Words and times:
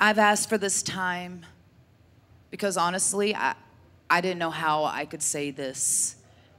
I've 0.00 0.18
asked 0.18 0.48
for 0.48 0.58
this 0.58 0.80
time 0.82 1.44
because 2.50 2.76
honestly, 2.76 3.34
I, 3.34 3.56
I 4.08 4.20
didn't 4.20 4.38
know 4.38 4.50
how 4.50 4.84
I 4.84 5.04
could 5.04 5.22
say 5.22 5.50
this 5.50 6.14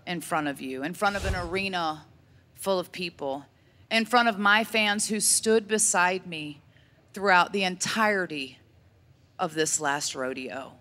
in 0.06 0.20
front 0.20 0.50
of 0.50 0.60
you, 0.60 0.84
in 0.84 0.94
front 0.94 1.16
of 1.16 1.26
an 1.26 1.36
arena 1.36 2.06
full 2.56 2.80
of 2.80 2.92
people, 2.92 3.46
in 3.90 4.04
front 4.04 4.28
of 4.28 4.38
my 4.38 4.66
fans 4.66 5.08
who 5.08 5.22
stood 5.22 5.70
beside 5.70 6.28
me 6.28 6.62
throughout 7.14 7.54
the 7.54 7.64
entirety 7.64 8.60
of 9.40 9.54
this 9.54 9.80
last 9.80 10.16
rodeo. 10.16 10.74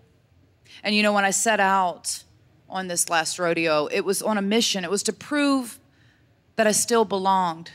And 0.83 0.93
you 0.93 1.01
know, 1.01 1.13
when 1.13 1.25
I 1.25 1.31
set 1.31 1.61
out 1.61 2.23
on 2.69 2.89
this 2.89 3.09
last 3.09 3.39
rodeo, 3.39 3.87
it 3.87 4.01
was 4.01 4.21
on 4.21 4.37
a 4.37 4.41
mission. 4.41 4.83
It 4.83 4.91
was 4.91 5.03
to 5.03 5.13
prove 5.13 5.79
that 6.57 6.67
I 6.67 6.73
still 6.73 7.05
belonged, 7.05 7.71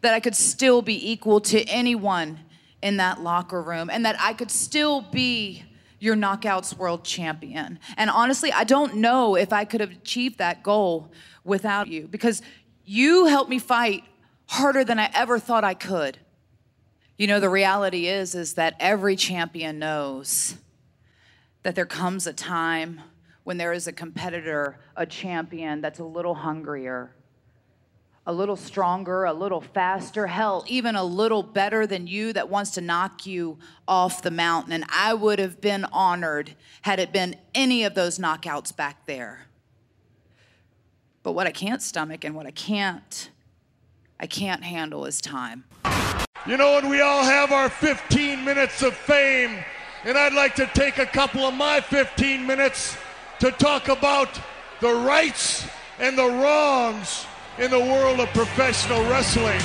that 0.00 0.14
I 0.14 0.20
could 0.20 0.36
still 0.36 0.80
be 0.80 1.10
equal 1.10 1.40
to 1.40 1.64
anyone 1.64 2.38
in 2.82 2.96
that 2.98 3.20
locker 3.20 3.62
room, 3.62 3.88
and 3.90 4.04
that 4.04 4.16
I 4.18 4.32
could 4.32 4.50
still 4.50 5.00
be 5.00 5.64
your 5.98 6.16
knockouts 6.16 6.76
world 6.76 7.04
champion. 7.04 7.78
And 7.96 8.10
honestly, 8.10 8.52
I 8.52 8.64
don't 8.64 8.96
know 8.96 9.36
if 9.36 9.52
I 9.52 9.64
could 9.64 9.80
have 9.80 9.92
achieved 9.92 10.38
that 10.38 10.64
goal 10.64 11.12
without 11.44 11.86
you 11.86 12.08
because 12.08 12.42
you 12.84 13.26
helped 13.26 13.48
me 13.48 13.60
fight 13.60 14.02
harder 14.46 14.84
than 14.84 14.98
I 14.98 15.10
ever 15.14 15.38
thought 15.38 15.62
I 15.62 15.74
could. 15.74 16.18
You 17.16 17.28
know, 17.28 17.38
the 17.38 17.48
reality 17.48 18.08
is 18.08 18.34
is 18.34 18.54
that 18.54 18.74
every 18.80 19.14
champion 19.14 19.78
knows 19.78 20.56
that 21.62 21.76
there 21.76 21.86
comes 21.86 22.26
a 22.26 22.32
time 22.32 23.00
when 23.44 23.56
there 23.56 23.72
is 23.72 23.86
a 23.86 23.92
competitor, 23.92 24.80
a 24.96 25.06
champion 25.06 25.80
that's 25.80 26.00
a 26.00 26.04
little 26.04 26.34
hungrier, 26.34 27.14
a 28.26 28.32
little 28.32 28.56
stronger, 28.56 29.24
a 29.24 29.32
little 29.32 29.60
faster, 29.60 30.28
hell, 30.28 30.64
even 30.68 30.94
a 30.94 31.02
little 31.02 31.42
better 31.42 31.86
than 31.86 32.06
you 32.06 32.32
that 32.32 32.48
wants 32.48 32.70
to 32.72 32.80
knock 32.80 33.26
you 33.26 33.58
off 33.88 34.22
the 34.22 34.30
mountain. 34.30 34.72
And 34.72 34.84
I 34.90 35.12
would 35.14 35.40
have 35.40 35.60
been 35.60 35.84
honored 35.86 36.54
had 36.82 37.00
it 37.00 37.12
been 37.12 37.36
any 37.54 37.82
of 37.82 37.94
those 37.94 38.18
knockouts 38.18 38.74
back 38.74 39.06
there. 39.06 39.46
But 41.24 41.32
what 41.32 41.46
I 41.46 41.50
can't 41.50 41.82
stomach 41.82 42.24
and 42.24 42.34
what 42.34 42.46
I 42.46 42.52
can't, 42.52 43.30
I 44.20 44.26
can't 44.26 44.62
handle 44.62 45.04
is 45.04 45.20
time. 45.20 45.64
You 46.46 46.56
know, 46.56 46.78
and 46.78 46.90
we 46.90 47.00
all 47.00 47.24
have 47.24 47.50
our 47.50 47.68
15 47.68 48.44
minutes 48.44 48.82
of 48.82 48.94
fame. 48.94 49.64
And 50.04 50.18
I'd 50.18 50.32
like 50.32 50.54
to 50.56 50.66
take 50.74 50.98
a 50.98 51.06
couple 51.06 51.42
of 51.42 51.54
my 51.54 51.80
15 51.80 52.44
minutes 52.44 52.96
to 53.40 53.50
talk 53.52 53.88
about 53.88 54.28
the 54.80 54.92
rights 54.92 55.66
and 55.98 56.18
the 56.18 56.26
wrongs 56.26 57.26
in 57.58 57.70
the 57.70 57.78
world 57.78 58.18
of 58.18 58.28
professional 58.32 59.02
wrestling. 59.10 59.60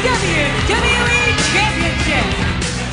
WWE 0.00 1.36
Championship. 1.52 2.24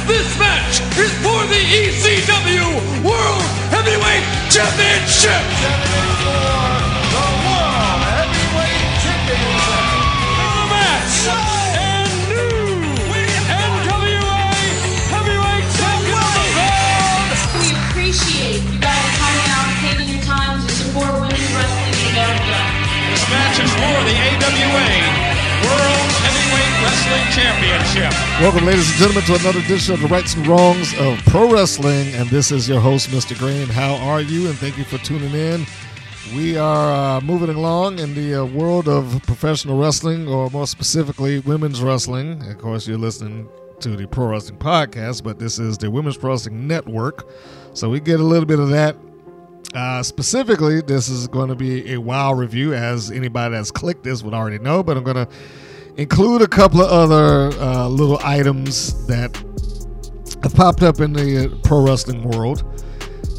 This 0.05 0.37
match 0.39 0.81
is 0.97 1.13
for 1.23 1.45
the 1.47 1.63
ECW 1.63 2.67
World 3.05 3.43
Heavyweight 3.71 4.25
Championship. 4.51 5.43
For 23.77 23.99
the 24.09 24.15
AWA 24.17 24.89
World 25.61 26.09
Heavyweight 26.25 26.73
Wrestling 26.81 27.25
Championship. 27.29 28.11
Welcome, 28.41 28.65
ladies 28.65 28.89
and 28.89 28.97
gentlemen, 28.97 29.23
to 29.25 29.35
another 29.35 29.59
edition 29.59 29.93
of 29.93 30.01
the 30.01 30.07
Rights 30.07 30.33
and 30.35 30.47
Wrongs 30.47 30.97
of 30.99 31.19
Pro 31.25 31.51
Wrestling. 31.51 32.13
And 32.15 32.27
this 32.29 32.51
is 32.51 32.67
your 32.67 32.79
host, 32.79 33.09
Mr. 33.09 33.37
Green. 33.37 33.67
How 33.67 33.95
are 33.95 34.21
you? 34.21 34.49
And 34.49 34.57
thank 34.57 34.77
you 34.77 34.83
for 34.83 34.97
tuning 34.99 35.31
in. 35.33 35.65
We 36.35 36.57
are 36.57 37.17
uh, 37.17 37.21
moving 37.21 37.49
along 37.49 37.99
in 37.99 38.15
the 38.15 38.41
uh, 38.41 38.45
world 38.45 38.87
of 38.87 39.21
professional 39.23 39.77
wrestling, 39.79 40.27
or 40.27 40.49
more 40.49 40.67
specifically, 40.67 41.39
women's 41.39 41.81
wrestling. 41.81 42.41
Of 42.49 42.57
course, 42.57 42.87
you're 42.87 42.97
listening 42.97 43.47
to 43.79 43.95
the 43.95 44.07
Pro 44.07 44.27
Wrestling 44.27 44.57
Podcast, 44.57 45.23
but 45.23 45.37
this 45.37 45.59
is 45.59 45.77
the 45.77 45.91
Women's 45.91 46.17
Pro 46.17 46.31
Wrestling 46.31 46.67
Network. 46.67 47.29
So 47.73 47.89
we 47.89 47.99
get 47.99 48.19
a 48.19 48.23
little 48.23 48.47
bit 48.47 48.59
of 48.59 48.69
that. 48.69 48.97
Uh, 49.73 50.01
specifically, 50.01 50.81
this 50.81 51.09
is 51.09 51.27
going 51.27 51.49
to 51.49 51.55
be 51.55 51.93
a 51.93 51.99
WoW 51.99 52.33
review, 52.33 52.73
as 52.73 53.11
anybody 53.11 53.53
that's 53.53 53.71
clicked 53.71 54.03
this 54.03 54.23
would 54.23 54.33
already 54.33 54.59
know, 54.59 54.81
but 54.81 54.97
I'm 54.97 55.03
going 55.03 55.17
to 55.17 55.27
include 55.97 56.41
a 56.41 56.47
couple 56.47 56.81
of 56.81 56.89
other 56.89 57.57
uh, 57.59 57.87
little 57.87 58.19
items 58.23 59.05
that 59.07 59.35
have 60.43 60.53
popped 60.53 60.83
up 60.83 60.99
in 60.99 61.13
the 61.13 61.45
uh, 61.45 61.57
pro 61.63 61.83
wrestling 61.83 62.23
world 62.23 62.63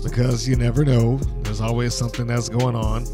because 0.02 0.48
you 0.48 0.56
never 0.56 0.84
know. 0.84 1.16
There's 1.42 1.60
always 1.60 1.94
something 1.94 2.26
that's 2.26 2.48
going 2.48 2.76
on 2.76 3.04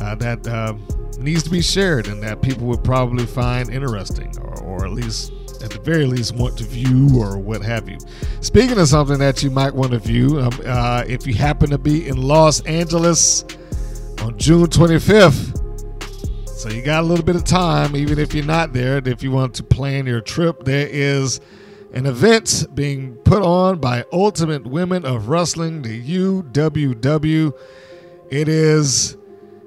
uh, 0.00 0.14
that 0.16 0.46
uh, 0.46 0.74
needs 1.22 1.42
to 1.44 1.50
be 1.50 1.62
shared 1.62 2.08
and 2.08 2.22
that 2.22 2.42
people 2.42 2.66
would 2.66 2.84
probably 2.84 3.26
find 3.26 3.70
interesting 3.70 4.32
or, 4.40 4.62
or 4.62 4.84
at 4.84 4.92
least 4.92 5.32
at 5.62 5.70
the 5.70 5.78
very 5.78 6.06
least 6.06 6.34
want 6.34 6.58
to 6.58 6.64
view 6.64 7.08
or 7.18 7.38
what 7.38 7.62
have 7.62 7.88
you. 7.88 7.98
Speaking 8.40 8.78
of 8.78 8.88
something 8.88 9.18
that 9.18 9.42
you 9.42 9.50
might 9.50 9.74
want 9.74 9.92
to 9.92 9.98
view, 9.98 10.40
um, 10.40 10.52
uh, 10.66 11.04
if 11.06 11.26
you 11.26 11.34
happen 11.34 11.70
to 11.70 11.78
be 11.78 12.08
in 12.08 12.16
Los 12.16 12.60
Angeles 12.62 13.44
on 14.20 14.36
June 14.38 14.66
25th, 14.66 15.58
so 16.46 16.68
you 16.68 16.82
got 16.82 17.02
a 17.02 17.06
little 17.06 17.24
bit 17.24 17.34
of 17.34 17.44
time, 17.44 17.96
even 17.96 18.18
if 18.18 18.34
you're 18.34 18.44
not 18.44 18.72
there. 18.72 19.00
If 19.04 19.22
you 19.22 19.32
want 19.32 19.54
to 19.54 19.64
plan 19.64 20.06
your 20.06 20.20
trip, 20.20 20.64
there 20.64 20.86
is 20.88 21.40
an 21.92 22.06
event 22.06 22.66
being 22.74 23.16
put 23.16 23.42
on 23.42 23.80
by 23.80 24.04
Ultimate 24.12 24.64
Women 24.64 25.04
of 25.04 25.28
Wrestling, 25.28 25.82
the 25.82 26.00
UWW. 26.00 27.52
It 28.30 28.48
is 28.48 29.16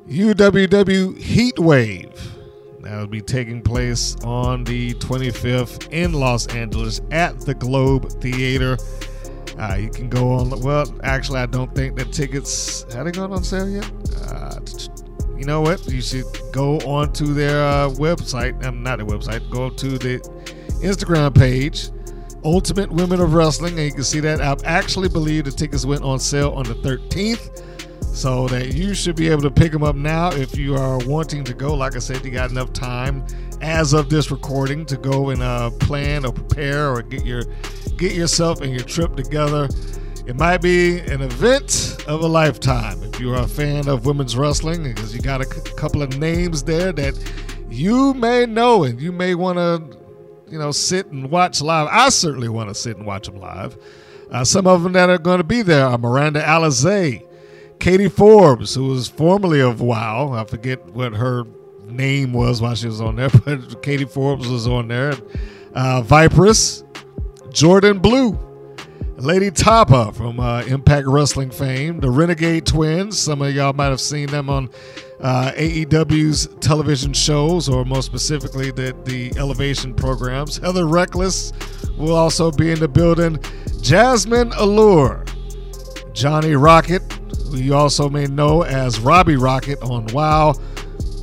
UWW 0.08 1.18
Heat 1.18 1.58
Wave. 1.58 2.36
That'll 2.82 3.08
be 3.08 3.22
taking 3.22 3.64
place 3.64 4.16
on 4.24 4.64
the 4.64 4.94
25th 4.96 5.92
in 5.92 6.14
Los 6.14 6.46
Angeles 6.48 7.02
at 7.10 7.40
the 7.42 7.56
Globe 7.56 8.12
Theater. 8.22 8.78
Uh, 9.58 9.78
you 9.80 9.90
can 9.90 10.08
go 10.08 10.34
on. 10.34 10.52
Well, 10.62 10.86
actually, 11.04 11.40
I 11.40 11.48
don't 11.48 11.74
think 11.74 11.96
that 11.98 12.12
tickets 12.12 12.86
have 12.94 13.06
they 13.06 13.12
gone 13.12 13.32
on 13.32 13.44
sale 13.44 13.68
yet. 13.68 13.92
Uh, 14.28 14.60
you 15.36 15.46
know 15.46 15.62
what? 15.62 15.88
You 15.88 16.02
should 16.02 16.26
go 16.52 16.78
onto 16.82 17.34
their 17.34 17.64
uh, 17.64 17.90
website. 17.90 18.64
Um, 18.64 18.84
not 18.84 18.98
their 18.98 19.08
website. 19.08 19.50
Go 19.50 19.72
to 19.72 19.98
the 19.98 20.20
Instagram 20.84 21.36
page, 21.36 21.90
Ultimate 22.44 22.92
Women 22.92 23.22
of 23.22 23.34
Wrestling, 23.34 23.74
and 23.80 23.86
you 23.86 23.92
can 23.92 24.04
see 24.04 24.20
that. 24.20 24.40
I 24.40 24.56
actually 24.66 25.10
believe 25.10 25.46
the 25.46 25.52
tickets 25.52 25.84
went 25.84 26.04
on 26.04 26.20
sale 26.20 26.52
on 26.52 26.66
the 26.66 26.76
13th. 26.76 27.64
So 28.16 28.48
that 28.48 28.74
you 28.74 28.94
should 28.94 29.18
be 29.18 29.28
able 29.28 29.42
to 29.42 29.52
pick 29.52 29.74
them 29.74 29.84
up 29.84 29.98
now 29.98 30.32
if 30.32 30.58
you 30.58 30.76
are 30.76 30.98
wanting 31.06 31.44
to 31.44 31.54
go. 31.54 31.76
Like 31.76 31.98
I 31.98 32.00
said, 32.00 32.24
you 32.24 32.32
got 32.32 32.50
enough 32.50 32.72
time 32.72 33.26
as 33.60 33.92
of 33.92 34.10
this 34.10 34.32
recording 34.32 34.86
to 34.86 34.96
go 34.96 35.32
and 35.32 35.44
uh, 35.44 35.70
plan 35.82 36.26
or 36.26 36.32
prepare 36.32 36.94
or 36.94 37.02
get 37.02 37.26
your 37.26 37.44
get 37.98 38.14
yourself 38.14 38.62
and 38.62 38.72
your 38.72 38.86
trip 38.86 39.18
together. 39.18 39.68
It 40.26 40.38
might 40.38 40.60
be 40.60 41.00
an 41.00 41.22
event 41.22 41.98
of 42.08 42.22
a 42.22 42.28
lifetime 42.28 43.04
if 43.04 43.20
you 43.20 43.34
are 43.34 43.42
a 43.42 43.48
fan 43.48 43.90
of 43.90 44.06
women's 44.06 44.38
wrestling 44.38 44.84
because 44.84 45.14
you 45.14 45.22
got 45.22 45.42
a 45.42 45.46
c- 45.46 45.74
couple 45.76 46.02
of 46.02 46.18
names 46.18 46.64
there 46.64 46.94
that 46.94 47.16
you 47.70 48.14
may 48.14 48.46
know 48.46 48.86
and 48.86 49.00
you 49.02 49.12
may 49.12 49.36
want 49.36 49.58
to, 49.58 49.98
you 50.50 50.58
know, 50.58 50.72
sit 50.72 51.08
and 51.08 51.30
watch 51.30 51.62
live. 51.62 51.90
I 51.92 52.08
certainly 52.10 52.50
want 52.50 52.70
to 52.70 52.76
sit 52.76 52.96
and 52.96 53.06
watch 53.06 53.28
them 53.28 53.42
live. 53.42 53.78
Uh, 54.32 54.44
some 54.44 54.66
of 54.68 54.84
them 54.84 54.94
that 54.94 55.10
are 55.10 55.18
going 55.18 55.38
to 55.38 55.44
be 55.44 55.62
there 55.62 55.86
are 55.86 55.98
Miranda 55.98 56.42
Alizé, 56.42 57.25
Katie 57.86 58.10
Forbes, 58.10 58.74
who 58.74 58.88
was 58.88 59.08
formerly 59.08 59.62
of 59.62 59.80
WoW. 59.80 60.32
I 60.34 60.44
forget 60.46 60.84
what 60.88 61.14
her 61.14 61.44
name 61.86 62.34
was 62.34 62.60
while 62.60 62.74
she 62.74 62.88
was 62.88 63.00
on 63.00 63.16
there, 63.16 63.30
but 63.46 63.84
Katie 63.84 64.06
Forbes 64.06 64.48
was 64.48 64.68
on 64.68 64.88
there. 64.88 65.14
Uh, 65.76 66.02
Viperous, 66.02 66.84
Jordan 67.52 68.00
Blue, 68.00 68.40
Lady 69.18 69.52
Tapa 69.52 70.12
from 70.14 70.40
uh, 70.40 70.64
Impact 70.64 71.06
Wrestling 71.06 71.52
fame, 71.52 72.00
the 72.00 72.10
Renegade 72.10 72.66
Twins. 72.66 73.20
Some 73.20 73.44
of 73.44 73.54
y'all 73.54 73.74
might 73.74 73.90
have 73.90 74.02
seen 74.02 74.30
them 74.30 74.50
on 74.50 74.72
uh, 75.20 75.52
AEW's 75.52 76.48
television 76.62 77.14
shows, 77.14 77.70
or 77.70 77.86
more 77.86 78.02
specifically, 78.02 78.72
the, 78.72 78.96
the 79.06 79.32
Elevation 79.38 79.94
programs. 79.94 80.58
Heather 80.58 80.88
Reckless 80.88 81.54
will 82.00 82.16
also 82.16 82.50
be 82.50 82.72
in 82.72 82.80
the 82.80 82.88
building. 82.88 83.38
Jasmine 83.80 84.54
Allure, 84.54 85.24
Johnny 86.14 86.56
Rocket, 86.56 87.04
who 87.56 87.64
you 87.64 87.76
also 87.76 88.10
may 88.10 88.26
know 88.26 88.64
as 88.64 89.00
Robbie 89.00 89.38
Rocket 89.38 89.82
on 89.82 90.06
WoW, 90.08 90.54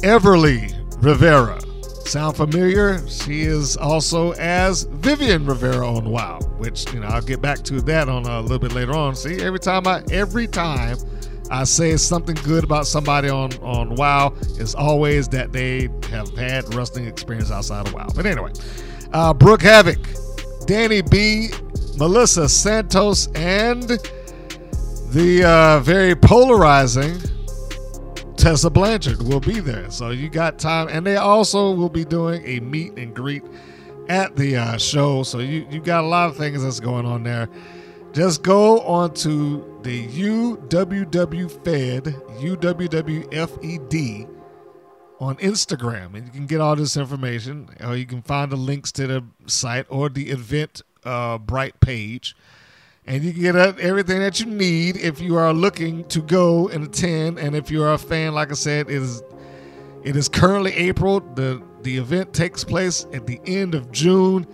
Everly 0.02 0.74
Rivera. 1.02 1.60
Sound 2.06 2.36
familiar? 2.36 3.06
She 3.08 3.42
is 3.42 3.76
also 3.76 4.32
as 4.32 4.84
Vivian 4.84 5.46
Rivera 5.46 5.86
on 5.86 6.10
WoW, 6.10 6.40
which 6.58 6.92
you 6.92 7.00
know 7.00 7.06
I'll 7.06 7.22
get 7.22 7.40
back 7.40 7.62
to 7.64 7.80
that 7.82 8.08
on 8.08 8.26
a 8.26 8.40
little 8.40 8.58
bit 8.58 8.72
later 8.72 8.92
on. 8.92 9.14
See, 9.14 9.40
every 9.40 9.60
time 9.60 9.86
I 9.86 10.02
every 10.10 10.46
time 10.46 10.96
I 11.50 11.64
say 11.64 11.96
something 11.96 12.36
good 12.44 12.64
about 12.64 12.86
somebody 12.86 13.28
on 13.28 13.52
on 13.62 13.94
WoW, 13.94 14.34
it's 14.58 14.74
always 14.74 15.28
that 15.28 15.52
they 15.52 15.88
have 16.10 16.30
had 16.36 16.74
wrestling 16.74 17.06
experience 17.06 17.50
outside 17.50 17.86
of 17.86 17.94
WoW. 17.94 18.08
But 18.14 18.26
anyway, 18.26 18.52
uh, 19.12 19.32
Brooke 19.32 19.62
Havoc, 19.62 19.98
Danny 20.66 21.02
B, 21.02 21.50
Melissa 21.96 22.48
Santos, 22.48 23.28
and 23.34 23.98
the 25.12 25.44
uh, 25.44 25.80
very 25.80 26.14
polarizing 26.14 27.20
Tessa 28.36 28.70
Blanchard 28.70 29.22
will 29.22 29.40
be 29.40 29.60
there. 29.60 29.90
So 29.90 30.08
you 30.08 30.30
got 30.30 30.58
time, 30.58 30.88
and 30.88 31.06
they 31.06 31.16
also 31.16 31.72
will 31.72 31.90
be 31.90 32.04
doing 32.04 32.42
a 32.46 32.60
meet 32.60 32.94
and 32.96 33.14
greet 33.14 33.44
at 34.08 34.34
the 34.36 34.56
uh, 34.56 34.78
show. 34.78 35.22
So 35.22 35.38
you 35.38 35.66
you 35.70 35.80
got 35.80 36.02
a 36.02 36.06
lot 36.06 36.30
of 36.30 36.36
things 36.38 36.62
that's 36.62 36.80
going 36.80 37.04
on 37.04 37.24
there. 37.24 37.50
Just 38.12 38.42
go 38.42 38.80
on 38.80 39.12
to 39.16 39.80
the 39.82 40.06
UWW 40.08 41.50
Fed 41.62 42.04
UWWFED 42.40 44.28
on 45.20 45.36
Instagram, 45.36 46.14
and 46.14 46.26
you 46.26 46.32
can 46.32 46.46
get 46.46 46.60
all 46.62 46.74
this 46.74 46.96
information, 46.96 47.68
or 47.84 47.96
you 47.96 48.06
can 48.06 48.22
find 48.22 48.50
the 48.50 48.56
links 48.56 48.90
to 48.92 49.06
the 49.06 49.24
site 49.46 49.84
or 49.90 50.08
the 50.08 50.30
event 50.30 50.80
uh, 51.04 51.36
Bright 51.36 51.80
page 51.80 52.34
and 53.06 53.24
you 53.24 53.32
can 53.32 53.42
get 53.42 53.56
everything 53.80 54.20
that 54.20 54.38
you 54.38 54.46
need 54.46 54.96
if 54.96 55.20
you 55.20 55.36
are 55.36 55.52
looking 55.52 56.04
to 56.04 56.22
go 56.22 56.68
and 56.68 56.84
attend. 56.84 57.38
And 57.38 57.56
if 57.56 57.70
you 57.70 57.82
are 57.82 57.94
a 57.94 57.98
fan, 57.98 58.32
like 58.34 58.50
I 58.50 58.54
said, 58.54 58.88
it 58.88 58.94
is 58.96 59.22
it 60.04 60.16
is 60.16 60.28
currently 60.28 60.72
April. 60.74 61.20
the 61.20 61.62
The 61.82 61.96
event 61.96 62.32
takes 62.32 62.62
place 62.64 63.06
at 63.12 63.26
the 63.26 63.40
end 63.46 63.74
of 63.74 63.90
June. 63.90 64.46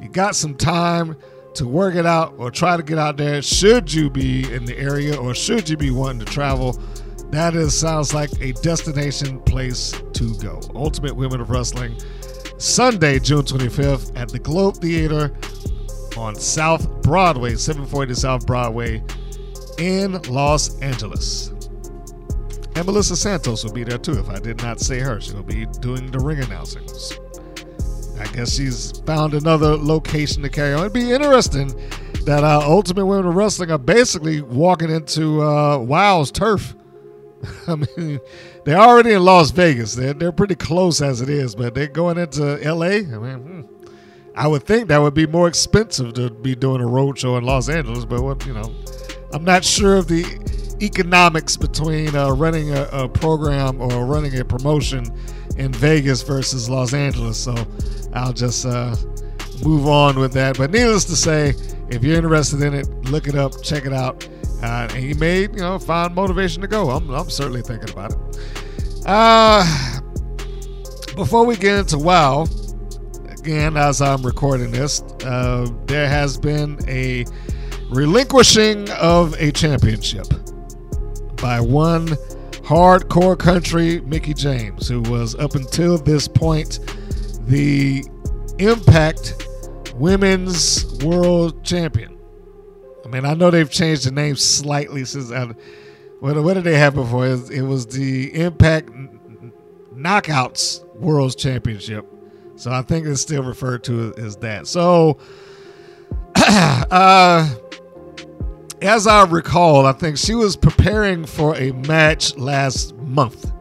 You 0.00 0.08
got 0.08 0.36
some 0.36 0.54
time 0.54 1.16
to 1.54 1.66
work 1.66 1.94
it 1.94 2.06
out 2.06 2.34
or 2.38 2.50
try 2.50 2.76
to 2.76 2.82
get 2.82 2.98
out 2.98 3.16
there. 3.16 3.42
Should 3.42 3.92
you 3.92 4.10
be 4.10 4.52
in 4.52 4.66
the 4.66 4.76
area 4.78 5.16
or 5.16 5.34
should 5.34 5.68
you 5.68 5.76
be 5.76 5.90
wanting 5.90 6.20
to 6.20 6.26
travel? 6.26 6.80
That 7.30 7.56
is 7.56 7.76
sounds 7.78 8.14
like 8.14 8.30
a 8.40 8.52
destination 8.52 9.40
place 9.40 9.92
to 10.12 10.34
go. 10.36 10.60
Ultimate 10.76 11.16
Women 11.16 11.40
of 11.40 11.50
Wrestling, 11.50 11.96
Sunday, 12.58 13.18
June 13.18 13.42
25th 13.42 14.16
at 14.16 14.28
the 14.28 14.38
Globe 14.38 14.76
Theater 14.76 15.34
on 16.18 16.34
South 16.34 17.02
Broadway, 17.02 17.54
740 17.54 18.14
South 18.14 18.46
Broadway 18.46 19.02
in 19.78 20.20
Los 20.22 20.78
Angeles. 20.80 21.48
And 22.74 22.84
Melissa 22.84 23.16
Santos 23.16 23.64
will 23.64 23.72
be 23.72 23.84
there 23.84 23.98
too. 23.98 24.18
If 24.18 24.28
I 24.28 24.38
did 24.38 24.62
not 24.62 24.80
say 24.80 24.98
her, 25.00 25.20
she 25.20 25.32
will 25.32 25.42
be 25.42 25.66
doing 25.80 26.10
the 26.10 26.18
ring 26.18 26.38
announcings. 26.38 27.18
I 28.20 28.26
guess 28.34 28.54
she's 28.54 29.00
found 29.00 29.34
another 29.34 29.76
location 29.76 30.42
to 30.42 30.48
carry 30.48 30.74
on. 30.74 30.80
It'd 30.80 30.92
be 30.92 31.12
interesting 31.12 31.68
that 32.24 32.44
uh, 32.44 32.60
Ultimate 32.62 33.06
Women 33.06 33.26
of 33.26 33.34
Wrestling 33.34 33.70
are 33.70 33.78
basically 33.78 34.40
walking 34.40 34.90
into 34.90 35.42
uh, 35.42 35.78
WOW's 35.78 36.30
turf. 36.30 36.74
I 37.68 37.76
mean, 37.76 38.20
they're 38.64 38.78
already 38.78 39.12
in 39.12 39.22
Las 39.22 39.50
Vegas. 39.50 39.94
They're, 39.94 40.14
they're 40.14 40.32
pretty 40.32 40.54
close 40.54 41.00
as 41.00 41.20
it 41.20 41.28
is, 41.28 41.54
but 41.54 41.74
they're 41.74 41.86
going 41.86 42.18
into 42.18 42.56
LA. 42.56 42.86
I 42.86 43.02
mean, 43.02 43.38
hmm. 43.38 43.75
I 44.36 44.46
would 44.46 44.64
think 44.64 44.88
that 44.88 44.98
would 44.98 45.14
be 45.14 45.26
more 45.26 45.48
expensive 45.48 46.12
to 46.14 46.30
be 46.30 46.54
doing 46.54 46.82
a 46.82 46.86
road 46.86 47.18
show 47.18 47.36
in 47.36 47.44
Los 47.44 47.70
Angeles, 47.70 48.04
but 48.04 48.22
what 48.22 48.44
you 48.44 48.52
know, 48.52 48.70
I'm 49.32 49.44
not 49.44 49.64
sure 49.64 49.96
of 49.96 50.08
the 50.08 50.24
economics 50.82 51.56
between 51.56 52.14
uh, 52.14 52.30
running 52.30 52.70
a, 52.76 52.82
a, 52.92 53.08
program 53.08 53.80
or 53.80 54.04
running 54.04 54.38
a 54.38 54.44
promotion 54.44 55.06
in 55.56 55.72
Vegas 55.72 56.20
versus 56.20 56.68
Los 56.68 56.92
Angeles. 56.92 57.38
So 57.38 57.54
I'll 58.12 58.34
just 58.34 58.66
uh, 58.66 58.94
move 59.64 59.86
on 59.86 60.18
with 60.18 60.34
that. 60.34 60.58
But 60.58 60.70
needless 60.70 61.06
to 61.06 61.16
say, 61.16 61.54
if 61.88 62.04
you're 62.04 62.16
interested 62.16 62.60
in 62.60 62.74
it, 62.74 62.86
look 63.06 63.28
it 63.28 63.36
up, 63.36 63.62
check 63.62 63.86
it 63.86 63.94
out, 63.94 64.28
uh, 64.62 64.88
and 64.92 65.02
you 65.02 65.14
may 65.14 65.42
you 65.42 65.48
know 65.48 65.78
find 65.78 66.14
motivation 66.14 66.60
to 66.60 66.68
go. 66.68 66.90
I'm, 66.90 67.08
I'm 67.08 67.30
certainly 67.30 67.62
thinking 67.62 67.88
about 67.88 68.12
it. 68.12 68.18
Uh, 69.06 69.64
before 71.14 71.46
we 71.46 71.56
get 71.56 71.78
into 71.78 71.96
WoW 71.96 72.46
again, 73.46 73.76
as 73.76 74.02
I'm 74.02 74.22
recording 74.22 74.72
this, 74.72 75.02
uh, 75.24 75.70
there 75.84 76.08
has 76.08 76.36
been 76.36 76.80
a 76.88 77.24
relinquishing 77.90 78.90
of 78.90 79.34
a 79.34 79.52
championship 79.52 80.26
by 81.36 81.60
one 81.60 82.08
hardcore 82.66 83.38
country 83.38 84.00
Mickie 84.00 84.34
James, 84.34 84.88
who 84.88 85.00
was 85.02 85.36
up 85.36 85.54
until 85.54 85.96
this 85.96 86.26
point 86.26 86.80
the 87.42 88.04
Impact 88.58 89.46
Women's 89.94 90.84
World 91.04 91.64
Champion. 91.64 92.18
I 93.04 93.08
mean, 93.08 93.24
I 93.24 93.34
know 93.34 93.52
they've 93.52 93.70
changed 93.70 94.06
the 94.06 94.10
name 94.10 94.34
slightly 94.34 95.04
since. 95.04 95.30
I, 95.30 95.44
what, 96.18 96.42
what 96.42 96.54
did 96.54 96.64
they 96.64 96.78
have 96.78 96.96
before? 96.96 97.28
It 97.28 97.62
was 97.62 97.86
the 97.86 98.34
Impact 98.34 98.90
Knockouts 99.94 100.84
World 100.96 101.38
Championship. 101.38 102.12
So 102.56 102.72
I 102.72 102.82
think 102.82 103.06
it's 103.06 103.20
still 103.20 103.42
referred 103.42 103.84
to 103.84 104.14
as 104.16 104.36
that. 104.38 104.66
So, 104.66 105.18
uh, 106.36 107.48
as 108.82 109.06
I 109.06 109.24
recall, 109.24 109.86
I 109.86 109.92
think 109.92 110.16
she 110.18 110.34
was 110.34 110.56
preparing 110.56 111.24
for 111.24 111.54
a 111.56 111.72
match 111.72 112.36
last 112.36 112.94
month 112.96 113.52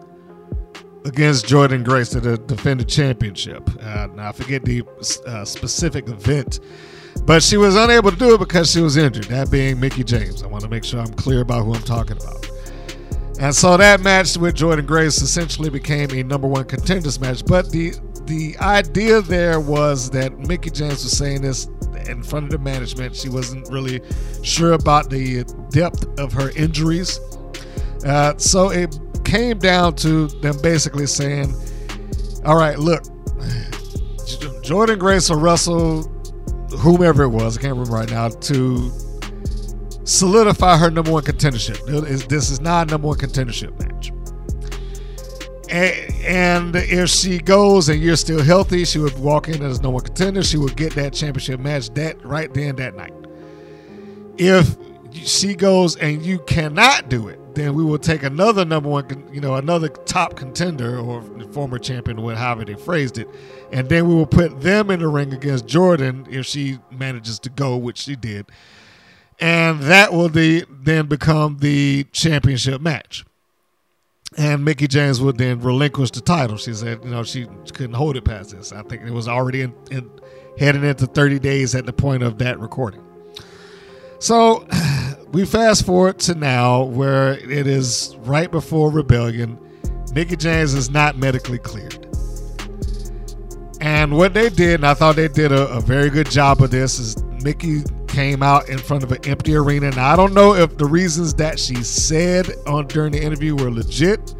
against 1.05 1.45
Jordynne 1.45 1.83
Grace 1.83 2.09
to 2.09 2.37
defend 2.37 2.79
the 2.79 2.85
championship. 2.85 3.69
Uh, 3.81 4.07
now 4.15 4.29
I 4.29 4.31
forget 4.31 4.65
the 4.65 4.83
uh, 5.27 5.45
specific 5.45 6.07
event, 6.09 6.59
but 7.25 7.43
she 7.43 7.57
was 7.57 7.75
unable 7.75 8.11
to 8.11 8.17
do 8.17 8.33
it 8.33 8.39
because 8.39 8.71
she 8.71 8.81
was 8.81 8.97
injured. 8.97 9.25
That 9.25 9.51
being 9.51 9.79
Mickie 9.79 10.03
James. 10.03 10.41
I 10.41 10.47
want 10.47 10.63
to 10.63 10.69
make 10.69 10.83
sure 10.83 10.99
I'm 10.99 11.13
clear 11.13 11.41
about 11.41 11.63
who 11.63 11.75
I'm 11.75 11.83
talking 11.83 12.17
about. 12.17 12.49
And 13.39 13.53
so 13.53 13.75
that 13.77 14.01
match 14.01 14.37
with 14.37 14.55
Jordynne 14.55 14.85
Grace 14.85 15.21
essentially 15.21 15.69
became 15.69 16.09
a 16.11 16.23
number 16.23 16.47
one 16.47 16.65
contenders 16.65 17.19
match. 17.19 17.45
But 17.45 17.69
the 17.69 17.93
the 18.25 18.55
idea 18.59 19.21
there 19.21 19.59
was 19.59 20.09
that 20.11 20.37
Mickie 20.47 20.69
James 20.69 21.03
was 21.03 21.15
saying 21.15 21.41
this 21.41 21.67
in 22.07 22.23
front 22.23 22.45
of 22.45 22.51
the 22.51 22.59
management. 22.59 23.15
She 23.15 23.29
wasn't 23.29 23.67
really 23.69 24.01
sure 24.43 24.73
about 24.73 25.09
the 25.09 25.43
depth 25.69 26.07
of 26.19 26.33
her 26.33 26.51
injuries. 26.51 27.19
Uh, 28.05 28.37
so 28.37 28.69
it 28.69 28.97
came 29.23 29.57
down 29.57 29.95
to 29.95 30.27
them 30.27 30.59
basically 30.61 31.07
saying, 31.07 31.53
all 32.45 32.55
right, 32.55 32.77
look, 32.77 33.03
Jordynne 34.63 34.99
Grace 34.99 35.29
or 35.29 35.37
Russell, 35.37 36.03
whomever 36.79 37.23
it 37.23 37.29
was, 37.29 37.57
I 37.57 37.61
can't 37.61 37.73
remember 37.73 37.95
right 37.95 38.09
now, 38.09 38.29
to 38.29 38.91
solidify 40.03 40.77
her 40.77 40.91
number 40.91 41.11
one 41.11 41.23
contendership. 41.23 42.27
This 42.27 42.49
is 42.49 42.61
not 42.61 42.87
a 42.87 42.91
number 42.91 43.07
one 43.07 43.17
contendership 43.17 43.79
match. 43.79 44.11
And 45.75 46.75
if 46.75 47.09
she 47.09 47.39
goes 47.39 47.89
and 47.89 48.01
you're 48.01 48.15
still 48.15 48.41
healthy, 48.41 48.85
she 48.85 48.99
would 48.99 49.17
walk 49.19 49.49
in 49.49 49.61
as 49.61 49.81
number 49.81 49.95
one 49.95 50.03
contender. 50.03 50.41
She 50.41 50.57
would 50.57 50.75
get 50.77 50.93
that 50.93 51.13
championship 51.13 51.59
match 51.59 51.89
that 51.95 52.23
right 52.25 52.53
then 52.53 52.77
that 52.77 52.95
night. 52.95 53.13
If 54.37 54.77
she 55.11 55.53
goes 55.53 55.97
and 55.97 56.21
you 56.21 56.39
cannot 56.39 57.09
do 57.09 57.27
it, 57.27 57.39
then 57.55 57.73
we 57.73 57.83
will 57.83 57.97
take 57.97 58.23
another 58.23 58.65
number 58.65 58.89
one, 58.89 59.29
you 59.31 59.39
know, 59.39 59.55
another 59.55 59.87
top 59.87 60.35
contender 60.35 60.99
or 60.99 61.21
former 61.51 61.79
champion, 61.79 62.17
however 62.17 62.65
they 62.65 62.75
phrased 62.75 63.17
it, 63.17 63.29
and 63.71 63.87
then 63.87 64.07
we 64.07 64.13
will 64.13 64.25
put 64.25 64.61
them 64.61 64.91
in 64.91 64.99
the 64.99 65.07
ring 65.07 65.33
against 65.33 65.65
Jordynne 65.65 66.27
if 66.29 66.45
she 66.45 66.79
manages 66.91 67.39
to 67.39 67.49
go, 67.49 67.77
which 67.77 67.99
she 67.99 68.17
did, 68.17 68.47
and 69.39 69.81
that 69.83 70.11
will 70.11 70.27
the, 70.27 70.65
then 70.69 71.07
become 71.07 71.59
the 71.59 72.03
championship 72.11 72.81
match 72.81 73.23
and 74.37 74.63
Mickie 74.63 74.87
James 74.87 75.21
would 75.21 75.37
then 75.37 75.59
relinquish 75.59 76.11
the 76.11 76.21
title. 76.21 76.57
She 76.57 76.73
said, 76.73 77.03
you 77.03 77.11
know, 77.11 77.23
she 77.23 77.47
couldn't 77.73 77.93
hold 77.93 78.17
it 78.17 78.25
past 78.25 78.51
this. 78.51 78.71
I 78.73 78.81
think 78.83 79.03
it 79.03 79.11
was 79.11 79.27
already 79.27 79.61
in, 79.61 79.73
in, 79.91 80.11
heading 80.57 80.83
into 80.83 81.07
30 81.07 81.39
days 81.39 81.75
at 81.75 81.85
the 81.85 81.93
point 81.93 82.23
of 82.23 82.37
that 82.39 82.59
recording. 82.59 83.01
So 84.19 84.67
we 85.31 85.45
fast 85.45 85.85
forward 85.85 86.19
to 86.21 86.35
now 86.35 86.83
where 86.83 87.33
it 87.33 87.67
is 87.67 88.15
right 88.19 88.51
before 88.51 88.91
Rebellion. 88.91 89.57
Mickie 90.13 90.35
James 90.35 90.73
is 90.73 90.89
not 90.89 91.17
medically 91.17 91.59
cleared. 91.59 92.01
And 93.81 94.17
what 94.17 94.33
they 94.33 94.49
did, 94.49 94.75
and 94.75 94.85
I 94.85 94.93
thought 94.93 95.15
they 95.15 95.27
did 95.27 95.51
a, 95.51 95.67
a 95.67 95.81
very 95.81 96.09
good 96.09 96.29
job 96.29 96.61
of 96.61 96.71
this, 96.71 96.97
is 96.97 97.15
Mickie 97.45 97.83
came 98.07 98.41
out 98.41 98.69
in 98.69 98.79
front 98.79 99.03
of 99.03 99.11
an 99.11 99.23
empty 99.25 99.55
arena. 99.55 99.91
Now 99.91 100.11
I 100.11 100.15
don't 100.15 100.33
know 100.33 100.55
if 100.55 100.79
the 100.79 100.85
reasons 100.85 101.35
that 101.35 101.59
she 101.59 101.75
said 101.75 102.49
on 102.65 102.87
during 102.87 103.11
the 103.11 103.21
interview 103.21 103.55
were 103.55 103.69
legit, 103.69 104.33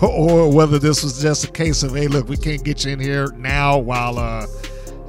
or, 0.00 0.08
or 0.08 0.52
whether 0.52 0.78
this 0.78 1.04
was 1.04 1.20
just 1.20 1.44
a 1.44 1.50
case 1.50 1.82
of, 1.82 1.94
hey, 1.94 2.08
look, 2.08 2.30
we 2.30 2.38
can't 2.38 2.64
get 2.64 2.86
you 2.86 2.92
in 2.92 2.98
here 2.98 3.26
now 3.32 3.78
while 3.78 4.18
uh, 4.18 4.46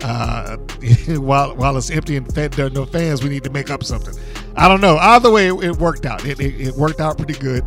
uh, 0.02 0.58
while 1.18 1.56
while 1.56 1.78
it's 1.78 1.90
empty 1.90 2.18
and 2.18 2.32
fed, 2.36 2.52
there 2.52 2.66
are 2.66 2.72
no 2.72 2.86
fans. 2.86 3.24
We 3.24 3.30
need 3.30 3.46
to 3.46 3.52
make 3.52 3.70
up 3.70 3.86
something. 3.86 4.14
I 4.58 4.68
don't 4.68 4.82
know. 4.82 4.98
Either 4.98 5.32
way, 5.32 5.48
it, 5.48 5.64
it 5.64 5.78
worked 5.78 6.06
out. 6.06 6.26
It, 6.26 6.42
it, 6.42 6.60
it 6.60 6.76
worked 6.76 7.00
out 7.00 7.18
pretty 7.18 7.40
good 7.40 7.64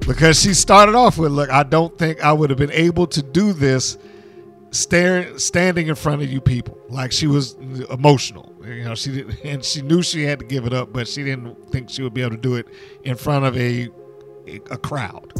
because 0.00 0.42
she 0.42 0.52
started 0.52 0.94
off 0.94 1.16
with, 1.16 1.32
look, 1.32 1.48
I 1.48 1.62
don't 1.62 1.96
think 1.96 2.22
I 2.22 2.34
would 2.34 2.50
have 2.50 2.58
been 2.58 2.70
able 2.72 3.06
to 3.06 3.22
do 3.22 3.54
this 3.54 3.96
staring 4.72 5.38
standing 5.38 5.88
in 5.88 5.94
front 5.94 6.22
of 6.22 6.30
you 6.30 6.40
people 6.40 6.78
like 6.90 7.12
she 7.12 7.26
was 7.26 7.54
emotional 7.90 8.49
you 8.72 8.84
know 8.84 8.94
she 8.94 9.12
did, 9.12 9.40
and 9.44 9.64
she 9.64 9.82
knew 9.82 10.02
she 10.02 10.22
had 10.22 10.38
to 10.38 10.44
give 10.44 10.66
it 10.66 10.72
up 10.72 10.92
but 10.92 11.08
she 11.08 11.22
didn't 11.22 11.54
think 11.70 11.90
she 11.90 12.02
would 12.02 12.14
be 12.14 12.22
able 12.22 12.32
to 12.32 12.36
do 12.36 12.54
it 12.56 12.66
in 13.04 13.16
front 13.16 13.44
of 13.44 13.56
a 13.56 13.88
a 14.70 14.78
crowd 14.78 15.32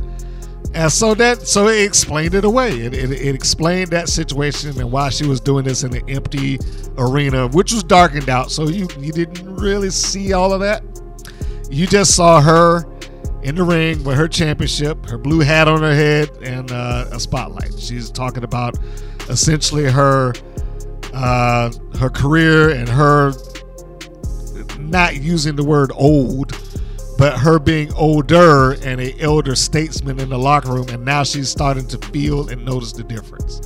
And 0.75 0.93
so 0.93 1.15
that 1.15 1.47
so 1.49 1.67
it 1.69 1.83
explained 1.85 2.35
it 2.35 2.45
away. 2.45 2.71
It, 2.71 2.95
it, 2.95 3.11
it 3.11 3.35
explained 3.35 3.91
that 3.91 4.09
situation 4.09 4.79
and 4.79 4.93
why 4.93 5.09
she 5.09 5.27
was 5.27 5.41
doing 5.41 5.65
this 5.65 5.83
in 5.83 5.97
an 5.97 6.09
empty 6.09 6.59
arena, 6.97 7.49
which 7.49 7.73
was 7.73 7.83
darkened 7.83 8.29
out. 8.29 8.53
So 8.53 8.69
you 8.69 8.87
you 9.01 9.11
didn't 9.11 9.57
really 9.57 9.91
see 9.91 10.33
all 10.33 10.53
of 10.53 10.61
that. 10.61 10.85
You 11.71 11.87
just 11.87 12.15
saw 12.15 12.41
her 12.41 12.85
in 13.43 13.55
the 13.55 13.65
ring 13.65 14.05
with 14.05 14.17
her 14.17 14.29
championship, 14.29 15.07
her 15.07 15.19
blue 15.19 15.41
hat 15.41 15.67
on 15.67 15.81
her 15.83 15.95
head, 15.95 16.31
and 16.43 16.71
uh, 16.71 17.07
a 17.11 17.19
spotlight. 17.19 17.77
She's 17.79 18.11
talking 18.11 18.45
about 18.45 18.79
essentially 19.29 19.85
her 19.85 20.35
uh, 21.13 21.71
her 21.99 22.11
career 22.11 22.71
and 22.71 22.89
her 22.89 23.33
not 24.79 25.17
using 25.17 25.57
the 25.57 25.65
word 25.65 25.93
old, 25.95 26.59
but 27.19 27.39
her 27.39 27.59
being 27.59 27.93
older 27.95 28.73
and 28.83 29.01
a 29.01 29.19
elder 29.21 29.55
statesman 29.55 30.19
in 30.21 30.31
the 30.31 30.39
locker 30.39 30.73
room, 30.73 30.89
and 30.89 31.05
now 31.05 31.23
she's 31.23 31.49
starting 31.49 31.87
to 31.89 31.99
feel 32.09 32.49
and 32.49 32.65
notice 32.65 32.93
the 32.93 33.05
difference. 33.05 33.61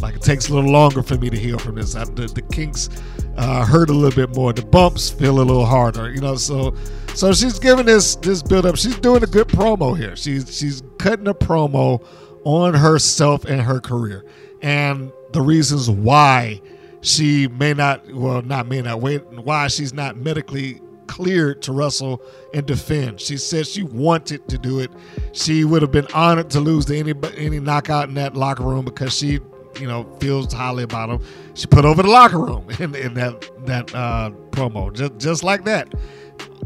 Like 0.00 0.14
it 0.14 0.22
takes 0.22 0.48
a 0.48 0.54
little 0.54 0.70
longer 0.70 1.02
for 1.02 1.16
me 1.16 1.28
to 1.28 1.38
heal 1.38 1.58
from 1.58 1.74
this. 1.74 1.94
I, 1.94 2.04
the, 2.04 2.26
the 2.26 2.42
kinks 2.42 2.88
uh, 3.36 3.64
hurt 3.64 3.90
a 3.90 3.92
little 3.92 4.16
bit 4.16 4.34
more. 4.34 4.52
The 4.52 4.64
bumps 4.64 5.10
feel 5.10 5.40
a 5.40 5.42
little 5.42 5.66
harder, 5.66 6.10
you 6.10 6.20
know. 6.20 6.36
So, 6.36 6.74
so 7.14 7.32
she's 7.32 7.58
giving 7.58 7.86
this 7.86 8.16
this 8.16 8.42
build 8.42 8.64
up. 8.64 8.76
She's 8.76 8.96
doing 8.98 9.22
a 9.22 9.26
good 9.26 9.48
promo 9.48 9.96
here. 9.96 10.16
She's 10.16 10.56
she's 10.56 10.82
cutting 10.98 11.28
a 11.28 11.34
promo 11.34 12.04
on 12.44 12.74
herself 12.74 13.44
and 13.44 13.60
her 13.60 13.80
career, 13.80 14.24
and 14.62 15.12
the 15.32 15.42
reasons 15.42 15.90
why 15.90 16.62
she 17.02 17.48
may 17.48 17.74
not, 17.74 18.12
well, 18.12 18.42
not 18.42 18.68
may 18.68 18.82
not 18.82 19.00
wait, 19.00 19.24
why 19.32 19.68
she's 19.68 19.92
not 19.92 20.16
medically 20.16 20.80
cleared 21.10 21.60
to 21.60 21.72
wrestle 21.72 22.22
and 22.54 22.64
defend. 22.66 23.20
She 23.20 23.36
said 23.36 23.66
she 23.66 23.82
wanted 23.82 24.46
to 24.48 24.56
do 24.56 24.78
it. 24.78 24.92
She 25.32 25.64
would 25.64 25.82
have 25.82 25.90
been 25.90 26.06
honored 26.14 26.50
to 26.50 26.60
lose 26.60 26.84
to 26.86 26.96
any 26.96 27.14
any 27.36 27.58
knockout 27.58 28.08
in 28.08 28.14
that 28.14 28.36
locker 28.36 28.62
room 28.62 28.84
because 28.84 29.12
she, 29.12 29.40
you 29.80 29.88
know, 29.88 30.04
feels 30.20 30.52
highly 30.52 30.84
about 30.84 31.10
him. 31.10 31.20
She 31.54 31.66
put 31.66 31.84
over 31.84 32.02
the 32.02 32.08
locker 32.08 32.38
room 32.38 32.64
in, 32.78 32.94
in 32.94 33.14
that 33.14 33.50
that 33.66 33.92
uh, 33.92 34.30
promo, 34.50 34.92
just 34.92 35.18
just 35.18 35.42
like 35.42 35.64
that. 35.64 35.92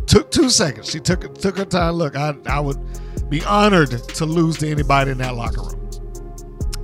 Took 0.06 0.30
two 0.30 0.50
seconds. 0.50 0.90
She 0.90 1.00
took 1.00 1.34
took 1.38 1.56
her 1.56 1.64
time. 1.64 1.94
Look, 1.94 2.14
I 2.14 2.34
I 2.46 2.60
would 2.60 2.78
be 3.30 3.42
honored 3.44 3.90
to 3.90 4.26
lose 4.26 4.58
to 4.58 4.70
anybody 4.70 5.10
in 5.10 5.18
that 5.18 5.34
locker 5.34 5.62
room. 5.62 5.90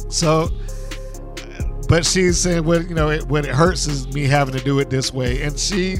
So 0.09 0.49
but 1.91 2.07
she's 2.07 2.39
saying 2.39 2.65
what 2.65 2.89
you 2.89 2.95
know 2.95 3.11
it, 3.11 3.27
what 3.27 3.45
it 3.45 3.51
hurts 3.51 3.89
is 3.89 4.07
me 4.15 4.23
having 4.23 4.55
to 4.55 4.63
do 4.63 4.79
it 4.79 4.89
this 4.89 5.13
way. 5.13 5.43
And 5.43 5.59
she 5.59 5.97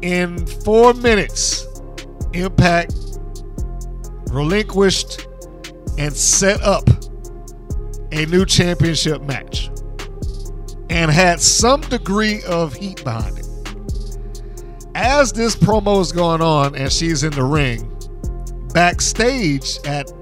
in 0.00 0.46
four 0.46 0.94
minutes 0.94 1.66
impact 2.32 2.94
relinquished 4.30 5.26
and 5.98 6.14
set 6.14 6.62
up 6.62 6.88
a 8.12 8.26
new 8.26 8.46
championship 8.46 9.20
match 9.22 9.70
and 10.88 11.10
had 11.10 11.40
some 11.40 11.80
degree 11.80 12.44
of 12.44 12.74
heat 12.74 13.02
behind 13.02 13.38
it. 13.38 13.48
As 14.94 15.32
this 15.32 15.56
promo 15.56 16.00
is 16.00 16.12
going 16.12 16.42
on 16.42 16.76
and 16.76 16.92
she's 16.92 17.24
in 17.24 17.32
the 17.32 17.42
ring 17.42 17.92
backstage 18.72 19.78
at 19.84 20.12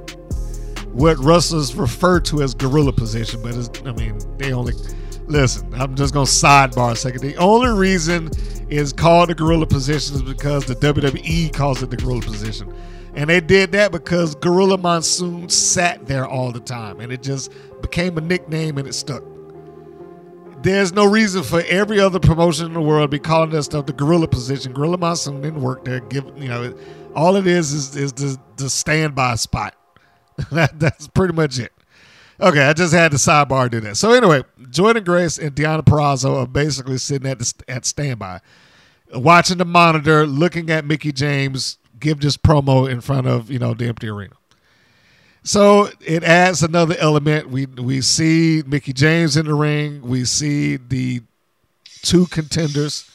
what 0.97 1.19
wrestlers 1.19 1.75
refer 1.75 2.19
to 2.21 2.43
as 2.43 2.55
gorilla 2.55 2.91
position, 2.91 3.43
but 3.43 3.87
I 3.87 3.93
mean, 3.93 4.19
they 4.38 4.53
only 4.53 4.73
listen. 5.26 5.73
I'm 5.75 5.95
just 5.95 6.15
gonna 6.15 6.25
sidebar 6.25 6.93
a 6.93 6.97
second. 6.97 7.21
The 7.21 7.37
only 7.37 7.69
reason 7.79 8.31
is 8.71 8.95
called 8.95 9.29
the 9.29 9.35
gorilla 9.35 9.67
position 9.67 10.17
is 10.17 10.23
because 10.23 10.65
the 10.65 10.75
WWE 10.75 11.53
calls 11.53 11.83
it 11.83 11.91
the 11.91 11.99
gorilla 11.99 12.23
position, 12.23 12.75
and 13.15 13.29
they 13.29 13.41
did 13.41 13.73
that 13.73 13.93
because 13.93 14.35
Gorilla 14.37 14.79
Monsoon 14.79 15.50
sat 15.50 16.07
there 16.07 16.26
all 16.26 16.50
the 16.50 16.61
time, 16.61 17.00
and 17.00 17.12
it 17.12 17.23
just 17.23 17.53
became 17.83 18.17
a 18.17 18.23
nickname 18.23 18.79
and 18.79 18.88
it 18.88 18.95
stuck. 18.95 19.23
There's 20.62 20.95
no 20.95 21.05
reason 21.05 21.43
for 21.43 21.62
every 21.69 22.00
other 22.00 22.19
promotion 22.19 22.67
in 22.67 22.73
the 22.73 22.81
world 22.81 23.11
to 23.11 23.15
be 23.15 23.19
calling 23.19 23.50
that 23.50 23.65
stuff 23.65 23.85
the 23.85 23.93
gorilla 23.93 24.29
position. 24.29 24.73
Gorilla 24.73 24.97
Monsoon 24.97 25.43
didn't 25.43 25.61
work 25.61 25.85
there. 25.85 26.00
Give 26.00 26.25
you 26.38 26.49
know, 26.49 26.75
all 27.15 27.37
it 27.37 27.47
is 27.47 27.75
is 27.75 27.95
is 27.97 28.12
the 28.15 28.38
the 28.57 28.71
standby 28.71 29.35
spot 29.35 29.75
that, 30.52 30.78
that's 30.78 31.09
pretty 31.09 31.35
much 31.35 31.59
it. 31.59 31.73
Okay, 32.38 32.62
I 32.62 32.75
just 32.75 32.93
had 32.93 33.12
the 33.12 33.16
sidebar 33.16 33.71
do 33.71 33.81
that. 33.81 33.97
So 33.97 34.12
anyway, 34.12 34.43
Jordynne 34.61 35.05
Grace 35.05 35.38
and 35.38 35.55
Deonna 35.55 35.83
Purrazzo 35.83 36.43
are 36.43 36.47
basically 36.47 36.99
sitting 36.99 37.28
at 37.28 37.38
the, 37.38 37.55
at 37.66 37.87
standby, 37.87 38.40
watching 39.14 39.57
the 39.57 39.64
monitor, 39.64 40.26
looking 40.26 40.69
at 40.71 40.85
Mickie 40.85 41.12
James 41.12 41.78
give 41.99 42.21
this 42.21 42.37
promo 42.37 42.90
in 42.90 43.00
front 43.00 43.26
of 43.26 43.50
you 43.50 43.59
know 43.59 43.75
the 43.75 43.87
empty 43.87 44.09
arena. 44.09 44.35
So 45.43 45.88
it 46.00 46.25
adds 46.25 46.62
another 46.62 46.97
element. 46.99 47.49
We 47.50 47.66
we 47.66 48.00
see 48.00 48.62
Mickie 48.66 48.93
James 48.93 49.37
in 49.37 49.47
the 49.47 49.55
ring. 49.55 50.02
We 50.02 50.25
see 50.25 50.76
the 50.76 51.23
two 52.02 52.26
contenders. 52.26 53.11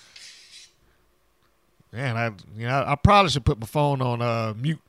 Man, 1.91 2.15
I 2.17 2.27
you 2.57 2.67
know 2.67 2.83
I 2.87 2.95
probably 2.95 3.29
should 3.31 3.45
put 3.45 3.59
my 3.59 3.67
phone 3.67 4.01
on 4.01 4.21
uh, 4.21 4.53
mute 4.57 4.79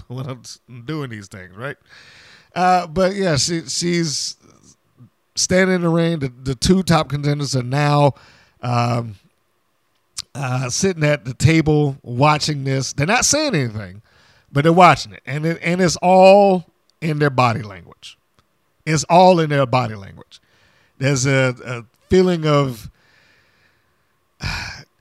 when 0.08 0.26
I'm 0.26 0.42
doing 0.84 1.10
these 1.10 1.28
things, 1.28 1.56
right? 1.56 1.76
Uh, 2.54 2.86
but 2.86 3.14
yeah, 3.14 3.36
she, 3.36 3.62
she's 3.62 4.36
standing 5.34 5.76
in 5.76 5.82
the 5.82 5.88
ring. 5.88 6.18
The, 6.18 6.32
the 6.42 6.54
two 6.54 6.82
top 6.82 7.08
contenders 7.08 7.56
are 7.56 7.62
now 7.62 8.14
um, 8.60 9.16
uh, 10.34 10.68
sitting 10.68 11.04
at 11.04 11.24
the 11.24 11.34
table 11.34 11.96
watching 12.02 12.64
this. 12.64 12.92
They're 12.92 13.06
not 13.06 13.24
saying 13.24 13.54
anything, 13.54 14.02
but 14.50 14.64
they're 14.64 14.72
watching 14.72 15.12
it, 15.12 15.22
and 15.26 15.46
it, 15.46 15.58
and 15.62 15.80
it's 15.80 15.96
all 15.96 16.66
in 17.00 17.18
their 17.18 17.30
body 17.30 17.62
language. 17.62 18.18
It's 18.84 19.04
all 19.04 19.40
in 19.40 19.50
their 19.50 19.66
body 19.66 19.94
language. 19.94 20.40
There's 20.98 21.26
a, 21.26 21.54
a 21.64 21.84
feeling 22.08 22.46
of 22.46 22.90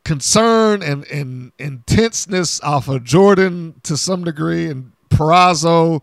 concern 0.03 0.81
and, 0.81 1.05
and 1.08 1.51
intenseness 1.60 2.62
off 2.62 2.88
of 2.88 3.03
Jordynne 3.03 3.81
to 3.84 3.98
some 3.98 4.24
degree, 4.24 4.67
and 4.67 4.91
Purrazzo 5.10 6.01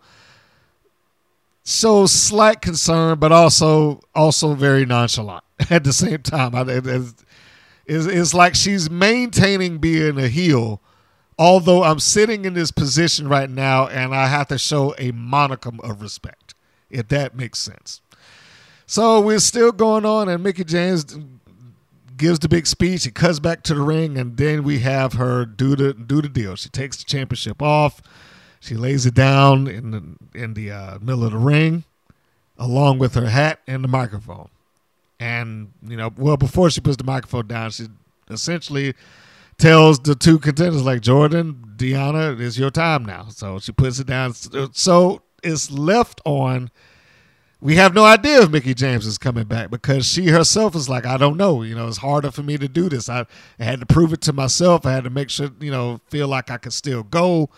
shows 1.65 2.11
slight 2.11 2.61
concern, 2.61 3.19
but 3.19 3.31
also 3.31 4.01
also 4.15 4.53
very 4.53 4.85
nonchalant 4.85 5.43
at 5.69 5.83
the 5.83 5.93
same 5.93 6.19
time. 6.19 6.55
I 6.55 6.61
It's, 6.61 8.05
it's 8.05 8.33
like 8.33 8.55
she's 8.55 8.89
maintaining 8.89 9.79
being 9.79 10.17
a 10.17 10.27
heel, 10.27 10.81
although 11.37 11.83
I'm 11.83 11.99
sitting 11.99 12.45
in 12.45 12.53
this 12.53 12.71
position 12.71 13.27
right 13.27 13.49
now 13.49 13.87
and 13.87 14.13
I 14.13 14.27
have 14.27 14.47
to 14.49 14.57
show 14.57 14.93
a 14.97 15.11
monicum 15.11 15.79
of 15.81 16.01
respect, 16.01 16.53
if 16.89 17.07
that 17.09 17.35
makes 17.35 17.59
sense. 17.59 18.01
So 18.85 19.21
we're 19.21 19.39
still 19.39 19.71
going 19.71 20.03
on, 20.03 20.29
and 20.29 20.41
Mickie 20.43 20.63
James 20.63 21.05
gives 22.19 22.39
the 22.39 22.47
big 22.47 22.67
speech. 22.67 23.01
She 23.01 23.11
cuts 23.11 23.39
back 23.39 23.63
to 23.63 23.73
the 23.73 23.81
ring, 23.81 24.17
and 24.17 24.37
then 24.37 24.63
we 24.63 24.79
have 24.79 25.13
her 25.13 25.45
do 25.45 25.75
the 25.75 25.93
do 25.93 26.21
the 26.21 26.29
deal. 26.29 26.55
She 26.55 26.69
takes 26.69 26.97
the 26.97 27.05
championship 27.05 27.61
off. 27.61 28.01
She 28.59 28.75
lays 28.75 29.05
it 29.05 29.15
down 29.15 29.67
in 29.67 29.91
the 29.91 30.39
in 30.39 30.53
the 30.53 30.71
uh, 30.71 30.99
middle 30.99 31.23
of 31.23 31.31
the 31.31 31.37
ring, 31.37 31.85
along 32.57 32.99
with 32.99 33.15
her 33.15 33.27
hat 33.27 33.61
and 33.65 33.83
the 33.83 33.87
microphone. 33.87 34.49
And 35.19 35.71
you 35.83 35.97
know, 35.97 36.11
well, 36.15 36.37
before 36.37 36.69
she 36.69 36.81
puts 36.81 36.97
the 36.97 37.03
microphone 37.03 37.47
down, 37.47 37.71
she 37.71 37.87
essentially 38.29 38.93
tells 39.57 39.99
the 39.99 40.15
two 40.15 40.39
contenders, 40.39 40.83
like 40.83 41.01
Jordynne, 41.01 41.75
Deonna, 41.75 42.39
it's 42.39 42.57
your 42.57 42.69
time 42.69 43.05
now. 43.05 43.27
So 43.29 43.59
she 43.59 43.71
puts 43.71 43.99
it 43.99 44.07
down. 44.07 44.33
So 44.73 45.21
it's 45.43 45.71
left 45.71 46.21
on 46.25 46.69
we 47.61 47.75
have 47.75 47.93
no 47.93 48.05
idea 48.05 48.41
if 48.41 48.49
Mickie 48.49 48.73
James 48.73 49.05
is 49.05 49.17
coming 49.17 49.43
back 49.43 49.69
because 49.69 50.05
she 50.05 50.27
herself 50.27 50.75
is 50.75 50.87
like, 50.87 51.05
I 51.05 51.17
don't 51.17 51.35
know. 51.35 51.61
You 51.61 51.75
know, 51.75 51.87
it's 51.87 51.97
harder 51.97 52.31
for 52.31 52.41
me 52.41 52.57
to 52.57 52.69
do 52.69 52.87
this. 52.87 53.09
I, 53.09 53.25
I 53.59 53.63
had 53.63 53.81
to 53.81 53.85
prove 53.85 54.13
it 54.13 54.21
to 54.21 54.33
myself. 54.33 54.85
I 54.85 54.93
had 54.93 55.03
to 55.03 55.09
make 55.09 55.29
sure, 55.29 55.49
you 55.59 55.71
know, 55.71 55.99
feel 56.07 56.29
like 56.29 56.49
I 56.49 56.57
could 56.57 56.71
still 56.71 57.03
go. 57.03 57.49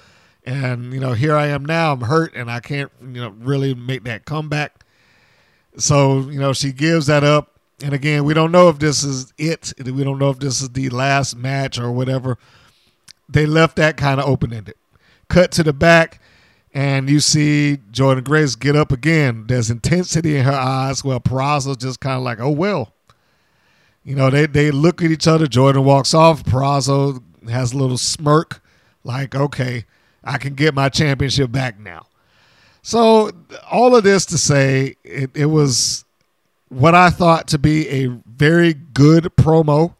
And, 0.43 0.91
you 0.91 0.99
know, 0.99 1.13
here 1.13 1.35
I 1.35 1.47
am 1.47 1.63
now. 1.63 1.93
I'm 1.93 2.01
hurt 2.01 2.33
and 2.33 2.49
I 2.49 2.61
can't, 2.61 2.91
you 2.99 3.21
know, 3.21 3.29
really 3.29 3.75
make 3.75 4.03
that 4.05 4.25
comeback. 4.25 4.83
So, 5.77 6.21
you 6.21 6.39
know, 6.39 6.51
she 6.51 6.71
gives 6.71 7.05
that 7.05 7.23
up. 7.23 7.59
And 7.83 7.93
again, 7.93 8.23
we 8.23 8.33
don't 8.33 8.51
know 8.51 8.69
if 8.69 8.79
this 8.79 9.03
is 9.03 9.33
it. 9.37 9.73
We 9.83 10.03
don't 10.03 10.17
know 10.17 10.31
if 10.31 10.39
this 10.39 10.61
is 10.61 10.69
the 10.69 10.89
last 10.89 11.35
match 11.35 11.77
or 11.77 11.91
whatever. 11.91 12.39
They 13.29 13.45
left 13.45 13.75
that 13.75 13.97
kind 13.97 14.19
of 14.19 14.27
open 14.27 14.51
ended. 14.51 14.75
Cut 15.29 15.51
to 15.53 15.63
the 15.63 15.73
back 15.73 16.20
and 16.73 17.09
you 17.09 17.19
see 17.19 17.79
Jordynne 17.91 18.23
Grace 18.23 18.55
get 18.55 18.75
up 18.75 18.91
again. 18.91 19.45
There's 19.47 19.69
intensity 19.69 20.37
in 20.37 20.45
her 20.45 20.51
eyes. 20.51 21.03
Well, 21.03 21.19
Purrazzo's 21.19 21.77
just 21.77 21.99
kind 21.99 22.17
of 22.17 22.23
like, 22.23 22.39
oh 22.39 22.51
well. 22.51 22.93
You 24.03 24.15
know, 24.15 24.29
they 24.29 24.47
they 24.47 24.71
look 24.71 25.03
at 25.03 25.11
each 25.11 25.27
other. 25.27 25.45
Jordynne 25.45 25.83
walks 25.83 26.13
off. 26.13 26.43
Purrazzo 26.43 27.21
has 27.49 27.73
a 27.73 27.77
little 27.77 27.97
smirk, 27.97 28.63
like, 29.03 29.35
okay, 29.35 29.85
I 30.23 30.37
can 30.37 30.53
get 30.53 30.73
my 30.73 30.89
championship 30.89 31.51
back 31.51 31.79
now. 31.79 32.07
So 32.81 33.31
all 33.69 33.95
of 33.95 34.03
this 34.03 34.25
to 34.27 34.37
say, 34.37 34.95
it, 35.03 35.29
it 35.35 35.45
was 35.47 36.03
what 36.69 36.95
I 36.95 37.09
thought 37.09 37.47
to 37.49 37.59
be 37.59 37.87
a 37.89 38.07
very 38.25 38.73
good 38.73 39.25
promo 39.35 39.95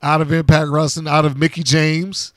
out 0.00 0.20
of 0.20 0.32
Impact 0.32 0.70
Wrestling, 0.70 1.08
out 1.08 1.24
of 1.24 1.36
Mickie 1.36 1.62
James, 1.62 2.32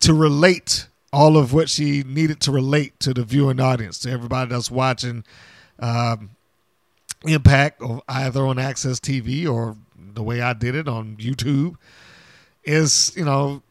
to 0.00 0.14
relate 0.14 0.88
all 1.16 1.38
of 1.38 1.54
what 1.54 1.70
she 1.70 2.02
needed 2.06 2.40
to 2.40 2.52
relate 2.52 3.00
to 3.00 3.14
the 3.14 3.24
viewing 3.24 3.58
audience, 3.58 3.98
to 3.98 4.10
everybody 4.10 4.50
that's 4.50 4.70
watching 4.70 5.24
um, 5.78 6.28
Impact, 7.24 7.82
either 8.06 8.46
on 8.46 8.56
AXS 8.56 9.00
TV 9.00 9.50
or 9.50 9.78
the 9.96 10.22
way 10.22 10.42
I 10.42 10.52
did 10.52 10.74
it 10.74 10.86
on 10.86 11.16
YouTube, 11.16 11.76
is 12.64 13.14
you 13.16 13.24
know 13.24 13.62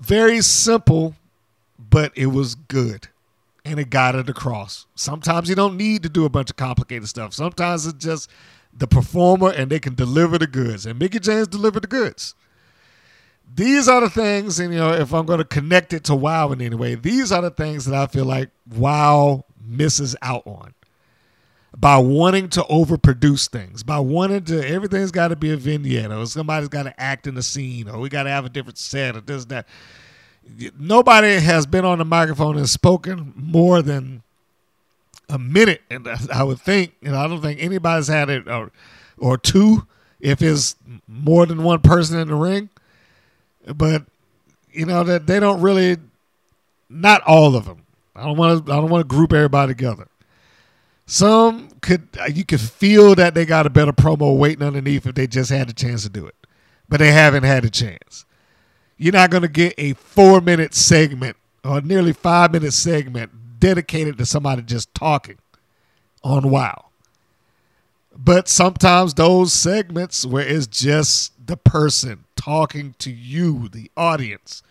very 0.00 0.42
simple, 0.42 1.14
but 1.78 2.12
it 2.14 2.26
was 2.26 2.56
good. 2.56 3.08
And 3.64 3.80
it 3.80 3.88
got 3.88 4.14
it 4.14 4.28
across. 4.28 4.86
Sometimes 4.94 5.48
you 5.48 5.54
don't 5.54 5.78
need 5.78 6.02
to 6.02 6.10
do 6.10 6.26
a 6.26 6.28
bunch 6.28 6.50
of 6.50 6.56
complicated 6.56 7.08
stuff. 7.08 7.32
Sometimes 7.32 7.86
it's 7.86 8.04
just 8.04 8.28
the 8.76 8.86
performer 8.86 9.50
and 9.50 9.70
they 9.70 9.78
can 9.78 9.94
deliver 9.94 10.36
the 10.36 10.48
goods. 10.48 10.84
And 10.84 10.98
Mickie 10.98 11.20
James 11.20 11.46
delivered 11.48 11.84
the 11.84 11.86
goods. 11.86 12.34
These 13.54 13.88
are 13.88 14.00
the 14.00 14.10
things, 14.10 14.58
and 14.58 14.72
you 14.72 14.78
know, 14.78 14.92
if 14.92 15.12
I'm 15.12 15.26
going 15.26 15.38
to 15.38 15.44
connect 15.44 15.92
it 15.92 16.04
to 16.04 16.14
WoW 16.14 16.52
in 16.52 16.60
any 16.62 16.74
way, 16.74 16.94
these 16.94 17.30
are 17.32 17.42
the 17.42 17.50
things 17.50 17.84
that 17.84 17.94
I 17.94 18.06
feel 18.06 18.24
like 18.24 18.50
WoW 18.70 19.44
misses 19.64 20.16
out 20.22 20.46
on 20.46 20.74
by 21.76 21.96
wanting 21.98 22.48
to 22.50 22.62
overproduce 22.62 23.48
things, 23.48 23.82
by 23.82 23.98
wanting 23.98 24.44
to 24.44 24.66
everything's 24.66 25.10
got 25.10 25.28
to 25.28 25.36
be 25.36 25.52
a 25.52 25.56
vignette, 25.56 26.10
or 26.10 26.26
somebody's 26.26 26.68
got 26.68 26.84
to 26.84 27.00
act 27.00 27.26
in 27.26 27.34
the 27.34 27.42
scene, 27.42 27.88
or 27.88 27.98
we 27.98 28.08
got 28.08 28.24
to 28.24 28.30
have 28.30 28.44
a 28.44 28.48
different 28.48 28.78
set, 28.78 29.16
or 29.16 29.20
this 29.20 29.44
that. 29.46 29.66
Nobody 30.76 31.38
has 31.38 31.66
been 31.66 31.84
on 31.84 31.98
the 31.98 32.04
microphone 32.04 32.56
and 32.56 32.68
spoken 32.68 33.32
more 33.36 33.80
than 33.80 34.24
a 35.28 35.38
minute, 35.38 35.82
and 35.88 36.08
I 36.32 36.42
would 36.42 36.60
think, 36.60 36.94
and 37.02 37.14
I 37.14 37.28
don't 37.28 37.40
think 37.40 37.62
anybody's 37.62 38.08
had 38.08 38.28
it 38.28 38.48
or, 38.48 38.72
or 39.18 39.38
two, 39.38 39.86
if 40.20 40.42
it's 40.42 40.74
more 41.06 41.46
than 41.46 41.62
one 41.62 41.80
person 41.80 42.18
in 42.18 42.28
the 42.28 42.34
ring. 42.34 42.70
But 43.66 44.04
you 44.72 44.86
know 44.86 45.04
that 45.04 45.26
they 45.26 45.40
don't 45.40 45.60
really, 45.60 45.96
not 46.88 47.22
all 47.22 47.54
of 47.56 47.64
them. 47.64 47.84
I 48.14 48.24
don't 48.24 48.36
want 48.36 48.66
to. 48.66 48.72
I 48.72 48.76
don't 48.76 48.90
want 48.90 49.08
to 49.08 49.14
group 49.14 49.32
everybody 49.32 49.72
together. 49.72 50.08
Some 51.06 51.70
could 51.80 52.08
uh, 52.20 52.26
you 52.32 52.44
could 52.44 52.60
feel 52.60 53.14
that 53.14 53.34
they 53.34 53.44
got 53.44 53.66
a 53.66 53.70
better 53.70 53.92
promo 53.92 54.36
waiting 54.36 54.66
underneath 54.66 55.06
if 55.06 55.14
they 55.14 55.26
just 55.26 55.50
had 55.50 55.68
a 55.68 55.72
chance 55.72 56.02
to 56.04 56.08
do 56.08 56.26
it, 56.26 56.34
but 56.88 56.98
they 56.98 57.12
haven't 57.12 57.44
had 57.44 57.64
a 57.64 57.70
chance. 57.70 58.24
You're 58.96 59.12
not 59.12 59.30
going 59.30 59.42
to 59.42 59.48
get 59.48 59.74
a 59.78 59.94
four 59.94 60.40
minute 60.40 60.74
segment 60.74 61.36
or 61.64 61.80
nearly 61.80 62.12
five 62.12 62.52
minute 62.52 62.72
segment 62.72 63.58
dedicated 63.58 64.18
to 64.18 64.26
somebody 64.26 64.62
just 64.62 64.94
talking 64.94 65.38
on 66.22 66.50
WoW. 66.50 66.86
But 68.16 68.48
sometimes 68.48 69.14
those 69.14 69.52
segments 69.52 70.26
where 70.26 70.46
it's 70.46 70.66
just 70.66 71.32
the 71.46 71.56
person 71.56 72.24
talking 72.42 72.94
to 72.98 73.10
you, 73.10 73.68
the 73.68 73.90
audience, 73.96 74.62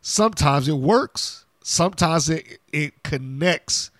sometimes 0.00 0.68
it 0.68 0.74
works. 0.74 1.44
Sometimes 1.62 2.30
it, 2.30 2.58
it 2.72 3.02
connects 3.02 3.90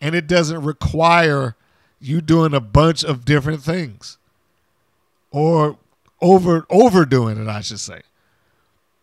and 0.00 0.14
it 0.14 0.26
doesn't 0.26 0.62
require 0.62 1.56
you 2.00 2.20
doing 2.20 2.54
a 2.54 2.60
bunch 2.60 3.04
of 3.04 3.24
different 3.24 3.62
things 3.62 4.18
or 5.30 5.78
over 6.20 6.66
overdoing 6.70 7.36
it, 7.36 7.48
I 7.48 7.60
should 7.60 7.80
say 7.80 8.02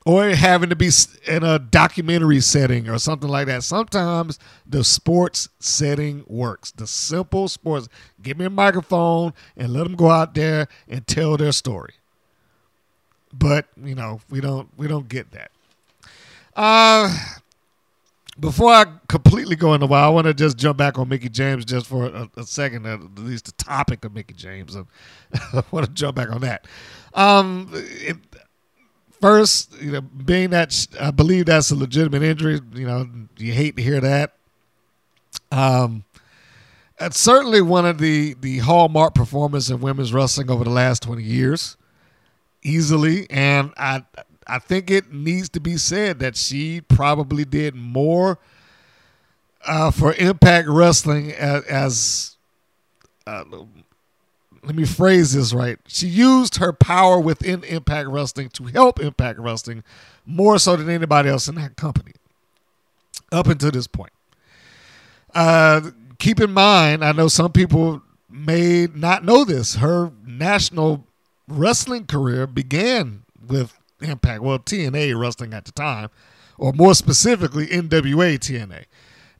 or 0.05 0.29
having 0.29 0.69
to 0.69 0.75
be 0.75 0.89
in 1.27 1.43
a 1.43 1.59
documentary 1.59 2.39
setting 2.39 2.89
or 2.89 2.97
something 2.97 3.29
like 3.29 3.47
that. 3.47 3.63
Sometimes 3.63 4.39
the 4.65 4.83
sports 4.83 5.49
setting 5.59 6.23
works. 6.27 6.71
The 6.71 6.87
simple 6.87 7.47
sports. 7.47 7.89
Give 8.21 8.37
me 8.37 8.45
a 8.45 8.49
microphone 8.49 9.33
and 9.57 9.73
let 9.73 9.83
them 9.83 9.95
go 9.95 10.09
out 10.09 10.33
there 10.33 10.67
and 10.87 11.05
tell 11.05 11.37
their 11.37 11.51
story. 11.51 11.93
But 13.33 13.67
you 13.81 13.95
know 13.95 14.21
we 14.29 14.41
don't 14.41 14.69
we 14.77 14.87
don't 14.87 15.07
get 15.07 15.31
that. 15.31 15.51
Uh, 16.55 17.15
before 18.39 18.71
I 18.71 18.85
completely 19.07 19.55
go 19.55 19.73
into 19.73 19.85
why, 19.85 20.01
I 20.01 20.09
want 20.09 20.27
to 20.27 20.33
just 20.33 20.57
jump 20.57 20.77
back 20.77 20.97
on 20.97 21.09
Mickie 21.09 21.29
James 21.29 21.65
just 21.65 21.87
for 21.87 22.05
a, 22.05 22.29
a 22.37 22.43
second, 22.43 22.85
at 22.85 23.19
least 23.19 23.45
the 23.45 23.51
topic 23.63 24.05
of 24.05 24.13
Mickie 24.13 24.33
James. 24.33 24.75
I 25.33 25.63
want 25.71 25.85
to 25.85 25.91
jump 25.91 26.15
back 26.15 26.31
on 26.31 26.41
that. 26.41 26.65
Um, 27.13 27.69
it, 27.73 28.17
first, 29.21 29.79
you 29.81 29.91
know, 29.91 30.01
being 30.01 30.51
that 30.51 30.87
I 30.99 31.11
believe 31.11 31.45
that's 31.45 31.71
a 31.71 31.75
legitimate 31.75 32.23
injury, 32.23 32.59
you 32.73 32.87
know, 32.87 33.07
you 33.37 33.53
hate 33.53 33.75
to 33.75 33.81
hear 33.81 33.99
that. 33.99 34.33
Um, 35.51 36.05
it's 36.99 37.19
certainly 37.19 37.61
one 37.61 37.85
of 37.85 37.97
the 37.97 38.35
the 38.39 38.59
hallmark 38.59 39.15
performances 39.15 39.71
in 39.71 39.79
women's 39.79 40.13
wrestling 40.13 40.51
over 40.51 40.63
the 40.63 40.69
last 40.69 41.03
twenty 41.03 41.23
years, 41.23 41.77
easily, 42.63 43.29
and 43.29 43.71
I 43.77 44.03
I 44.47 44.59
think 44.59 44.89
it 44.89 45.13
needs 45.13 45.49
to 45.49 45.59
be 45.59 45.77
said 45.77 46.19
that 46.19 46.35
she 46.35 46.81
probably 46.81 47.45
did 47.45 47.75
more 47.75 48.39
uh, 49.65 49.91
for 49.91 50.13
Impact 50.13 50.67
Wrestling 50.67 51.31
as, 51.31 51.63
as 51.65 52.37
uh, 53.27 53.43
let 54.63 54.75
me 54.75 54.85
phrase 54.85 55.33
this 55.33 55.53
right. 55.53 55.77
She 55.87 56.07
used 56.07 56.57
her 56.57 56.73
power 56.73 57.19
within 57.19 57.63
Impact 57.63 58.09
Wrestling 58.09 58.49
to 58.49 58.65
help 58.65 58.99
Impact 58.99 59.39
Wrestling 59.39 59.83
more 60.25 60.57
so 60.57 60.75
than 60.75 60.89
anybody 60.89 61.29
else 61.29 61.47
in 61.47 61.55
that 61.55 61.75
company 61.75 62.13
up 63.31 63.47
until 63.47 63.71
this 63.71 63.87
point. 63.87 64.11
Uh, 65.33 65.91
keep 66.17 66.39
in 66.39 66.51
mind, 66.51 67.05
I 67.05 67.11
know 67.11 67.27
some 67.27 67.51
people 67.51 68.01
may 68.29 68.87
not 68.87 69.23
know 69.23 69.45
this. 69.45 69.75
Her 69.75 70.11
national 70.25 71.05
wrestling 71.49 72.05
career 72.05 72.47
began 72.47 73.23
with 73.47 73.73
Impact, 74.01 74.41
well, 74.41 74.59
TNA 74.59 75.19
wrestling 75.19 75.53
at 75.53 75.65
the 75.65 75.71
time, 75.73 76.09
or 76.57 76.71
more 76.71 76.93
specifically, 76.95 77.67
NWA 77.67 78.37
TNA. 78.39 78.85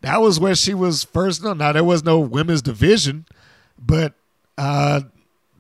That 0.02 0.22
was 0.22 0.40
where 0.40 0.56
she 0.56 0.74
was 0.74 1.04
first 1.04 1.44
known. 1.44 1.60
Now, 1.60 1.72
there 1.72 1.84
was 1.84 2.04
no 2.04 2.20
women's 2.20 2.62
division, 2.62 3.26
but 3.78 4.14
uh, 4.58 5.02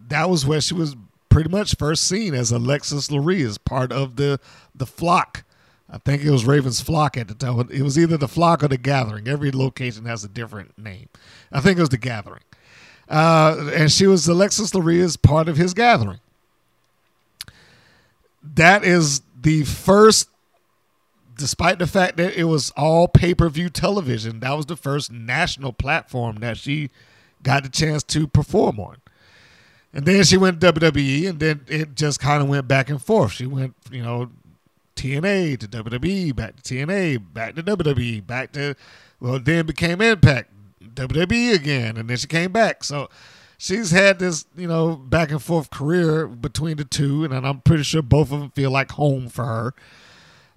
that 0.07 0.29
was 0.29 0.45
where 0.45 0.61
she 0.61 0.73
was 0.73 0.95
pretty 1.29 1.49
much 1.49 1.75
first 1.77 2.03
seen 2.03 2.33
as 2.33 2.51
Alexis 2.51 3.07
Laree 3.09 3.45
as 3.45 3.57
part 3.57 3.91
of 3.91 4.15
the 4.15 4.39
the 4.75 4.85
flock. 4.85 5.43
I 5.91 5.97
think 5.97 6.23
it 6.23 6.29
was 6.29 6.45
Raven's 6.45 6.81
flock 6.81 7.17
at 7.17 7.27
the 7.27 7.33
time. 7.33 7.67
It 7.71 7.81
was 7.81 7.97
either 7.97 8.17
the 8.17 8.27
flock 8.27 8.63
or 8.63 8.67
the 8.67 8.77
gathering. 8.77 9.27
Every 9.27 9.51
location 9.51 10.05
has 10.05 10.23
a 10.23 10.27
different 10.27 10.77
name. 10.77 11.09
I 11.51 11.61
think 11.61 11.77
it 11.77 11.81
was 11.81 11.89
the 11.89 11.97
gathering. 11.97 12.43
Uh, 13.07 13.71
and 13.73 13.91
she 13.91 14.05
was 14.05 14.27
Alexis 14.27 14.71
Laree 14.71 15.01
as 15.01 15.17
part 15.17 15.49
of 15.49 15.57
his 15.57 15.73
gathering. 15.73 16.19
That 18.41 18.83
is 18.83 19.21
the 19.39 19.63
first, 19.63 20.29
despite 21.37 21.79
the 21.79 21.87
fact 21.87 22.17
that 22.17 22.35
it 22.35 22.45
was 22.45 22.71
all 22.71 23.07
pay 23.07 23.33
per 23.33 23.49
view 23.49 23.69
television, 23.69 24.39
that 24.41 24.55
was 24.55 24.65
the 24.65 24.77
first 24.77 25.11
national 25.11 25.73
platform 25.73 26.37
that 26.37 26.57
she 26.57 26.89
got 27.43 27.63
the 27.63 27.69
chance 27.69 28.03
to 28.03 28.27
perform 28.27 28.79
on. 28.79 28.97
And 29.93 30.05
then 30.05 30.23
she 30.23 30.37
went 30.37 30.59
WWE, 30.59 31.29
and 31.29 31.39
then 31.39 31.61
it 31.67 31.95
just 31.95 32.19
kind 32.19 32.43
of 32.43 32.49
went 32.49 32.67
back 32.67 32.89
and 32.89 33.01
forth. 33.01 33.31
She 33.31 33.47
went, 33.47 33.73
you 33.89 34.03
know, 34.03 34.29
TNA 34.95 35.57
to 35.59 35.67
WWE, 35.67 36.35
back 36.35 36.61
to 36.61 36.61
TNA, 36.61 37.33
back 37.33 37.55
to 37.55 37.63
WWE, 37.63 38.25
back 38.25 38.51
to, 38.51 38.75
well, 39.19 39.39
then 39.39 39.65
became 39.65 40.01
Impact, 40.01 40.51
WWE 40.93 41.55
again, 41.55 41.97
and 41.97 42.09
then 42.09 42.17
she 42.17 42.27
came 42.27 42.51
back. 42.51 42.83
So 42.83 43.09
she's 43.59 43.91
had 43.91 44.17
this, 44.17 44.45
you 44.55 44.67
know, 44.67 44.95
back 44.95 45.29
and 45.29 45.43
forth 45.43 45.69
career 45.69 46.25
between 46.25 46.77
the 46.77 46.85
two, 46.85 47.23
and 47.23 47.33
I'm 47.35 47.61
pretty 47.61 47.83
sure 47.83 48.01
both 48.01 48.31
of 48.31 48.39
them 48.39 48.49
feel 48.51 48.71
like 48.71 48.91
home 48.91 49.29
for 49.29 49.45
her. 49.45 49.73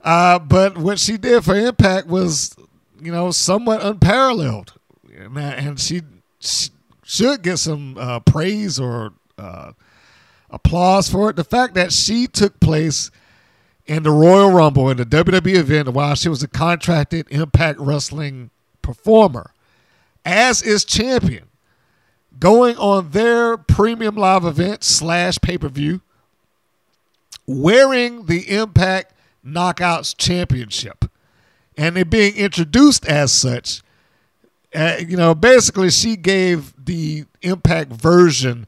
Uh, 0.01 0.39
but 0.39 0.79
what 0.79 0.99
she 0.99 1.19
did 1.19 1.45
for 1.45 1.55
Impact 1.55 2.07
was, 2.07 2.57
you 2.99 3.13
know, 3.13 3.31
somewhat 3.31 3.85
unparalleled, 3.85 4.73
and 5.15 5.79
she, 5.79 6.03
she 6.41 6.71
should 7.05 7.43
get 7.43 7.59
some 7.59 7.99
uh, 7.99 8.21
praise 8.21 8.81
or 8.81 9.13
uh, 9.37 9.73
applause 10.49 11.11
for 11.11 11.29
it. 11.29 11.37
The 11.37 11.45
fact 11.45 11.75
that 11.75 11.93
she 11.93 12.27
took 12.27 12.59
place 12.61 13.11
in 13.85 14.05
the 14.05 14.11
Royal 14.11 14.51
Rumble 14.51 14.89
in 14.89 14.97
the 14.97 15.05
WWE 15.05 15.57
event 15.57 15.89
while 15.89 16.15
she 16.15 16.29
was 16.29 16.43
a 16.43 16.49
contracted 16.49 17.27
Impact 17.31 17.79
Wrestling 17.79 18.51
performer 18.81 19.53
as 20.25 20.63
is 20.63 20.85
champion, 20.85 21.45
going 22.39 22.77
on 22.77 23.11
their 23.11 23.57
premium 23.57 24.17
live 24.17 24.45
event 24.45 24.85
slash 24.85 25.39
pay 25.41 25.59
per 25.59 25.69
view, 25.69 26.01
wearing 27.47 28.27
the 28.27 28.51
Impact 28.51 29.15
Knockouts 29.45 30.17
Championship, 30.17 31.05
and 31.77 31.97
it 31.97 32.11
being 32.11 32.37
introduced 32.37 33.07
as 33.07 33.33
such. 33.33 33.83
Uh, 34.75 34.97
you 35.07 35.17
know, 35.17 35.35
basically, 35.35 35.91
she 35.91 36.17
gave 36.17 36.73
the 36.83 37.25
Impact 37.43 37.93
version 37.93 38.67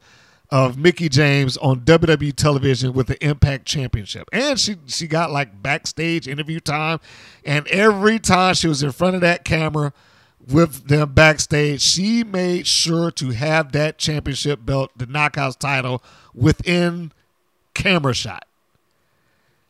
of 0.54 0.78
Mickie 0.78 1.08
James 1.08 1.56
on 1.56 1.80
WWE 1.80 2.32
television 2.34 2.92
with 2.92 3.08
the 3.08 3.24
Impact 3.24 3.66
Championship. 3.66 4.28
And 4.32 4.58
she 4.58 4.76
she 4.86 5.08
got 5.08 5.32
like 5.32 5.62
backstage 5.62 6.28
interview 6.28 6.60
time 6.60 7.00
and 7.44 7.66
every 7.66 8.20
time 8.20 8.54
she 8.54 8.68
was 8.68 8.82
in 8.82 8.92
front 8.92 9.16
of 9.16 9.20
that 9.22 9.44
camera 9.44 9.92
with 10.48 10.88
them 10.88 11.12
backstage, 11.12 11.80
she 11.80 12.24
made 12.24 12.66
sure 12.66 13.10
to 13.12 13.30
have 13.30 13.72
that 13.72 13.98
championship 13.98 14.64
belt, 14.64 14.90
the 14.96 15.06
knockouts 15.06 15.58
title 15.58 16.02
within 16.34 17.12
camera 17.74 18.14
shot. 18.14 18.44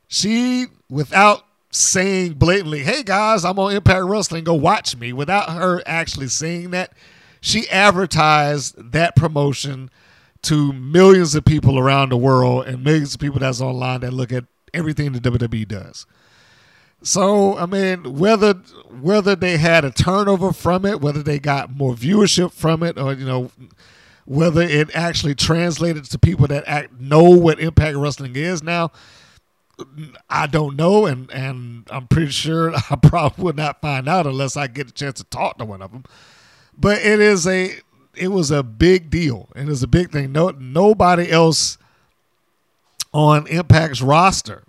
She 0.09 0.67
without 0.89 1.45
saying 1.71 2.35
blatantly, 2.35 2.85
"Hey 2.85 3.03
guys, 3.03 3.45
I'm 3.45 3.59
on 3.59 3.75
Impact 3.75 4.05
Wrestling. 4.05 4.45
Go 4.45 4.55
watch 4.55 4.97
me," 4.97 5.13
without 5.13 5.51
her 5.51 5.83
actually 5.87 6.29
saying 6.29 6.71
that. 6.71 6.93
She 7.41 7.69
advertised 7.69 8.93
that 8.93 9.17
promotion 9.17 9.91
to 10.43 10.73
millions 10.73 11.35
of 11.35 11.45
people 11.45 11.79
around 11.79 12.09
the 12.09 12.17
world 12.17 12.67
and 12.67 12.83
millions 12.83 13.15
of 13.15 13.21
people 13.21 13.39
that's 13.39 13.61
online 13.61 14.01
that 14.01 14.15
look 14.15 14.33
at 14.33 14.45
everything 14.73 15.13
the 15.13 15.21
WWE 15.21 15.67
does. 15.69 16.07
So 17.05 17.57
I 17.57 17.67
mean, 17.67 18.19
whether 18.19 18.55
whether 18.91 19.37
they 19.37 19.59
had 19.59 19.85
a 19.85 19.91
turnover 19.91 20.53
from 20.53 20.85
it, 20.85 21.01
whether 21.01 21.23
they 21.23 21.39
got 21.39 21.77
more 21.77 21.95
viewership 21.95 22.53
from 22.53 22.83
it, 22.83 22.99
or 22.99 23.13
you 23.13 23.27
know, 23.27 23.51
whether 24.25 24.63
it 24.63 24.91
actually 24.95 25.35
translated 25.35 26.05
to 26.05 26.19
people 26.19 26.47
that 26.49 26.65
act, 26.67 26.99
know 26.99 27.25
what 27.25 27.61
Impact 27.61 27.97
Wrestling 27.97 28.37
is 28.37 28.63
now, 28.63 28.91
I 30.31 30.47
don't 30.47 30.77
know, 30.77 31.07
and 31.07 31.31
and 31.31 31.87
I'm 31.91 32.07
pretty 32.09 32.31
sure 32.31 32.75
I 32.91 32.97
probably 32.97 33.45
would 33.45 33.57
not 33.57 33.81
find 33.81 34.09
out 34.09 34.27
unless 34.27 34.57
I 34.57 34.67
get 34.67 34.89
a 34.89 34.93
chance 34.93 35.19
to 35.19 35.25
talk 35.25 35.59
to 35.59 35.65
one 35.65 35.83
of 35.83 35.93
them. 35.93 36.05
But 36.77 36.99
it 36.99 37.21
is 37.21 37.47
a 37.47 37.77
it 38.15 38.29
was 38.29 38.51
a 38.51 38.63
big 38.63 39.11
deal, 39.11 39.49
and 39.55 39.69
it's 39.69 39.83
a 39.83 39.89
big 39.89 40.11
thing. 40.11 40.33
No 40.33 40.51
nobody 40.51 41.31
else 41.31 41.79
on 43.13 43.47
Impact's 43.47 44.03
roster, 44.03 44.64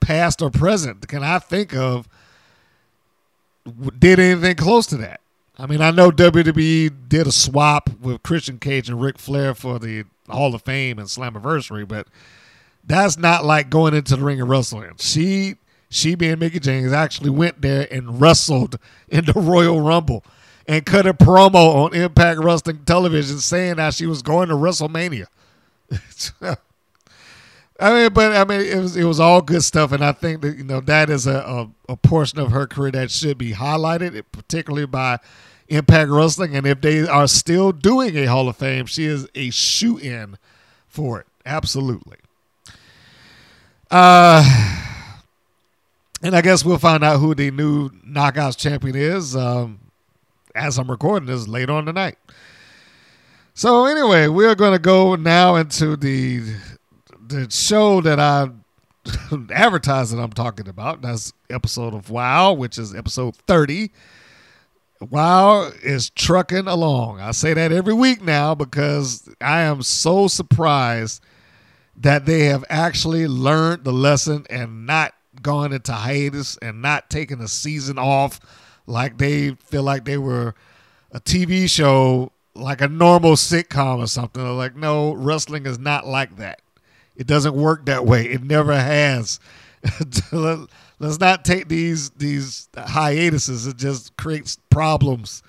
past 0.00 0.42
or 0.42 0.50
present, 0.50 1.06
can 1.08 1.22
I 1.22 1.38
think 1.38 1.74
of 1.74 2.08
did 3.98 4.18
anything 4.18 4.56
close 4.56 4.86
to 4.86 4.96
that. 4.98 5.20
I 5.58 5.66
mean, 5.66 5.80
I 5.80 5.90
know 5.90 6.10
WWE 6.10 7.08
did 7.08 7.26
a 7.26 7.32
swap 7.32 7.90
with 8.00 8.22
Christian 8.22 8.58
Cage 8.58 8.88
and 8.88 9.00
Ric 9.00 9.18
Flair 9.18 9.54
for 9.54 9.78
the 9.78 10.04
Hall 10.28 10.54
of 10.54 10.62
Fame 10.62 10.98
and 10.98 11.08
Slammiversary, 11.08 11.86
but 11.86 12.06
that's 12.84 13.18
not 13.18 13.44
like 13.44 13.68
going 13.68 13.94
into 13.94 14.16
the 14.16 14.22
ring 14.22 14.40
and 14.40 14.48
wrestling. 14.48 14.92
She 14.98 15.56
she 15.90 16.14
being 16.14 16.38
Mickie 16.38 16.60
James 16.60 16.92
actually 16.92 17.30
went 17.30 17.60
there 17.60 17.88
and 17.90 18.20
wrestled 18.20 18.78
in 19.08 19.24
the 19.24 19.32
Royal 19.34 19.80
Rumble 19.80 20.24
and 20.66 20.84
cut 20.84 21.06
a 21.06 21.14
promo 21.14 21.84
on 21.84 21.94
Impact 21.94 22.40
Wrestling 22.40 22.84
Television 22.84 23.38
saying 23.38 23.76
that 23.76 23.94
she 23.94 24.06
was 24.06 24.22
going 24.22 24.48
to 24.48 24.54
WrestleMania. 24.54 25.26
I 27.80 27.92
mean, 27.92 28.12
but 28.12 28.34
I 28.34 28.44
mean, 28.44 28.66
it 28.66 28.80
was 28.80 28.96
it 28.96 29.04
was 29.04 29.20
all 29.20 29.40
good 29.40 29.62
stuff, 29.62 29.92
and 29.92 30.04
I 30.04 30.12
think 30.12 30.42
that 30.42 30.56
you 30.56 30.64
know 30.64 30.80
that 30.80 31.08
is 31.10 31.26
a, 31.26 31.38
a, 31.38 31.70
a 31.92 31.96
portion 31.96 32.40
of 32.40 32.50
her 32.50 32.66
career 32.66 32.90
that 32.92 33.10
should 33.10 33.38
be 33.38 33.52
highlighted, 33.52 34.20
particularly 34.32 34.86
by 34.86 35.20
Impact 35.68 36.10
Wrestling. 36.10 36.56
And 36.56 36.66
if 36.66 36.80
they 36.80 37.06
are 37.06 37.28
still 37.28 37.70
doing 37.70 38.16
a 38.16 38.24
Hall 38.24 38.48
of 38.48 38.56
Fame, 38.56 38.86
she 38.86 39.04
is 39.04 39.28
a 39.34 39.50
shoe 39.50 39.96
in 39.96 40.38
for 40.88 41.20
it. 41.20 41.26
Absolutely. 41.46 42.16
Uh, 43.90 44.42
and 46.22 46.34
I 46.34 46.42
guess 46.42 46.64
we'll 46.64 46.78
find 46.78 47.04
out 47.04 47.20
who 47.20 47.34
the 47.34 47.50
new 47.50 47.90
Knockouts 47.90 48.58
champion 48.58 48.96
is 48.96 49.36
um, 49.36 49.78
as 50.54 50.78
I'm 50.78 50.90
recording 50.90 51.28
this 51.28 51.46
later 51.46 51.72
on 51.72 51.86
tonight. 51.86 52.18
So 53.54 53.86
anyway, 53.86 54.26
we're 54.26 54.54
going 54.54 54.72
to 54.72 54.78
go 54.78 55.14
now 55.14 55.56
into 55.56 55.96
the 55.96 56.42
the 57.28 57.50
show 57.50 58.00
that 58.00 58.18
I 58.18 58.48
advertised 59.52 60.12
that 60.12 60.20
I'm 60.20 60.32
talking 60.32 60.68
about. 60.68 61.02
That's 61.02 61.32
episode 61.50 61.94
of 61.94 62.10
Wow, 62.10 62.52
which 62.52 62.78
is 62.78 62.94
episode 62.94 63.36
30. 63.36 63.90
Wow 65.00 65.70
is 65.82 66.10
trucking 66.10 66.66
along. 66.66 67.20
I 67.20 67.30
say 67.30 67.54
that 67.54 67.70
every 67.70 67.94
week 67.94 68.20
now 68.20 68.54
because 68.54 69.28
I 69.40 69.60
am 69.60 69.82
so 69.82 70.26
surprised 70.26 71.22
that 71.96 72.26
they 72.26 72.46
have 72.46 72.64
actually 72.68 73.28
learned 73.28 73.84
the 73.84 73.92
lesson 73.92 74.46
and 74.50 74.86
not 74.86 75.14
gone 75.40 75.72
into 75.72 75.92
hiatus 75.92 76.56
and 76.56 76.82
not 76.82 77.10
taken 77.10 77.40
a 77.40 77.46
season 77.46 77.98
off 77.98 78.40
like 78.86 79.18
they 79.18 79.52
feel 79.66 79.84
like 79.84 80.04
they 80.04 80.18
were 80.18 80.54
a 81.12 81.20
TV 81.20 81.70
show 81.70 82.32
like 82.54 82.80
a 82.80 82.88
normal 82.88 83.32
sitcom 83.32 83.98
or 83.98 84.06
something. 84.08 84.42
They're 84.42 84.52
like, 84.52 84.74
no, 84.74 85.12
wrestling 85.12 85.66
is 85.66 85.78
not 85.78 86.06
like 86.06 86.36
that. 86.36 86.60
It 87.18 87.26
doesn't 87.26 87.54
work 87.54 87.84
that 87.86 88.06
way. 88.06 88.26
It 88.26 88.44
never 88.44 88.72
has. 88.72 89.40
Let's 91.00 91.20
not 91.20 91.44
take 91.44 91.68
these 91.68 92.10
these 92.10 92.68
hiatuses. 92.76 93.66
It 93.66 93.76
just 93.76 94.16
creates 94.16 94.56
problems. 94.70 95.42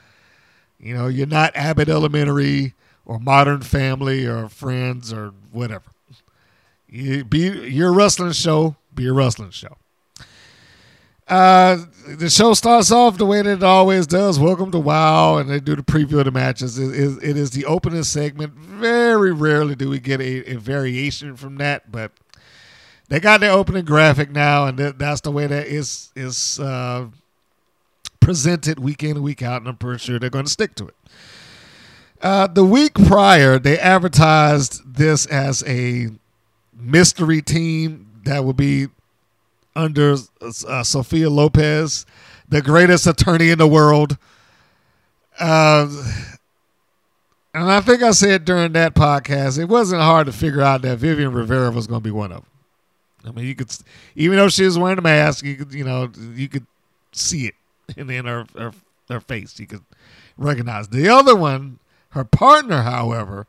You 0.80 0.96
know, 0.96 1.08
you're 1.08 1.28
not 1.28 1.56
Abbott 1.56 1.88
Elementary 1.88 2.74
or 3.06 3.20
Modern 3.20 3.62
Family 3.62 4.26
or 4.26 4.50
Friends 4.50 5.14
or 5.14 5.34
whatever. 5.52 5.92
You 6.88 7.24
be 7.24 7.70
your 7.70 7.94
wrestling 7.94 8.32
show. 8.32 8.76
Be 8.94 9.08
a 9.08 9.14
wrestling 9.14 9.52
show. 9.52 9.78
Uh, 11.30 11.86
the 12.08 12.28
show 12.28 12.56
starts 12.56 12.92
off 12.92 13.20
the 13.20 13.26
way 13.26 13.40
that 13.44 13.60
it 13.60 13.64
always 13.64 14.08
does. 14.08 14.40
Welcome 14.40 14.72
to 14.72 14.80
WoW, 14.80 15.38
and 15.38 15.48
they 15.48 15.60
do 15.60 15.76
the 15.76 15.84
preview 15.84 16.18
of 16.18 16.26
the 16.26 16.32
matches. 16.32 16.80
It 16.80 16.96
is, 16.96 17.18
it 17.18 17.38
is 17.38 17.52
the 17.52 17.66
opening 17.66 18.02
segment. 18.02 18.54
Very 18.54 19.32
rarely 19.32 19.76
do 19.76 19.90
we 19.90 20.00
get 20.00 20.22
a, 20.22 20.54
a, 20.54 20.56
variation 20.56 21.36
from 21.36 21.58
that, 21.58 21.92
but 21.92 22.14
they 23.10 23.20
got 23.20 23.42
their 23.42 23.52
opening 23.52 23.86
graphic 23.86 24.32
now, 24.32 24.66
and 24.66 24.80
that's 24.80 25.22
the 25.22 25.30
way 25.30 25.46
that 25.46 25.68
is 25.68 26.12
is 26.16 26.60
uh, 26.60 27.08
presented 28.20 28.80
week 28.80 29.04
in 29.04 29.12
and 29.12 29.24
week 29.24 29.44
out, 29.44 29.62
and 29.62 29.70
I'm 29.70 29.78
pretty 29.78 30.00
sure 30.00 30.18
they're 30.18 30.32
going 30.32 30.46
to 30.46 30.52
stick 30.52 30.74
to 30.76 30.88
it. 30.88 30.96
Uh, 32.24 32.48
the 32.48 32.66
week 32.66 32.96
prior, 32.96 33.60
they 33.60 33.78
advertised 33.78 34.96
this 34.96 35.28
as 35.28 35.64
a 35.68 36.10
mystery 36.74 37.44
team 37.44 38.08
that 38.26 38.44
would 38.44 38.58
be 38.58 38.88
under 39.80 40.16
uh, 40.42 40.84
Sophia 40.84 41.30
Lopez, 41.30 42.06
the 42.48 42.62
greatest 42.62 43.08
attorney 43.08 43.50
in 43.50 43.58
the 43.58 43.68
world. 43.68 44.18
Uh, 45.40 45.88
and 47.54 47.72
I 47.72 47.82
think 47.82 48.04
I 48.04 48.12
said 48.12 48.46
during 48.46 48.74
that 48.74 48.94
podcast, 48.94 49.58
it 49.58 49.66
wasn't 49.66 50.02
hard 50.02 50.28
to 50.28 50.34
figure 50.34 50.62
out 50.62 50.82
that 50.84 50.98
Vivian 50.98 51.34
Rivera 51.34 51.72
was 51.72 51.88
going 51.88 52.02
to 52.02 52.04
be 52.04 52.12
one 52.12 52.32
of 52.32 52.42
them. 52.42 52.46
I 53.26 53.32
mean, 53.32 53.46
you 53.46 53.56
could, 53.56 53.72
even 54.16 54.38
though 54.38 54.50
she 54.50 54.66
was 54.66 54.78
wearing 54.78 54.98
a 54.98 55.02
mask, 55.02 55.44
you 55.44 55.56
could, 55.56 55.74
you 55.74 55.84
know, 55.84 56.12
you 56.36 56.48
could 56.48 56.66
see 57.12 57.48
it 57.48 57.56
in, 57.98 58.10
in 58.10 58.26
her, 58.26 58.46
her, 58.58 58.72
her 59.10 59.20
face. 59.20 59.60
You 59.60 59.68
could 59.68 59.84
recognize 60.38 60.90
the 60.90 61.10
other 61.10 61.36
one. 61.36 61.80
Her 62.10 62.24
partner, 62.24 62.82
however, 62.82 63.46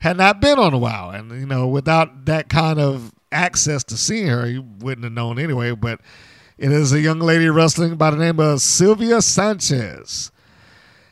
had 0.00 0.16
not 0.16 0.40
been 0.40 0.58
on 0.58 0.72
a 0.72 0.78
while, 0.78 1.10
and 1.10 1.30
you 1.32 1.46
know, 1.46 1.66
without 1.66 2.24
that 2.24 2.48
kind 2.48 2.78
of 2.78 3.12
access 3.32 3.84
to 3.84 3.96
seeing 3.96 4.28
her, 4.28 4.48
you 4.48 4.62
wouldn't 4.62 5.04
have 5.04 5.12
known 5.12 5.38
anyway. 5.38 5.72
But 5.72 6.00
it 6.56 6.72
is 6.72 6.92
a 6.92 7.00
young 7.00 7.20
lady 7.20 7.48
wrestling 7.48 7.96
by 7.96 8.10
the 8.10 8.16
name 8.16 8.40
of 8.40 8.60
Sylvia 8.60 9.22
Sanchez. 9.22 10.32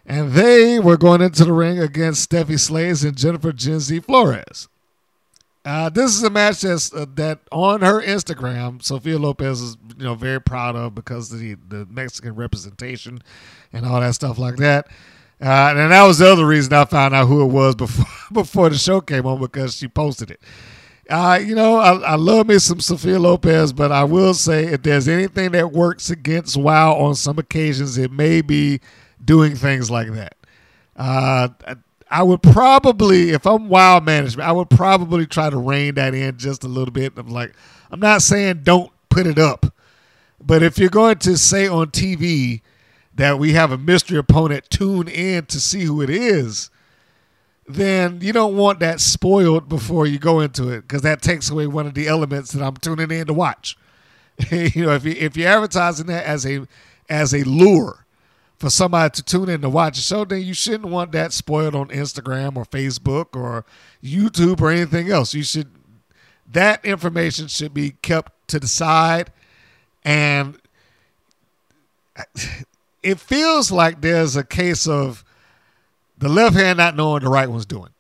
And 0.05 0.33
they 0.33 0.79
were 0.79 0.97
going 0.97 1.21
into 1.21 1.45
the 1.45 1.53
ring 1.53 1.79
against 1.81 2.31
Steffi 2.31 2.59
Slays 2.61 3.03
and 3.05 3.17
Jennifer 3.17 3.53
Genzi 3.53 4.05
Flores. 4.05 4.69
Uh, 5.65 5.89
this 5.89 6.15
is 6.15 6.23
a 6.23 6.31
match 6.31 6.61
that's, 6.61 6.95
uh, 6.95 7.07
that 7.17 7.41
on 7.51 7.81
her 7.81 8.01
Instagram, 8.01 8.81
Sophia 8.81 9.19
Lopez 9.19 9.61
is 9.61 9.77
you 9.99 10.05
know 10.05 10.15
very 10.15 10.41
proud 10.41 10.77
of 10.77 10.95
because 10.95 11.33
of 11.33 11.41
the, 11.41 11.57
the 11.69 11.85
Mexican 11.87 12.37
representation 12.37 13.21
and 13.73 13.85
all 13.85 14.01
that 14.01 14.15
stuff 14.15 14.39
like 14.39 14.57
that. 14.59 14.87
Uh, 15.41 15.75
and 15.77 15.91
that 15.91 16.05
was 16.05 16.19
the 16.19 16.31
other 16.31 16.47
reason 16.47 16.73
I 16.73 16.85
found 16.85 17.15
out 17.15 17.27
who 17.27 17.43
it 17.43 17.53
was 17.53 17.75
before 17.75 18.07
before 18.33 18.71
the 18.71 18.79
show 18.79 19.01
came 19.01 19.27
on 19.27 19.41
because 19.41 19.77
she 19.77 19.89
posted 19.89 20.31
it. 20.31 20.41
Uh, 21.09 21.39
you 21.45 21.55
know, 21.55 21.77
I, 21.77 21.93
I 21.99 22.15
love 22.17 22.49
me 22.49 22.59
some 22.59 22.81
Sophia 22.81 23.19
Lopez, 23.21 23.73
but 23.73 23.93
I 23.93 24.03
will 24.05 24.35
say 24.35 24.65
if 24.65 24.83
there's 24.83 25.07
anything 25.07 25.53
that 25.53 25.73
works 25.73 26.11
against 26.11 26.57
WoW 26.57 26.95
on 26.95 27.15
some 27.15 27.39
occasions, 27.39 27.97
it 27.97 28.11
may 28.11 28.43
be 28.43 28.81
doing 29.25 29.55
things 29.55 29.91
like 29.91 30.13
that. 30.13 30.35
Uh, 30.97 31.49
I 32.11 32.23
would 32.23 32.43
probably, 32.43 33.31
if 33.31 33.47
I'm 33.47 33.69
WoW 33.69 34.01
management, 34.01 34.49
I 34.49 34.53
would 34.53 34.71
probably 34.71 35.27
try 35.27 35.49
to 35.49 35.57
rein 35.57 35.95
that 35.95 36.15
in 36.15 36.39
just 36.39 36.65
a 36.65 36.69
little 36.69 36.93
bit. 36.93 37.13
I'm 37.17 37.29
like, 37.29 37.55
I'm 37.91 38.01
not 38.01 38.23
saying 38.23 38.63
don't 38.65 38.91
put 39.09 39.27
it 39.27 39.39
up, 39.39 39.67
but 40.41 40.63
if 40.63 40.77
you're 40.77 40.89
going 40.89 41.19
to 41.19 41.39
say 41.39 41.69
on 41.69 41.89
TV 41.89 42.63
that 43.15 43.39
we 43.39 43.53
have 43.53 43.71
a 43.71 43.79
mystery 43.79 44.19
opponent, 44.19 44.71
tune 44.71 45.09
in 45.09 45.47
to 45.47 45.61
see 45.61 45.85
who 45.85 46.03
it 46.03 46.11
is 46.11 46.71
then 47.69 48.21
you 48.21 48.33
don't 48.33 48.57
want 48.57 48.81
that 48.81 49.01
spoiled 49.01 49.69
before 49.69 50.07
you 50.07 50.19
go 50.19 50.41
into 50.41 50.69
it 50.69 50.83
because 50.83 51.03
that 51.03 51.23
takes 51.23 51.51
away 51.51 51.67
one 51.67 51.87
of 51.87 51.95
the 51.95 52.07
elements 52.07 52.53
that 52.53 52.63
I'm 52.63 52.77
tuning 52.77 53.11
in 53.11 53.27
to 53.27 53.33
watch. 53.33 53.77
you 54.51 54.87
know, 54.87 54.93
if 54.93 55.05
you 55.05 55.13
if 55.13 55.37
you're 55.37 55.49
advertising 55.49 56.07
that 56.07 56.25
as 56.25 56.47
a 56.47 56.67
as 57.09 57.35
a 57.35 57.43
lure 57.45 58.07
for 58.59 58.71
somebody 58.71 59.11
to 59.11 59.23
tune 59.23 59.49
in 59.49 59.61
to 59.63 59.69
watch 59.69 59.99
a 59.99 60.03
show, 60.03 60.25
then 60.25 60.43
you 60.43 60.55
shouldn't 60.55 60.91
want 60.91 61.13
that 61.13 61.33
spoiled 61.33 61.75
on 61.75 61.89
Instagram 61.89 62.57
or 62.57 62.65
Facebook 62.65 63.35
or 63.35 63.65
YouTube 64.03 64.61
or 64.61 64.71
anything 64.71 65.11
else. 65.11 65.35
You 65.35 65.43
should 65.43 65.71
that 66.53 66.85
information 66.85 67.49
should 67.49 67.75
be 67.75 67.93
kept 68.03 68.49
to 68.49 68.61
the 68.61 68.69
side 68.69 69.33
and 70.05 70.59
it 73.03 73.19
feels 73.19 73.71
like 73.71 74.01
there's 74.01 74.37
a 74.37 74.45
case 74.45 74.87
of 74.87 75.25
the 76.19 76.29
left 76.29 76.57
hand 76.57 76.79
not 76.79 76.97
knowing 76.97 77.23
the 77.23 77.29
right 77.29 77.49
one's 77.49 77.67
doing. 77.67 77.91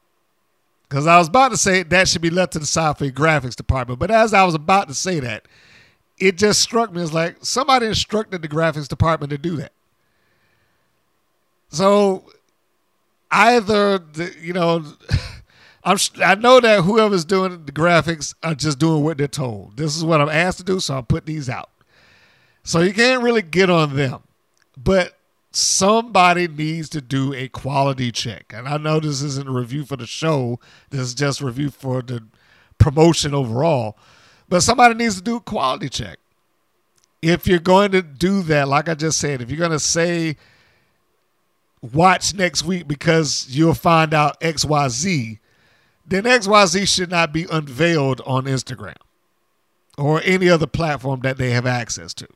Because 0.89 1.07
I 1.07 1.19
was 1.19 1.29
about 1.29 1.51
to 1.51 1.57
say 1.57 1.83
that 1.83 2.09
should 2.09 2.23
be 2.23 2.31
left 2.31 2.53
to 2.53 2.59
the 2.59 2.67
your 3.01 3.11
graphics 3.11 3.57
department. 3.57 3.99
But 3.99 4.11
as 4.11 4.33
I 4.33 4.45
was 4.45 4.55
about 4.55 4.89
to 4.89 4.95
say 4.95 5.21
that, 5.21 5.47
it 6.19 6.37
just 6.39 6.63
struck 6.63 6.93
me 6.93 7.03
as 7.03 7.13
like 7.13 7.39
somebody 7.41 7.87
instructed 7.87 8.43
the 8.43 8.49
graphics 8.49 8.89
department 8.89 9.31
to 9.31 9.39
do 9.39 9.57
that. 9.57 9.73
So 11.69 12.25
either 13.31 13.99
the, 13.99 14.35
you 14.41 14.53
know, 14.53 14.85
I'm 15.85 15.99
I 16.23 16.35
know 16.37 16.61
that 16.61 16.83
whoever's 16.83 17.25
doing 17.25 17.65
the 17.65 17.73
graphics 17.73 18.35
are 18.43 18.55
just 18.55 18.79
doing 18.79 19.05
what 19.05 19.19
they're 19.19 19.29
told. 19.29 19.77
This 19.77 19.97
is 19.97 20.05
what 20.05 20.21
I'm 20.21 20.29
asked 20.29 20.59
to 20.59 20.65
do, 20.65 20.81
so 20.81 20.95
I'll 20.95 21.03
put 21.03 21.27
these 21.27 21.49
out. 21.49 21.71
So 22.65 22.81
you 22.81 22.93
can't 22.93 23.23
really 23.23 23.43
get 23.43 23.71
on 23.71 23.95
them, 23.95 24.23
but 24.77 25.16
somebody 25.57 26.47
needs 26.47 26.91
to 26.91 27.01
do 27.01 27.33
a 27.33 27.49
quality 27.49 28.13
check. 28.13 28.53
And 28.55 28.69
I 28.69 28.77
know 28.77 29.01
this 29.01 29.23
isn't 29.23 29.49
a 29.49 29.53
review 29.53 29.87
for 29.87 29.97
the 29.97 30.07
show. 30.07 30.61
This 30.91 31.01
is 31.01 31.15
just 31.15 31.41
review 31.41 31.71
for 31.71 32.03
the 32.03 32.25
promotion 32.79 33.33
overall. 33.33 33.97
But 34.51 34.61
somebody 34.61 34.95
needs 34.95 35.17
to 35.17 35.23
do 35.23 35.37
a 35.37 35.41
quality 35.41 35.89
check. 35.89 36.19
If 37.23 37.47
you're 37.47 37.59
going 37.59 37.93
to 37.93 38.03
do 38.03 38.43
that, 38.43 38.69
like 38.69 38.91
I 38.91 38.95
just 38.95 39.19
said, 39.19 39.41
if 39.41 39.51
you're 39.51 39.59
going 39.59 39.71
to 39.71 39.81
say 39.81 40.37
watch 41.81 42.35
next 42.35 42.63
week 42.63 42.87
because 42.87 43.47
you'll 43.49 43.73
find 43.73 44.13
out 44.13 44.39
XYZ, 44.41 45.39
then 46.07 46.25
XYZ 46.25 46.87
should 46.87 47.11
not 47.11 47.33
be 47.33 47.47
unveiled 47.51 48.21
on 48.27 48.45
Instagram 48.45 48.97
or 49.97 50.21
any 50.23 50.51
other 50.51 50.67
platform 50.67 51.21
that 51.21 51.39
they 51.39 51.51
have 51.51 51.67
access 51.67 52.13
to. 52.13 52.29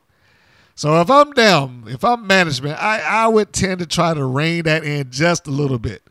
So 0.81 0.99
if 1.03 1.11
I'm 1.11 1.33
down, 1.33 1.85
if 1.89 2.03
I'm 2.03 2.27
management, 2.27 2.83
I, 2.83 3.01
I 3.01 3.29
would 3.29 3.53
tend 3.53 3.81
to 3.81 3.87
try 3.87 4.15
to 4.15 4.25
rein 4.25 4.63
that 4.63 4.83
in 4.83 5.11
just 5.11 5.47
a 5.47 5.51
little 5.51 5.79
bit. 5.79 6.03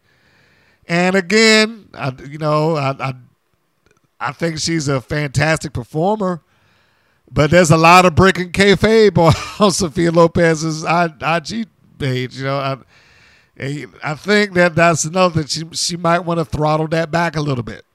And 0.88 1.16
again, 1.16 1.90
I, 1.96 2.14
you 2.30 2.38
know, 2.38 2.76
I, 2.76 2.92
I 3.00 3.14
I 4.20 4.32
think 4.32 4.60
she's 4.60 4.88
a 4.88 5.02
fantastic 5.02 5.74
performer, 5.74 6.44
but 7.32 7.50
there's 7.50 7.72
a 7.72 7.78
lot 7.78 8.06
of 8.06 8.14
breaking 8.14 8.52
kayfabe 8.52 9.18
on, 9.60 9.72
Sophia 9.72 10.12
Lopez's 10.12 10.84
IG 10.84 11.68
page. 11.98 12.38
You 12.38 12.44
know, 12.44 12.58
I, 13.60 13.88
I 14.04 14.14
think 14.14 14.54
that 14.54 14.76
that's 14.76 15.04
another 15.04 15.42
that 15.42 15.50
she 15.50 15.64
she 15.72 15.98
might 15.98 16.20
want 16.20 16.38
to 16.38 16.46
throttle 16.46 16.88
that 16.90 17.10
back 17.10 17.36
a 17.36 17.42
little 17.42 17.64
bit. 17.64 17.86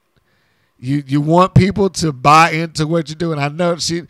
You 0.77 1.05
you 1.07 1.21
want 1.21 1.53
people 1.53 1.89
to 1.91 2.11
buy 2.11 2.51
into 2.51 2.85
what 2.85 3.07
you're 3.07 3.15
doing. 3.15 3.39
I 3.39 3.47
know 3.47 3.77
she 3.77 4.01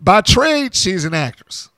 by 0.00 0.22
trade 0.22 0.74
she's 0.74 1.04
an 1.04 1.14
actress, 1.14 1.69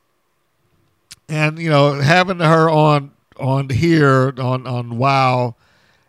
and 1.32 1.58
you 1.58 1.70
know 1.70 1.94
having 1.94 2.40
her 2.40 2.68
on 2.68 3.10
on 3.38 3.70
here 3.70 4.34
on 4.38 4.66
on 4.66 4.98
Wow 4.98 5.56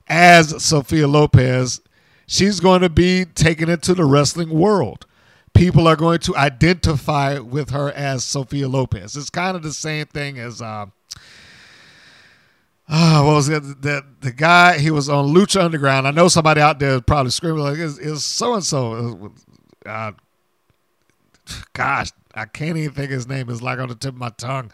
as 0.07 0.61
Sophia 0.63 1.07
Lopez, 1.07 1.79
she's 2.27 2.59
going 2.59 2.81
to 2.81 2.89
be 2.89 3.23
taken 3.23 3.69
into 3.69 3.93
the 3.93 4.03
wrestling 4.03 4.49
world. 4.49 5.05
People 5.53 5.87
are 5.87 5.95
going 5.95 6.19
to 6.19 6.35
identify 6.35 7.39
with 7.39 7.69
her 7.69 7.89
as 7.91 8.25
Sophia 8.25 8.67
Lopez. 8.67 9.15
It's 9.15 9.29
kind 9.29 9.55
of 9.55 9.63
the 9.63 9.73
same 9.73 10.05
thing 10.07 10.37
as. 10.37 10.61
Uh, 10.61 10.87
Oh, 12.89 13.25
what 13.25 13.35
was 13.35 13.47
it? 13.47 13.81
The, 13.81 14.05
the 14.19 14.33
guy, 14.33 14.77
he 14.77 14.91
was 14.91 15.07
on 15.07 15.33
Lucha 15.33 15.63
Underground. 15.63 16.05
I 16.05 16.11
know 16.11 16.27
somebody 16.27 16.59
out 16.59 16.79
there 16.79 16.99
probably 16.99 17.31
screaming, 17.31 17.63
like, 17.63 17.77
is 17.77 18.25
so 18.25 18.55
and 18.55 18.63
so. 18.63 19.31
Gosh, 21.71 22.11
I 22.35 22.43
can't 22.43 22.77
even 22.77 22.93
think 22.93 23.09
his 23.09 23.25
name. 23.25 23.49
is 23.49 23.61
like 23.61 23.79
on 23.79 23.87
the 23.87 23.95
tip 23.95 24.15
of 24.15 24.19
my 24.19 24.31
tongue. 24.31 24.69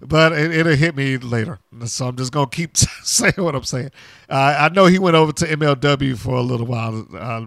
But 0.00 0.32
it, 0.32 0.66
will 0.66 0.76
hit 0.76 0.96
me 0.96 1.16
later. 1.18 1.58
So 1.86 2.08
I'm 2.08 2.16
just 2.16 2.32
to 2.32 2.46
keep 2.46 2.76
saying 2.76 3.34
what 3.38 3.54
I'm 3.54 3.64
saying. 3.64 3.90
Uh, 4.28 4.56
I 4.58 4.68
know 4.70 4.86
he 4.86 4.98
went 4.98 5.16
over 5.16 5.32
to 5.32 5.46
MLW 5.46 6.18
for 6.18 6.34
a 6.36 6.42
little 6.42 6.66
while. 6.66 7.06
Uh, 7.14 7.46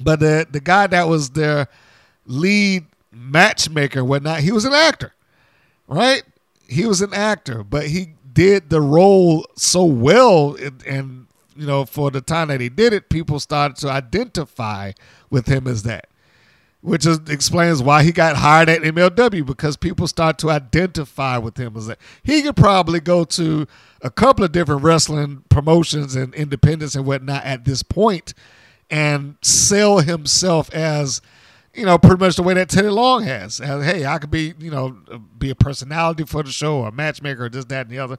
but 0.00 0.20
the, 0.20 0.46
the 0.50 0.60
guy 0.60 0.86
that 0.86 1.08
was 1.08 1.30
their 1.30 1.68
lead 2.26 2.86
matchmaker 3.12 4.04
whatnot, 4.04 4.40
he 4.40 4.52
was 4.52 4.64
an 4.64 4.74
actor, 4.74 5.14
right? 5.88 6.22
He 6.68 6.84
was 6.84 7.00
an 7.00 7.14
actor, 7.14 7.62
but 7.62 7.86
he 7.86 8.14
did 8.36 8.68
the 8.68 8.82
role 8.82 9.46
so 9.56 9.82
well 9.82 10.56
and, 10.56 10.84
and 10.86 11.26
you 11.56 11.66
know 11.66 11.86
for 11.86 12.10
the 12.10 12.20
time 12.20 12.48
that 12.48 12.60
he 12.60 12.68
did 12.68 12.92
it 12.92 13.08
people 13.08 13.40
started 13.40 13.74
to 13.78 13.88
identify 13.88 14.92
with 15.30 15.46
him 15.46 15.66
as 15.66 15.84
that 15.84 16.06
which 16.86 17.04
is, 17.04 17.18
explains 17.28 17.82
why 17.82 18.04
he 18.04 18.12
got 18.12 18.36
hired 18.36 18.68
at 18.68 18.80
MLW 18.80 19.44
because 19.44 19.76
people 19.76 20.06
start 20.06 20.38
to 20.38 20.50
identify 20.50 21.36
with 21.36 21.56
him 21.56 21.76
as 21.76 21.88
that. 21.88 21.98
He 22.22 22.42
could 22.42 22.54
probably 22.54 23.00
go 23.00 23.24
to 23.24 23.66
a 24.02 24.10
couple 24.10 24.44
of 24.44 24.52
different 24.52 24.84
wrestling 24.84 25.42
promotions 25.48 26.14
and 26.14 26.32
independents 26.32 26.94
and 26.94 27.04
whatnot 27.04 27.42
at 27.44 27.64
this 27.64 27.82
point 27.82 28.34
and 28.88 29.34
sell 29.42 29.98
himself 29.98 30.72
as 30.72 31.20
you 31.74 31.84
know, 31.84 31.98
pretty 31.98 32.24
much 32.24 32.36
the 32.36 32.42
way 32.44 32.54
that 32.54 32.68
Teddy 32.70 32.88
Long 32.88 33.24
has. 33.24 33.60
Uh, 33.60 33.80
hey, 33.80 34.06
I 34.06 34.18
could 34.18 34.30
be, 34.30 34.54
you 34.58 34.70
know, 34.70 34.96
be 35.36 35.50
a 35.50 35.56
personality 35.56 36.24
for 36.24 36.44
the 36.44 36.52
show 36.52 36.78
or 36.78 36.88
a 36.88 36.92
matchmaker 36.92 37.46
or 37.46 37.48
this, 37.48 37.64
that, 37.66 37.88
and 37.88 37.90
the 37.90 37.98
other. 37.98 38.18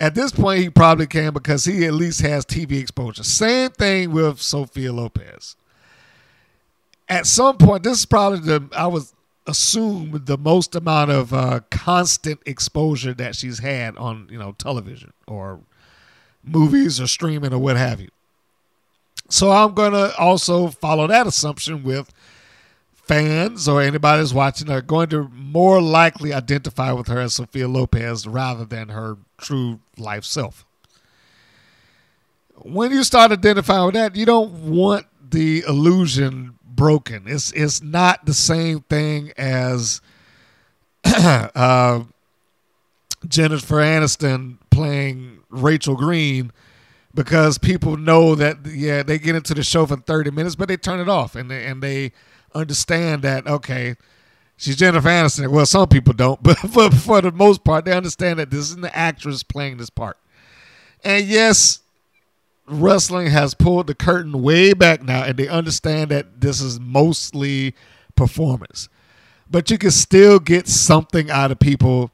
At 0.00 0.16
this 0.16 0.32
point, 0.32 0.62
he 0.62 0.68
probably 0.68 1.06
can 1.06 1.32
because 1.32 1.64
he 1.64 1.86
at 1.86 1.94
least 1.94 2.20
has 2.22 2.44
TV 2.44 2.80
exposure. 2.80 3.22
Same 3.22 3.70
thing 3.70 4.10
with 4.10 4.42
Sophia 4.42 4.92
Lopez. 4.92 5.56
At 7.08 7.26
some 7.26 7.56
point, 7.56 7.82
this 7.84 8.00
is 8.00 8.06
probably 8.06 8.40
the, 8.40 8.68
I 8.76 8.86
was 8.86 9.14
assume 9.46 10.22
the 10.26 10.36
most 10.36 10.74
amount 10.74 11.10
of 11.10 11.32
uh, 11.32 11.60
constant 11.70 12.40
exposure 12.44 13.14
that 13.14 13.34
she's 13.34 13.60
had 13.60 13.96
on, 13.96 14.28
you 14.30 14.38
know, 14.38 14.52
television 14.52 15.12
or 15.26 15.60
movies 16.44 17.00
or 17.00 17.06
streaming 17.06 17.52
or 17.52 17.58
what 17.58 17.76
have 17.76 18.00
you. 18.00 18.10
So 19.30 19.50
I'm 19.50 19.74
going 19.74 19.92
to 19.92 20.16
also 20.16 20.68
follow 20.68 21.06
that 21.06 21.26
assumption 21.26 21.82
with 21.82 22.12
fans 22.92 23.66
or 23.66 23.80
anybody 23.80 24.20
that's 24.20 24.34
watching 24.34 24.70
are 24.70 24.82
going 24.82 25.08
to 25.08 25.28
more 25.28 25.80
likely 25.80 26.32
identify 26.32 26.92
with 26.92 27.08
her 27.08 27.18
as 27.18 27.34
Sophia 27.34 27.68
Lopez 27.68 28.26
rather 28.26 28.66
than 28.66 28.90
her 28.90 29.16
true 29.38 29.80
life 29.96 30.24
self. 30.24 30.66
When 32.56 32.90
you 32.90 33.02
start 33.02 33.32
identifying 33.32 33.86
with 33.86 33.94
that, 33.94 34.14
you 34.14 34.26
don't 34.26 34.52
want 34.70 35.06
the 35.30 35.64
illusion 35.66 36.57
broken. 36.78 37.24
It's 37.26 37.52
it's 37.52 37.82
not 37.82 38.24
the 38.24 38.32
same 38.32 38.80
thing 38.82 39.32
as 39.36 40.00
uh, 41.04 42.04
Jennifer 43.26 43.76
Aniston 43.76 44.58
playing 44.70 45.40
Rachel 45.50 45.96
Green 45.96 46.52
because 47.12 47.58
people 47.58 47.96
know 47.96 48.34
that 48.36 48.58
yeah 48.64 49.02
they 49.02 49.18
get 49.18 49.34
into 49.34 49.52
the 49.54 49.62
show 49.62 49.84
for 49.86 49.96
30 49.96 50.30
minutes 50.30 50.54
but 50.54 50.68
they 50.68 50.76
turn 50.76 51.00
it 51.00 51.08
off 51.08 51.34
and 51.34 51.50
they, 51.50 51.66
and 51.66 51.82
they 51.82 52.12
understand 52.54 53.22
that 53.22 53.46
okay, 53.46 53.96
she's 54.56 54.76
Jennifer 54.76 55.08
Aniston. 55.08 55.48
Well, 55.48 55.66
some 55.66 55.88
people 55.88 56.14
don't, 56.14 56.40
but 56.42 56.58
for 56.58 56.90
for 56.92 57.20
the 57.20 57.32
most 57.32 57.64
part, 57.64 57.84
they 57.84 57.92
understand 57.92 58.38
that 58.38 58.50
this 58.50 58.70
is 58.70 58.76
the 58.76 58.96
actress 58.96 59.42
playing 59.42 59.78
this 59.78 59.90
part. 59.90 60.16
And 61.04 61.26
yes, 61.26 61.80
wrestling 62.68 63.28
has 63.28 63.54
pulled 63.54 63.86
the 63.86 63.94
curtain 63.94 64.42
way 64.42 64.72
back 64.72 65.02
now, 65.02 65.24
and 65.24 65.36
they 65.36 65.48
understand 65.48 66.10
that 66.10 66.40
this 66.40 66.60
is 66.60 66.78
mostly 66.80 67.74
performance. 68.14 68.88
But 69.50 69.70
you 69.70 69.78
can 69.78 69.90
still 69.90 70.38
get 70.38 70.68
something 70.68 71.30
out 71.30 71.50
of 71.50 71.58
people 71.58 72.10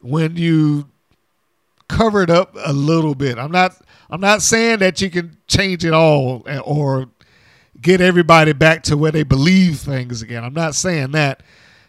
when 0.00 0.36
you 0.36 0.88
cover 1.88 2.22
it 2.22 2.30
up 2.30 2.54
a 2.64 2.72
little 2.72 3.14
bit. 3.14 3.38
I'm 3.38 3.50
not 3.50 3.76
I'm 4.10 4.20
not 4.20 4.42
saying 4.42 4.78
that 4.78 5.00
you 5.00 5.10
can 5.10 5.36
change 5.48 5.84
it 5.84 5.92
all 5.92 6.46
or 6.64 7.10
get 7.80 8.00
everybody 8.00 8.52
back 8.52 8.82
to 8.84 8.96
where 8.96 9.12
they 9.12 9.22
believe 9.22 9.78
things 9.78 10.22
again. 10.22 10.44
I'm 10.44 10.54
not 10.54 10.74
saying 10.74 11.12
that, 11.12 11.42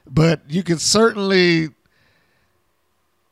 but 0.07 0.41
you 0.47 0.63
can 0.63 0.79
certainly 0.79 1.69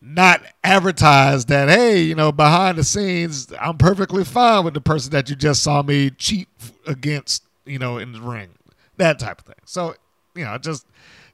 not 0.07 0.41
advertise 0.63 1.45
that 1.45 1.69
hey 1.69 2.01
you 2.01 2.15
know 2.15 2.31
behind 2.31 2.77
the 2.77 2.83
scenes 2.83 3.51
i'm 3.59 3.77
perfectly 3.77 4.23
fine 4.23 4.63
with 4.63 4.73
the 4.73 4.81
person 4.81 5.11
that 5.11 5.29
you 5.29 5.35
just 5.35 5.61
saw 5.61 5.81
me 5.81 6.09
cheat 6.11 6.47
against 6.85 7.43
you 7.65 7.79
know 7.79 7.97
in 7.97 8.11
the 8.11 8.21
ring 8.21 8.49
that 8.97 9.19
type 9.19 9.39
of 9.39 9.45
thing. 9.45 9.55
So 9.65 9.95
you 10.35 10.43
know 10.43 10.51
i 10.51 10.57
just 10.57 10.85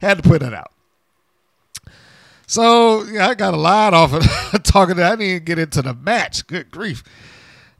had 0.01 0.17
to 0.21 0.23
put 0.23 0.41
that 0.41 0.53
out. 0.53 0.71
So 2.47 3.03
yeah 3.03 3.27
i 3.27 3.33
got 3.35 3.53
a 3.53 3.57
lot 3.57 3.93
off 3.93 4.13
of 4.13 4.63
talking 4.63 4.95
that. 4.97 5.13
I 5.13 5.15
didn't 5.15 5.27
even 5.27 5.43
get 5.43 5.59
into 5.59 5.81
the 5.81 5.93
match. 5.93 6.45
Good 6.47 6.71
grief. 6.71 7.03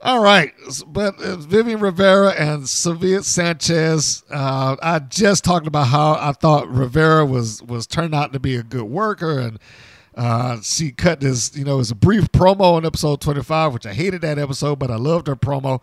All 0.05 0.19
right, 0.21 0.51
but 0.85 1.17
uh, 1.21 1.37
Vivian 1.37 1.79
Rivera 1.79 2.31
and 2.31 2.67
Sylvia 2.67 3.23
Sanchez. 3.23 4.21
Uh, 4.29 4.75
I 4.83 4.99
just 4.99 5.45
talked 5.45 5.65
about 5.65 5.87
how 5.87 6.15
I 6.19 6.33
thought 6.33 6.67
Rivera 6.67 7.25
was 7.25 7.63
was 7.63 7.87
turned 7.87 8.13
out 8.13 8.33
to 8.33 8.39
be 8.39 8.57
a 8.57 8.63
good 8.63 8.83
worker, 8.83 9.39
and 9.39 9.59
uh, 10.15 10.61
she 10.61 10.91
cut 10.91 11.19
this. 11.19 11.55
You 11.55 11.65
know, 11.65 11.75
it 11.75 11.77
was 11.77 11.91
a 11.91 11.95
brief 11.95 12.31
promo 12.31 12.77
in 12.77 12.85
episode 12.85 13.21
twenty 13.21 13.43
five, 13.43 13.73
which 13.73 13.85
I 13.85 13.93
hated 13.93 14.21
that 14.21 14.37
episode, 14.37 14.79
but 14.79 14.91
I 14.91 14.95
loved 14.95 15.27
her 15.27 15.35
promo. 15.35 15.81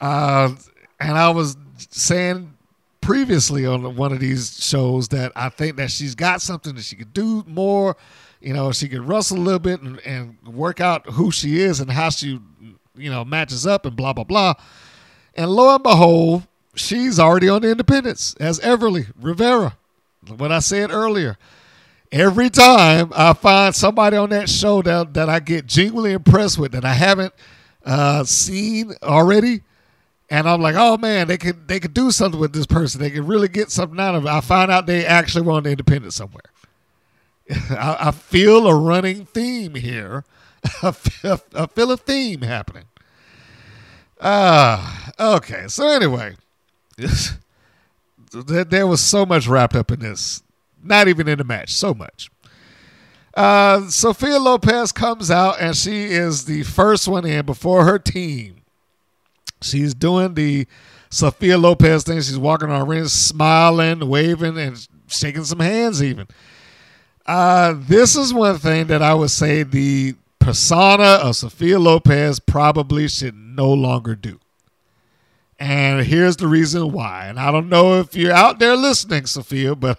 Uh, 0.00 0.54
and 0.98 1.16
I 1.16 1.30
was 1.30 1.56
saying 1.90 2.54
previously 3.00 3.66
on 3.66 3.96
one 3.96 4.12
of 4.12 4.20
these 4.20 4.62
shows 4.62 5.08
that 5.08 5.32
I 5.34 5.48
think 5.48 5.76
that 5.76 5.90
she's 5.90 6.14
got 6.14 6.42
something 6.42 6.74
that 6.74 6.84
she 6.84 6.96
could 6.96 7.12
do 7.12 7.44
more. 7.46 7.96
You 8.40 8.54
know, 8.54 8.72
she 8.72 8.88
could 8.88 9.06
wrestle 9.06 9.38
a 9.38 9.40
little 9.40 9.58
bit 9.58 9.82
and, 9.82 9.98
and 10.00 10.36
work 10.46 10.80
out 10.80 11.06
who 11.10 11.30
she 11.30 11.60
is 11.60 11.80
and 11.80 11.90
how 11.90 12.08
she 12.10 12.40
you 13.00 13.10
know, 13.10 13.24
matches 13.24 13.66
up 13.66 13.86
and 13.86 13.96
blah, 13.96 14.12
blah, 14.12 14.24
blah. 14.24 14.54
And 15.34 15.50
lo 15.50 15.74
and 15.74 15.82
behold, 15.82 16.46
she's 16.74 17.18
already 17.18 17.48
on 17.48 17.62
the 17.62 17.70
independence 17.70 18.34
as 18.38 18.60
Everly 18.60 19.12
Rivera. 19.20 19.76
what 20.36 20.52
I 20.52 20.58
said 20.58 20.90
earlier. 20.90 21.38
Every 22.12 22.50
time 22.50 23.12
I 23.14 23.32
find 23.34 23.74
somebody 23.74 24.16
on 24.16 24.30
that 24.30 24.48
show 24.48 24.82
that, 24.82 25.14
that 25.14 25.28
I 25.28 25.38
get 25.38 25.66
genuinely 25.66 26.12
impressed 26.12 26.58
with 26.58 26.72
that 26.72 26.84
I 26.84 26.94
haven't 26.94 27.32
uh, 27.84 28.24
seen 28.24 28.94
already, 29.02 29.62
and 30.28 30.48
I'm 30.48 30.60
like, 30.60 30.74
oh 30.76 30.96
man, 30.96 31.28
they 31.28 31.38
could 31.38 31.68
they 31.68 31.80
could 31.80 31.94
do 31.94 32.10
something 32.10 32.40
with 32.40 32.52
this 32.52 32.66
person. 32.66 33.00
They 33.00 33.10
could 33.10 33.28
really 33.28 33.48
get 33.48 33.70
something 33.70 33.98
out 33.98 34.14
of 34.14 34.24
it. 34.24 34.28
I 34.28 34.40
find 34.40 34.70
out 34.70 34.86
they 34.86 35.04
actually 35.04 35.42
were 35.42 35.52
on 35.52 35.64
the 35.64 35.70
independent 35.70 36.12
somewhere. 36.12 36.42
I, 37.70 37.96
I, 38.00 38.10
feel 38.12 38.66
a 38.68 38.74
running 38.74 39.26
theme 39.26 39.74
here. 39.74 40.24
I 40.82 40.92
feel, 40.92 41.40
a 41.54 41.96
theme 41.96 42.42
happening. 42.42 42.84
Ah, 44.20 45.12
uh, 45.18 45.36
okay. 45.36 45.66
So 45.66 45.88
anyway, 45.88 46.36
there 48.32 48.86
was 48.86 49.00
so 49.00 49.26
much 49.26 49.48
wrapped 49.48 49.74
up 49.74 49.90
in 49.90 50.00
this. 50.00 50.42
Not 50.82 51.08
even 51.08 51.28
in 51.28 51.38
the 51.38 51.44
match, 51.44 51.72
so 51.72 51.94
much. 51.94 52.30
Uh, 53.34 53.88
Sophia 53.88 54.38
Lopez 54.38 54.92
comes 54.92 55.30
out 55.30 55.60
and 55.60 55.76
she 55.76 56.04
is 56.06 56.46
the 56.46 56.62
first 56.64 57.06
one 57.06 57.24
in 57.24 57.46
before 57.46 57.84
her 57.84 57.98
team. 57.98 58.56
She's 59.62 59.94
doing 59.94 60.34
the 60.34 60.66
Sophia 61.10 61.56
Lopez 61.58 62.02
thing. 62.04 62.16
She's 62.16 62.38
walking 62.38 62.70
on 62.70 62.88
ring, 62.88 63.06
smiling, 63.06 64.08
waving, 64.08 64.58
and 64.58 64.88
shaking 65.06 65.44
some 65.44 65.60
hands 65.60 66.02
even. 66.02 66.26
Uh, 67.26 67.74
this 67.76 68.16
is 68.16 68.34
one 68.34 68.58
thing 68.58 68.88
that 68.88 69.02
I 69.02 69.14
would 69.14 69.30
say 69.30 69.62
the 69.62 70.16
persona 70.40 71.20
of 71.22 71.36
Sophia 71.36 71.78
Lopez 71.78 72.40
probably 72.40 73.06
should 73.06 73.36
no 73.36 73.72
longer 73.72 74.16
do. 74.16 74.39
And 75.60 76.06
here's 76.06 76.38
the 76.38 76.48
reason 76.48 76.90
why. 76.90 77.26
And 77.26 77.38
I 77.38 77.52
don't 77.52 77.68
know 77.68 78.00
if 78.00 78.16
you're 78.16 78.32
out 78.32 78.58
there 78.58 78.76
listening, 78.76 79.26
Sophia, 79.26 79.74
but 79.74 79.98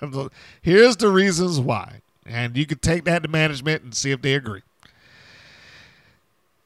here's 0.63 0.97
the 0.97 1.10
reasons 1.10 1.60
why. 1.60 2.02
And 2.26 2.58
you 2.58 2.65
can 2.65 2.80
take 2.80 3.06
that 3.06 3.21
to 3.21 3.30
management 3.30 3.84
and 3.84 3.93
see 3.93 4.10
if 4.10 4.24
they 4.24 4.34
agree. 4.34 4.63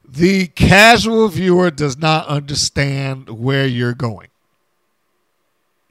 The 0.08 0.46
casual 0.46 1.28
viewer 1.28 1.70
does 1.70 1.98
not 1.98 2.26
understand 2.26 3.28
where 3.28 3.66
you're 3.66 3.92
going. 3.92 4.28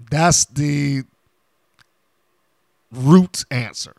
That's 0.09 0.45
the 0.45 1.03
root 2.91 3.45
answer. 3.51 3.93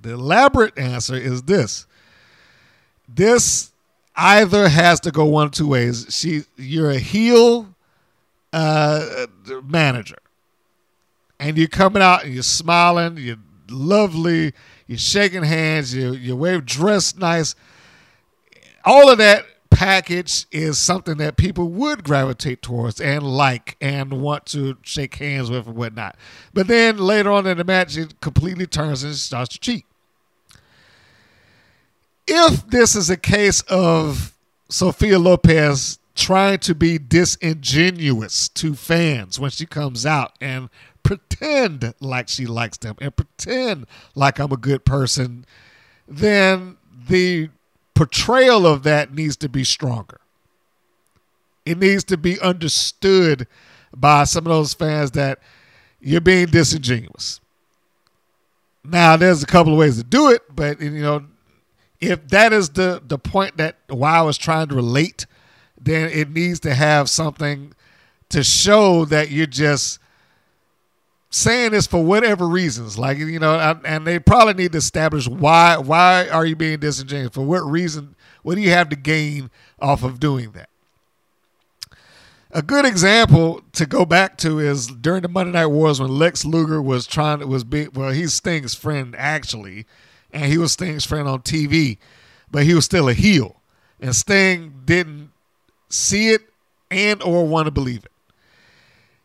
The 0.00 0.14
elaborate 0.14 0.76
answer 0.76 1.14
is 1.14 1.42
this. 1.42 1.86
This 3.08 3.70
either 4.16 4.68
has 4.68 5.00
to 5.00 5.10
go 5.10 5.24
one 5.26 5.46
of 5.46 5.52
two 5.52 5.68
ways. 5.68 6.06
She 6.10 6.42
you're 6.56 6.90
a 6.90 6.98
heel 6.98 7.73
uh, 8.54 9.26
manager. 9.64 10.18
And 11.40 11.58
you're 11.58 11.68
coming 11.68 12.02
out 12.02 12.24
and 12.24 12.32
you're 12.32 12.42
smiling, 12.42 13.16
you're 13.18 13.36
lovely, 13.68 14.52
you're 14.86 14.98
shaking 14.98 15.42
hands, 15.42 15.94
you 15.94 16.12
you 16.12 16.36
wave 16.36 16.64
dressed 16.64 17.18
nice 17.18 17.54
all 18.84 19.10
of 19.10 19.18
that 19.18 19.46
package 19.70 20.46
is 20.52 20.78
something 20.78 21.16
that 21.16 21.36
people 21.36 21.68
would 21.68 22.04
gravitate 22.04 22.62
towards 22.62 23.00
and 23.00 23.22
like 23.24 23.76
and 23.80 24.20
want 24.20 24.46
to 24.46 24.76
shake 24.82 25.16
hands 25.16 25.50
with 25.50 25.66
and 25.66 25.74
whatnot. 25.74 26.16
But 26.52 26.68
then 26.68 26.98
later 26.98 27.32
on 27.32 27.46
in 27.46 27.58
the 27.58 27.64
match, 27.64 27.96
it 27.96 28.20
completely 28.20 28.66
turns 28.66 29.02
and 29.02 29.14
starts 29.14 29.54
to 29.54 29.58
cheat. 29.58 29.84
If 32.26 32.66
this 32.68 32.94
is 32.94 33.10
a 33.10 33.16
case 33.16 33.62
of 33.62 34.36
Sophia 34.68 35.18
Lopez 35.18 35.98
trying 36.14 36.58
to 36.58 36.74
be 36.74 36.98
disingenuous 36.98 38.48
to 38.48 38.74
fans 38.74 39.38
when 39.38 39.50
she 39.50 39.66
comes 39.66 40.06
out 40.06 40.32
and 40.40 40.68
pretend 41.02 41.92
like 42.00 42.28
she 42.28 42.46
likes 42.46 42.78
them 42.78 42.96
and 43.00 43.14
pretend 43.14 43.86
like 44.14 44.38
I'm 44.38 44.52
a 44.52 44.56
good 44.56 44.84
person, 44.84 45.44
then 46.06 46.76
the 47.08 47.50
portrayal 47.94 48.66
of 48.66 48.82
that 48.84 49.12
needs 49.14 49.36
to 49.38 49.48
be 49.48 49.64
stronger. 49.64 50.20
It 51.66 51.78
needs 51.78 52.04
to 52.04 52.16
be 52.16 52.40
understood 52.40 53.46
by 53.94 54.24
some 54.24 54.46
of 54.46 54.50
those 54.50 54.74
fans 54.74 55.12
that 55.12 55.38
you're 56.00 56.20
being 56.20 56.46
disingenuous. 56.46 57.40
Now, 58.84 59.16
there's 59.16 59.42
a 59.42 59.46
couple 59.46 59.72
of 59.72 59.78
ways 59.78 59.96
to 59.96 60.04
do 60.04 60.30
it, 60.30 60.42
but 60.54 60.80
you 60.80 60.90
know, 60.90 61.24
if 62.00 62.28
that 62.28 62.52
is 62.52 62.70
the 62.70 63.02
the 63.06 63.18
point 63.18 63.56
that 63.56 63.76
why 63.88 64.18
I 64.18 64.22
was 64.22 64.36
trying 64.36 64.68
to 64.68 64.74
relate, 64.74 65.26
then 65.84 66.10
it 66.10 66.30
needs 66.30 66.60
to 66.60 66.74
have 66.74 67.08
something 67.10 67.72
to 68.30 68.42
show 68.42 69.04
that 69.04 69.30
you're 69.30 69.46
just 69.46 69.98
saying 71.30 71.72
this 71.72 71.86
for 71.86 72.04
whatever 72.04 72.48
reasons. 72.48 72.98
Like 72.98 73.18
you 73.18 73.38
know 73.38 73.80
and 73.84 74.06
they 74.06 74.18
probably 74.18 74.54
need 74.54 74.72
to 74.72 74.78
establish 74.78 75.28
why 75.28 75.76
why 75.78 76.28
are 76.28 76.46
you 76.46 76.56
being 76.56 76.78
disingenuous? 76.78 77.34
For 77.34 77.42
what 77.42 77.60
reason 77.60 78.14
what 78.42 78.54
do 78.54 78.60
you 78.60 78.70
have 78.70 78.88
to 78.90 78.96
gain 78.96 79.50
off 79.80 80.02
of 80.02 80.20
doing 80.20 80.52
that? 80.52 80.68
A 82.50 82.62
good 82.62 82.84
example 82.84 83.62
to 83.72 83.84
go 83.84 84.04
back 84.04 84.38
to 84.38 84.60
is 84.60 84.86
during 84.86 85.22
the 85.22 85.28
Monday 85.28 85.52
Night 85.52 85.66
Wars 85.66 86.00
when 86.00 86.10
Lex 86.10 86.44
Luger 86.44 86.80
was 86.80 87.04
trying 87.04 87.40
to 87.40 87.46
was 87.46 87.64
be 87.64 87.88
well 87.88 88.10
he's 88.10 88.32
Sting's 88.32 88.74
friend 88.74 89.14
actually, 89.18 89.86
and 90.32 90.44
he 90.44 90.56
was 90.56 90.72
Sting's 90.72 91.04
friend 91.04 91.26
on 91.26 91.42
TV, 91.42 91.98
but 92.50 92.62
he 92.62 92.72
was 92.72 92.84
still 92.84 93.08
a 93.08 93.14
heel, 93.14 93.60
and 94.00 94.14
Sting 94.14 94.82
didn't 94.84 95.32
see 95.94 96.30
it 96.30 96.42
and 96.90 97.22
or 97.22 97.46
want 97.46 97.66
to 97.66 97.70
believe 97.70 98.04
it. 98.04 98.12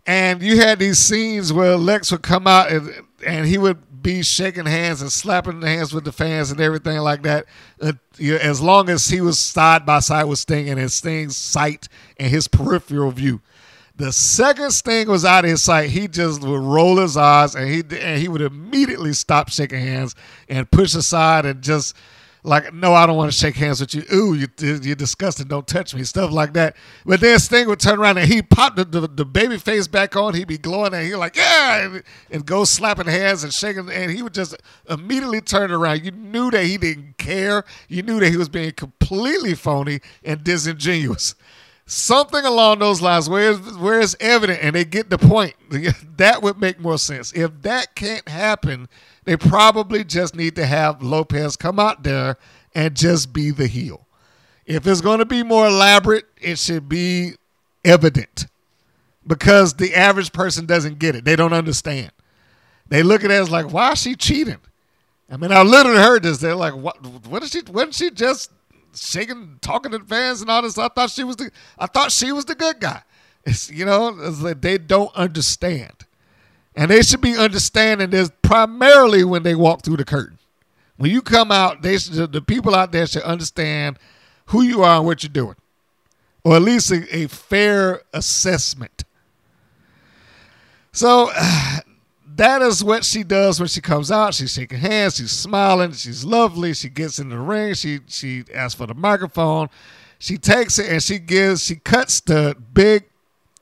And 0.06 0.42
you 0.42 0.58
had 0.58 0.80
these 0.80 0.98
scenes 0.98 1.54
where 1.54 1.76
Lex 1.76 2.12
would 2.12 2.24
come 2.24 2.48
out 2.48 2.72
and, 2.72 2.92
and 3.26 3.46
he 3.46 3.58
would 3.58 4.02
be 4.02 4.24
shaking 4.24 4.66
hands 4.66 5.02
and 5.02 5.12
slapping 5.12 5.60
the 5.60 5.68
hands 5.68 5.94
with 5.94 6.04
the 6.04 6.12
fans 6.12 6.52
and 6.52 6.60
everything 6.60 6.98
like 7.00 7.22
that. 7.24 7.46
Uh, 7.82 7.94
as 8.20 8.62
long 8.62 8.90
as 8.90 9.08
he 9.08 9.22
was 9.22 9.40
side 9.40 9.86
by 9.86 10.00
side 10.00 10.24
with 10.24 10.40
Sting 10.40 10.70
and 10.70 10.80
his 10.80 10.94
Sting's 10.94 11.36
sight 11.36 11.88
and 12.18 12.30
his 12.30 12.48
peripheral 12.48 13.12
view. 13.12 13.42
The 13.98 14.14
second 14.14 14.72
Sting 14.72 15.10
was 15.10 15.26
out 15.26 15.44
of 15.44 15.52
his 15.52 15.62
sight, 15.62 15.90
he 15.90 16.08
just 16.08 16.42
would 16.42 16.62
roll 16.62 16.98
his 16.98 17.18
eyes 17.18 17.54
and 17.54 17.70
he 17.70 17.84
and 18.00 18.20
he 18.20 18.30
would 18.30 18.42
immediately 18.42 19.12
stop 19.12 19.50
shaking 19.50 19.82
hands 19.82 20.16
and 20.48 20.72
push 20.72 20.96
aside 20.96 21.46
and 21.46 21.62
just 21.62 21.96
like, 22.44 22.74
no, 22.74 22.94
I 22.94 23.06
don't 23.06 23.18
want 23.18 23.32
to 23.32 23.38
shake 23.38 23.56
hands 23.56 23.82
with 23.82 23.94
you. 23.94 24.04
Ooh, 24.14 24.34
you, 24.34 24.48
you're 24.60 24.96
disgusting. 24.96 25.48
Don't 25.48 25.68
touch 25.68 25.94
me. 25.94 26.04
Stuff 26.04 26.32
like 26.32 26.54
that. 26.54 26.76
But 27.06 27.20
then 27.20 27.38
Sting 27.38 27.68
would 27.68 27.82
turn 27.82 28.00
around 28.00 28.18
and 28.18 28.32
he 28.32 28.42
popped 28.42 28.78
the, 28.78 28.86
the, 28.86 29.08
the 29.08 29.26
baby 29.26 29.58
face 29.58 29.88
back 29.88 30.16
on. 30.16 30.34
He'd 30.34 30.48
be 30.48 30.58
glowing 30.58 30.94
and 30.94 31.06
he'd 31.06 31.16
like, 31.16 31.36
yeah, 31.36 31.86
and, 31.86 32.04
and 32.32 32.46
go 32.46 32.64
slapping 32.64 33.08
hands 33.08 33.44
and 33.44 33.52
shaking. 33.52 33.90
And 33.92 34.12
he 34.12 34.24
would 34.24 34.34
just 34.34 34.56
immediately 34.90 35.42
turn 35.42 35.72
around. 35.72 36.06
You 36.06 36.12
knew 36.12 36.50
that 36.52 36.64
he 36.64 36.78
didn't 36.78 37.18
care. 37.18 37.66
You 37.90 38.04
knew 38.04 38.20
that 38.22 38.30
he 38.30 38.38
was 38.38 38.50
being 38.50 38.72
completely 38.72 39.54
phony 39.54 40.00
and 40.24 40.42
disingenuous. 40.42 41.36
Something 41.86 42.46
along 42.46 42.80
those 42.80 43.02
lines 43.02 43.28
where, 43.30 43.56
where 43.56 44.00
it's 44.00 44.16
evident 44.20 44.60
and 44.62 44.76
they 44.76 44.86
get 44.86 45.10
the 45.10 45.18
point. 45.18 45.56
That 46.18 46.42
would 46.44 46.60
make 46.60 46.82
more 46.82 46.98
sense. 46.98 47.32
If 47.32 47.62
that 47.62 47.96
can't 47.96 48.28
happen, 48.28 48.90
they 49.26 49.38
probably 49.38 50.04
just 50.04 50.36
need 50.36 50.56
to 50.56 50.66
have 50.66 51.02
Lopez 51.02 51.56
come 51.56 51.80
out 51.80 52.04
there 52.04 52.38
and 52.74 52.96
just 52.96 53.34
be 53.34 53.52
the 53.52 53.68
heel. 53.68 54.08
If 54.66 54.86
it's 54.86 55.02
going 55.02 55.20
to 55.20 55.26
be 55.26 55.44
more 55.44 55.68
elaborate, 55.68 56.26
it 56.40 56.60
should 56.60 56.88
be 56.88 57.34
evident 57.84 58.48
because 59.26 59.76
the 59.76 59.96
average 59.96 60.32
person 60.32 60.66
doesn't 60.66 61.00
get 61.00 61.16
it. 61.16 61.26
They 61.26 61.36
don't 61.36 61.54
understand. 61.54 62.12
They 62.88 63.04
look 63.04 63.24
at 63.24 63.32
it 63.32 63.36
as 63.36 63.50
like, 63.50 63.72
why 63.72 63.92
is 63.92 64.02
she 64.02 64.16
cheating? 64.16 64.58
I 65.32 65.38
mean, 65.38 65.52
I 65.52 65.62
literally 65.62 66.00
heard 66.00 66.24
this. 66.24 66.40
They're 66.40 66.56
like, 66.56 66.76
what? 66.76 67.06
What 67.28 67.44
is 67.44 67.52
she? 67.52 67.62
Wasn't 67.62 67.94
she 67.94 68.10
just 68.10 68.52
shaking, 68.96 69.60
talking 69.62 69.92
to 69.92 70.00
fans 70.00 70.42
and 70.42 70.50
all 70.50 70.64
this? 70.64 70.78
I 70.78 70.88
thought 70.88 71.12
she 71.12 71.24
was 71.24 71.36
the. 71.36 71.52
I 71.78 71.86
thought 71.86 72.12
she 72.12 72.32
was 72.32 72.46
the 72.46 72.56
good 72.56 72.80
guy. 72.80 73.04
It's 73.46 73.70
you 73.70 73.86
know, 73.86 74.10
like 74.10 74.62
they 74.62 74.78
don't 74.80 75.14
understand. 75.16 75.94
And 76.80 76.90
they 76.90 77.02
should 77.02 77.20
be 77.20 77.36
understanding 77.36 78.10
this 78.12 78.32
primarily 78.42 79.26
when 79.26 79.44
they 79.44 79.54
walk 79.54 79.82
through 79.84 79.98
the 79.98 80.06
curtain. 80.06 80.40
When 80.96 81.12
you 81.12 81.22
come 81.22 81.52
out, 81.52 81.82
they 81.82 81.98
should, 81.98 82.32
the 82.32 82.42
people 82.42 82.74
out 82.74 82.94
there 82.94 83.06
should 83.06 83.24
understand 83.24 84.00
who 84.46 84.62
you 84.62 84.82
are 84.84 84.96
and 84.96 85.06
what 85.06 85.22
you're 85.22 85.30
doing, 85.30 85.58
or 86.46 86.56
at 86.56 86.62
least 86.62 86.90
a, 86.90 87.04
a 87.14 87.28
fair 87.28 88.04
assessment. 88.14 89.04
So 90.94 91.30
that 92.38 92.62
is 92.62 92.82
what 92.82 93.04
she 93.04 93.24
does 93.24 93.60
when 93.60 93.68
she 93.68 93.82
comes 93.82 94.10
out. 94.10 94.34
She's 94.34 94.54
shaking 94.54 94.80
hands, 94.80 95.18
she's 95.18 95.32
smiling, 95.32 95.92
she's 95.92 96.24
lovely. 96.24 96.74
She 96.74 96.88
gets 96.88 97.20
in 97.20 97.28
the 97.28 97.40
ring, 97.40 97.74
she 97.74 98.00
she 98.08 98.46
asks 98.56 98.76
for 98.76 98.88
the 98.88 98.94
microphone, 98.94 99.68
she 100.18 100.38
takes 100.38 100.80
it 100.80 100.90
and 100.90 101.04
she 101.04 101.20
gives 101.20 101.62
she 101.62 101.76
cuts 101.76 102.22
the 102.22 102.56
big 102.74 103.04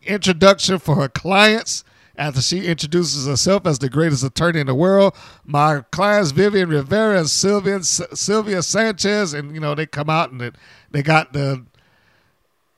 introduction 0.04 0.78
for 0.78 0.94
her 0.98 1.10
clients 1.10 1.84
after 2.18 2.42
she 2.42 2.66
introduces 2.66 3.28
herself 3.28 3.66
as 3.66 3.80
the 3.80 3.90
greatest 3.90 4.24
attorney 4.24 4.60
in 4.60 4.68
the 4.68 4.76
world. 4.76 5.16
My 5.46 5.84
clients, 5.92 6.32
Vivian 6.32 6.70
Rivera 6.70 7.20
and 7.20 7.30
Sylvia, 7.30 7.84
Sylvia 7.84 8.62
Sanchez, 8.62 9.34
and 9.34 9.54
you 9.54 9.60
know 9.60 9.76
they 9.76 9.86
come 9.86 10.10
out 10.10 10.32
and 10.32 10.54
they, 10.92 11.04
got 11.04 11.34
the 11.34 11.66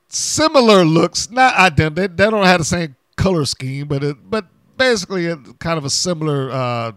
similar 0.09 0.83
looks, 0.83 1.29
not 1.31 1.55
identical. 1.55 2.07
They, 2.07 2.07
they 2.07 2.29
don't 2.29 2.45
have 2.45 2.59
the 2.59 2.65
same 2.65 2.95
color 3.15 3.45
scheme, 3.45 3.87
but 3.87 4.03
it, 4.03 4.17
but 4.29 4.45
basically 4.77 5.27
a, 5.27 5.37
kind 5.37 5.77
of 5.77 5.85
a 5.85 5.89
similar 5.89 6.51
uh, 6.51 6.91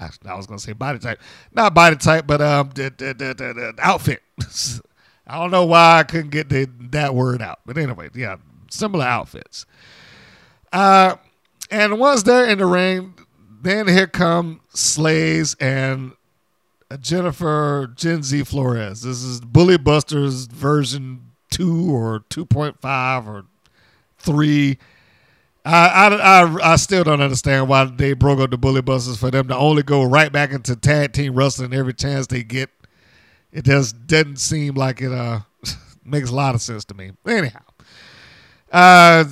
I, 0.00 0.34
was 0.34 0.46
gonna 0.46 0.58
say 0.58 0.72
body 0.72 0.98
type, 0.98 1.20
not 1.52 1.74
body 1.74 1.96
type, 1.96 2.26
but 2.26 2.40
um, 2.40 2.70
the, 2.74 2.92
the, 2.96 3.14
the, 3.14 3.34
the 3.34 3.74
outfit. 3.78 4.22
I 5.26 5.38
don't 5.38 5.50
know 5.50 5.66
why 5.66 5.98
I 5.98 6.02
couldn't 6.02 6.30
get 6.30 6.48
the, 6.48 6.68
that 6.90 7.14
word 7.14 7.42
out, 7.42 7.60
but 7.66 7.76
anyway, 7.76 8.08
yeah, 8.14 8.36
similar 8.70 9.04
outfits. 9.04 9.66
Uh, 10.72 11.16
and 11.70 11.98
once 11.98 12.22
they're 12.22 12.48
in 12.48 12.58
the 12.58 12.66
ring, 12.66 13.14
then 13.62 13.88
here 13.88 14.06
come 14.06 14.60
Slays 14.72 15.54
and 15.54 16.12
Jennifer 17.00 17.92
Gen 17.94 18.22
Z 18.22 18.44
Flores. 18.44 19.02
This 19.02 19.22
is 19.22 19.40
Bully 19.40 19.78
Busters 19.78 20.46
version 20.46 21.30
two 21.50 21.94
or 21.94 22.24
two 22.28 22.46
point 22.46 22.80
five 22.80 23.28
or 23.28 23.44
three. 24.18 24.78
I, 25.64 25.88
I, 25.88 26.14
I, 26.14 26.72
I 26.72 26.76
still 26.76 27.04
don't 27.04 27.20
understand 27.20 27.68
why 27.68 27.84
they 27.84 28.14
broke 28.14 28.40
up 28.40 28.50
the 28.50 28.58
Bully 28.58 28.80
Busters 28.80 29.18
for 29.18 29.30
them 29.30 29.48
to 29.48 29.56
only 29.56 29.82
go 29.82 30.02
right 30.02 30.32
back 30.32 30.52
into 30.52 30.74
tag 30.74 31.12
team 31.12 31.34
wrestling 31.34 31.74
every 31.74 31.92
chance 31.92 32.26
they 32.26 32.42
get. 32.42 32.70
It 33.52 33.66
just 33.66 34.06
doesn't 34.06 34.38
seem 34.38 34.74
like 34.74 35.02
it 35.02 35.12
uh 35.12 35.40
makes 36.04 36.30
a 36.30 36.34
lot 36.34 36.54
of 36.54 36.62
sense 36.62 36.84
to 36.86 36.94
me. 36.94 37.12
Anyhow, 37.26 37.60
uh, 38.72 39.24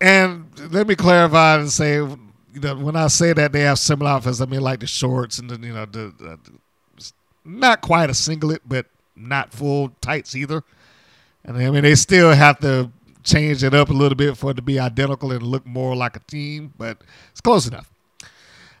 and 0.00 0.41
let 0.70 0.86
me 0.86 0.94
clarify 0.94 1.56
and 1.56 1.70
say, 1.70 1.94
you 1.96 2.60
know, 2.60 2.76
when 2.76 2.96
I 2.96 3.08
say 3.08 3.32
that 3.32 3.52
they 3.52 3.60
have 3.60 3.78
similar 3.78 4.10
outfits, 4.10 4.40
I 4.40 4.46
mean 4.46 4.60
like 4.60 4.80
the 4.80 4.86
shorts 4.86 5.38
and 5.38 5.50
the 5.50 5.66
you 5.66 5.74
know 5.74 5.86
the, 5.86 6.12
the 6.18 7.12
not 7.44 7.80
quite 7.80 8.10
a 8.10 8.14
singlet, 8.14 8.62
but 8.66 8.86
not 9.16 9.52
full 9.52 9.90
tights 10.00 10.34
either. 10.34 10.62
And 11.44 11.56
I 11.56 11.70
mean 11.70 11.82
they 11.82 11.94
still 11.94 12.32
have 12.32 12.58
to 12.60 12.90
change 13.24 13.62
it 13.62 13.74
up 13.74 13.90
a 13.90 13.92
little 13.92 14.16
bit 14.16 14.36
for 14.36 14.50
it 14.50 14.54
to 14.54 14.62
be 14.62 14.78
identical 14.78 15.32
and 15.32 15.42
look 15.42 15.66
more 15.66 15.94
like 15.94 16.16
a 16.16 16.20
team, 16.20 16.72
but 16.76 16.98
it's 17.30 17.40
close 17.40 17.66
enough. 17.66 17.90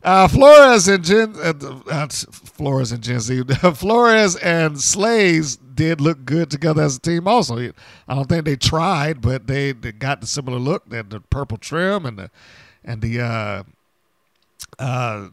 Uh, 0.02 0.26
Flores 0.26 0.88
and 0.88 1.04
Gen, 1.04 1.34
uh, 1.36 1.52
uh, 1.88 2.08
Flores 2.08 2.90
and 2.90 3.02
Gen 3.02 3.20
Z, 3.20 3.42
Flores 3.74 4.34
and 4.36 4.80
Slays 4.80 5.58
did 5.74 6.00
look 6.00 6.24
good 6.24 6.50
together 6.50 6.82
as 6.82 6.96
a 6.96 7.00
team. 7.00 7.26
Also, 7.26 7.56
I 7.56 8.14
don't 8.14 8.28
think 8.28 8.44
they 8.44 8.56
tried, 8.56 9.20
but 9.20 9.46
they, 9.46 9.72
they 9.72 9.92
got 9.92 10.20
the 10.20 10.26
similar 10.26 10.58
look. 10.58 10.88
They 10.88 11.02
the 11.02 11.20
purple 11.20 11.58
trim 11.58 12.06
and 12.06 12.18
the 12.18 12.30
and 12.84 13.00
the 13.00 13.20
uh, 13.20 13.62
uh, 14.78 15.28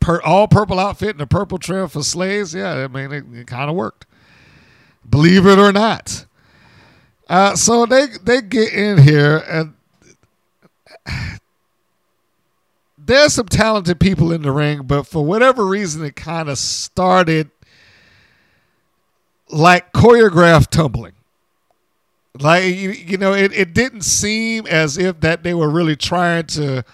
per, 0.00 0.20
all 0.22 0.48
purple 0.48 0.78
outfit 0.78 1.10
and 1.10 1.20
the 1.20 1.26
purple 1.26 1.58
trim 1.58 1.88
for 1.88 2.02
Slays. 2.02 2.54
Yeah, 2.54 2.72
I 2.74 2.88
mean 2.88 3.12
it, 3.12 3.24
it 3.32 3.46
kind 3.46 3.70
of 3.70 3.76
worked. 3.76 4.06
Believe 5.08 5.46
it 5.46 5.58
or 5.58 5.72
not. 5.72 6.26
Uh, 7.28 7.54
so 7.56 7.86
they 7.86 8.06
they 8.22 8.40
get 8.40 8.72
in 8.72 8.98
here 8.98 9.44
and 9.48 9.74
there's 13.08 13.32
some 13.32 13.46
talented 13.46 13.98
people 13.98 14.32
in 14.32 14.42
the 14.42 14.52
ring, 14.52 14.82
but 14.82 15.06
for 15.06 15.24
whatever 15.24 15.64
reason, 15.64 16.04
it 16.04 16.14
kind 16.14 16.48
of 16.48 16.58
started 16.58 17.50
like 19.50 19.92
choreographed 19.92 20.68
tumbling. 20.68 21.12
Like 22.38 22.64
you, 22.64 22.90
you 22.90 23.16
know, 23.16 23.32
it, 23.32 23.52
it 23.52 23.74
didn't 23.74 24.02
seem 24.02 24.66
as 24.66 24.96
if 24.96 25.20
that 25.20 25.42
they 25.42 25.54
were 25.54 25.68
really 25.68 25.96
trying 25.96 26.46
to 26.46 26.84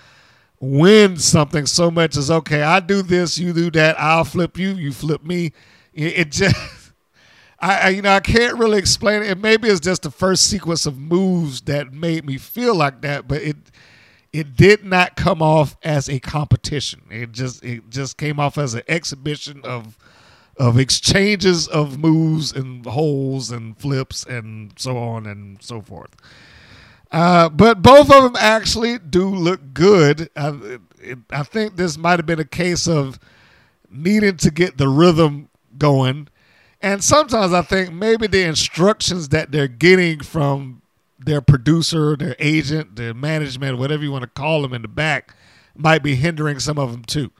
win 0.61 1.19
something 1.19 1.67
so 1.67 1.91
much 1.91 2.17
as 2.17 2.31
okay, 2.31 2.63
I 2.63 2.81
do 2.81 3.03
this, 3.03 3.39
you 3.39 3.53
do 3.53 3.71
that, 3.73 4.01
I'll 4.01 4.25
flip 4.25 4.59
you, 4.59 4.71
you 4.71 4.93
flip 4.93 5.25
me. 5.25 5.53
It, 5.93 6.19
it 6.19 6.33
just 6.33 6.57
I, 7.61 7.79
I, 7.79 7.89
you 7.91 8.03
know 8.03 8.13
I 8.13 8.21
can't 8.21 8.59
really 8.59 8.79
explain 8.79 9.23
it. 9.23 9.39
Maybe 9.39 9.69
it's 9.69 9.81
just 9.81 10.03
the 10.03 10.11
first 10.11 10.45
sequence 10.45 10.87
of 10.87 10.99
moves 10.99 11.63
that 11.63 11.93
made 11.93 12.25
me 12.25 12.39
feel 12.39 12.75
like 12.75 13.03
that, 13.03 13.29
but 13.29 13.43
it 13.43 13.57
it 14.33 14.57
did 14.57 14.85
not 14.85 15.15
come 15.15 15.43
off 15.43 15.77
as 15.83 16.09
a 16.09 16.19
competition. 16.21 17.03
It 17.11 17.33
just 17.33 17.63
it 17.65 17.91
just 17.91 18.17
came 18.17 18.41
off 18.41 18.59
as 18.59 18.75
an 18.75 18.83
exhibition 18.89 19.61
of 19.63 19.99
of 20.57 20.79
exchanges 20.79 21.67
of 21.69 21.99
moves 21.99 22.53
and 22.53 22.85
holes 22.87 23.51
and 23.51 23.77
flips 23.77 24.25
and 24.25 24.73
so 24.77 24.97
on 24.97 25.27
and 25.27 25.63
so 25.63 25.81
forth. 25.81 26.15
Uh, 27.11 27.49
but 27.49 27.83
both 27.83 28.11
of 28.11 28.25
them 28.25 28.37
actually 28.39 28.99
do 28.99 29.29
look 29.29 29.73
good. 29.73 30.29
I, 30.37 30.79
it, 31.01 31.19
I 31.31 31.43
think 31.45 31.77
this 31.77 31.97
might 31.97 32.19
have 32.19 32.27
been 32.27 32.41
a 32.41 32.45
case 32.45 32.89
of 32.89 33.19
needing 33.91 34.37
to 34.39 34.51
get 34.51 34.79
the 34.79 34.89
rhythm 34.89 35.49
going. 35.79 36.29
And 36.83 37.03
sometimes 37.03 37.53
I 37.53 37.63
think 37.63 37.93
maybe 37.93 38.27
the 38.27 38.43
instructions 38.43 39.29
that 39.31 39.53
they're 39.53 39.69
getting 39.69 40.21
from 40.21 40.83
their 41.19 41.41
producer, 41.41 42.17
their 42.17 42.37
agent, 42.39 42.97
their 42.97 43.15
management, 43.15 43.79
whatever 43.79 44.03
you 44.03 44.13
want 44.13 44.23
to 44.23 44.29
call 44.29 44.63
them 44.63 44.75
in 44.75 44.83
the 44.83 44.89
back, 44.89 45.35
might 45.77 46.03
be 46.03 46.15
hindering 46.15 46.59
some 46.59 46.79
of 46.79 46.91
them 46.93 47.05
too. 47.05 47.31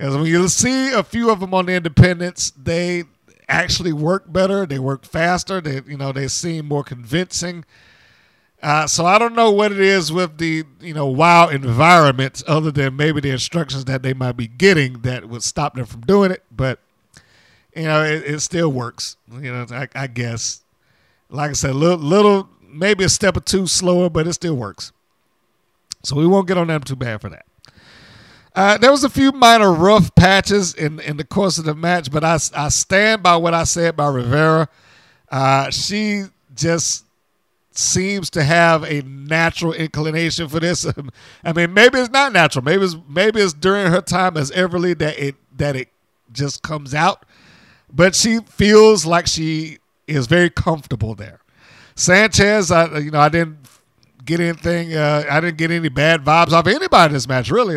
Because 0.00 0.16
when 0.16 0.24
you 0.24 0.48
see 0.48 0.92
a 0.92 1.02
few 1.02 1.30
of 1.30 1.40
them 1.40 1.52
on 1.52 1.66
the 1.66 1.74
independents, 1.74 2.52
they 2.52 3.04
actually 3.50 3.92
work 3.92 4.32
better. 4.32 4.64
They 4.64 4.78
work 4.78 5.04
faster. 5.04 5.60
They, 5.60 5.82
you 5.86 5.98
know, 5.98 6.10
they 6.10 6.26
seem 6.26 6.64
more 6.64 6.82
convincing. 6.82 7.66
Uh, 8.62 8.86
so 8.86 9.04
I 9.04 9.18
don't 9.18 9.34
know 9.34 9.50
what 9.50 9.72
it 9.72 9.80
is 9.80 10.10
with 10.10 10.38
the 10.38 10.64
you 10.80 10.94
know 10.94 11.04
wow 11.04 11.48
environment, 11.48 12.42
other 12.46 12.70
than 12.70 12.96
maybe 12.96 13.20
the 13.20 13.28
instructions 13.28 13.84
that 13.84 14.02
they 14.02 14.14
might 14.14 14.38
be 14.38 14.46
getting 14.46 15.02
that 15.02 15.28
would 15.28 15.42
stop 15.42 15.74
them 15.74 15.84
from 15.84 16.00
doing 16.00 16.30
it. 16.30 16.44
But 16.50 16.78
you 17.76 17.82
know, 17.82 18.02
it, 18.02 18.24
it 18.24 18.40
still 18.40 18.72
works. 18.72 19.18
You 19.30 19.52
know, 19.52 19.66
I, 19.70 19.86
I 19.94 20.06
guess. 20.06 20.62
Like 21.28 21.50
I 21.50 21.52
said, 21.52 21.74
little, 21.74 21.98
little 21.98 22.48
maybe 22.66 23.04
a 23.04 23.10
step 23.10 23.36
or 23.36 23.40
two 23.40 23.66
slower, 23.66 24.08
but 24.08 24.26
it 24.26 24.32
still 24.32 24.54
works. 24.54 24.92
So 26.02 26.16
we 26.16 26.26
won't 26.26 26.48
get 26.48 26.56
on 26.56 26.68
them 26.68 26.80
too 26.80 26.96
bad 26.96 27.20
for 27.20 27.28
that. 27.28 27.44
Uh, 28.54 28.76
there 28.78 28.90
was 28.90 29.04
a 29.04 29.08
few 29.08 29.32
minor 29.32 29.72
rough 29.72 30.14
patches 30.14 30.74
in, 30.74 30.98
in 31.00 31.16
the 31.16 31.24
course 31.24 31.58
of 31.58 31.64
the 31.64 31.74
match, 31.74 32.10
but 32.10 32.24
I, 32.24 32.38
I 32.56 32.68
stand 32.68 33.22
by 33.22 33.36
what 33.36 33.54
I 33.54 33.64
said 33.64 33.96
by 33.96 34.08
Rivera. 34.08 34.68
Uh, 35.30 35.70
she 35.70 36.24
just 36.54 37.04
seems 37.72 38.28
to 38.30 38.42
have 38.42 38.82
a 38.84 39.02
natural 39.02 39.72
inclination 39.72 40.48
for 40.48 40.60
this. 40.60 40.86
I 41.44 41.52
mean, 41.52 41.72
maybe 41.72 41.98
it's 41.98 42.10
not 42.10 42.32
natural. 42.32 42.64
Maybe 42.64 42.84
it's 42.84 42.96
maybe 43.08 43.40
it's 43.40 43.52
during 43.52 43.90
her 43.92 44.00
time 44.00 44.36
as 44.36 44.50
Everly 44.50 44.98
that 44.98 45.18
it 45.18 45.36
that 45.56 45.76
it 45.76 45.88
just 46.32 46.62
comes 46.62 46.94
out. 46.94 47.24
But 47.92 48.14
she 48.14 48.40
feels 48.40 49.06
like 49.06 49.26
she 49.26 49.78
is 50.06 50.26
very 50.26 50.50
comfortable 50.50 51.14
there. 51.14 51.40
Sanchez, 51.94 52.70
I 52.70 52.98
you 52.98 53.10
know 53.10 53.20
I 53.20 53.28
didn't 53.28 53.59
get 54.24 54.40
anything. 54.40 54.94
Uh, 54.94 55.24
I 55.30 55.40
didn't 55.40 55.58
get 55.58 55.70
any 55.70 55.88
bad 55.88 56.24
vibes 56.24 56.52
off 56.52 56.66
anybody 56.66 57.10
in 57.10 57.12
this 57.14 57.28
match, 57.28 57.50
really. 57.50 57.76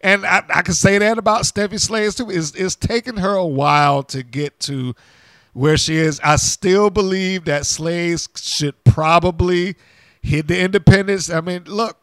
And 0.00 0.26
I, 0.26 0.42
I 0.54 0.62
can 0.62 0.74
say 0.74 0.98
that 0.98 1.18
about 1.18 1.42
Steffi 1.42 1.80
Slays 1.80 2.14
too. 2.14 2.30
It's, 2.30 2.52
it's 2.54 2.74
taken 2.74 3.18
her 3.18 3.34
a 3.34 3.46
while 3.46 4.02
to 4.04 4.22
get 4.22 4.58
to 4.60 4.94
where 5.52 5.76
she 5.76 5.96
is. 5.96 6.20
I 6.22 6.36
still 6.36 6.90
believe 6.90 7.44
that 7.44 7.66
Slays 7.66 8.28
should 8.36 8.82
probably 8.84 9.76
hit 10.22 10.48
the 10.48 10.60
independents. 10.60 11.30
I 11.30 11.40
mean, 11.40 11.64
look, 11.64 11.98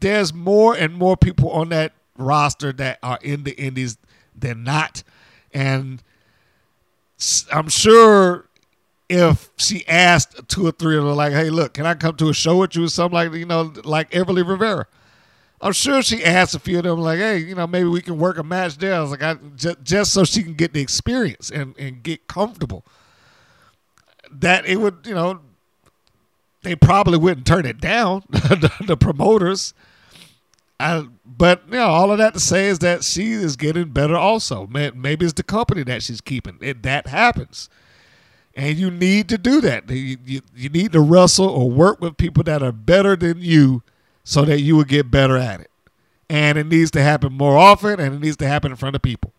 there's 0.00 0.32
more 0.34 0.74
and 0.74 0.94
more 0.94 1.16
people 1.16 1.50
on 1.50 1.70
that 1.70 1.92
roster 2.16 2.72
that 2.72 2.98
are 3.02 3.18
in 3.22 3.44
the 3.44 3.56
indies 3.58 3.98
than 4.34 4.64
not. 4.64 5.02
And 5.52 6.02
I'm 7.52 7.68
sure 7.68 8.45
if 9.08 9.50
she 9.56 9.86
asked 9.86 10.48
two 10.48 10.66
or 10.66 10.72
three 10.72 10.96
of 10.96 11.04
them, 11.04 11.14
like, 11.14 11.32
hey, 11.32 11.50
look, 11.50 11.74
can 11.74 11.86
I 11.86 11.94
come 11.94 12.16
to 12.16 12.28
a 12.28 12.34
show 12.34 12.58
with 12.58 12.74
you 12.74 12.84
or 12.84 12.88
something 12.88 13.14
like, 13.14 13.32
you 13.32 13.46
know, 13.46 13.72
like 13.84 14.10
Everly 14.10 14.46
Rivera? 14.46 14.86
I'm 15.60 15.72
sure 15.72 16.02
she 16.02 16.24
asked 16.24 16.54
a 16.54 16.58
few 16.58 16.78
of 16.78 16.84
them, 16.84 17.00
like, 17.00 17.18
hey, 17.18 17.38
you 17.38 17.54
know, 17.54 17.66
maybe 17.66 17.88
we 17.88 18.02
can 18.02 18.18
work 18.18 18.36
a 18.36 18.42
match 18.42 18.76
there. 18.78 18.94
I 18.94 19.00
was 19.00 19.10
like, 19.10 19.22
I, 19.22 19.36
just, 19.54 19.82
just 19.82 20.12
so 20.12 20.24
she 20.24 20.42
can 20.42 20.54
get 20.54 20.72
the 20.72 20.80
experience 20.80 21.50
and, 21.50 21.74
and 21.78 22.02
get 22.02 22.26
comfortable. 22.26 22.84
That 24.30 24.66
it 24.66 24.76
would, 24.76 24.98
you 25.06 25.14
know, 25.14 25.40
they 26.62 26.76
probably 26.76 27.16
wouldn't 27.16 27.46
turn 27.46 27.64
it 27.64 27.80
down, 27.80 28.24
the, 28.28 28.72
the 28.84 28.96
promoters. 28.96 29.72
I, 30.78 31.06
but 31.24 31.62
you 31.68 31.76
know, 31.76 31.86
all 31.86 32.10
of 32.10 32.18
that 32.18 32.34
to 32.34 32.40
say 32.40 32.66
is 32.66 32.80
that 32.80 33.02
she 33.02 33.32
is 33.32 33.56
getting 33.56 33.90
better. 33.90 34.16
Also, 34.16 34.66
maybe 34.66 35.24
it's 35.24 35.32
the 35.32 35.42
company 35.42 35.84
that 35.84 36.02
she's 36.02 36.20
keeping. 36.20 36.58
It, 36.60 36.82
that 36.82 37.06
happens 37.06 37.70
and 38.56 38.78
you 38.78 38.90
need 38.90 39.28
to 39.28 39.36
do 39.36 39.60
that. 39.60 39.88
You, 39.90 40.16
you, 40.24 40.40
you, 40.56 40.70
need 40.70 40.92
to 40.92 41.00
wrestle 41.00 41.46
or 41.48 41.70
work 41.70 42.00
with 42.00 42.16
people 42.16 42.42
that 42.44 42.62
are 42.62 42.72
better 42.72 43.14
than 43.14 43.42
you 43.42 43.82
so 44.24 44.46
that 44.46 44.60
you 44.60 44.74
will 44.76 44.84
get 44.84 45.10
better 45.10 45.36
at 45.36 45.60
it. 45.60 45.70
And 46.30 46.56
it 46.56 46.66
needs 46.66 46.90
to 46.92 47.02
happen 47.02 47.34
more 47.34 47.56
often 47.56 48.00
and 48.00 48.14
it 48.14 48.20
needs 48.20 48.38
to 48.38 48.48
happen 48.48 48.72
in 48.72 48.76
front 48.76 48.96
of 48.96 49.02
people. 49.02 49.32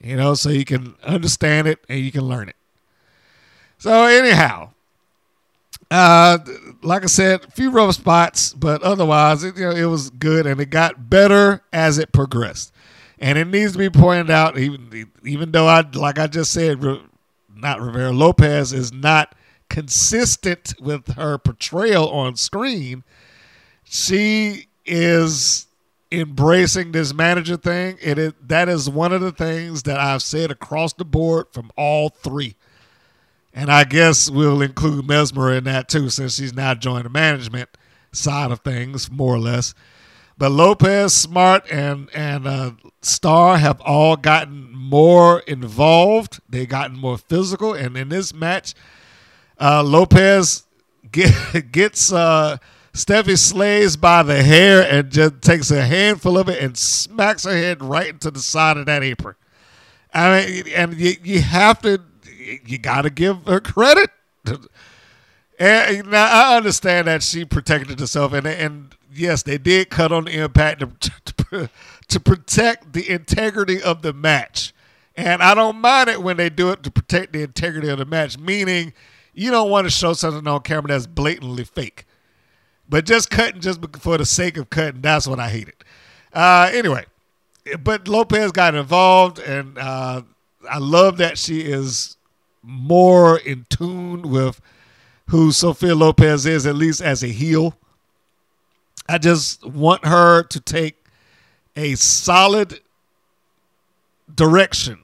You 0.00 0.16
know, 0.16 0.34
so 0.34 0.50
you 0.50 0.64
can 0.64 0.94
understand 1.02 1.66
it 1.66 1.80
and 1.88 1.98
you 1.98 2.12
can 2.12 2.22
learn 2.22 2.48
it. 2.48 2.56
So, 3.78 4.04
anyhow, 4.04 4.70
uh, 5.90 6.38
like 6.82 7.02
I 7.02 7.06
said, 7.06 7.44
a 7.44 7.50
few 7.50 7.70
rough 7.70 7.94
spots, 7.96 8.54
but 8.54 8.82
otherwise, 8.82 9.42
it, 9.42 9.56
you 9.56 9.64
know, 9.64 9.70
it 9.70 9.86
was 9.86 10.10
good 10.10 10.46
and 10.46 10.60
it 10.60 10.70
got 10.70 11.10
better 11.10 11.62
as 11.72 11.98
it 11.98 12.12
progressed. 12.12 12.72
And 13.18 13.38
it 13.38 13.46
needs 13.46 13.72
to 13.72 13.78
be 13.78 13.90
pointed 13.90 14.30
out, 14.30 14.58
even 14.58 15.10
even 15.24 15.52
though 15.52 15.66
I, 15.66 15.80
like 15.94 16.18
I 16.18 16.26
just 16.26 16.52
said, 16.52 16.82
not 17.56 17.80
Rivera 17.80 18.12
Lopez 18.12 18.72
is 18.72 18.92
not 18.92 19.34
consistent 19.68 20.74
with 20.80 21.14
her 21.14 21.38
portrayal 21.38 22.08
on 22.10 22.36
screen, 22.36 23.04
she 23.84 24.66
is 24.86 25.66
embracing 26.12 26.92
this 26.92 27.12
manager 27.12 27.56
thing. 27.56 27.98
It 28.00 28.18
is 28.18 28.32
that 28.46 28.68
is 28.68 28.88
one 28.88 29.12
of 29.12 29.20
the 29.20 29.32
things 29.32 29.82
that 29.84 29.98
I've 29.98 30.22
said 30.22 30.50
across 30.50 30.92
the 30.92 31.04
board 31.04 31.46
from 31.52 31.70
all 31.76 32.08
three. 32.10 32.56
And 33.52 33.70
I 33.70 33.84
guess 33.84 34.30
we'll 34.30 34.62
include 34.62 35.06
Mesmer 35.06 35.52
in 35.54 35.64
that 35.64 35.88
too, 35.88 36.10
since 36.10 36.34
she's 36.34 36.54
now 36.54 36.74
joined 36.74 37.04
the 37.04 37.10
management 37.10 37.70
side 38.12 38.50
of 38.50 38.60
things, 38.60 39.10
more 39.10 39.34
or 39.34 39.38
less. 39.38 39.74
But 40.36 40.50
Lopez, 40.50 41.14
Smart, 41.14 41.64
and 41.70 42.10
and 42.14 42.46
uh, 42.46 42.72
Star 43.02 43.58
have 43.58 43.80
all 43.80 44.16
gotten 44.16 44.72
more 44.72 45.40
involved. 45.40 46.40
They've 46.48 46.68
gotten 46.68 46.98
more 46.98 47.18
physical, 47.18 47.72
and 47.72 47.96
in 47.96 48.08
this 48.08 48.34
match, 48.34 48.74
uh, 49.60 49.82
Lopez 49.82 50.64
get, 51.10 51.70
gets 51.72 52.12
uh, 52.12 52.58
Steffi 52.92 53.38
Slays 53.38 53.96
by 53.96 54.22
the 54.22 54.42
hair 54.42 54.82
and 54.82 55.10
just 55.10 55.40
takes 55.40 55.70
a 55.70 55.84
handful 55.84 56.36
of 56.36 56.48
it 56.48 56.62
and 56.62 56.76
smacks 56.76 57.44
her 57.44 57.52
head 57.52 57.82
right 57.82 58.08
into 58.08 58.30
the 58.30 58.40
side 58.40 58.76
of 58.76 58.86
that 58.86 59.02
apron. 59.02 59.36
I 60.12 60.46
mean, 60.46 60.64
and 60.74 60.94
you, 60.94 61.14
you 61.22 61.40
have 61.40 61.80
to, 61.82 62.00
you 62.64 62.78
got 62.78 63.02
to 63.02 63.10
give 63.10 63.46
her 63.46 63.60
credit. 63.60 64.10
And 65.56 66.10
now 66.10 66.26
I 66.26 66.56
understand 66.56 67.06
that 67.06 67.22
she 67.22 67.44
protected 67.44 68.00
herself, 68.00 68.32
and 68.32 68.44
and 68.44 68.92
yes, 69.14 69.42
they 69.42 69.58
did 69.58 69.90
cut 69.90 70.12
on 70.12 70.24
the 70.24 70.32
impact 70.32 70.80
to, 70.80 71.34
to, 71.50 71.70
to 72.08 72.20
protect 72.20 72.92
the 72.92 73.08
integrity 73.08 73.82
of 73.82 74.02
the 74.02 74.12
match. 74.12 74.72
And 75.16 75.42
I 75.42 75.54
don't 75.54 75.80
mind 75.80 76.08
it 76.08 76.22
when 76.22 76.36
they 76.36 76.50
do 76.50 76.70
it 76.70 76.82
to 76.82 76.90
protect 76.90 77.32
the 77.32 77.42
integrity 77.42 77.88
of 77.88 77.98
the 77.98 78.04
match, 78.04 78.38
meaning 78.38 78.92
you 79.32 79.50
don't 79.50 79.70
want 79.70 79.86
to 79.86 79.90
show 79.90 80.12
something 80.12 80.46
on 80.46 80.60
camera 80.62 80.88
that's 80.88 81.06
blatantly 81.06 81.64
fake. 81.64 82.06
But 82.88 83.06
just 83.06 83.30
cutting 83.30 83.60
just 83.60 83.80
for 83.98 84.18
the 84.18 84.26
sake 84.26 84.56
of 84.56 84.70
cutting, 84.70 85.00
that's 85.00 85.26
what 85.26 85.40
I 85.40 85.48
hated. 85.48 85.74
Uh, 86.32 86.70
anyway, 86.72 87.04
but 87.82 88.08
Lopez 88.08 88.52
got 88.52 88.74
involved, 88.74 89.38
and 89.38 89.78
uh, 89.78 90.22
I 90.68 90.78
love 90.78 91.16
that 91.18 91.38
she 91.38 91.60
is 91.60 92.16
more 92.62 93.38
in 93.38 93.66
tune 93.70 94.22
with 94.22 94.60
who 95.28 95.52
Sophia 95.52 95.94
Lopez 95.94 96.44
is, 96.44 96.66
at 96.66 96.74
least 96.74 97.00
as 97.00 97.22
a 97.22 97.28
heel. 97.28 97.76
I 99.08 99.18
just 99.18 99.64
want 99.64 100.06
her 100.06 100.42
to 100.44 100.60
take 100.60 101.04
a 101.76 101.94
solid 101.94 102.80
direction 104.34 105.00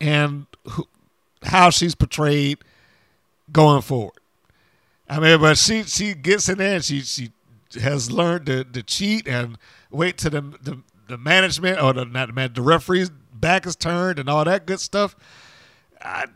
and 0.00 0.46
how 1.42 1.70
she's 1.70 1.94
portrayed 1.94 2.58
going 3.52 3.82
forward. 3.82 4.14
I 5.08 5.20
mean, 5.20 5.40
but 5.40 5.56
she 5.58 5.84
she 5.84 6.14
gets 6.14 6.48
in 6.48 6.58
there 6.58 6.76
and 6.76 6.84
she 6.84 7.00
she 7.00 7.30
has 7.80 8.10
learned 8.10 8.46
to, 8.46 8.64
to 8.64 8.82
cheat 8.82 9.28
and 9.28 9.58
wait 9.90 10.18
to 10.18 10.30
the, 10.30 10.40
the 10.40 10.82
the 11.08 11.18
management 11.18 11.80
or 11.80 11.92
the 11.92 12.04
not 12.04 12.28
the 12.28 12.32
man, 12.32 12.52
the 12.54 12.62
referee's 12.62 13.10
back 13.32 13.66
is 13.66 13.76
turned 13.76 14.18
and 14.18 14.28
all 14.28 14.44
that 14.44 14.66
good 14.66 14.80
stuff. 14.80 15.14
I, 16.02 16.26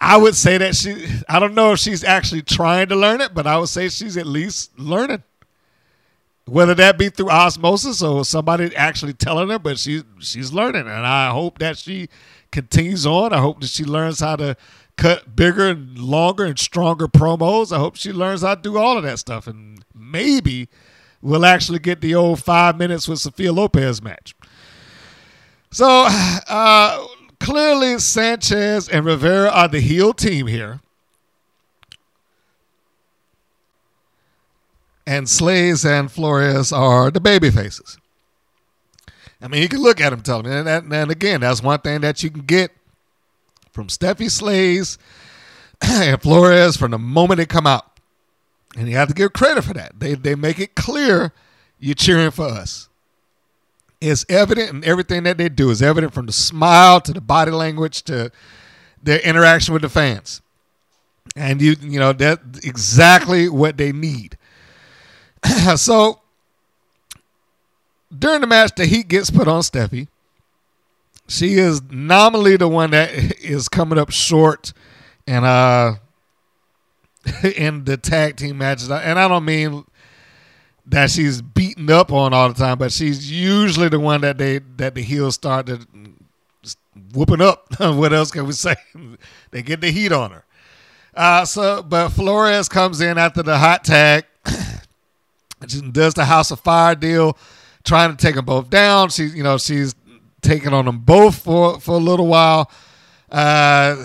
I 0.00 0.16
would 0.18 0.34
say 0.34 0.58
that 0.58 0.74
she 0.74 1.06
I 1.28 1.38
don't 1.38 1.54
know 1.54 1.72
if 1.72 1.78
she's 1.78 2.04
actually 2.04 2.42
trying 2.42 2.88
to 2.88 2.96
learn 2.96 3.20
it, 3.20 3.32
but 3.32 3.46
I 3.46 3.56
would 3.56 3.70
say 3.70 3.88
she's 3.88 4.16
at 4.16 4.26
least 4.26 4.78
learning. 4.78 5.22
Whether 6.46 6.74
that 6.74 6.98
be 6.98 7.08
through 7.08 7.30
osmosis 7.30 8.02
or 8.02 8.24
somebody 8.24 8.74
actually 8.76 9.14
telling 9.14 9.48
her, 9.48 9.58
but 9.58 9.78
she 9.78 10.02
she's 10.18 10.52
learning, 10.52 10.82
and 10.82 11.06
I 11.06 11.30
hope 11.30 11.58
that 11.58 11.78
she 11.78 12.08
continues 12.52 13.06
on. 13.06 13.32
I 13.32 13.38
hope 13.38 13.60
that 13.62 13.70
she 13.70 13.84
learns 13.84 14.20
how 14.20 14.36
to 14.36 14.56
cut 14.96 15.34
bigger 15.34 15.68
and 15.70 15.98
longer 15.98 16.44
and 16.44 16.58
stronger 16.58 17.08
promos. 17.08 17.74
I 17.74 17.78
hope 17.78 17.96
she 17.96 18.12
learns 18.12 18.42
how 18.42 18.54
to 18.54 18.60
do 18.60 18.76
all 18.76 18.98
of 18.98 19.04
that 19.04 19.18
stuff, 19.18 19.46
and 19.46 19.84
maybe 19.94 20.68
we'll 21.22 21.46
actually 21.46 21.78
get 21.78 22.00
the 22.00 22.14
old 22.14 22.42
five 22.42 22.76
minutes 22.76 23.08
with 23.08 23.20
Sophia 23.20 23.52
Lopez 23.52 24.02
match. 24.02 24.34
So 25.70 25.86
uh, 26.48 27.06
clearly, 27.40 27.98
Sanchez 27.98 28.88
and 28.88 29.04
Rivera 29.04 29.48
are 29.50 29.68
the 29.68 29.80
heel 29.80 30.12
team 30.12 30.46
here. 30.46 30.80
And 35.06 35.28
Slays 35.28 35.84
and 35.84 36.10
Flores 36.10 36.72
are 36.72 37.10
the 37.10 37.20
baby 37.20 37.50
faces. 37.50 37.98
I 39.40 39.48
mean, 39.48 39.60
you 39.60 39.68
can 39.68 39.82
look 39.82 40.00
at 40.00 40.10
them, 40.10 40.22
tell 40.22 40.42
them, 40.42 40.50
and, 40.50 40.66
that, 40.66 40.84
and 40.84 41.10
again, 41.10 41.40
that's 41.40 41.62
one 41.62 41.80
thing 41.80 42.00
that 42.00 42.22
you 42.22 42.30
can 42.30 42.42
get 42.42 42.70
from 43.72 43.88
Steffi 43.88 44.30
Slays 44.30 44.96
and 45.82 46.22
Flores 46.22 46.76
from 46.76 46.92
the 46.92 46.98
moment 46.98 47.38
they 47.38 47.46
come 47.46 47.66
out, 47.66 47.98
and 48.76 48.88
you 48.88 48.96
have 48.96 49.08
to 49.08 49.14
give 49.14 49.32
credit 49.32 49.62
for 49.64 49.74
that. 49.74 50.00
They 50.00 50.14
they 50.14 50.34
make 50.34 50.58
it 50.58 50.74
clear 50.74 51.32
you're 51.78 51.94
cheering 51.94 52.30
for 52.30 52.46
us. 52.46 52.88
It's 54.00 54.24
evident 54.28 54.70
in 54.70 54.84
everything 54.84 55.24
that 55.24 55.38
they 55.38 55.48
do. 55.48 55.70
It's 55.70 55.82
evident 55.82 56.14
from 56.14 56.26
the 56.26 56.32
smile 56.32 57.00
to 57.02 57.12
the 57.12 57.20
body 57.20 57.50
language 57.50 58.02
to 58.04 58.30
their 59.02 59.18
interaction 59.20 59.74
with 59.74 59.82
the 59.82 59.88
fans, 59.88 60.40
and 61.36 61.60
you 61.60 61.76
you 61.80 61.98
know 61.98 62.12
that's 62.12 62.64
exactly 62.64 63.48
what 63.48 63.76
they 63.76 63.92
need. 63.92 64.38
so 65.76 66.20
during 68.16 68.40
the 68.40 68.46
match, 68.46 68.72
the 68.76 68.86
heat 68.86 69.08
gets 69.08 69.30
put 69.30 69.48
on 69.48 69.62
Steffi. 69.62 70.08
She 71.28 71.54
is 71.54 71.82
nominally 71.90 72.56
the 72.56 72.68
one 72.68 72.90
that 72.90 73.10
is 73.42 73.68
coming 73.68 73.98
up 73.98 74.10
short, 74.10 74.72
and 75.26 75.44
uh, 75.44 75.94
in 77.56 77.84
the 77.84 77.96
tag 77.96 78.36
team 78.36 78.58
matches. 78.58 78.90
And 78.90 79.18
I 79.18 79.26
don't 79.26 79.44
mean 79.44 79.84
that 80.86 81.10
she's 81.10 81.40
beaten 81.40 81.90
up 81.90 82.12
on 82.12 82.34
all 82.34 82.48
the 82.48 82.54
time, 82.54 82.78
but 82.78 82.92
she's 82.92 83.30
usually 83.30 83.88
the 83.88 84.00
one 84.00 84.20
that 84.20 84.36
they 84.38 84.58
that 84.76 84.94
the 84.94 85.02
heels 85.02 85.34
start 85.34 85.66
to 85.66 85.86
whooping 87.12 87.40
up. 87.40 87.66
what 87.78 88.12
else 88.12 88.30
can 88.30 88.46
we 88.46 88.52
say? 88.52 88.76
they 89.50 89.62
get 89.62 89.80
the 89.80 89.90
heat 89.90 90.12
on 90.12 90.30
her. 90.30 90.44
Uh, 91.14 91.44
so, 91.44 91.82
but 91.82 92.08
Flores 92.10 92.68
comes 92.68 93.00
in 93.00 93.18
after 93.18 93.42
the 93.42 93.56
hot 93.56 93.84
tag 93.84 94.24
does 95.66 96.14
the 96.14 96.24
House 96.24 96.50
of 96.50 96.60
Fire 96.60 96.94
deal, 96.94 97.36
trying 97.84 98.14
to 98.14 98.16
take 98.16 98.34
them 98.34 98.44
both 98.44 98.70
down. 98.70 99.10
She, 99.10 99.24
you 99.24 99.42
know, 99.42 99.58
she's 99.58 99.94
taking 100.42 100.72
on 100.72 100.84
them 100.84 100.98
both 100.98 101.38
for 101.38 101.80
for 101.80 101.92
a 101.92 101.98
little 101.98 102.26
while. 102.26 102.70
Uh, 103.30 104.04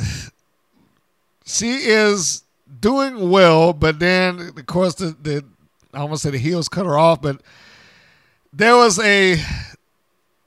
she 1.45 1.71
is 1.71 2.43
doing 2.79 3.29
well, 3.29 3.73
but 3.73 3.99
then 3.99 4.39
of 4.39 4.65
course 4.65 4.95
the, 4.95 5.15
the 5.21 5.43
I 5.93 5.99
almost 5.99 6.23
say 6.23 6.31
the 6.31 6.37
heels 6.37 6.69
cut 6.69 6.85
her 6.85 6.97
off, 6.97 7.21
but 7.21 7.41
there 8.53 8.75
was 8.75 8.99
a 8.99 9.41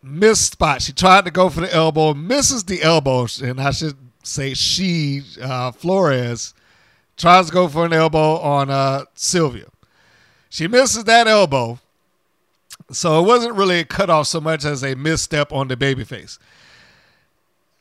missed 0.02 0.52
spot. 0.52 0.82
She 0.82 0.92
tried 0.92 1.24
to 1.24 1.30
go 1.30 1.48
for 1.48 1.60
the 1.60 1.72
elbow, 1.72 2.14
misses 2.14 2.64
the 2.64 2.82
elbow, 2.82 3.26
and 3.42 3.60
I 3.60 3.70
should 3.70 3.96
say 4.22 4.54
she 4.54 5.22
uh, 5.40 5.72
Flores 5.72 6.54
tries 7.16 7.46
to 7.46 7.52
go 7.52 7.68
for 7.68 7.84
an 7.84 7.92
elbow 7.92 8.38
on 8.38 8.70
uh, 8.70 9.04
Sylvia. 9.14 9.66
She 10.52 10.68
misses 10.68 11.04
that 11.04 11.26
elbow. 11.26 11.78
So 12.90 13.18
it 13.18 13.26
wasn't 13.26 13.54
really 13.54 13.78
a 13.80 13.86
cutoff 13.86 14.26
so 14.26 14.38
much 14.38 14.66
as 14.66 14.84
a 14.84 14.94
misstep 14.94 15.50
on 15.50 15.68
the 15.68 15.78
babyface. 15.78 16.38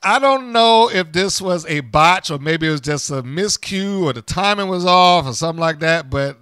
I 0.01 0.19
don't 0.19 0.53
know 0.53 0.89
if 0.89 1.11
this 1.11 1.41
was 1.41 1.65
a 1.65 1.81
botch 1.81 2.31
or 2.31 2.39
maybe 2.39 2.69
it 2.69 2.71
was 2.71 2.79
just 2.79 3.11
a 3.11 3.23
miscue 3.23 4.05
or 4.05 4.13
the 4.13 4.21
timing 4.21 4.69
was 4.69 4.85
off 4.85 5.25
or 5.25 5.33
something 5.33 5.59
like 5.59 5.79
that, 5.81 6.09
but 6.09 6.37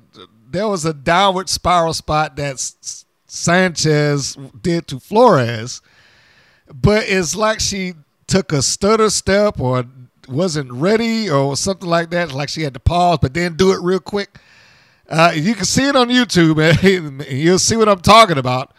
there 0.51 0.67
was 0.67 0.86
a 0.86 0.93
downward 0.93 1.49
spiral 1.49 1.95
spot 1.95 2.36
that 2.36 2.59
Sanchez 3.25 4.38
did 4.61 4.86
to 4.89 4.99
Flores, 4.99 5.82
but 6.71 7.05
it's 7.07 7.36
like 7.36 7.59
she 7.59 7.95
took 8.27 8.53
a 8.53 8.61
stutter 8.61 9.09
step 9.09 9.59
or 9.59 9.84
wasn't 10.27 10.71
ready 10.71 11.27
or 11.27 11.57
something 11.57 11.89
like 11.89 12.11
that, 12.11 12.32
like 12.32 12.49
she 12.49 12.61
had 12.61 12.75
to 12.75 12.80
pause 12.80 13.17
but 13.19 13.34
then 13.34 13.55
do 13.55 13.71
it 13.71 13.82
real 13.82 13.99
quick. 13.99 14.38
Uh, 15.10 15.32
you 15.36 15.55
can 15.55 15.66
see 15.66 15.88
it 15.88 15.95
on 15.95 16.10
YouTube, 16.10 17.32
you'll 17.32 17.57
see 17.57 17.76
what 17.76 17.89
I'm 17.89 17.99
talking 17.99 18.38
about. 18.38 18.74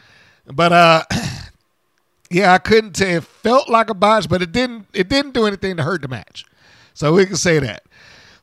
But 0.46 0.72
uh, 0.72 1.04
yeah, 2.30 2.52
I 2.52 2.58
couldn't 2.58 2.92
tell. 2.92 3.08
It 3.08 3.24
felt 3.24 3.68
like 3.68 3.90
a 3.90 3.94
botch, 3.94 4.28
but 4.28 4.40
it 4.40 4.52
didn't. 4.52 4.86
It 4.94 5.08
didn't 5.08 5.34
do 5.34 5.46
anything 5.46 5.76
to 5.76 5.82
hurt 5.82 6.02
the 6.02 6.08
match, 6.08 6.44
so 6.94 7.12
we 7.14 7.26
can 7.26 7.36
say 7.36 7.58
that. 7.58 7.82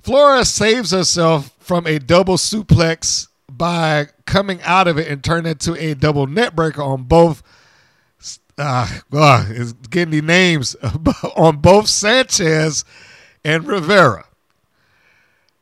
Flora 0.02 0.44
saves 0.44 0.92
herself 0.92 1.54
from 1.60 1.88
a 1.88 1.98
double 1.98 2.36
suplex 2.36 3.28
by 3.50 4.08
coming 4.26 4.62
out 4.64 4.88
of 4.88 4.98
it 4.98 5.08
and 5.08 5.24
turning 5.24 5.52
it 5.52 5.60
to 5.62 5.76
a 5.76 5.94
double 5.94 6.28
neckbreaker 6.28 6.86
on 6.86 7.04
both. 7.04 7.42
Uh, 8.60 8.88
uh, 9.14 9.46
is 9.50 9.74
getting 9.74 10.10
the 10.10 10.22
names 10.22 10.76
on 11.36 11.58
both 11.58 11.88
Sanchez 11.88 12.84
and 13.46 13.68
Rivera. 13.68 14.27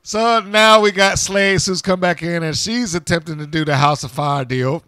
So 0.05 0.39
now 0.39 0.81
we 0.81 0.91
got 0.91 1.17
Slays 1.17 1.65
who's 1.65 1.81
come 1.81 1.99
back 1.99 2.21
in 2.21 2.43
and 2.43 2.55
she's 2.55 2.93
attempting 2.93 3.39
to 3.39 3.47
do 3.47 3.65
the 3.65 3.77
House 3.77 4.03
of 4.03 4.11
Fire 4.11 4.45
deal. 4.45 4.83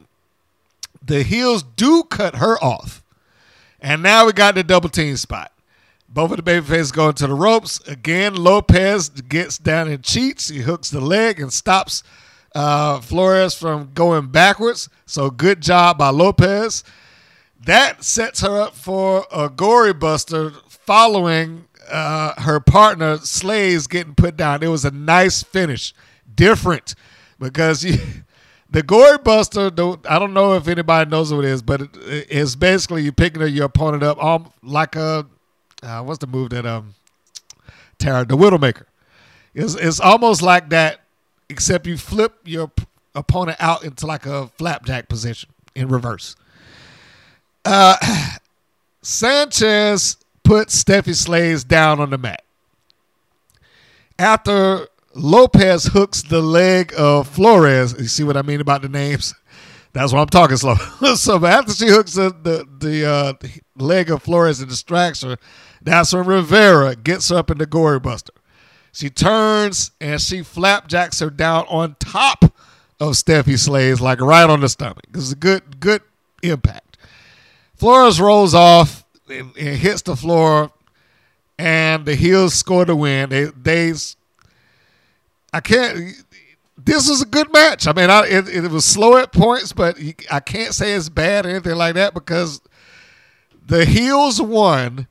The 1.03 1.23
heels 1.23 1.63
do 1.63 2.03
cut 2.03 2.35
her 2.35 2.63
off. 2.63 3.01
And 3.81 4.03
now 4.03 4.27
we 4.27 4.33
got 4.33 4.53
the 4.53 4.63
double 4.63 4.89
team 4.89 5.17
spot. 5.17 5.51
Both 6.07 6.29
of 6.29 6.37
the 6.37 6.43
babyfaces 6.43 6.93
go 6.93 7.09
into 7.09 7.25
the 7.25 7.33
ropes. 7.33 7.79
Again, 7.87 8.35
Lopez 8.35 9.09
gets 9.09 9.57
down 9.57 9.87
and 9.87 10.03
cheats. 10.03 10.49
He 10.49 10.59
hooks 10.59 10.91
the 10.91 11.01
leg 11.01 11.39
and 11.39 11.51
stops 11.51 12.03
uh, 12.53 12.99
Flores 13.01 13.55
from 13.55 13.89
going 13.95 14.27
backwards. 14.27 14.87
So 15.07 15.31
good 15.31 15.61
job 15.61 15.97
by 15.97 16.09
Lopez. 16.09 16.83
That 17.59 18.03
sets 18.03 18.41
her 18.41 18.61
up 18.61 18.75
for 18.75 19.25
a 19.33 19.49
gory 19.49 19.93
buster 19.93 20.51
following 20.69 21.66
uh, 21.89 22.41
her 22.41 22.59
partner 22.59 23.17
Slays 23.17 23.87
getting 23.87 24.15
put 24.15 24.37
down. 24.37 24.63
It 24.63 24.67
was 24.67 24.85
a 24.85 24.91
nice 24.91 25.43
finish, 25.43 25.93
different 26.33 26.95
because 27.39 27.83
you, 27.83 27.97
the 28.69 28.83
gory 28.83 29.17
buster. 29.17 29.71
I 30.07 30.19
don't 30.19 30.33
know 30.33 30.53
if 30.53 30.67
anybody 30.67 31.09
knows 31.09 31.33
what 31.33 31.45
it 31.45 31.51
is, 31.51 31.61
but 31.61 31.81
it, 31.81 31.89
it's 32.29 32.55
basically 32.55 33.03
you 33.03 33.11
picking 33.11 33.41
your 33.47 33.65
opponent 33.65 34.03
up 34.03 34.23
um, 34.23 34.51
like 34.63 34.95
a 34.95 35.25
uh, 35.83 36.03
what's 36.03 36.19
the 36.19 36.27
move 36.27 36.49
that 36.49 36.65
um 36.65 36.95
Tara 37.99 38.25
the 38.25 38.37
Widowmaker. 38.37 38.85
It's 39.53 39.75
it's 39.75 39.99
almost 39.99 40.41
like 40.41 40.69
that, 40.69 41.01
except 41.49 41.87
you 41.87 41.97
flip 41.97 42.39
your 42.45 42.71
opponent 43.15 43.57
out 43.59 43.83
into 43.83 44.05
like 44.05 44.25
a 44.25 44.47
flapjack 44.57 45.09
position 45.09 45.49
in 45.75 45.87
reverse. 45.87 46.35
Uh, 47.65 47.95
Sanchez 49.01 50.17
put 50.47 50.69
Steffi 50.69 51.13
Slays 51.13 51.65
down 51.65 51.99
on 51.99 52.09
the 52.09 52.17
mat. 52.17 52.41
After 54.17 54.87
Lopez 55.13 55.85
hooks 55.85 56.21
the 56.21 56.41
leg 56.41 56.93
of 56.97 57.27
Flores, 57.27 57.93
you 57.99 58.07
see 58.07 58.23
what 58.23 58.37
I 58.37 58.41
mean 58.43 58.61
about 58.61 58.81
the 58.81 58.87
names? 58.87 59.35
That's 59.91 60.13
why 60.13 60.21
I'm 60.21 60.27
talking 60.27 60.55
slow. 60.55 60.75
so 61.15 61.45
after 61.45 61.73
she 61.73 61.87
hooks 61.87 62.13
the 62.13 62.29
the, 62.29 62.65
the 62.79 63.05
uh, 63.05 63.33
leg 63.75 64.09
of 64.09 64.23
Flores 64.23 64.61
and 64.61 64.69
distracts 64.69 65.21
her, 65.21 65.37
that's 65.81 66.13
when 66.13 66.25
Rivera 66.25 66.95
gets 66.95 67.29
up 67.29 67.51
in 67.51 67.57
the 67.57 67.65
gory 67.65 67.99
buster. 67.99 68.33
She 68.93 69.09
turns 69.09 69.91
and 69.99 70.21
she 70.21 70.43
flapjacks 70.43 71.19
her 71.19 71.29
down 71.29 71.65
on 71.67 71.97
top 71.99 72.45
of 72.99 73.13
Steffi 73.13 73.59
Slays, 73.59 73.99
like 73.99 74.21
right 74.21 74.49
on 74.49 74.61
the 74.61 74.69
stomach. 74.69 75.05
This 75.11 75.23
is 75.23 75.33
a 75.33 75.35
good, 75.35 75.81
good 75.81 76.03
impact. 76.41 76.97
Flores 77.75 78.19
rolls 78.21 78.55
off 78.55 79.03
and, 79.29 79.55
and 79.57 79.77
hits 79.77 80.01
the 80.01 80.15
floor, 80.15 80.71
and 81.57 82.05
the 82.05 82.15
heels 82.15 82.53
score 82.53 82.85
the 82.85 82.95
win. 82.95 83.29
They, 83.29 83.45
they, 83.45 83.93
I 85.53 85.59
can't. 85.59 86.13
This 86.77 87.09
was 87.09 87.21
a 87.21 87.25
good 87.25 87.51
match. 87.51 87.87
I 87.87 87.93
mean, 87.93 88.09
I, 88.09 88.27
it, 88.27 88.47
it 88.47 88.71
was 88.71 88.85
slow 88.85 89.17
at 89.17 89.31
points, 89.31 89.73
but 89.73 89.97
I 90.31 90.39
can't 90.39 90.73
say 90.73 90.93
it's 90.93 91.09
bad 91.09 91.45
or 91.45 91.49
anything 91.49 91.75
like 91.75 91.95
that 91.95 92.13
because 92.13 92.61
the 93.65 93.83
heels 93.85 94.41
won 94.41 95.07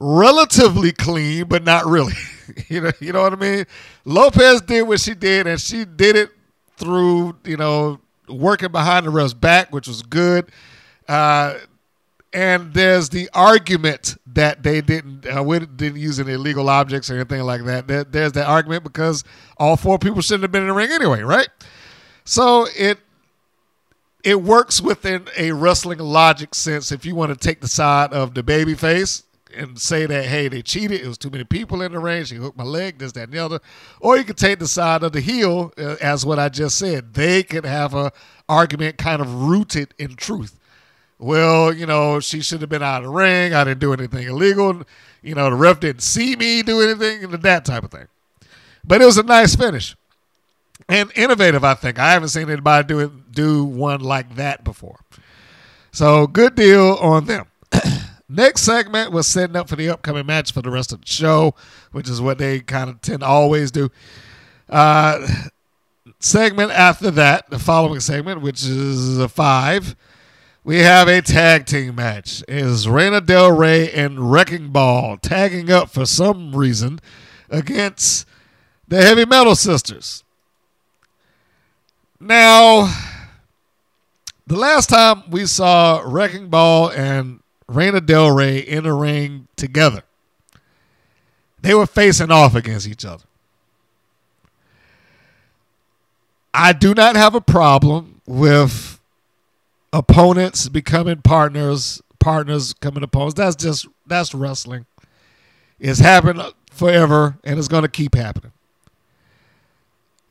relatively 0.00 0.92
clean, 0.92 1.46
but 1.46 1.64
not 1.64 1.86
really. 1.86 2.14
you 2.68 2.80
know, 2.80 2.92
you 3.00 3.12
know 3.12 3.22
what 3.22 3.32
I 3.32 3.36
mean. 3.36 3.64
Lopez 4.04 4.60
did 4.62 4.82
what 4.82 5.00
she 5.00 5.14
did, 5.14 5.46
and 5.46 5.60
she 5.60 5.84
did 5.84 6.16
it 6.16 6.30
through 6.76 7.36
you 7.44 7.56
know 7.56 8.00
working 8.28 8.70
behind 8.70 9.06
the 9.06 9.10
ref's 9.10 9.34
back, 9.34 9.72
which 9.72 9.88
was 9.88 10.02
good. 10.02 10.50
Uh, 11.08 11.54
and 12.38 12.72
there's 12.72 13.08
the 13.08 13.28
argument 13.34 14.16
that 14.28 14.62
they 14.62 14.80
didn't 14.80 15.26
uh, 15.26 15.42
we 15.42 15.58
didn't 15.58 15.96
use 15.96 16.20
any 16.20 16.34
illegal 16.34 16.68
objects 16.68 17.10
or 17.10 17.16
anything 17.16 17.42
like 17.42 17.64
that. 17.64 17.88
There, 17.88 18.04
there's 18.04 18.30
that 18.32 18.46
argument 18.46 18.84
because 18.84 19.24
all 19.56 19.76
four 19.76 19.98
people 19.98 20.22
shouldn't 20.22 20.42
have 20.42 20.52
been 20.52 20.62
in 20.62 20.68
the 20.68 20.74
ring 20.74 20.92
anyway, 20.92 21.22
right? 21.22 21.48
So 22.24 22.68
it 22.76 23.00
it 24.22 24.40
works 24.40 24.80
within 24.80 25.26
a 25.36 25.50
wrestling 25.50 25.98
logic 25.98 26.54
sense 26.54 26.92
if 26.92 27.04
you 27.04 27.16
want 27.16 27.32
to 27.32 27.36
take 27.36 27.60
the 27.60 27.66
side 27.66 28.12
of 28.12 28.34
the 28.34 28.44
baby 28.44 28.74
face 28.74 29.24
and 29.56 29.80
say 29.80 30.06
that 30.06 30.26
hey 30.26 30.46
they 30.46 30.62
cheated 30.62 31.00
it 31.00 31.06
was 31.08 31.18
too 31.18 31.30
many 31.30 31.42
people 31.42 31.82
in 31.82 31.90
the 31.90 31.98
ring 31.98 32.22
she 32.22 32.34
hooked 32.36 32.58
my 32.58 32.64
leg 32.64 32.98
this 32.98 33.12
that 33.12 33.24
and 33.24 33.32
the 33.32 33.38
other 33.38 33.58
or 34.00 34.16
you 34.16 34.22
could 34.24 34.36
take 34.36 34.58
the 34.58 34.68
side 34.68 35.02
of 35.02 35.12
the 35.12 35.20
heel 35.20 35.72
uh, 35.78 35.96
as 36.02 36.26
what 36.26 36.38
i 36.38 36.48
just 36.48 36.78
said 36.78 37.14
they 37.14 37.42
could 37.42 37.64
have 37.64 37.94
a 37.94 38.12
argument 38.48 38.98
kind 38.98 39.22
of 39.22 39.32
rooted 39.34 39.94
in 39.98 40.14
truth 40.14 40.57
well 41.18 41.72
you 41.72 41.86
know 41.86 42.20
she 42.20 42.40
should 42.40 42.60
have 42.60 42.70
been 42.70 42.82
out 42.82 42.98
of 42.98 43.04
the 43.04 43.10
ring. 43.10 43.54
I 43.54 43.64
didn't 43.64 43.80
do 43.80 43.92
anything 43.92 44.26
illegal. 44.26 44.82
You 45.22 45.34
know 45.34 45.50
the 45.50 45.56
ref 45.56 45.80
didn't 45.80 46.02
see 46.02 46.36
me 46.36 46.62
do 46.62 46.80
anything 46.80 47.30
that 47.30 47.64
type 47.64 47.84
of 47.84 47.90
thing. 47.90 48.08
But 48.84 49.02
it 49.02 49.04
was 49.04 49.18
a 49.18 49.22
nice 49.22 49.54
finish. 49.54 49.96
And 50.88 51.12
innovative 51.16 51.64
i 51.64 51.74
think. 51.74 51.98
I 51.98 52.12
haven't 52.12 52.30
seen 52.30 52.48
anybody 52.48 52.86
do 52.86 53.00
it 53.00 53.32
do 53.32 53.64
one 53.64 54.00
like 54.00 54.36
that 54.36 54.64
before. 54.64 55.00
So 55.90 56.26
good 56.26 56.54
deal 56.54 56.94
on 57.00 57.26
them. 57.26 57.46
Next 58.28 58.62
segment 58.62 59.12
was 59.12 59.26
setting 59.26 59.56
up 59.56 59.68
for 59.68 59.76
the 59.76 59.88
upcoming 59.88 60.26
match 60.26 60.52
for 60.52 60.62
the 60.62 60.70
rest 60.70 60.92
of 60.92 61.00
the 61.00 61.06
show, 61.06 61.54
which 61.92 62.08
is 62.08 62.20
what 62.20 62.38
they 62.38 62.60
kind 62.60 62.90
of 62.90 63.00
tend 63.00 63.20
to 63.20 63.26
always 63.26 63.70
do. 63.70 63.90
Uh, 64.68 65.26
segment 66.20 66.70
after 66.70 67.10
that, 67.12 67.48
the 67.50 67.58
following 67.58 68.00
segment, 68.00 68.42
which 68.42 68.62
is 68.64 69.18
a 69.18 69.28
five, 69.28 69.96
we 70.68 70.80
have 70.80 71.08
a 71.08 71.22
tag 71.22 71.64
team 71.64 71.94
match. 71.94 72.44
Is 72.46 72.86
Reina 72.86 73.22
Del 73.22 73.50
Rey 73.50 73.90
and 73.90 74.30
Wrecking 74.30 74.68
Ball 74.68 75.16
tagging 75.16 75.70
up 75.70 75.88
for 75.88 76.04
some 76.04 76.54
reason 76.54 77.00
against 77.48 78.28
the 78.86 79.00
Heavy 79.00 79.24
Metal 79.24 79.56
Sisters. 79.56 80.24
Now, 82.20 82.94
the 84.46 84.56
last 84.56 84.90
time 84.90 85.22
we 85.30 85.46
saw 85.46 86.02
Wrecking 86.04 86.48
Ball 86.48 86.90
and 86.90 87.40
Reina 87.66 88.02
Del 88.02 88.30
Rey 88.30 88.58
in 88.58 88.84
the 88.84 88.92
ring 88.92 89.48
together. 89.56 90.02
They 91.62 91.72
were 91.72 91.86
facing 91.86 92.30
off 92.30 92.54
against 92.54 92.86
each 92.86 93.06
other. 93.06 93.24
I 96.52 96.74
do 96.74 96.92
not 96.92 97.16
have 97.16 97.34
a 97.34 97.40
problem 97.40 98.20
with 98.26 98.87
opponents 99.92 100.68
becoming 100.68 101.22
partners, 101.22 102.02
partners 102.18 102.74
becoming 102.74 103.02
opponents. 103.02 103.34
That's 103.34 103.56
just 103.56 103.86
that's 104.06 104.34
wrestling. 104.34 104.86
It's 105.78 106.00
happened 106.00 106.42
forever 106.70 107.38
and 107.44 107.58
it's 107.58 107.68
going 107.68 107.82
to 107.82 107.88
keep 107.88 108.14
happening. 108.14 108.52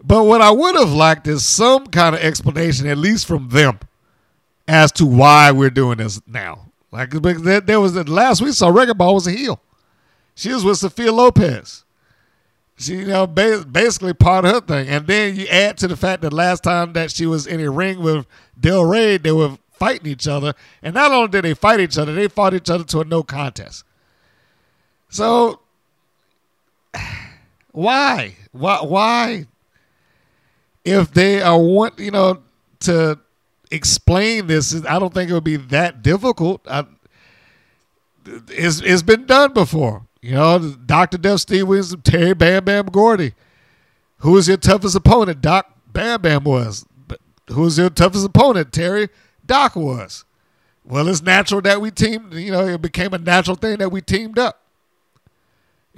But 0.03 0.23
what 0.25 0.41
I 0.41 0.51
would 0.51 0.75
have 0.75 0.91
liked 0.91 1.27
is 1.27 1.45
some 1.45 1.87
kind 1.87 2.15
of 2.15 2.21
explanation, 2.21 2.87
at 2.87 2.97
least 2.97 3.25
from 3.25 3.49
them, 3.49 3.79
as 4.67 4.91
to 4.93 5.05
why 5.05 5.51
we're 5.51 5.69
doing 5.69 5.97
this 5.97 6.21
now. 6.27 6.67
Like 6.91 7.09
there, 7.11 7.81
was 7.81 7.93
the 7.93 8.09
last 8.09 8.41
we 8.41 8.51
saw 8.51 8.69
Wrecking 8.69 8.95
Ball 8.95 9.15
was 9.15 9.27
a 9.27 9.31
heel. 9.31 9.59
She 10.35 10.53
was 10.53 10.63
with 10.63 10.77
Sophia 10.77 11.11
Lopez. 11.11 11.83
She, 12.77 12.97
you 12.97 13.05
know, 13.05 13.25
basically 13.25 14.13
part 14.13 14.45
of 14.45 14.51
her 14.51 14.61
thing. 14.61 14.87
And 14.87 15.07
then 15.07 15.35
you 15.35 15.47
add 15.47 15.77
to 15.79 15.87
the 15.87 15.97
fact 15.97 16.21
that 16.21 16.31
last 16.31 16.63
time 16.63 16.93
that 16.93 17.11
she 17.11 17.25
was 17.25 17.47
in 17.47 17.59
a 17.59 17.71
ring 17.71 17.99
with 17.99 18.27
Del 18.59 18.83
Rey, 18.83 19.17
they 19.17 19.31
were 19.31 19.57
fighting 19.71 20.07
each 20.07 20.27
other. 20.27 20.53
And 20.81 20.95
not 20.95 21.11
only 21.11 21.27
did 21.29 21.43
they 21.43 21.53
fight 21.53 21.79
each 21.79 21.97
other, 21.97 22.13
they 22.13 22.27
fought 22.27 22.53
each 22.53 22.69
other 22.69 22.83
to 22.85 23.01
a 23.01 23.05
no 23.05 23.23
contest. 23.23 23.83
So 25.09 25.61
why? 27.71 28.35
Why 28.51 28.79
why 28.81 29.45
if 30.83 31.11
they 31.11 31.41
are 31.41 31.59
want 31.59 31.99
you 31.99 32.11
know 32.11 32.41
to 32.81 33.19
explain 33.71 34.47
this. 34.47 34.83
I 34.85 34.99
don't 34.99 35.13
think 35.13 35.29
it 35.29 35.33
would 35.33 35.43
be 35.43 35.57
that 35.57 36.01
difficult. 36.01 36.61
I, 36.69 36.85
it's, 38.49 38.81
it's 38.81 39.03
been 39.03 39.25
done 39.25 39.53
before. 39.53 40.03
You 40.21 40.33
know, 40.33 40.75
Dr. 40.85 41.17
Death 41.17 41.41
Stevens, 41.41 41.95
Terry 42.03 42.33
Bam 42.33 42.65
Bam 42.65 42.87
Gordy. 42.87 43.33
Who 44.19 44.31
was 44.31 44.47
your 44.47 44.57
toughest 44.57 44.95
opponent? 44.95 45.41
Doc 45.41 45.71
Bam 45.91 46.21
Bam 46.21 46.43
was. 46.43 46.85
Who 47.51 47.61
was 47.61 47.77
your 47.77 47.89
toughest 47.89 48.25
opponent? 48.25 48.71
Terry 48.71 49.09
Doc 49.45 49.75
was. 49.75 50.25
Well, 50.83 51.07
it's 51.07 51.21
natural 51.21 51.61
that 51.61 51.81
we 51.81 51.91
teamed, 51.91 52.33
you 52.33 52.51
know, 52.51 52.65
it 52.65 52.81
became 52.81 53.13
a 53.13 53.17
natural 53.17 53.55
thing 53.55 53.77
that 53.77 53.91
we 53.91 54.01
teamed 54.01 54.39
up. 54.39 54.61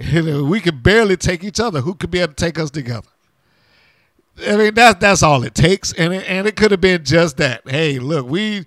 we 0.00 0.60
could 0.60 0.82
barely 0.82 1.16
take 1.16 1.44
each 1.44 1.60
other. 1.60 1.80
Who 1.80 1.94
could 1.94 2.10
be 2.10 2.20
able 2.20 2.32
to 2.32 2.44
take 2.44 2.58
us 2.58 2.70
together? 2.70 3.08
I 4.46 4.56
mean, 4.56 4.74
that's 4.74 4.98
that's 4.98 5.22
all 5.22 5.44
it 5.44 5.54
takes, 5.54 5.92
and 5.92 6.14
it, 6.14 6.24
and 6.26 6.46
it 6.46 6.56
could 6.56 6.70
have 6.70 6.80
been 6.80 7.04
just 7.04 7.36
that. 7.36 7.68
Hey, 7.68 7.98
look, 7.98 8.26
we 8.26 8.64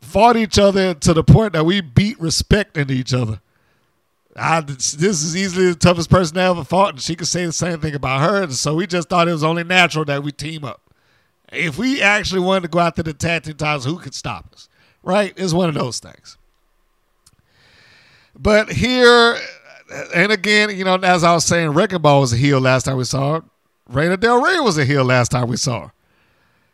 fought 0.00 0.36
each 0.36 0.58
other 0.58 0.94
to 0.94 1.12
the 1.12 1.24
point 1.24 1.54
that 1.54 1.64
we 1.64 1.80
beat 1.80 2.20
respect 2.20 2.76
into 2.76 2.94
each 2.94 3.12
other. 3.12 3.40
I, 4.36 4.60
this 4.60 4.94
is 4.94 5.36
easily 5.36 5.70
the 5.70 5.74
toughest 5.74 6.08
person 6.08 6.38
I 6.38 6.48
ever 6.48 6.62
fought, 6.62 6.90
and 6.90 7.00
she 7.00 7.16
could 7.16 7.26
say 7.26 7.44
the 7.44 7.52
same 7.52 7.80
thing 7.80 7.94
about 7.94 8.20
her. 8.20 8.44
And 8.44 8.54
so 8.54 8.76
we 8.76 8.86
just 8.86 9.08
thought 9.08 9.28
it 9.28 9.32
was 9.32 9.42
only 9.42 9.64
natural 9.64 10.04
that 10.04 10.22
we 10.22 10.30
team 10.30 10.64
up. 10.64 10.80
If 11.52 11.78
we 11.78 12.00
actually 12.00 12.40
wanted 12.40 12.62
to 12.62 12.68
go 12.68 12.78
out 12.78 12.96
to 12.96 13.02
the 13.02 13.12
tag 13.12 13.44
team 13.44 13.54
titles, 13.54 13.84
who 13.84 13.98
could 13.98 14.14
stop 14.14 14.52
us? 14.52 14.68
Right? 15.02 15.32
It's 15.36 15.52
one 15.52 15.68
of 15.68 15.74
those 15.74 15.98
things. 15.98 16.36
But 18.38 18.70
here, 18.70 19.36
and 20.14 20.32
again, 20.32 20.76
you 20.76 20.84
know, 20.84 20.96
as 20.96 21.24
I 21.24 21.34
was 21.34 21.44
saying, 21.44 21.70
Wrecking 21.70 22.00
Ball 22.00 22.20
was 22.20 22.32
a 22.32 22.36
heel 22.36 22.60
last 22.60 22.84
time 22.84 22.96
we 22.96 23.04
saw 23.04 23.34
her. 23.34 23.44
Reina 23.88 24.16
Del 24.16 24.40
Rey 24.40 24.60
was 24.60 24.78
a 24.78 24.84
heel 24.84 25.04
last 25.04 25.30
time 25.32 25.48
we 25.48 25.56
saw 25.56 25.86
her. 25.86 25.92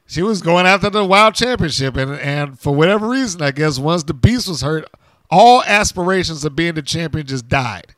She 0.06 0.22
was 0.22 0.42
going 0.42 0.66
after 0.66 0.90
the 0.90 1.04
WoW 1.04 1.30
Championship, 1.30 1.96
and 1.96 2.12
and 2.12 2.58
for 2.58 2.74
whatever 2.74 3.08
reason, 3.08 3.42
I 3.42 3.50
guess 3.50 3.78
once 3.78 4.04
the 4.04 4.14
Beast 4.14 4.48
was 4.48 4.60
hurt, 4.60 4.88
all 5.30 5.64
aspirations 5.64 6.44
of 6.44 6.54
being 6.54 6.74
the 6.74 6.82
champion 6.82 7.26
just 7.26 7.48
died. 7.48 7.94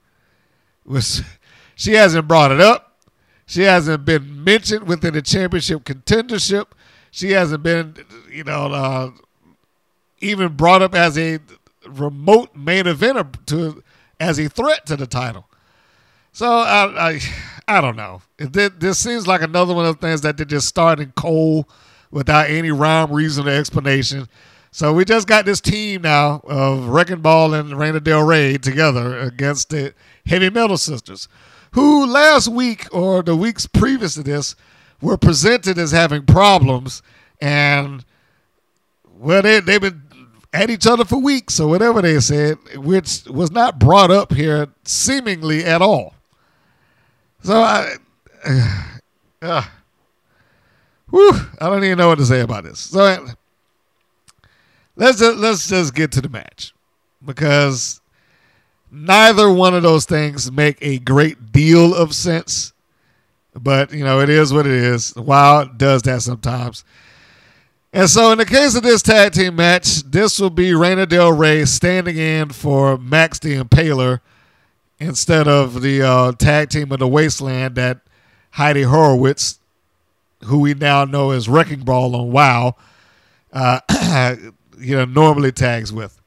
Was 0.86 1.22
she 1.74 1.92
hasn't 1.94 2.28
brought 2.28 2.52
it 2.52 2.60
up. 2.60 2.87
She 3.48 3.62
hasn't 3.62 4.04
been 4.04 4.44
mentioned 4.44 4.86
within 4.86 5.14
the 5.14 5.22
championship 5.22 5.82
contendership. 5.84 6.66
She 7.10 7.30
hasn't 7.30 7.62
been, 7.62 7.96
you 8.30 8.44
know, 8.44 8.72
uh, 8.72 9.10
even 10.20 10.54
brought 10.54 10.82
up 10.82 10.94
as 10.94 11.16
a 11.16 11.40
remote 11.88 12.54
main 12.54 12.84
eventer 12.84 13.34
to 13.46 13.82
as 14.20 14.38
a 14.38 14.48
threat 14.48 14.84
to 14.84 14.96
the 14.96 15.06
title. 15.06 15.48
So 16.30 16.46
I, 16.46 17.12
I, 17.12 17.20
I 17.66 17.80
don't 17.80 17.96
know. 17.96 18.20
This, 18.36 18.70
this 18.78 18.98
seems 18.98 19.26
like 19.26 19.40
another 19.40 19.72
one 19.72 19.86
of 19.86 19.98
the 19.98 20.06
things 20.06 20.20
that 20.20 20.36
they're 20.36 20.44
just 20.44 20.68
starting 20.68 21.14
cold 21.16 21.64
without 22.10 22.50
any 22.50 22.70
rhyme, 22.70 23.10
reason, 23.10 23.48
or 23.48 23.52
explanation. 23.52 24.28
So 24.70 24.92
we 24.92 25.06
just 25.06 25.26
got 25.26 25.46
this 25.46 25.62
team 25.62 26.02
now 26.02 26.42
of 26.44 26.88
Wrecking 26.88 27.22
Ball 27.22 27.54
and 27.54 27.78
Reina 27.78 28.00
Del 28.00 28.24
Rey 28.24 28.58
together 28.58 29.18
against 29.18 29.70
the 29.70 29.94
Heavy 30.26 30.50
Metal 30.50 30.76
Sisters, 30.76 31.28
who 31.72 32.06
last 32.06 32.48
week 32.48 32.86
or 32.92 33.22
the 33.22 33.36
weeks 33.36 33.66
previous 33.66 34.14
to 34.14 34.22
this 34.22 34.54
were 35.00 35.16
presented 35.16 35.78
as 35.78 35.92
having 35.92 36.24
problems 36.26 37.02
and 37.40 38.04
well 39.18 39.42
they 39.42 39.60
they've 39.60 39.80
been 39.80 40.02
at 40.52 40.70
each 40.70 40.86
other 40.86 41.04
for 41.04 41.18
weeks 41.18 41.60
or 41.60 41.68
whatever 41.68 42.02
they 42.02 42.18
said, 42.20 42.58
which 42.76 43.24
was 43.26 43.50
not 43.50 43.78
brought 43.78 44.10
up 44.10 44.32
here 44.32 44.68
seemingly 44.84 45.64
at 45.64 45.82
all. 45.82 46.14
So 47.42 47.60
I, 47.60 47.94
uh, 49.42 49.62
whew, 51.10 51.32
I 51.60 51.68
don't 51.68 51.84
even 51.84 51.98
know 51.98 52.08
what 52.08 52.18
to 52.18 52.26
say 52.26 52.40
about 52.40 52.64
this. 52.64 52.80
So 52.80 53.26
let's 54.96 55.18
just, 55.18 55.38
let's 55.38 55.68
just 55.68 55.94
get 55.94 56.12
to 56.12 56.20
the 56.20 56.28
match 56.28 56.74
because 57.24 58.00
neither 58.90 59.50
one 59.50 59.74
of 59.74 59.82
those 59.82 60.04
things 60.04 60.50
make 60.50 60.78
a 60.80 60.98
great 60.98 61.52
deal 61.52 61.94
of 61.94 62.14
sense. 62.14 62.72
But 63.54 63.92
you 63.92 64.04
know, 64.04 64.20
it 64.20 64.28
is 64.28 64.52
what 64.52 64.66
it 64.66 64.72
is. 64.72 65.14
WoW 65.16 65.64
does 65.64 66.02
that 66.02 66.22
sometimes. 66.22 66.84
And 67.92 68.08
so, 68.08 68.30
in 68.32 68.38
the 68.38 68.44
case 68.44 68.74
of 68.74 68.82
this 68.82 69.00
tag 69.00 69.32
team 69.32 69.56
match, 69.56 70.02
this 70.02 70.38
will 70.38 70.50
be 70.50 70.74
Reina 70.74 71.06
Del 71.06 71.32
Rey 71.32 71.64
standing 71.64 72.18
in 72.18 72.50
for 72.50 72.98
Max 72.98 73.38
the 73.38 73.56
Impaler 73.56 74.20
instead 74.98 75.48
of 75.48 75.80
the 75.80 76.02
uh, 76.02 76.32
tag 76.32 76.68
team 76.68 76.92
of 76.92 76.98
the 76.98 77.08
Wasteland 77.08 77.76
that 77.76 78.00
Heidi 78.50 78.82
Howitzer, 78.82 79.58
who 80.44 80.60
we 80.60 80.74
now 80.74 81.04
know 81.04 81.30
as 81.30 81.48
Wrecking 81.48 81.80
Ball 81.80 82.14
on 82.14 82.30
WoW, 82.30 82.76
uh, 83.52 83.80
you 84.78 84.96
know, 84.96 85.04
normally 85.06 85.50
tags 85.50 85.92
with. 85.92 86.17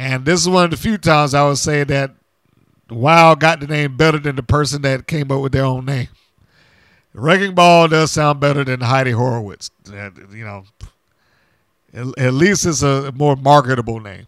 And 0.00 0.24
this 0.24 0.40
is 0.40 0.48
one 0.48 0.64
of 0.64 0.70
the 0.70 0.78
few 0.78 0.96
times 0.96 1.34
I 1.34 1.46
would 1.46 1.58
say 1.58 1.84
that 1.84 2.12
WoW 2.88 3.34
got 3.34 3.60
the 3.60 3.66
name 3.66 3.98
better 3.98 4.18
than 4.18 4.34
the 4.34 4.42
person 4.42 4.80
that 4.80 5.06
came 5.06 5.30
up 5.30 5.42
with 5.42 5.52
their 5.52 5.66
own 5.66 5.84
name. 5.84 6.08
Wrecking 7.12 7.54
Ball 7.54 7.86
does 7.86 8.10
sound 8.10 8.40
better 8.40 8.64
than 8.64 8.80
Heidi 8.80 9.10
Howitzer. 9.10 9.70
You 10.32 10.44
know, 10.44 10.64
at 11.92 12.32
least 12.32 12.64
it's 12.64 12.80
a 12.80 13.12
more 13.14 13.36
marketable 13.36 14.00
name. 14.00 14.26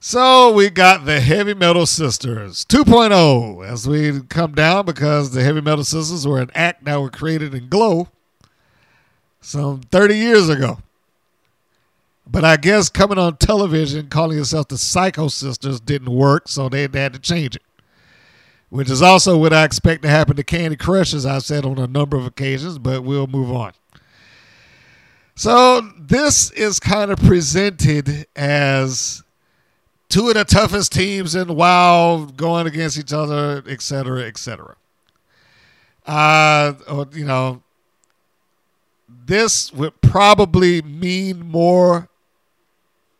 So 0.00 0.50
we 0.50 0.70
got 0.70 1.04
the 1.04 1.20
Heavy 1.20 1.52
Metal 1.52 1.84
Sisters 1.84 2.64
2.0 2.64 3.68
as 3.68 3.86
we 3.86 4.22
come 4.30 4.54
down 4.54 4.86
because 4.86 5.32
the 5.32 5.42
Heavy 5.42 5.60
Metal 5.60 5.84
Sisters 5.84 6.26
were 6.26 6.40
an 6.40 6.50
act 6.54 6.86
that 6.86 6.98
were 6.98 7.10
created 7.10 7.52
in 7.52 7.68
Glow 7.68 8.08
some 9.42 9.82
30 9.90 10.16
years 10.16 10.48
ago. 10.48 10.78
But 12.30 12.44
I 12.44 12.56
guess 12.56 12.88
coming 12.88 13.18
on 13.18 13.36
television 13.36 14.08
calling 14.08 14.36
yourself 14.36 14.68
the 14.68 14.78
Psycho 14.78 15.28
Sisters 15.28 15.80
didn't 15.80 16.10
work, 16.10 16.48
so 16.48 16.68
they 16.68 16.82
had 16.82 17.12
to 17.14 17.18
change 17.18 17.56
it 17.56 17.62
which 18.70 18.90
is 18.90 19.00
also 19.02 19.36
what 19.36 19.52
I 19.52 19.64
expect 19.64 20.02
to 20.02 20.08
happen 20.08 20.36
to 20.36 20.44
Candy 20.44 20.76
Crush, 20.76 21.14
as 21.14 21.24
I've 21.24 21.42
said 21.42 21.64
on 21.64 21.78
a 21.78 21.86
number 21.86 22.16
of 22.16 22.26
occasions, 22.26 22.78
but 22.78 23.02
we'll 23.02 23.26
move 23.26 23.50
on. 23.50 23.72
So 25.34 25.80
this 25.98 26.50
is 26.50 26.80
kind 26.80 27.10
of 27.10 27.18
presented 27.18 28.26
as 28.36 29.22
two 30.08 30.28
of 30.28 30.34
the 30.34 30.44
toughest 30.44 30.92
teams 30.92 31.34
in 31.34 31.54
WoW 31.54 32.28
going 32.36 32.66
against 32.66 32.98
each 32.98 33.12
other, 33.12 33.62
et 33.66 33.80
cetera, 33.80 34.22
et 34.22 34.36
cetera. 34.36 34.76
Uh, 36.06 36.74
or, 36.88 37.06
you 37.12 37.24
know, 37.24 37.62
this 39.08 39.72
would 39.72 40.00
probably 40.00 40.82
mean 40.82 41.46
more 41.46 42.07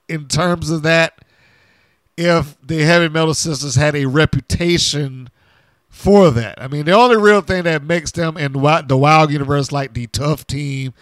in 0.09 0.27
terms 0.27 0.71
of 0.71 0.83
that 0.83 1.25
if 2.17 2.57
the 2.61 2.83
Heavy 2.83 3.09
Metal 3.09 3.35
Sisters 3.35 3.77
had 3.77 3.95
a 3.95 4.07
reputation 4.07 5.31
for 5.89 6.31
that. 6.31 6.61
I 6.61 6.69
mean, 6.69 6.85
the 6.85 6.93
only 6.93 7.17
real 7.17 7.41
thing 7.41 7.63
that 7.65 7.83
makes 7.83 8.11
them 8.11 8.37
in 8.37 8.53
the 8.53 8.97
WoW 8.97 9.27
universe 9.29 9.73
like 9.73 9.95
the 9.95 10.07
tough 10.09 10.47
team, 10.47 10.95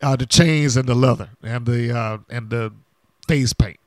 uh, 0.00 0.16
the 0.16 0.26
chains 0.26 0.76
and 0.76 0.88
the 0.88 0.94
leather 0.94 1.30
and 1.42 1.66
the 1.66 1.96
uh, 1.96 2.18
and 2.28 2.50
the 2.50 2.72
face 3.28 3.52
paint. 3.52 3.78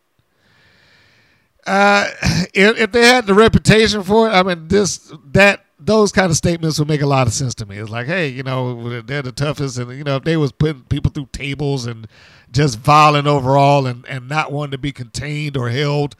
Uh, 1.67 2.07
if, 2.53 2.79
if 2.79 2.91
they 2.91 3.05
had 3.05 3.25
the 3.25 3.33
reputation 3.33 4.03
for 4.03 4.27
it, 4.27 4.31
I 4.31 4.43
mean, 4.43 4.67
this 4.67 5.11
that 5.31 5.65
those 5.79 6.11
kind 6.11 6.29
of 6.29 6.37
statements 6.37 6.79
would 6.79 6.87
make 6.87 7.01
a 7.01 7.07
lot 7.07 7.27
of 7.27 7.33
sense 7.33 7.53
to 7.55 7.65
me. 7.65 7.77
It's 7.77 7.89
like, 7.89 8.07
hey, 8.07 8.27
you 8.27 8.43
know, 8.43 9.01
they're 9.01 9.21
the 9.21 9.31
toughest, 9.31 9.77
and 9.77 9.91
you 9.97 10.03
know, 10.03 10.17
if 10.17 10.23
they 10.23 10.37
was 10.37 10.51
putting 10.51 10.83
people 10.83 11.11
through 11.11 11.29
tables 11.31 11.85
and 11.85 12.07
just 12.51 12.79
violent 12.79 13.27
overall, 13.27 13.85
and 13.85 14.05
and 14.07 14.27
not 14.29 14.51
wanting 14.51 14.71
to 14.71 14.77
be 14.77 14.91
contained 14.91 15.57
or 15.57 15.69
held, 15.69 16.15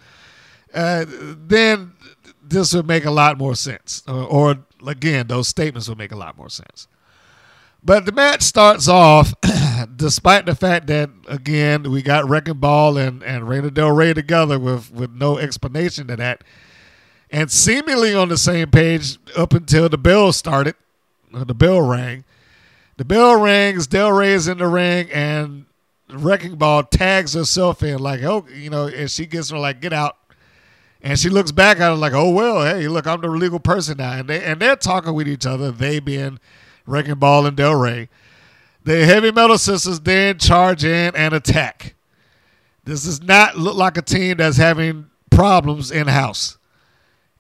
uh, 0.74 1.06
then 1.08 1.94
this 2.42 2.74
would 2.74 2.88
make 2.88 3.06
a 3.06 3.12
lot 3.12 3.38
more 3.38 3.56
sense. 3.56 4.04
Or, 4.08 4.24
or, 4.24 4.58
again, 4.86 5.28
those 5.28 5.48
statements 5.48 5.90
would 5.90 5.98
make 5.98 6.12
a 6.12 6.18
lot 6.18 6.38
more 6.38 6.50
sense. 6.50 6.88
But 7.84 8.06
the 8.06 8.12
match 8.12 8.42
starts 8.42 8.88
off, 8.88 9.34
despite 9.96 10.48
the 10.48 10.56
fact 10.56 10.88
that 10.88 11.12
again 11.28 11.84
we 11.92 12.02
got 12.02 12.28
Wrecking 12.28 12.56
Ball 12.56 12.98
and 12.98 13.22
and 13.22 13.48
Reina 13.48 13.70
Del 13.70 13.92
Rey 13.92 14.14
together 14.14 14.58
with 14.58 14.92
with 14.92 15.12
no 15.12 15.38
explanation 15.38 16.08
to 16.08 16.16
that, 16.16 16.44
and 17.30 17.52
seemingly 17.52 18.16
on 18.16 18.30
the 18.30 18.38
same 18.38 18.72
page 18.72 19.20
up 19.38 19.54
until 19.54 19.88
the 19.88 20.00
bell 20.00 20.34
started, 20.34 20.76
the 21.32 21.54
bell 21.54 21.82
rang. 21.82 22.24
The 22.98 23.06
bell 23.06 23.40
rings, 23.40 23.88
Del 23.88 24.12
Rey 24.12 24.34
is 24.34 24.48
in 24.48 24.58
the 24.58 24.68
ring, 24.68 25.12
and 25.12 25.66
Wrecking 26.10 26.56
Ball 26.56 26.84
tags 26.84 27.34
herself 27.34 27.82
in 27.84 28.00
like, 28.00 28.22
oh, 28.24 28.46
you 28.54 28.70
know, 28.70 28.88
and 28.88 29.10
she 29.10 29.26
gets 29.26 29.50
her 29.50 29.58
like, 29.58 29.82
get 29.82 29.94
out. 29.94 30.18
And 31.02 31.20
she 31.20 31.30
looks 31.30 31.52
back 31.52 31.80
at 31.80 31.92
it 31.92 31.96
like, 31.96 32.14
oh 32.14 32.32
well, 32.32 32.64
hey, 32.64 32.88
look, 32.88 33.06
I'm 33.06 33.22
the 33.22 33.30
legal 33.30 33.60
person 33.60 33.98
now. 33.98 34.14
And 34.14 34.28
they 34.28 34.44
and 34.44 34.60
they're 34.60 34.76
talking 34.76 35.14
with 35.14 35.28
each 35.28 35.46
other, 35.46 35.72
they 35.72 36.00
being 36.00 36.40
Wrecking 36.88 37.16
Ball 37.16 37.46
and 37.46 37.56
Del 37.56 37.76
Rey. 37.76 38.10
The 38.84 39.06
heavy 39.06 39.32
metal 39.32 39.58
sisters 39.58 40.00
then 40.00 40.38
charge 40.38 40.84
in 40.84 41.16
and 41.16 41.34
attack. 41.34 41.96
This 42.84 43.04
does 43.04 43.22
not 43.22 43.58
look 43.58 43.76
like 43.76 43.98
a 43.98 44.02
team 44.04 44.38
that's 44.38 44.58
having 44.58 45.10
problems 45.32 45.92
in 45.92 46.08
house. 46.08 46.58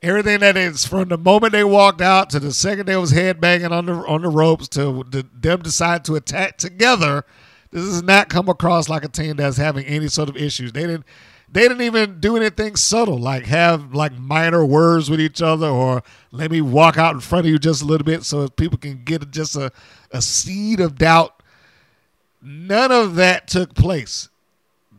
Everything 0.02 0.40
that 0.40 0.58
is 0.58 0.86
from 0.86 1.10
the 1.10 1.18
moment 1.18 1.54
they 1.54 1.64
walked 1.64 2.02
out 2.02 2.30
to 2.32 2.40
the 2.40 2.52
second 2.52 2.88
they 2.88 2.98
was 2.98 3.14
headbanging 3.14 3.72
on 3.72 3.86
the 3.86 3.94
on 3.94 4.24
the 4.24 4.28
ropes 4.28 4.68
to 4.70 5.04
the, 5.10 5.26
them 5.34 5.62
decide 5.62 6.04
to 6.06 6.16
attack 6.16 6.58
together, 6.58 7.24
this 7.76 7.84
does 7.84 8.04
not 8.04 8.30
come 8.30 8.48
across 8.48 8.88
like 8.88 9.04
a 9.04 9.10
team 9.10 9.36
that's 9.36 9.58
having 9.58 9.86
any 9.86 10.08
sort 10.08 10.30
of 10.30 10.38
issues. 10.38 10.72
They 10.72 10.88
didn't 10.88 11.04
they 11.52 11.64
didn't 11.64 11.82
even 11.82 12.22
do 12.22 12.38
anything 12.38 12.78
subtle, 12.78 13.20
like 13.20 13.48
have 13.48 13.94
like 13.94 14.18
minor 14.18 14.66
words 14.66 15.10
with 15.10 15.20
each 15.20 15.42
other, 15.42 15.68
or 15.68 16.02
let 16.32 16.52
me 16.52 16.62
walk 16.62 16.98
out 16.98 17.16
in 17.16 17.20
front 17.20 17.46
of 17.46 17.52
you 17.52 17.60
just 17.60 17.82
a 17.82 17.86
little 17.86 18.06
bit 18.06 18.24
so 18.24 18.48
people 18.48 18.78
can 18.78 19.04
get 19.04 19.30
just 19.30 19.58
a, 19.58 19.74
a 20.12 20.22
seed 20.22 20.80
of 20.80 20.98
doubt. 20.98 21.44
None 22.42 22.94
of 22.94 23.16
that 23.16 23.50
took 23.50 23.76
place. 23.76 24.30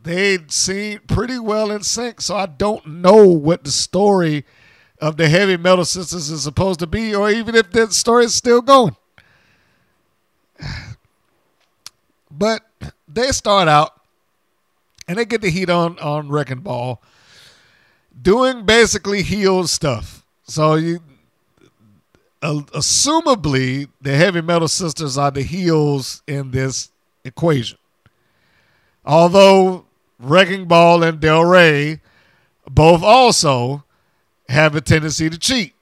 They 0.02 0.36
seemed 0.48 1.08
pretty 1.08 1.38
well 1.38 1.70
in 1.70 1.82
sync, 1.82 2.20
so 2.20 2.36
I 2.36 2.44
don't 2.44 2.86
know 2.86 3.26
what 3.26 3.64
the 3.64 3.70
story 3.72 4.44
of 5.00 5.16
the 5.16 5.30
heavy 5.30 5.56
metal 5.56 5.86
sisters 5.86 6.28
is 6.28 6.42
supposed 6.42 6.80
to 6.80 6.86
be, 6.86 7.14
or 7.14 7.30
even 7.30 7.54
if 7.54 7.70
that 7.70 7.94
story 7.94 8.26
is 8.26 8.34
still 8.34 8.60
going. 8.60 8.96
But 12.38 12.65
they 13.16 13.32
start 13.32 13.66
out 13.66 14.00
and 15.08 15.18
they 15.18 15.24
get 15.24 15.40
the 15.40 15.50
heat 15.50 15.70
on 15.70 15.98
on 15.98 16.28
Wrecking 16.28 16.60
Ball, 16.60 17.02
doing 18.20 18.64
basically 18.64 19.22
heel 19.22 19.66
stuff. 19.66 20.24
So 20.44 20.74
you, 20.74 21.00
uh, 22.42 22.60
assumably, 22.74 23.88
the 24.00 24.14
Heavy 24.14 24.42
Metal 24.42 24.68
Sisters 24.68 25.18
are 25.18 25.30
the 25.30 25.42
heels 25.42 26.22
in 26.26 26.50
this 26.50 26.90
equation. 27.24 27.78
Although 29.04 29.86
Wrecking 30.18 30.66
Ball 30.66 31.02
and 31.02 31.18
Del 31.18 31.44
Rey 31.44 32.00
both 32.68 33.02
also 33.02 33.84
have 34.48 34.74
a 34.76 34.80
tendency 34.80 35.30
to 35.30 35.38
cheat. 35.38 35.75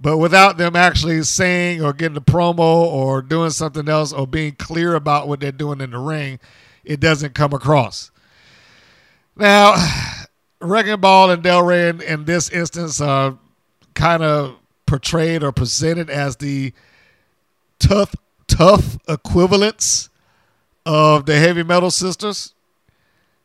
But 0.00 0.18
without 0.18 0.58
them 0.58 0.76
actually 0.76 1.22
saying 1.22 1.82
or 1.82 1.92
getting 1.92 2.16
a 2.16 2.20
promo 2.20 2.58
or 2.58 3.22
doing 3.22 3.50
something 3.50 3.88
else 3.88 4.12
or 4.12 4.26
being 4.26 4.52
clear 4.52 4.94
about 4.94 5.26
what 5.26 5.40
they're 5.40 5.52
doing 5.52 5.80
in 5.80 5.90
the 5.90 5.98
ring, 5.98 6.38
it 6.84 7.00
doesn't 7.00 7.34
come 7.34 7.52
across. 7.52 8.10
Now, 9.36 9.74
Wrecking 10.60 11.00
Ball 11.00 11.30
and 11.30 11.42
Del 11.42 11.62
Rey 11.62 11.88
in, 11.88 12.00
in 12.02 12.24
this 12.24 12.50
instance 12.50 13.00
are 13.00 13.38
kind 13.94 14.22
of 14.22 14.56
portrayed 14.86 15.42
or 15.42 15.52
presented 15.52 16.10
as 16.10 16.36
the 16.36 16.72
tough 17.78 18.14
tough 18.46 18.98
equivalents 19.08 20.08
of 20.84 21.26
the 21.26 21.38
heavy 21.38 21.62
metal 21.62 21.90
sisters. 21.90 22.54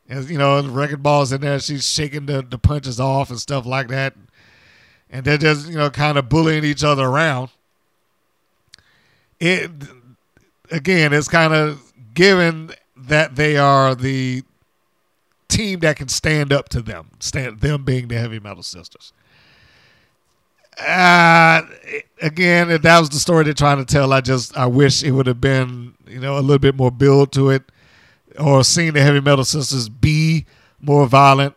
And 0.08 0.30
you 0.30 0.38
know, 0.38 0.62
Wrecking 0.68 1.02
Ball's 1.02 1.32
in 1.32 1.41
there, 1.41 1.60
she's 1.60 1.89
shaking 1.89 2.26
the, 2.28 2.41
the 2.41 2.58
punches 2.58 2.99
off 2.99 3.30
and 3.30 3.39
stuff 3.39 3.66
like 3.66 3.88
that. 3.89 4.14
And 5.12 5.26
they're 5.26 5.38
just, 5.38 5.68
you 5.68 5.76
know, 5.76 5.89
kind 5.89 6.18
of 6.18 6.30
bullying 6.30 6.64
each 6.64 6.84
other 6.84 7.05
around. 7.05 7.49
It 9.39 9.70
again, 10.72 11.14
it's 11.14 11.28
kind 11.28 11.53
of 11.53 11.91
given 12.14 12.72
that 12.95 13.36
they 13.36 13.57
are 13.57 13.93
the 13.93 14.43
team 15.49 15.80
that 15.82 15.97
can 15.97 16.07
stand 16.07 16.53
up 16.53 16.70
to 16.70 16.82
them, 16.82 17.09
stand 17.20 17.59
them 17.59 17.84
being 17.84 18.07
the 18.07 18.18
heavy 18.18 18.39
metal 18.39 18.64
sisters. 18.64 19.12
Uh, 20.80 21.62
again, 22.22 22.72
if 22.72 22.82
that 22.82 22.99
was 22.99 23.09
the 23.09 23.20
story 23.20 23.43
they're 23.43 23.53
trying 23.53 23.78
to 23.78 23.86
tell, 23.86 24.14
I 24.14 24.22
just 24.22 24.57
I 24.57 24.66
wish 24.66 25.03
it 25.03 25.12
would 25.12 25.28
have 25.28 25.41
been 25.41 25.93
you 26.07 26.20
know 26.20 26.38
a 26.38 26.41
little 26.41 26.59
bit 26.59 26.76
more 26.76 26.91
build 26.91 27.34
to 27.34 27.49
it, 27.49 27.64
or 28.39 28.64
seeing 28.64 28.93
the 28.93 29.01
heavy 29.01 29.20
metal 29.20 29.43
sisters 29.43 29.89
be 29.89 30.45
more 30.80 31.05
violent. 31.05 31.55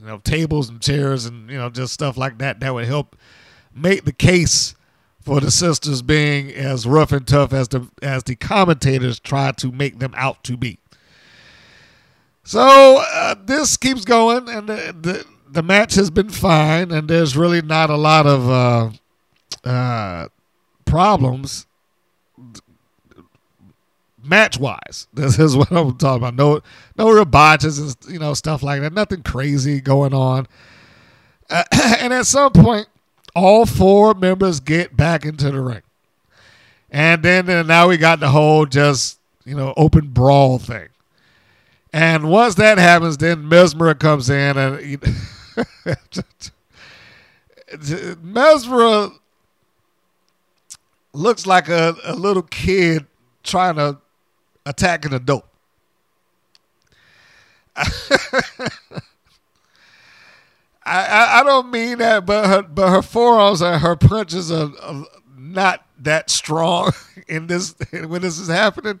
You 0.00 0.06
know, 0.06 0.18
tables 0.18 0.68
and 0.68 0.80
chairs 0.80 1.26
and 1.26 1.50
you 1.50 1.58
know 1.58 1.70
just 1.70 1.92
stuff 1.92 2.16
like 2.16 2.38
that 2.38 2.60
that 2.60 2.74
would 2.74 2.86
help 2.86 3.16
make 3.74 4.04
the 4.04 4.12
case 4.12 4.74
for 5.20 5.40
the 5.40 5.50
sisters 5.50 6.02
being 6.02 6.50
as 6.50 6.86
rough 6.86 7.12
and 7.12 7.26
tough 7.26 7.52
as 7.52 7.68
the 7.68 7.88
as 8.02 8.24
the 8.24 8.36
commentators 8.36 9.20
try 9.20 9.52
to 9.52 9.70
make 9.70 9.98
them 9.98 10.14
out 10.16 10.42
to 10.44 10.56
be. 10.56 10.78
So 12.42 13.04
uh, 13.12 13.36
this 13.44 13.76
keeps 13.76 14.04
going, 14.04 14.48
and 14.48 14.68
the, 14.68 14.96
the, 14.98 15.24
the 15.48 15.62
match 15.62 15.94
has 15.94 16.10
been 16.10 16.30
fine, 16.30 16.90
and 16.90 17.08
there's 17.08 17.36
really 17.36 17.62
not 17.62 17.90
a 17.90 17.96
lot 17.96 18.26
of 18.26 18.50
uh, 18.50 19.68
uh, 19.68 20.28
problems 20.84 21.66
match 24.30 24.58
wise. 24.58 25.08
This 25.14 25.38
is 25.38 25.56
what 25.56 25.70
I'm 25.70 25.98
talking 25.98 26.22
about. 26.22 26.36
No, 26.36 26.62
no 26.96 27.10
real 27.10 27.26
botches 27.26 27.78
and 27.78 27.96
you 28.08 28.18
know 28.18 28.32
stuff 28.32 28.62
like 28.62 28.80
that. 28.80 28.94
Nothing 28.94 29.22
crazy 29.22 29.80
going 29.80 30.14
on. 30.14 30.46
Uh, 31.50 31.64
and 31.98 32.14
at 32.14 32.26
some 32.26 32.52
point, 32.52 32.86
all 33.34 33.66
four 33.66 34.14
members 34.14 34.60
get 34.60 34.96
back 34.96 35.26
into 35.26 35.50
the 35.50 35.60
ring, 35.60 35.82
and 36.90 37.22
then 37.22 37.50
and 37.50 37.68
now 37.68 37.88
we 37.88 37.98
got 37.98 38.20
the 38.20 38.28
whole 38.28 38.64
just 38.64 39.18
you 39.44 39.54
know 39.54 39.74
open 39.76 40.08
brawl 40.08 40.58
thing. 40.58 40.88
And 41.92 42.30
once 42.30 42.54
that 42.54 42.78
happens, 42.78 43.16
then 43.18 43.48
Mesmer 43.48 43.94
comes 43.94 44.30
in 44.30 44.56
and 44.56 45.02
Mesmer 48.22 49.10
looks 51.12 51.46
like 51.46 51.68
a, 51.68 51.96
a 52.04 52.14
little 52.14 52.42
kid 52.44 53.06
trying 53.42 53.74
to 53.74 53.98
attack 54.70 55.04
an 55.04 55.12
adult. 55.14 55.44
I, 60.90 61.04
I, 61.04 61.40
I 61.40 61.42
don't 61.44 61.70
mean 61.70 61.98
that, 61.98 62.26
but 62.26 62.46
her 62.46 62.62
but 62.62 62.90
her 62.90 63.02
forearms 63.02 63.60
and 63.60 63.80
her 63.80 63.96
punches 63.96 64.50
are, 64.50 64.70
are 64.82 65.04
not 65.36 65.84
that 65.98 66.30
strong 66.30 66.92
in 67.28 67.46
this 67.46 67.74
when 67.92 68.22
this 68.22 68.38
is 68.38 68.48
happening. 68.48 69.00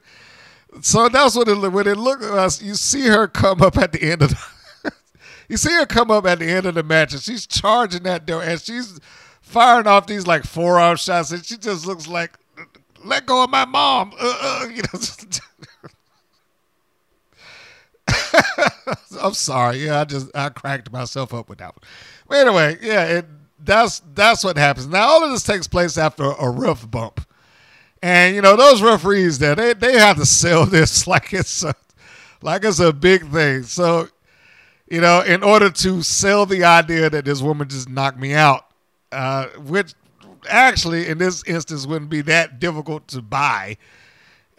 So 0.82 1.08
that's 1.08 1.34
what 1.34 1.48
it 1.48 1.56
when 1.56 1.86
it 1.86 1.96
look 1.96 2.22
at 2.22 2.30
us. 2.30 2.62
You 2.62 2.74
see 2.74 3.06
her 3.08 3.26
come 3.26 3.62
up 3.62 3.76
at 3.76 3.92
the 3.92 4.02
end 4.02 4.22
of 4.22 4.30
the, 4.30 4.92
you 5.48 5.56
see 5.56 5.72
her 5.72 5.86
come 5.86 6.10
up 6.10 6.26
at 6.26 6.38
the 6.38 6.46
end 6.46 6.66
of 6.66 6.74
the 6.74 6.82
match, 6.82 7.12
and 7.12 7.22
she's 7.22 7.46
charging 7.46 8.04
that 8.04 8.26
door, 8.26 8.42
and 8.42 8.60
she's 8.60 9.00
firing 9.40 9.86
off 9.86 10.06
these 10.06 10.26
like 10.26 10.44
forearm 10.44 10.96
shots, 10.96 11.32
and 11.32 11.44
she 11.44 11.56
just 11.56 11.86
looks 11.86 12.06
like, 12.06 12.38
"Let 13.04 13.26
go 13.26 13.42
of 13.42 13.50
my 13.50 13.64
mom," 13.64 14.12
uh, 14.20 14.38
uh, 14.40 14.66
you 14.68 14.82
know. 14.82 15.00
I'm 19.22 19.34
sorry. 19.34 19.78
Yeah, 19.78 20.00
I 20.00 20.04
just 20.04 20.34
I 20.34 20.48
cracked 20.48 20.90
myself 20.92 21.34
up 21.34 21.48
with 21.48 21.58
that 21.58 21.74
one. 21.74 21.88
But 22.28 22.46
anyway, 22.46 22.78
yeah, 22.80 23.04
it, 23.04 23.26
that's 23.58 24.00
that's 24.14 24.44
what 24.44 24.56
happens. 24.56 24.86
Now 24.86 25.08
all 25.08 25.24
of 25.24 25.30
this 25.30 25.42
takes 25.42 25.66
place 25.66 25.98
after 25.98 26.24
a 26.24 26.50
rough 26.50 26.90
bump. 26.90 27.26
And 28.02 28.34
you 28.34 28.40
know 28.40 28.56
those 28.56 28.82
referees 28.82 29.38
there, 29.38 29.54
they 29.54 29.74
they 29.74 29.98
have 29.98 30.16
to 30.16 30.26
sell 30.26 30.64
this 30.66 31.06
like 31.06 31.32
it's 31.32 31.62
a, 31.62 31.74
like 32.42 32.64
it's 32.64 32.80
a 32.80 32.92
big 32.92 33.26
thing. 33.28 33.64
So, 33.64 34.08
you 34.88 35.00
know, 35.00 35.20
in 35.20 35.42
order 35.42 35.70
to 35.70 36.02
sell 36.02 36.46
the 36.46 36.64
idea 36.64 37.10
that 37.10 37.24
this 37.24 37.42
woman 37.42 37.68
just 37.68 37.88
knocked 37.88 38.18
me 38.18 38.32
out, 38.32 38.66
uh, 39.12 39.46
which 39.58 39.94
actually 40.48 41.08
in 41.08 41.18
this 41.18 41.44
instance 41.44 41.86
wouldn't 41.86 42.10
be 42.10 42.22
that 42.22 42.58
difficult 42.58 43.06
to 43.08 43.20
buy. 43.20 43.76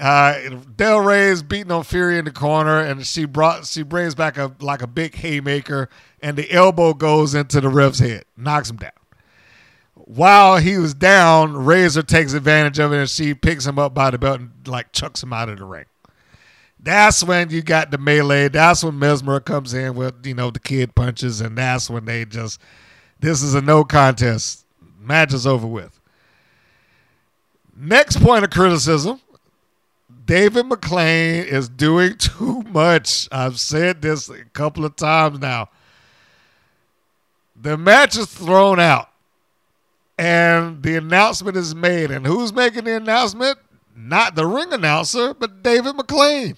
Uh, 0.01 0.57
Del 0.75 0.99
Rey 0.99 1.27
is 1.27 1.43
beating 1.43 1.71
on 1.71 1.83
Fury 1.83 2.17
in 2.17 2.25
the 2.25 2.31
corner, 2.31 2.79
and 2.79 3.05
she 3.05 3.25
brought 3.25 3.67
she 3.67 3.83
brings 3.83 4.15
back 4.15 4.37
a 4.37 4.51
like 4.59 4.81
a 4.81 4.87
big 4.87 5.15
haymaker, 5.15 5.89
and 6.21 6.35
the 6.35 6.51
elbow 6.51 6.93
goes 6.93 7.35
into 7.35 7.61
the 7.61 7.69
ref's 7.69 7.99
head, 7.99 8.25
knocks 8.35 8.69
him 8.69 8.77
down 8.77 8.91
while 10.15 10.57
he 10.57 10.77
was 10.77 10.93
down, 10.93 11.53
Razor 11.53 12.03
takes 12.03 12.33
advantage 12.33 12.79
of 12.79 12.91
it 12.91 12.97
and 12.97 13.09
she 13.09 13.33
picks 13.33 13.65
him 13.65 13.79
up 13.79 13.93
by 13.93 14.11
the 14.11 14.17
belt 14.17 14.41
and 14.41 14.51
like 14.67 14.91
chucks 14.91 15.23
him 15.23 15.31
out 15.31 15.47
of 15.47 15.57
the 15.57 15.65
ring. 15.65 15.85
That's 16.79 17.23
when 17.23 17.49
you 17.49 17.61
got 17.61 17.91
the 17.91 17.97
melee. 17.97 18.49
That's 18.49 18.83
when 18.83 18.99
Mesmer 18.99 19.39
comes 19.39 19.73
in 19.73 19.95
with, 19.95 20.25
you 20.25 20.33
know, 20.33 20.49
the 20.49 20.59
kid 20.59 20.95
punches, 20.95 21.39
and 21.39 21.57
that's 21.57 21.89
when 21.89 22.05
they 22.05 22.25
just 22.25 22.59
this 23.19 23.41
is 23.41 23.53
a 23.53 23.61
no 23.61 23.83
contest. 23.85 24.65
Match 24.99 25.33
is 25.33 25.47
over 25.47 25.67
with. 25.67 25.97
Next 27.75 28.21
point 28.21 28.43
of 28.43 28.49
criticism. 28.49 29.21
David 30.31 30.67
McLane 30.67 31.45
is 31.45 31.67
doing 31.67 32.15
too 32.17 32.61
much. 32.69 33.27
I've 33.33 33.59
said 33.59 34.01
this 34.01 34.29
a 34.29 34.45
couple 34.53 34.85
of 34.85 34.95
times 34.95 35.39
now. 35.39 35.67
The 37.61 37.77
match 37.77 38.17
is 38.17 38.27
thrown 38.27 38.79
out 38.79 39.09
and 40.17 40.83
the 40.83 40.95
announcement 40.95 41.57
is 41.57 41.75
made. 41.75 42.11
And 42.11 42.25
who's 42.25 42.53
making 42.53 42.85
the 42.85 42.95
announcement? 42.95 43.57
Not 43.93 44.35
the 44.35 44.45
ring 44.45 44.71
announcer, 44.71 45.33
but 45.33 45.63
David 45.63 45.97
McLane. 45.97 46.55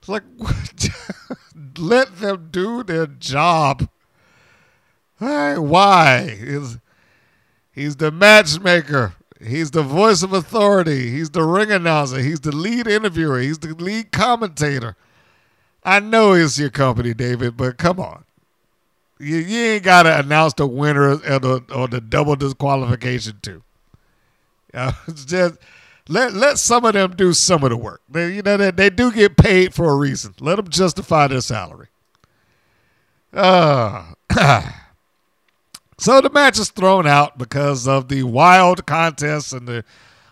It's 0.00 0.08
like, 0.10 0.24
let 1.78 2.18
them 2.18 2.48
do 2.50 2.82
their 2.82 3.06
job. 3.06 3.88
Hey, 5.18 5.56
why? 5.56 6.28
He's, 6.28 6.76
he's 7.72 7.96
the 7.96 8.10
matchmaker. 8.10 9.14
He's 9.46 9.70
the 9.70 9.82
voice 9.82 10.22
of 10.22 10.32
authority. 10.32 11.10
He's 11.10 11.30
the 11.30 11.44
ring 11.44 11.70
announcer. 11.70 12.18
He's 12.18 12.40
the 12.40 12.54
lead 12.54 12.86
interviewer. 12.86 13.40
He's 13.40 13.58
the 13.58 13.74
lead 13.74 14.12
commentator. 14.12 14.96
I 15.84 16.00
know 16.00 16.32
it's 16.32 16.58
your 16.58 16.70
company, 16.70 17.14
David, 17.14 17.56
but 17.56 17.78
come 17.78 18.00
on 18.00 18.24
you, 19.18 19.36
you 19.36 19.58
ain't 19.72 19.84
got 19.84 20.04
to 20.04 20.18
announce 20.18 20.54
the 20.54 20.66
winner 20.66 21.10
or 21.10 21.16
the, 21.16 21.64
or 21.74 21.88
the 21.88 22.00
double 22.00 22.36
disqualification 22.36 23.38
too. 23.42 23.62
Uh, 24.74 24.92
just 25.24 25.54
let 26.06 26.34
let 26.34 26.58
some 26.58 26.84
of 26.84 26.92
them 26.92 27.16
do 27.16 27.32
some 27.32 27.64
of 27.64 27.70
the 27.70 27.76
work. 27.78 28.02
They, 28.10 28.34
you 28.34 28.42
know 28.42 28.58
they, 28.58 28.70
they 28.70 28.90
do 28.90 29.10
get 29.10 29.38
paid 29.38 29.72
for 29.72 29.90
a 29.90 29.96
reason. 29.96 30.34
Let 30.38 30.56
them 30.56 30.68
justify 30.68 31.28
their 31.28 31.40
salary. 31.40 31.86
Uh, 33.32 34.12
so 35.98 36.20
the 36.20 36.30
match 36.30 36.58
is 36.58 36.70
thrown 36.70 37.06
out 37.06 37.38
because 37.38 37.88
of 37.88 38.08
the 38.08 38.22
wild 38.22 38.86
contest 38.86 39.52
and 39.52 39.66
the 39.66 39.84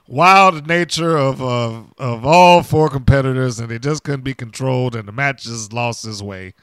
wild 0.07 0.67
nature 0.67 1.17
of 1.17 1.41
of, 1.41 1.93
of 1.99 2.27
all 2.27 2.62
four 2.62 2.89
competitors, 2.89 3.59
and 3.59 3.71
they 3.71 3.79
just 3.79 4.05
couldn't 4.05 4.25
be 4.25 4.35
controlled, 4.35 4.95
and 4.95 5.09
the 5.09 5.12
match 5.12 5.45
just 5.45 5.73
lost 5.73 6.07
its 6.07 6.23
way. 6.23 6.55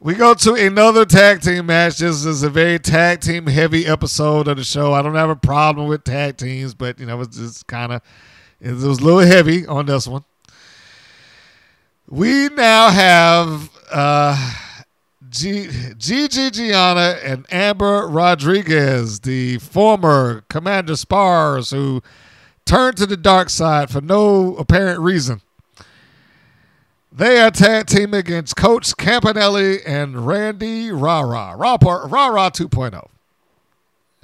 We 0.00 0.14
go 0.14 0.32
to 0.32 0.54
another 0.54 1.04
tag 1.04 1.40
team 1.40 1.66
match. 1.66 1.98
This 1.98 2.24
is 2.24 2.44
a 2.44 2.50
very 2.50 2.78
tag 2.78 3.20
team 3.20 3.48
heavy 3.48 3.84
episode 3.84 4.46
of 4.46 4.56
the 4.56 4.62
show. 4.62 4.92
I 4.92 5.02
don't 5.02 5.16
have 5.16 5.30
a 5.30 5.34
problem 5.34 5.88
with 5.88 6.04
tag 6.04 6.36
teams, 6.36 6.72
but 6.72 7.00
you 7.00 7.06
know, 7.06 7.20
it's 7.20 7.36
just 7.36 7.66
kind 7.66 7.92
of 7.92 8.02
it 8.60 8.72
was 8.72 8.84
a 8.84 9.04
little 9.04 9.18
heavy 9.20 9.66
on 9.66 9.86
this 9.86 10.06
one. 10.06 10.24
We 12.08 12.48
now 12.50 12.90
have 12.90 13.70
uh, 13.90 14.54
G- 15.30 15.66
GiGi 15.66 16.52
Gianni 16.52 17.20
and 17.22 17.46
Amber 17.50 18.06
Rodriguez, 18.06 19.20
the 19.20 19.58
former 19.58 20.44
Commander 20.48 20.96
Spars, 20.96 21.70
who 21.70 22.02
turned 22.64 22.96
to 22.98 23.06
the 23.06 23.16
dark 23.16 23.50
side 23.50 23.90
for 23.90 24.00
no 24.00 24.56
apparent 24.56 25.00
reason. 25.00 25.40
They 27.10 27.40
are 27.40 27.50
tag 27.50 27.86
team 27.86 28.14
against 28.14 28.56
Coach 28.56 28.96
Campanelli 28.96 29.80
and 29.84 30.26
Randi 30.26 30.92
Rah 30.92 31.20
Rah. 31.20 31.52
Rara, 31.52 32.06
Rah 32.06 32.26
Rah 32.28 32.50
2.0. 32.50 33.08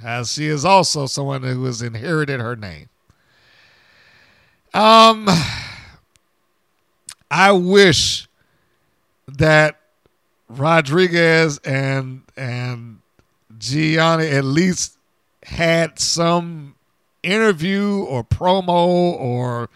As 0.03 0.33
she 0.33 0.47
is 0.47 0.63
also 0.63 1.05
someone 1.05 1.43
who 1.43 1.65
has 1.65 1.81
inherited 1.81 2.39
her 2.39 2.55
name. 2.55 2.89
Um, 4.73 5.27
I 7.31 7.51
wish 7.51 8.27
that 9.27 9.79
Rodriguez 10.47 11.57
and 11.59 12.23
and 12.37 12.99
Gianni 13.57 14.27
at 14.27 14.43
least 14.43 14.97
had 15.43 15.99
some 15.99 16.75
interview 17.23 18.03
or 18.03 18.23
promo 18.23 18.87
or 19.17 19.69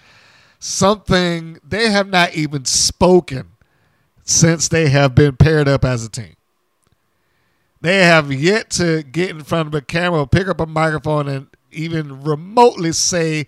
something. 0.59 1.59
They 1.67 1.89
have 1.89 2.07
not 2.07 2.33
even 2.33 2.65
spoken 2.65 3.51
since 4.23 4.67
they 4.67 4.89
have 4.89 5.15
been 5.15 5.35
paired 5.35 5.67
up 5.67 5.83
as 5.83 6.05
a 6.05 6.09
team. 6.09 6.35
They 7.81 8.03
have 8.03 8.31
yet 8.31 8.69
to 8.71 9.03
get 9.03 9.29
in 9.29 9.43
front 9.43 9.67
of 9.67 9.73
a 9.73 9.81
camera, 9.81 10.27
pick 10.27 10.47
up 10.47 10.59
a 10.59 10.65
microphone, 10.65 11.27
and 11.27 11.47
even 11.71 12.21
remotely 12.23 12.91
say, 12.91 13.47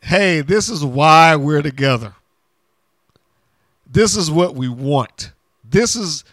hey, 0.00 0.40
this 0.40 0.68
is 0.68 0.84
why 0.84 1.36
we're 1.36 1.62
together. 1.62 2.14
This 3.86 4.16
is 4.16 4.30
what 4.30 4.54
we 4.54 4.68
want. 4.68 5.31
This 5.72 5.96
is 5.96 6.24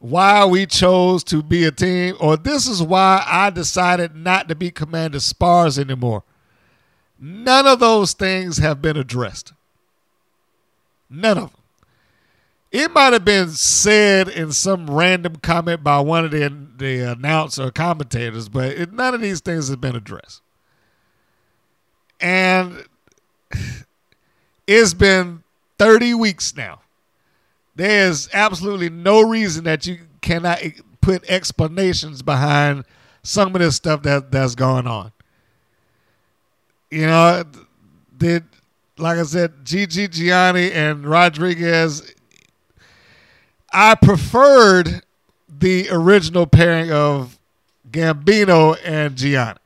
why 0.00 0.44
we 0.44 0.66
chose 0.66 1.24
to 1.24 1.42
be 1.42 1.64
a 1.64 1.70
team, 1.70 2.16
or 2.20 2.36
this 2.36 2.66
is 2.66 2.82
why 2.82 3.24
I 3.26 3.50
decided 3.50 4.14
not 4.14 4.48
to 4.48 4.54
be 4.54 4.70
Commander 4.70 5.20
Spars 5.20 5.78
anymore. 5.78 6.24
None 7.18 7.66
of 7.66 7.80
those 7.80 8.12
things 8.12 8.58
have 8.58 8.82
been 8.82 8.96
addressed. 8.96 9.52
None 11.08 11.38
of 11.38 11.52
them. 11.52 11.60
It 12.70 12.92
might 12.92 13.12
have 13.12 13.24
been 13.24 13.50
said 13.50 14.28
in 14.28 14.52
some 14.52 14.90
random 14.90 15.36
comment 15.36 15.82
by 15.82 16.00
one 16.00 16.24
of 16.24 16.32
the, 16.32 16.54
the 16.76 17.12
announcer 17.12 17.70
commentators, 17.70 18.48
but 18.48 18.72
it, 18.72 18.92
none 18.92 19.14
of 19.14 19.20
these 19.20 19.40
things 19.40 19.68
have 19.68 19.80
been 19.80 19.96
addressed. 19.96 20.42
And 22.20 22.84
it's 24.66 24.92
been 24.92 25.44
30 25.78 26.14
weeks 26.14 26.54
now. 26.54 26.80
There's 27.78 28.28
absolutely 28.32 28.90
no 28.90 29.20
reason 29.20 29.62
that 29.64 29.86
you 29.86 30.00
cannot 30.20 30.58
put 31.00 31.22
explanations 31.30 32.22
behind 32.22 32.84
some 33.22 33.54
of 33.54 33.60
this 33.60 33.76
stuff 33.76 34.02
that, 34.02 34.32
that's 34.32 34.56
going 34.56 34.88
on. 34.88 35.12
You 36.90 37.06
know, 37.06 37.44
did 38.16 38.42
like 38.98 39.18
I 39.18 39.22
said, 39.22 39.64
GiGi 39.64 40.10
Gianni 40.10 40.72
and 40.72 41.06
Rodriguez. 41.06 42.16
I 43.72 43.94
preferred 43.94 45.02
the 45.48 45.88
original 45.88 46.48
pairing 46.48 46.90
of 46.90 47.38
Gambino 47.88 48.76
and 48.84 49.14
Gianni. 49.14 49.60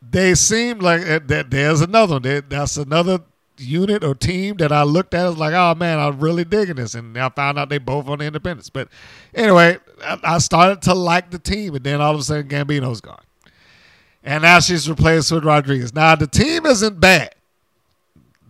They 0.00 0.34
seemed 0.34 0.82
like 0.82 1.02
uh, 1.02 1.20
that. 1.26 1.50
There's 1.50 1.82
another 1.82 2.18
one. 2.18 2.42
That's 2.48 2.78
another 2.78 3.20
unit 3.60 4.02
or 4.02 4.14
team 4.14 4.56
that 4.56 4.72
I 4.72 4.82
looked 4.82 5.14
at. 5.14 5.26
I 5.26 5.28
was 5.28 5.38
like, 5.38 5.54
oh 5.54 5.74
man, 5.74 5.98
I'm 5.98 6.18
really 6.18 6.44
digging 6.44 6.76
this, 6.76 6.94
and 6.94 7.16
I 7.16 7.28
found 7.28 7.58
out 7.58 7.68
they 7.68 7.78
both 7.78 8.08
on 8.08 8.18
the 8.18 8.24
independents. 8.24 8.70
But 8.70 8.88
anyway, 9.34 9.78
I 10.02 10.38
started 10.38 10.82
to 10.82 10.94
like 10.94 11.30
the 11.30 11.38
team, 11.38 11.74
and 11.74 11.84
then 11.84 12.00
all 12.00 12.14
of 12.14 12.20
a 12.20 12.22
sudden 12.22 12.48
Gambino's 12.48 13.00
gone 13.00 13.22
and 14.22 14.42
now 14.42 14.60
she's 14.60 14.88
replaced 14.88 15.32
with 15.32 15.44
Rodriguez. 15.44 15.94
Now 15.94 16.14
the 16.14 16.26
team 16.26 16.66
isn't 16.66 17.00
bad. 17.00 17.34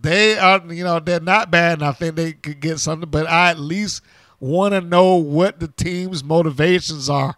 They 0.01 0.39
are, 0.39 0.63
you 0.73 0.83
know, 0.83 0.99
they're 0.99 1.21
not 1.21 1.51
bad, 1.51 1.75
and 1.81 1.89
I 1.89 1.93
think 1.93 2.17
they 2.17 2.33
could 2.33 2.61
get 2.61 2.79
something. 2.81 3.11
But 3.11 3.27
I 3.27 3.51
at 3.51 3.59
least 3.59 4.03
want 4.39 4.73
to 4.73 4.81
know 4.81 5.17
what 5.17 5.61
the 5.61 5.69
team's 5.69 6.25
motivations 6.25 7.11
are, 7.11 7.35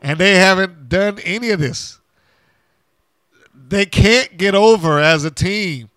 and 0.00 0.18
they 0.18 0.34
haven't 0.34 0.88
done 0.88 1.18
any 1.20 1.50
of 1.50 1.60
this. 1.60 1.98
They 3.54 3.86
can't 3.86 4.36
get 4.36 4.54
over 4.54 4.98
as 4.98 5.24
a 5.24 5.30
team 5.30 5.88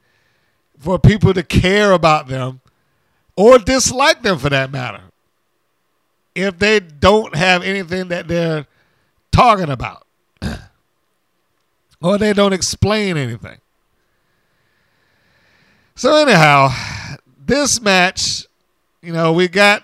for 0.85 0.99
people 0.99 1.33
to 1.33 1.41
care 1.41 1.91
about 1.93 2.27
them 2.27 2.61
or 3.35 3.57
dislike 3.57 4.21
them 4.21 4.37
for 4.37 4.49
that 4.49 4.71
matter 4.71 5.01
if 6.35 6.59
they 6.59 6.79
don't 6.79 7.35
have 7.35 7.63
anything 7.63 8.09
that 8.09 8.27
they're 8.27 8.67
talking 9.31 9.69
about 9.69 10.05
or 12.01 12.19
they 12.19 12.33
don't 12.33 12.53
explain 12.53 13.17
anything. 13.17 13.57
So 15.95 16.15
anyhow, 16.15 16.69
this 17.43 17.81
match, 17.81 18.45
you 19.01 19.11
know, 19.11 19.33
we 19.33 19.47
got 19.47 19.83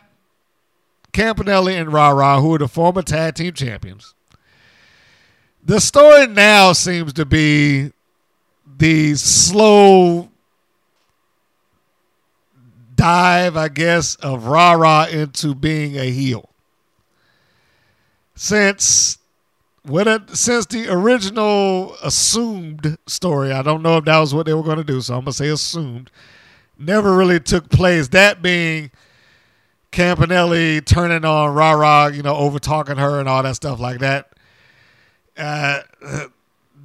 Campanelli 1.14 1.82
and 1.82 1.92
Rah 1.92 2.10
Rah, 2.10 2.40
who 2.40 2.54
are 2.54 2.60
the 2.60 2.68
former 2.68 3.02
tag 3.02 3.36
team 3.36 3.54
champions. 3.54 4.14
The 5.64 5.80
story 5.80 6.28
now 6.28 6.74
seems 6.74 7.14
to 7.14 7.26
be 7.26 7.92
the 8.78 9.16
slow 9.16 10.31
dive, 13.02 13.58
I 13.58 13.68
guess, 13.68 14.14
of 14.18 14.46
Rah 14.46 14.74
Rah 14.74 15.06
into 15.06 15.56
being 15.56 15.98
a 15.98 16.12
heel. 16.12 16.50
Since 18.36 19.18
when 19.84 20.08
it, 20.08 20.38
since 20.38 20.68
the 20.68 20.88
original 20.88 21.96
assumed 22.04 23.00
story, 23.08 23.52
I 23.52 23.64
don't 23.64 23.82
know 23.82 23.98
if 23.98 24.06
that 24.06 24.20
was 24.20 24.36
what 24.36 24.46
they 24.46 24.54
were 24.54 24.62
going 24.62 24.78
to 24.78 24.84
do, 24.84 25.02
so 25.02 25.16
I'm 25.16 25.22
going 25.22 25.32
to 25.32 25.34
say 25.34 25.50
assumed, 25.50 26.12
never 26.78 27.18
really 27.18 27.40
took 27.40 27.70
place. 27.70 28.10
That 28.10 28.44
being 28.44 28.92
Campanelli 29.92 30.86
turning 30.86 31.26
on 31.26 31.56
Rah, 31.56 32.06
you 32.06 32.22
know, 32.22 32.36
over 32.36 32.60
talking 32.60 32.98
her 32.98 33.20
and 33.20 33.28
all 33.28 33.42
that 33.42 33.56
stuff 33.56 33.80
like 33.80 34.00
that. 34.02 34.32
Uh, 35.36 35.82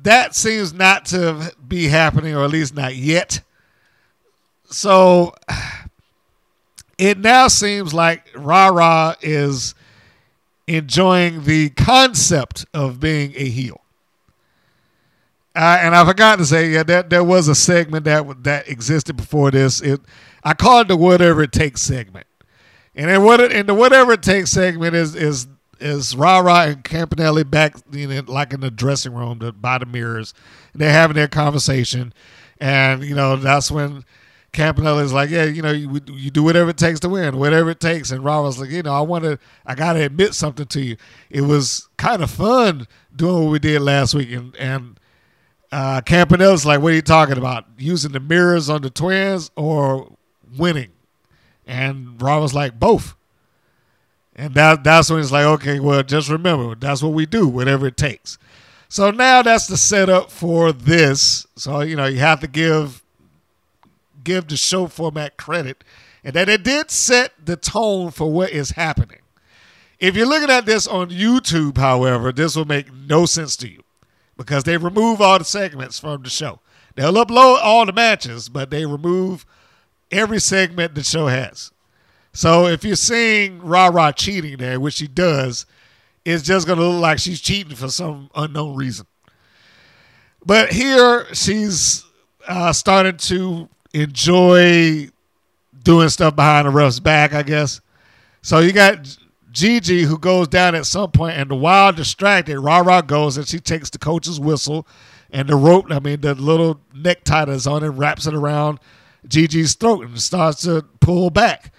that 0.02 0.34
seems 0.34 0.72
not 0.72 1.04
to 1.06 1.52
be 1.68 1.88
happening, 1.88 2.34
or 2.34 2.42
at 2.42 2.50
least 2.50 2.74
not 2.74 2.96
yet. 2.96 3.42
So 4.70 5.34
it 6.98 7.18
now 7.18 7.48
seems 7.48 7.92
like 7.92 8.30
Rah 8.34 9.14
is 9.20 9.74
enjoying 10.66 11.44
the 11.44 11.70
concept 11.70 12.66
of 12.74 12.98
being 13.00 13.32
a 13.36 13.48
heel. 13.48 13.80
Uh, 15.54 15.78
and 15.80 15.94
I 15.94 16.04
forgot 16.04 16.36
to 16.38 16.44
say, 16.44 16.70
yeah, 16.70 16.82
that 16.82 17.08
there 17.08 17.24
was 17.24 17.48
a 17.48 17.54
segment 17.54 18.04
that 18.04 18.44
that 18.44 18.68
existed 18.68 19.16
before 19.16 19.50
this. 19.50 19.80
It, 19.80 20.00
I 20.44 20.52
call 20.52 20.82
it 20.82 20.88
the 20.88 20.96
whatever 20.96 21.42
it 21.42 21.52
takes 21.52 21.80
segment. 21.80 22.26
And 22.94 23.08
then 23.08 23.22
what 23.24 23.40
and 23.40 23.68
the 23.68 23.74
whatever 23.74 24.12
it 24.12 24.22
takes 24.22 24.50
segment 24.50 24.94
is 24.94 25.14
is 25.14 25.46
is 25.80 26.14
Rah 26.14 26.64
and 26.64 26.84
Campanelli 26.84 27.48
back 27.48 27.76
you 27.90 28.06
know, 28.06 28.22
like 28.26 28.52
in 28.52 28.60
the 28.60 28.70
dressing 28.70 29.14
room 29.14 29.38
the, 29.38 29.52
by 29.52 29.78
the 29.78 29.86
mirrors. 29.86 30.34
they're 30.74 30.92
having 30.92 31.14
their 31.16 31.28
conversation, 31.28 32.12
and 32.60 33.02
you 33.02 33.14
know 33.14 33.36
that's 33.36 33.70
when 33.70 34.04
Campanelli 34.56 35.04
is 35.04 35.12
like, 35.12 35.28
yeah, 35.28 35.44
you 35.44 35.60
know, 35.60 35.70
you, 35.70 36.00
you 36.10 36.30
do 36.30 36.42
whatever 36.42 36.70
it 36.70 36.78
takes 36.78 36.98
to 37.00 37.08
win, 37.10 37.36
whatever 37.36 37.70
it 37.70 37.78
takes. 37.78 38.10
And 38.10 38.24
was 38.24 38.58
like, 38.58 38.70
you 38.70 38.82
know, 38.82 38.94
I 38.94 39.00
want 39.00 39.24
to, 39.24 39.38
I 39.66 39.74
got 39.74 39.92
to 39.92 40.00
admit 40.00 40.34
something 40.34 40.66
to 40.66 40.80
you. 40.80 40.96
It 41.28 41.42
was 41.42 41.88
kind 41.98 42.22
of 42.22 42.30
fun 42.30 42.88
doing 43.14 43.44
what 43.44 43.50
we 43.52 43.58
did 43.58 43.82
last 43.82 44.14
week. 44.14 44.32
And, 44.32 44.56
and 44.56 44.98
uh, 45.70 46.00
Campanelli's 46.00 46.64
like, 46.64 46.80
what 46.80 46.92
are 46.92 46.96
you 46.96 47.02
talking 47.02 47.36
about? 47.36 47.66
Using 47.76 48.12
the 48.12 48.20
mirrors 48.20 48.70
on 48.70 48.80
the 48.80 48.88
twins 48.88 49.50
or 49.56 50.10
winning? 50.56 50.92
And 51.66 52.20
was 52.20 52.54
like, 52.54 52.80
both. 52.80 53.14
And 54.34 54.54
that, 54.54 54.84
that's 54.84 55.10
when 55.10 55.20
it's 55.20 55.32
like, 55.32 55.44
okay, 55.44 55.80
well, 55.80 56.02
just 56.02 56.30
remember, 56.30 56.74
that's 56.74 57.02
what 57.02 57.12
we 57.12 57.26
do, 57.26 57.46
whatever 57.46 57.86
it 57.86 57.96
takes. 57.96 58.38
So 58.88 59.10
now 59.10 59.42
that's 59.42 59.66
the 59.66 59.76
setup 59.76 60.30
for 60.30 60.72
this. 60.72 61.46
So, 61.56 61.80
you 61.80 61.96
know, 61.96 62.06
you 62.06 62.20
have 62.20 62.40
to 62.40 62.46
give 62.46 63.02
give 64.26 64.48
the 64.48 64.56
show 64.56 64.88
format 64.88 65.38
credit 65.38 65.82
and 66.22 66.34
that 66.34 66.48
it 66.48 66.64
did 66.64 66.90
set 66.90 67.32
the 67.42 67.56
tone 67.56 68.10
for 68.10 68.30
what 68.30 68.50
is 68.50 68.72
happening. 68.72 69.20
If 69.98 70.16
you're 70.16 70.26
looking 70.26 70.50
at 70.50 70.66
this 70.66 70.86
on 70.86 71.08
YouTube, 71.08 71.78
however, 71.78 72.32
this 72.32 72.56
will 72.56 72.66
make 72.66 72.92
no 72.92 73.24
sense 73.24 73.56
to 73.58 73.68
you 73.68 73.82
because 74.36 74.64
they 74.64 74.76
remove 74.76 75.20
all 75.20 75.38
the 75.38 75.44
segments 75.44 75.98
from 75.98 76.22
the 76.22 76.28
show. 76.28 76.60
They'll 76.96 77.14
upload 77.14 77.60
all 77.62 77.86
the 77.86 77.92
matches, 77.92 78.48
but 78.48 78.70
they 78.70 78.84
remove 78.84 79.46
every 80.10 80.40
segment 80.40 80.94
the 80.94 81.04
show 81.04 81.28
has. 81.28 81.70
So 82.32 82.66
if 82.66 82.84
you're 82.84 82.96
seeing 82.96 83.62
Rah 83.62 83.86
Rah 83.86 84.12
cheating 84.12 84.58
there, 84.58 84.80
which 84.80 84.94
she 84.94 85.06
does, 85.06 85.64
it's 86.24 86.42
just 86.42 86.66
going 86.66 86.78
to 86.78 86.86
look 86.86 87.00
like 87.00 87.18
she's 87.18 87.40
cheating 87.40 87.76
for 87.76 87.88
some 87.88 88.30
unknown 88.34 88.74
reason. 88.74 89.06
But 90.44 90.72
here 90.72 91.32
she's 91.34 92.04
uh, 92.48 92.72
starting 92.72 93.16
to 93.16 93.68
enjoy 93.92 95.08
doing 95.82 96.08
stuff 96.08 96.36
behind 96.36 96.66
the 96.66 96.70
ref's 96.70 97.00
back, 97.00 97.32
I 97.32 97.42
guess. 97.42 97.80
So 98.42 98.58
you 98.58 98.72
got 98.72 99.16
GiGi 99.52 100.04
who 100.04 100.18
goes 100.18 100.48
down 100.48 100.74
at 100.74 100.86
some 100.86 101.10
point, 101.10 101.36
and 101.36 101.50
the 101.50 101.54
wild 101.54 101.96
distracted, 101.96 102.60
Rah 102.60 103.00
goes 103.02 103.36
and 103.36 103.46
she 103.46 103.58
takes 103.58 103.90
the 103.90 103.98
coach's 103.98 104.38
whistle 104.38 104.86
and 105.30 105.48
the 105.48 105.56
rope, 105.56 105.86
I 105.90 105.98
mean, 105.98 106.20
the 106.20 106.34
little 106.34 106.80
necktie 106.94 107.46
that's 107.46 107.66
on 107.66 107.82
it, 107.82 107.88
wraps 107.88 108.26
it 108.26 108.34
around 108.34 108.78
GiGi's 109.26 109.74
throat 109.74 110.04
and 110.04 110.20
starts 110.20 110.62
to 110.62 110.84
pull 111.00 111.30
back. 111.30 111.72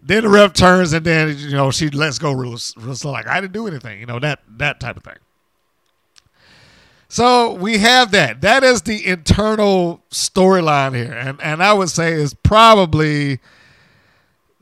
Then 0.00 0.22
the 0.22 0.28
ref 0.28 0.52
turns 0.52 0.92
and 0.92 1.04
then, 1.04 1.36
you 1.38 1.52
know, 1.52 1.70
she 1.70 1.88
lets 1.90 2.18
go 2.18 2.56
slow, 2.56 3.12
like, 3.12 3.26
I 3.26 3.40
didn't 3.40 3.54
do 3.54 3.66
anything, 3.66 4.00
you 4.00 4.06
know, 4.06 4.18
that, 4.20 4.40
that 4.58 4.78
type 4.78 4.96
of 4.96 5.02
thing. 5.02 5.16
So 7.08 7.54
we 7.54 7.78
have 7.78 8.10
that. 8.12 8.40
That 8.40 8.64
is 8.64 8.82
the 8.82 9.06
internal 9.06 10.02
storyline 10.10 10.94
here. 10.94 11.12
And 11.12 11.40
and 11.40 11.62
I 11.62 11.72
would 11.72 11.90
say 11.90 12.12
is 12.12 12.34
probably 12.34 13.40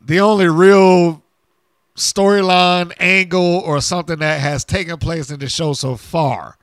the 0.01 0.21
only 0.21 0.49
real 0.49 1.23
storyline 1.97 2.93
angle 2.99 3.61
or 3.61 3.81
something 3.81 4.19
that 4.19 4.41
has 4.41 4.65
taken 4.65 4.97
place 4.99 5.31
in 5.31 5.39
the 5.39 5.49
show 5.49 5.73
so 5.73 5.97
far. 5.97 6.57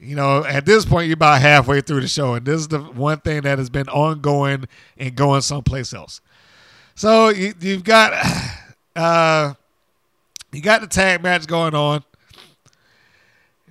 You 0.00 0.14
know, 0.14 0.44
at 0.44 0.64
this 0.64 0.84
point, 0.84 1.08
you're 1.08 1.14
about 1.14 1.40
halfway 1.40 1.80
through 1.80 2.02
the 2.02 2.08
show, 2.08 2.34
and 2.34 2.46
this 2.46 2.60
is 2.60 2.68
the 2.68 2.78
one 2.78 3.18
thing 3.18 3.42
that 3.42 3.58
has 3.58 3.68
been 3.68 3.88
ongoing 3.88 4.66
and 4.96 5.14
going 5.14 5.40
someplace 5.40 5.92
else. 5.92 6.20
So 6.94 7.30
you, 7.30 7.52
you've 7.60 7.82
got, 7.82 8.12
uh, 8.96 9.54
you 10.52 10.60
got 10.60 10.82
the 10.82 10.86
tag 10.86 11.22
match 11.22 11.46
going 11.46 11.74
on. 11.74 12.04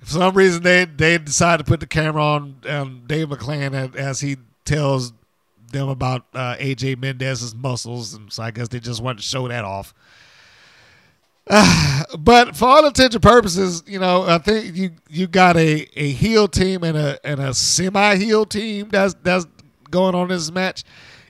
For 0.08 0.14
some 0.14 0.34
reason, 0.34 0.62
they 0.62 0.86
they 0.86 1.18
decide 1.18 1.58
to 1.58 1.64
put 1.64 1.80
the 1.80 1.86
camera 1.86 2.24
on 2.24 2.56
um, 2.66 3.02
Dave 3.06 3.28
McLane 3.28 3.94
as 3.94 4.20
he 4.20 4.38
tells 4.64 5.12
them 5.70 5.90
about 5.90 6.24
uh, 6.32 6.56
AJ 6.56 6.98
Mendez's 6.98 7.54
muscles, 7.54 8.14
and 8.14 8.32
so 8.32 8.42
I 8.42 8.50
guess 8.50 8.68
they 8.68 8.80
just 8.80 9.02
wanted 9.02 9.18
to 9.18 9.24
show 9.24 9.46
that 9.48 9.66
off. 9.66 9.92
Uh, 11.46 12.04
but 12.18 12.56
for 12.56 12.64
all 12.64 12.86
intents 12.86 13.16
and 13.16 13.22
purposes, 13.22 13.82
you 13.86 13.98
know, 13.98 14.22
I 14.22 14.38
think 14.38 14.74
you 14.74 14.92
you 15.10 15.26
got 15.26 15.58
a, 15.58 15.86
a 15.94 16.08
heel 16.12 16.48
team 16.48 16.84
and 16.84 16.96
a 16.96 17.20
and 17.22 17.38
a 17.38 17.52
semi 17.52 18.16
heel 18.16 18.46
team 18.46 18.88
that's 18.88 19.12
that's 19.22 19.44
going 19.90 20.14
on 20.14 20.28
this 20.28 20.50
match. 20.50 20.84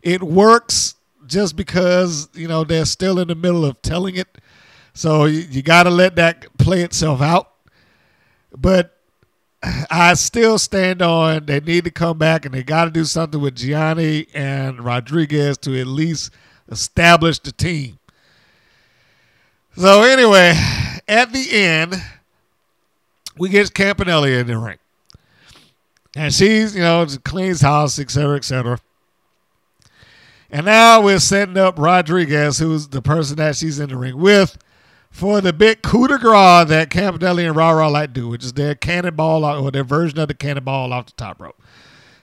It 0.05 0.23
works 0.23 0.95
just 1.27 1.57
because 1.57 2.29
you 2.33 2.47
know 2.47 2.63
they're 2.63 2.85
still 2.85 3.19
in 3.19 3.27
the 3.27 3.35
middle 3.35 3.65
of 3.65 3.83
telling 3.83 4.15
it, 4.15 4.39
so 4.95 5.25
you, 5.25 5.41
you 5.51 5.63
got 5.63 5.83
to 5.83 5.91
let 5.91 6.15
that 6.15 6.47
play 6.59 6.83
itself 6.83 7.21
out. 7.21 7.55
But 8.57 8.97
I 9.91 10.15
still 10.15 10.59
stand 10.59 11.03
on 11.03 11.47
they 11.47 11.61
need 11.61 11.85
to 11.85 11.91
come 11.91 12.19
back 12.19 12.45
and 12.45 12.55
they 12.55 12.63
got 12.63 12.85
to 12.85 12.91
do 12.91 13.05
something 13.05 13.41
with 13.41 13.57
Gianni 13.57 14.29
and 14.33 14.85
Rodriguez 14.85 15.59
to 15.59 15.79
at 15.81 15.87
least 15.87 16.31
establish 16.71 17.39
the 17.41 17.53
team. 17.53 17.99
So 19.77 20.03
anyway, 20.03 20.55
at 21.07 21.33
the 21.33 21.53
end, 21.53 22.03
we 23.37 23.49
get 23.49 23.69
Campanelli 23.75 24.41
in 24.41 24.47
the 24.47 24.59
ring. 24.59 24.79
And 26.17 26.33
she's, 26.33 26.75
you 26.75 26.83
know, 26.83 27.07
cleans 27.25 27.61
house, 27.61 27.99
et 27.99 28.11
cetera, 28.11 28.37
et 28.37 28.45
cetera. 28.45 28.81
And 30.51 30.67
now 30.67 31.03
we're 31.03 31.21
setting 31.21 31.59
up 31.59 31.79
Rodriguez, 31.79 32.59
who's 32.59 32.89
the 32.89 33.03
person 33.03 33.37
that 33.37 33.57
she's 33.57 33.79
in 33.79 33.91
the 33.91 33.97
ring 33.97 34.17
with, 34.17 34.57
for 35.11 35.41
the 35.41 35.53
big 35.53 35.83
coup 35.83 36.09
de 36.09 36.19
grace 36.19 36.69
that 36.69 36.91
Campanelli 36.91 37.47
and 37.47 37.57
Rah 37.57 37.71
Rah 37.71 37.89
like 37.89 38.13
do, 38.13 38.29
which 38.29 38.45
is 38.45 38.53
their 38.53 38.75
cannonball 38.75 39.45
or 39.45 39.71
their 39.71 39.85
version 39.85 40.19
of 40.19 40.29
the 40.29 40.35
cannonball 40.35 40.93
off 40.93 41.07
the 41.07 41.13
top 41.13 41.41
rope. 41.41 41.61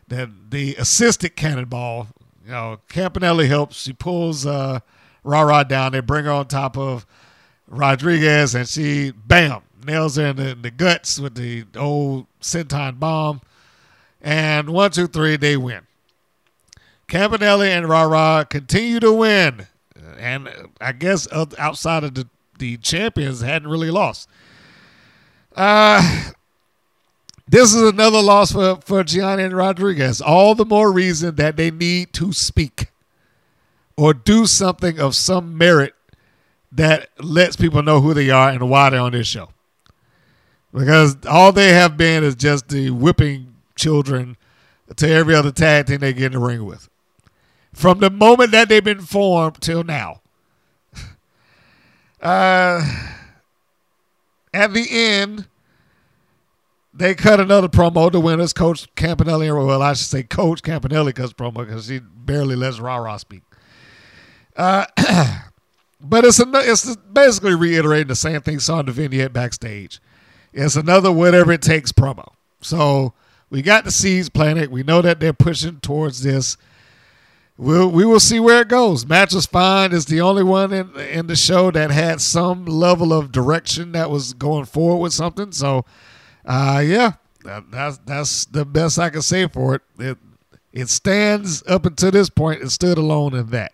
The 0.07 0.31
the 0.49 0.75
assisted 0.75 1.35
cannonball, 1.35 2.07
you 2.45 2.51
know, 2.51 2.79
Campanelli 2.89 3.47
helps. 3.47 3.81
She 3.81 3.93
pulls 3.93 4.45
uh, 4.45 4.79
Rah 5.23 5.41
Rah 5.41 5.63
down. 5.63 5.93
They 5.93 5.99
bring 5.99 6.25
her 6.25 6.31
on 6.31 6.47
top 6.47 6.77
of 6.77 7.05
Rodriguez, 7.67 8.53
and 8.53 8.67
she 8.67 9.11
bam 9.11 9.61
nails 9.85 10.15
her 10.15 10.27
in 10.27 10.35
the, 10.35 10.49
in 10.49 10.61
the 10.61 10.71
guts 10.71 11.19
with 11.19 11.35
the 11.35 11.65
old 11.75 12.27
senton 12.41 12.99
bomb. 12.99 13.41
And 14.21 14.69
one, 14.69 14.91
two, 14.91 15.07
three, 15.07 15.37
they 15.37 15.57
win. 15.57 15.81
Campanelli 17.07 17.67
and 17.67 17.87
Rah 17.87 18.03
Rah 18.03 18.43
continue 18.43 18.99
to 18.99 19.13
win, 19.13 19.67
and 20.17 20.49
I 20.81 20.91
guess 20.91 21.27
outside 21.31 22.03
of 22.03 22.15
the 22.15 22.27
the 22.57 22.77
champions 22.77 23.41
hadn't 23.41 23.69
really 23.69 23.91
lost. 23.91 24.29
Uh, 25.55 26.31
this 27.47 27.73
is 27.73 27.81
another 27.81 28.21
loss 28.21 28.51
for, 28.51 28.77
for 28.77 29.03
Gianni 29.03 29.43
and 29.43 29.55
Rodriguez. 29.55 30.21
All 30.21 30.55
the 30.55 30.65
more 30.65 30.91
reason 30.91 31.35
that 31.35 31.57
they 31.57 31.71
need 31.71 32.11
to 32.13 32.33
speak 32.33 32.91
or 33.97 34.13
do 34.13 34.45
something 34.45 34.99
of 34.99 35.15
some 35.15 35.57
merit 35.57 35.93
that 36.71 37.09
lets 37.19 37.55
people 37.55 37.81
know 37.81 38.01
who 38.01 38.13
they 38.13 38.29
are 38.29 38.49
and 38.49 38.69
why 38.69 38.89
they're 38.89 38.99
on 38.99 39.13
this 39.13 39.27
show. 39.27 39.49
Because 40.73 41.15
all 41.25 41.53
they 41.53 41.69
have 41.69 41.95
been 41.95 42.23
is 42.23 42.35
just 42.35 42.67
the 42.67 42.89
whipping 42.89 43.55
children 43.77 44.35
to 44.97 45.09
every 45.09 45.33
other 45.33 45.51
tag 45.51 45.85
team 45.85 45.99
they 45.99 46.13
get 46.13 46.27
in 46.27 46.31
the 46.33 46.39
ring 46.39 46.65
with. 46.65 46.89
From 47.73 47.99
the 47.99 48.09
moment 48.09 48.51
that 48.51 48.69
they've 48.69 48.83
been 48.83 49.01
formed 49.01 49.61
till 49.61 49.83
now. 49.83 50.21
Uh, 52.25 52.81
at 54.51 54.73
the 54.73 54.87
end, 54.89 55.47
they 56.91 57.13
cut 57.13 57.39
another 57.39 57.67
promo. 57.67 58.11
The 58.11 58.19
winners, 58.19 58.51
Coach 58.51 58.91
Campanelli, 58.95 59.53
well, 59.55 59.83
I 59.83 59.93
should 59.93 60.07
say 60.07 60.23
Coach 60.23 60.63
Campanelli 60.63 61.13
cuts 61.13 61.33
promo 61.33 61.57
because 61.57 61.87
he 61.87 61.99
barely 61.99 62.55
lets 62.55 62.79
Rah 62.79 62.95
Rah 62.95 63.17
speak. 63.17 63.43
Uh, 64.57 64.87
but 66.01 66.25
it's 66.25 66.39
a, 66.39 66.49
it's 66.55 66.95
basically 66.95 67.53
reiterating 67.53 68.07
the 68.07 68.15
same 68.15 68.41
thing 68.41 68.59
saw 68.59 68.79
in 68.79 68.87
the 68.87 68.91
vignette 68.91 69.31
backstage. 69.31 70.01
It's 70.51 70.75
another 70.75 71.11
whatever 71.11 71.51
it 71.51 71.61
takes 71.61 71.91
promo. 71.91 72.33
So 72.59 73.13
we 73.51 73.61
got 73.61 73.83
the 73.83 73.91
seeds 73.91 74.29
Planet. 74.29 74.71
We 74.71 74.81
know 74.81 75.03
that 75.03 75.19
they're 75.19 75.31
pushing 75.31 75.79
towards 75.79 76.23
this 76.23 76.57
we'll 77.57 77.89
we 77.89 78.05
will 78.05 78.19
see 78.19 78.39
where 78.39 78.61
it 78.61 78.67
goes. 78.67 79.05
Match 79.05 79.33
was 79.33 79.45
fine. 79.45 79.91
Is 79.91 80.05
the 80.05 80.21
only 80.21 80.43
one 80.43 80.73
in 80.73 80.95
in 80.99 81.27
the 81.27 81.35
show 81.35 81.71
that 81.71 81.91
had 81.91 82.21
some 82.21 82.65
level 82.65 83.13
of 83.13 83.31
direction 83.31 83.91
that 83.93 84.09
was 84.09 84.33
going 84.33 84.65
forward 84.65 85.01
with 85.01 85.13
something. 85.13 85.51
So, 85.51 85.85
uh, 86.45 86.83
yeah, 86.85 87.13
that, 87.43 87.71
that's 87.71 87.97
that's 87.99 88.45
the 88.45 88.65
best 88.65 88.99
I 88.99 89.09
can 89.09 89.21
say 89.21 89.47
for 89.47 89.75
it. 89.75 89.81
It 89.99 90.17
it 90.73 90.89
stands 90.89 91.63
up 91.67 91.85
until 91.85 92.11
this 92.11 92.29
point. 92.29 92.61
It 92.61 92.69
stood 92.69 92.97
alone 92.97 93.33
in 93.33 93.49
that. 93.51 93.73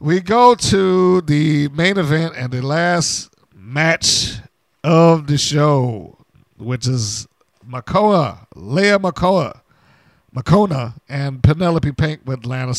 We 0.00 0.20
go 0.20 0.54
to 0.54 1.20
the 1.22 1.68
main 1.68 1.96
event 1.96 2.34
and 2.36 2.52
the 2.52 2.62
last 2.62 3.30
match 3.54 4.34
of 4.82 5.26
the 5.26 5.38
show, 5.38 6.18
which 6.58 6.86
is 6.86 7.26
Makoa, 7.66 8.46
Leah 8.54 8.98
Makoa 8.98 9.60
Makona 10.34 10.94
and 11.08 11.42
Penelope 11.42 11.92
Pink 11.92 12.20
with 12.24 12.40
Atlanta 12.40 12.74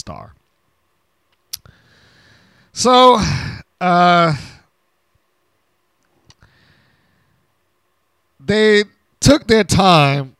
So, 2.73 3.17
uh, 3.79 4.35
they 8.39 8.83
took 9.21 9.47
their 9.47 9.63
time 9.63 10.35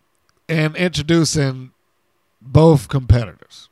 in 0.47 0.75
introducing 0.75 1.71
both 2.41 2.89
competitors. 2.89 3.69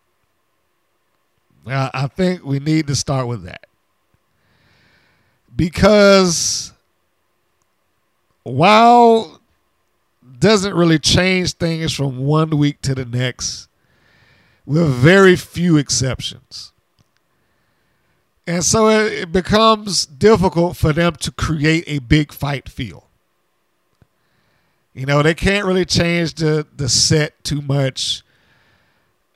I 1.68 2.08
think 2.08 2.44
we 2.44 2.60
need 2.60 2.88
to 2.88 2.96
start 2.96 3.28
with 3.28 3.44
that. 3.44 3.68
Because 5.56 6.74
while 8.44 9.40
doesn't 10.44 10.74
really 10.74 11.00
change 11.00 11.54
things 11.54 11.94
from 11.94 12.18
one 12.18 12.50
week 12.58 12.82
to 12.82 12.94
the 12.94 13.06
next, 13.06 13.70
with 14.66 14.94
very 14.94 15.38
few 15.38 15.78
exceptions. 15.78 16.74
And 18.46 18.62
so 18.62 18.90
it, 18.90 19.32
becomes 19.32 20.06
difficult 20.06 20.76
for 20.76 20.92
them 20.92 21.16
to 21.22 21.32
create 21.32 21.86
a 21.88 22.00
big 22.00 22.34
fight 22.34 22.68
feel. 22.68 23.08
You 24.94 25.06
know, 25.06 25.24
they 25.24 25.34
can't 25.34 25.66
really 25.66 25.86
change 25.86 26.34
the, 26.34 26.68
the 26.76 26.90
set 26.90 27.42
too 27.46 27.62
much. 27.62 28.22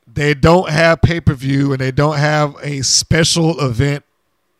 They 0.06 0.34
don't 0.34 0.68
have 0.68 1.00
pay 1.00 1.22
per 1.22 1.32
view 1.32 1.72
and 1.72 1.80
they 1.80 1.90
don't 1.90 2.18
have 2.18 2.54
a 2.62 2.82
special 2.82 3.58
event 3.60 4.04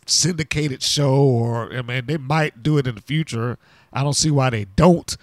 syndicated 0.06 0.82
show, 0.82 1.14
or, 1.14 1.70
I 1.74 1.82
mean, 1.82 2.06
they 2.06 2.16
might 2.16 2.62
do 2.62 2.78
it 2.78 2.86
in 2.86 2.94
the 2.94 3.02
future. 3.02 3.58
I 3.92 4.02
don't 4.02 4.14
see 4.14 4.30
why 4.30 4.48
they 4.48 4.64
don't. 4.64 5.14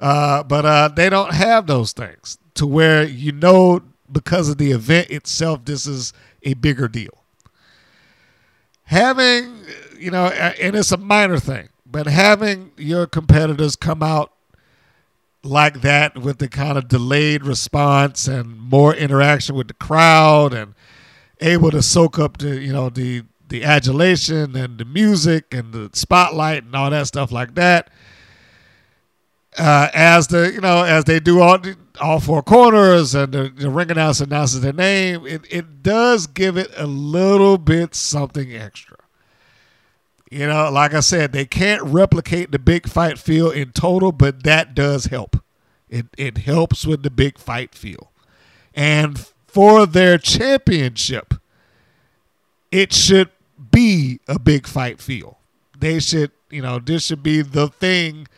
Uh, 0.00 0.42
but 0.42 0.64
uh, 0.64 0.88
they 0.88 1.10
don't 1.10 1.34
have 1.34 1.66
those 1.66 1.92
things 1.92 2.38
to 2.54 2.66
where 2.66 3.04
you 3.04 3.32
know 3.32 3.82
because 4.10 4.48
of 4.48 4.58
the 4.58 4.72
event 4.72 5.10
itself, 5.10 5.64
this 5.64 5.86
is 5.86 6.12
a 6.42 6.54
bigger 6.54 6.88
deal. 6.88 7.24
Having, 8.84 9.64
you 9.98 10.10
know, 10.10 10.26
and 10.26 10.74
it's 10.74 10.90
a 10.90 10.96
minor 10.96 11.38
thing, 11.38 11.68
but 11.86 12.06
having 12.06 12.72
your 12.76 13.06
competitors 13.06 13.76
come 13.76 14.02
out 14.02 14.32
like 15.42 15.80
that 15.82 16.18
with 16.18 16.38
the 16.38 16.48
kind 16.48 16.76
of 16.76 16.88
delayed 16.88 17.44
response 17.44 18.26
and 18.26 18.58
more 18.58 18.94
interaction 18.94 19.54
with 19.54 19.68
the 19.68 19.74
crowd 19.74 20.52
and 20.52 20.74
able 21.40 21.70
to 21.70 21.82
soak 21.82 22.18
up 22.18 22.38
the, 22.38 22.58
you 22.58 22.72
know, 22.72 22.88
the 22.88 23.22
the 23.48 23.64
adulation 23.64 24.54
and 24.54 24.78
the 24.78 24.84
music 24.84 25.52
and 25.52 25.72
the 25.72 25.90
spotlight 25.92 26.62
and 26.62 26.74
all 26.76 26.88
that 26.88 27.08
stuff 27.08 27.32
like 27.32 27.56
that 27.56 27.90
uh, 29.58 29.88
as 29.92 30.28
the 30.28 30.52
you 30.52 30.60
know 30.60 30.84
as 30.84 31.04
they 31.04 31.20
do 31.20 31.40
all 31.40 31.58
all 32.00 32.20
four 32.20 32.42
corners 32.42 33.14
and 33.14 33.32
the, 33.32 33.52
the 33.54 33.68
ring 33.68 33.90
announcer 33.90 34.24
announces 34.24 34.60
their 34.60 34.72
name, 34.72 35.26
it, 35.26 35.42
it 35.50 35.82
does 35.82 36.26
give 36.26 36.56
it 36.56 36.70
a 36.76 36.86
little 36.86 37.58
bit 37.58 37.94
something 37.94 38.54
extra. 38.54 38.96
You 40.30 40.46
know, 40.46 40.70
like 40.70 40.94
I 40.94 41.00
said, 41.00 41.32
they 41.32 41.44
can't 41.44 41.82
replicate 41.82 42.52
the 42.52 42.58
big 42.58 42.88
fight 42.88 43.18
feel 43.18 43.50
in 43.50 43.72
total, 43.72 44.12
but 44.12 44.44
that 44.44 44.74
does 44.74 45.06
help. 45.06 45.42
It 45.88 46.06
it 46.16 46.38
helps 46.38 46.86
with 46.86 47.02
the 47.02 47.10
big 47.10 47.36
fight 47.36 47.74
feel, 47.74 48.12
and 48.74 49.18
for 49.48 49.84
their 49.84 50.16
championship, 50.16 51.34
it 52.70 52.92
should 52.92 53.30
be 53.72 54.20
a 54.28 54.38
big 54.38 54.66
fight 54.66 55.00
feel. 55.00 55.38
they 55.76 55.98
should, 55.98 56.30
you 56.50 56.62
know, 56.62 56.78
this 56.78 57.06
should 57.06 57.22
be 57.22 57.42
the 57.42 57.68
thing 57.68 58.28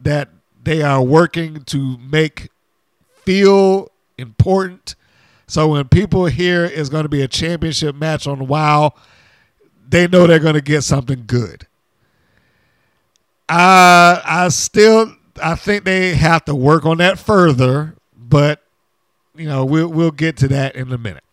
that 0.00 0.28
they 0.62 0.82
are 0.82 1.02
working 1.02 1.64
to 1.64 1.98
make 1.98 2.50
feel 3.24 3.90
important. 4.18 4.94
So 5.46 5.68
when 5.68 5.88
people 5.88 6.26
hear 6.26 6.64
it's 6.64 6.88
going 6.88 7.02
to 7.02 7.08
be 7.08 7.22
a 7.22 7.28
championship 7.28 7.94
match 7.94 8.26
on 8.26 8.46
WoW, 8.46 8.92
they 9.88 10.08
know 10.08 10.26
they're 10.26 10.38
going 10.38 10.54
to 10.54 10.60
get 10.60 10.82
something 10.82 11.24
good. 11.26 11.66
I 13.48 14.22
I 14.24 14.48
still 14.48 15.14
I 15.42 15.54
think 15.56 15.84
they 15.84 16.14
have 16.14 16.44
to 16.46 16.54
work 16.54 16.86
on 16.86 16.98
that 16.98 17.18
further, 17.18 17.94
but 18.16 18.62
you 19.34 19.46
know 19.46 19.64
we'll 19.64 19.88
we'll 19.88 20.10
get 20.10 20.36
to 20.38 20.48
that 20.48 20.74
in 20.74 20.92
a 20.92 20.98
minute. 20.98 21.24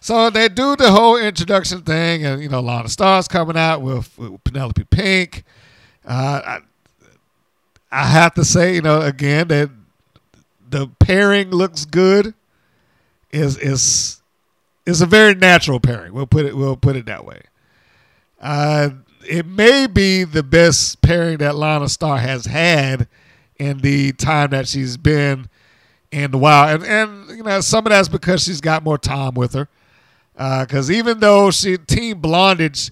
So 0.00 0.30
they 0.30 0.48
do 0.48 0.76
the 0.76 0.90
whole 0.90 1.16
introduction 1.16 1.82
thing, 1.82 2.24
and 2.24 2.42
you 2.42 2.48
know 2.48 2.58
a 2.58 2.60
lot 2.60 2.84
of 2.84 2.90
stars 2.90 3.28
coming 3.28 3.56
out 3.56 3.82
with, 3.82 4.16
with 4.18 4.42
Penelope 4.44 4.84
Pink. 4.84 5.44
Uh, 6.06 6.40
I, 6.44 6.58
I 7.90 8.04
have 8.04 8.34
to 8.34 8.44
say, 8.44 8.74
you 8.74 8.82
know, 8.82 9.00
again 9.00 9.48
that 9.48 9.70
the 10.68 10.88
pairing 11.00 11.50
looks 11.50 11.84
good. 11.84 12.34
Is 13.30 13.58
is 13.58 14.22
is 14.86 15.02
a 15.02 15.06
very 15.06 15.34
natural 15.34 15.80
pairing. 15.80 16.14
We'll 16.14 16.26
put 16.26 16.46
it 16.46 16.56
we'll 16.56 16.76
put 16.76 16.96
it 16.96 17.06
that 17.06 17.26
way. 17.26 17.42
Uh, 18.40 18.90
it 19.28 19.46
may 19.46 19.86
be 19.86 20.24
the 20.24 20.42
best 20.42 21.02
pairing 21.02 21.38
that 21.38 21.54
Lana 21.56 21.88
Star 21.88 22.18
has 22.18 22.46
had 22.46 23.06
in 23.58 23.78
the 23.78 24.12
time 24.12 24.50
that 24.50 24.66
she's 24.66 24.96
been 24.96 25.50
in 26.10 26.30
the 26.30 26.38
wild, 26.38 26.82
and 26.82 26.90
and 26.90 27.36
you 27.36 27.42
know 27.42 27.60
some 27.60 27.86
of 27.86 27.90
that's 27.90 28.08
because 28.08 28.42
she's 28.42 28.60
got 28.60 28.82
more 28.82 28.98
time 28.98 29.34
with 29.34 29.52
her. 29.52 29.68
Because 30.32 30.88
uh, 30.88 30.94
even 30.94 31.20
though 31.20 31.50
she 31.50 31.76
Team 31.76 32.20
Blondage, 32.20 32.90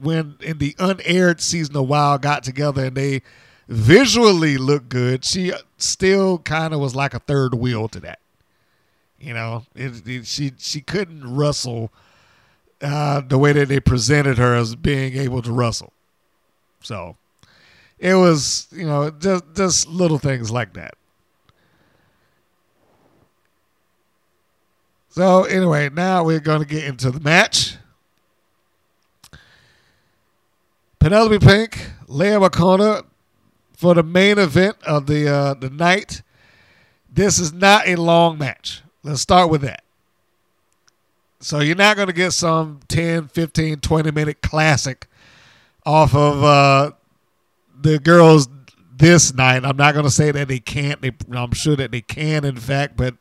when 0.00 0.36
in 0.40 0.58
the 0.58 0.74
unaired 0.78 1.40
season 1.40 1.76
of 1.76 1.88
WoW 1.88 2.16
got 2.16 2.44
together 2.44 2.86
and 2.86 2.96
they 2.96 3.22
visually 3.70 4.58
looked 4.58 4.88
good, 4.88 5.24
she 5.24 5.52
still 5.78 6.38
kind 6.38 6.74
of 6.74 6.80
was 6.80 6.94
like 6.94 7.14
a 7.14 7.20
third 7.20 7.54
wheel 7.54 7.88
to 7.88 8.00
that. 8.00 8.18
You 9.18 9.32
know, 9.32 9.64
it, 9.74 10.06
it, 10.06 10.26
she 10.26 10.52
she 10.58 10.80
couldn't 10.80 11.36
wrestle 11.36 11.92
uh, 12.82 13.20
the 13.20 13.38
way 13.38 13.52
that 13.52 13.68
they 13.68 13.78
presented 13.78 14.38
her 14.38 14.54
as 14.54 14.74
being 14.74 15.16
able 15.16 15.40
to 15.42 15.52
wrestle. 15.52 15.92
So 16.82 17.16
it 17.98 18.14
was, 18.14 18.66
you 18.72 18.86
know, 18.86 19.10
just 19.10 19.44
just 19.54 19.88
little 19.88 20.18
things 20.18 20.50
like 20.50 20.72
that. 20.74 20.94
So 25.10 25.44
anyway, 25.44 25.90
now 25.90 26.24
we're 26.24 26.40
going 26.40 26.60
to 26.60 26.66
get 26.66 26.84
into 26.84 27.10
the 27.10 27.20
match. 27.20 27.76
Penelope 30.98 31.38
Pink, 31.40 31.90
Leah 32.06 32.38
McCona 32.38 33.04
for 33.80 33.94
the 33.94 34.02
main 34.02 34.38
event 34.38 34.76
of 34.84 35.06
the 35.06 35.26
uh, 35.26 35.54
the 35.54 35.70
night. 35.70 36.20
This 37.10 37.38
is 37.38 37.50
not 37.52 37.88
a 37.88 37.96
long 37.96 38.36
match. 38.36 38.82
Let's 39.02 39.22
start 39.22 39.50
with 39.50 39.62
that. 39.62 39.82
So 41.40 41.60
you're 41.60 41.74
not 41.74 41.96
going 41.96 42.08
to 42.08 42.12
get 42.12 42.32
some 42.32 42.80
10, 42.88 43.28
15, 43.28 43.80
20 43.80 44.10
minute 44.10 44.42
classic 44.42 45.06
off 45.86 46.14
of 46.14 46.44
uh, 46.44 46.90
the 47.80 47.98
girls 47.98 48.48
this 48.94 49.32
night. 49.32 49.64
I'm 49.64 49.78
not 49.78 49.94
going 49.94 50.04
to 50.04 50.10
say 50.10 50.30
that 50.30 50.48
they 50.48 50.58
can't. 50.58 51.00
They, 51.00 51.12
I'm 51.32 51.52
sure 51.52 51.74
that 51.76 51.90
they 51.90 52.02
can, 52.02 52.44
in 52.44 52.56
fact, 52.56 52.98
but 52.98 53.14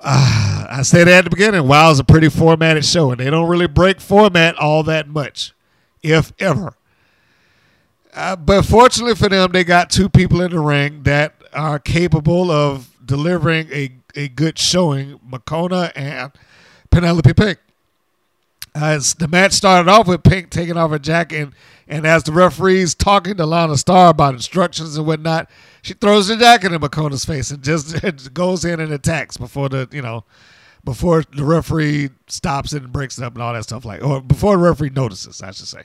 uh, 0.00 0.66
I 0.70 0.82
said 0.82 1.08
at 1.08 1.24
the 1.24 1.30
beginning, 1.30 1.66
WoW 1.66 1.90
is 1.90 1.98
a 1.98 2.04
pretty 2.04 2.28
formatted 2.28 2.84
show, 2.84 3.10
and 3.10 3.18
they 3.18 3.28
don't 3.28 3.48
really 3.48 3.66
break 3.66 4.00
format 4.00 4.56
all 4.56 4.84
that 4.84 5.08
much, 5.08 5.52
if 6.04 6.32
ever. 6.38 6.74
Uh, 8.14 8.36
but 8.36 8.64
fortunately 8.64 9.14
for 9.14 9.28
them, 9.28 9.52
they 9.52 9.64
got 9.64 9.90
two 9.90 10.08
people 10.08 10.40
in 10.40 10.50
the 10.50 10.60
ring 10.60 11.04
that 11.04 11.34
are 11.52 11.78
capable 11.78 12.50
of 12.50 12.96
delivering 13.04 13.68
a, 13.72 13.90
a 14.14 14.28
good 14.28 14.58
showing, 14.58 15.18
McCona 15.18 15.92
and– 15.94 16.32
Penelope 16.90 17.32
Pink. 17.34 17.58
As 18.74 19.14
the 19.14 19.26
match 19.26 19.52
started 19.52 19.90
off 19.90 20.06
with 20.06 20.22
Pink 20.22 20.50
taking 20.50 20.76
off 20.76 20.90
her 20.90 20.98
jacket, 20.98 21.42
and, 21.42 21.54
and 21.88 22.06
as 22.06 22.22
the 22.22 22.32
referee's 22.32 22.94
talking 22.94 23.36
to 23.36 23.46
Lana 23.46 23.76
Star 23.76 24.10
about 24.10 24.34
instructions 24.34 24.96
and 24.96 25.06
whatnot, 25.06 25.50
she 25.82 25.94
throws 25.94 26.28
the 26.28 26.36
jacket 26.36 26.72
in 26.72 26.80
McCona's 26.80 27.24
face 27.24 27.50
and 27.50 27.64
just 27.64 28.32
goes 28.32 28.64
in 28.64 28.78
and 28.78 28.92
attacks 28.92 29.36
before 29.36 29.68
the 29.68 29.88
you 29.90 30.02
know 30.02 30.24
before 30.84 31.24
the 31.34 31.44
referee 31.44 32.10
stops 32.28 32.72
it 32.72 32.82
and 32.82 32.92
breaks 32.92 33.18
it 33.18 33.24
up 33.24 33.34
and 33.34 33.42
all 33.42 33.52
that 33.52 33.64
stuff 33.64 33.84
like 33.84 34.02
or 34.04 34.20
before 34.20 34.56
the 34.56 34.62
referee 34.62 34.90
notices, 34.90 35.42
I 35.42 35.50
should 35.50 35.66
say. 35.66 35.82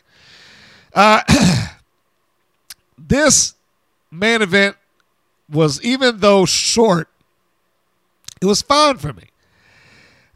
Uh, 0.93 1.21
this 2.97 3.55
main 4.11 4.41
event 4.41 4.77
was 5.49 5.81
even 5.83 6.19
though 6.19 6.45
short, 6.45 7.09
it 8.41 8.45
was 8.45 8.61
fine 8.61 8.97
for 8.97 9.13
me 9.13 9.29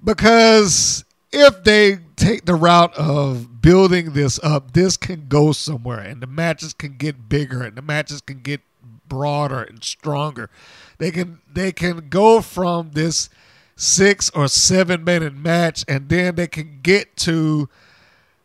because 0.03 1.03
if 1.31 1.63
they 1.63 1.99
take 2.15 2.45
the 2.45 2.55
route 2.55 2.95
of 2.95 3.61
building 3.61 4.13
this 4.13 4.39
up, 4.43 4.73
this 4.73 4.97
can 4.97 5.27
go 5.27 5.51
somewhere, 5.51 5.99
and 5.99 6.21
the 6.21 6.27
matches 6.27 6.73
can 6.73 6.97
get 6.97 7.29
bigger, 7.29 7.63
and 7.63 7.75
the 7.75 7.81
matches 7.81 8.21
can 8.21 8.39
get 8.39 8.61
broader 9.07 9.61
and 9.61 9.83
stronger. 9.83 10.49
They 10.97 11.11
can 11.11 11.39
they 11.51 11.71
can 11.71 12.09
go 12.09 12.41
from 12.41 12.91
this 12.91 13.29
six 13.75 14.29
or 14.31 14.47
seven 14.47 15.03
minute 15.03 15.35
match, 15.35 15.85
and 15.87 16.09
then 16.09 16.35
they 16.35 16.47
can 16.47 16.79
get 16.81 17.15
to 17.17 17.69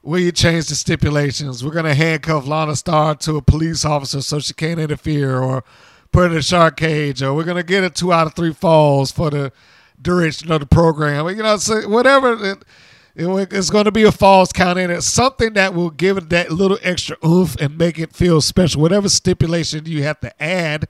you 0.06 0.32
change 0.32 0.66
the 0.66 0.74
stipulations. 0.74 1.64
We're 1.64 1.72
gonna 1.72 1.94
handcuff 1.94 2.47
Lana 2.47 2.76
Star 2.76 3.14
to 3.16 3.36
a 3.36 3.43
police 3.43 3.85
officer 3.85 4.20
so 4.20 4.39
she 4.39 4.52
can't 4.52 4.81
interfere, 4.81 5.40
or 5.40 5.64
put 6.12 6.20
her 6.20 6.32
in 6.32 6.36
a 6.36 6.43
shark 6.43 6.76
cage, 6.76 7.22
or 7.22 7.35
we're 7.35 7.44
gonna 7.44 7.62
get 7.62 7.85
a 7.85 7.90
two 7.90 8.12
out 8.12 8.26
of 8.26 8.35
three 8.35 8.52
falls 8.52 9.10
for 9.10 9.31
the 9.31 9.52
duration 10.01 10.52
of 10.52 10.60
the 10.60 10.66
program. 10.66 11.28
You 11.28 11.43
know, 11.43 11.56
so 11.56 11.89
whatever 11.89 12.35
it, 12.35 12.64
it, 13.16 13.52
it's 13.52 13.70
going 13.70 13.85
to 13.85 13.93
be 13.93 14.02
a 14.02 14.12
false 14.12 14.52
count 14.52 14.78
in 14.78 14.90
it. 14.90 15.02
Something 15.02 15.55
that 15.55 15.74
will 15.74 15.90
give 15.90 16.16
it 16.16 16.31
that 16.31 16.51
little 16.51 16.78
extra 16.82 17.16
oomph 17.24 17.56
and 17.60 17.78
make 17.78 17.98
it 17.98 18.12
feel 18.12 18.40
special. 18.40 18.82
Whatever 18.82 19.09
stipulation 19.09 19.86
you 19.86 20.02
have 20.02 20.20
to 20.20 20.43
add. 20.43 20.89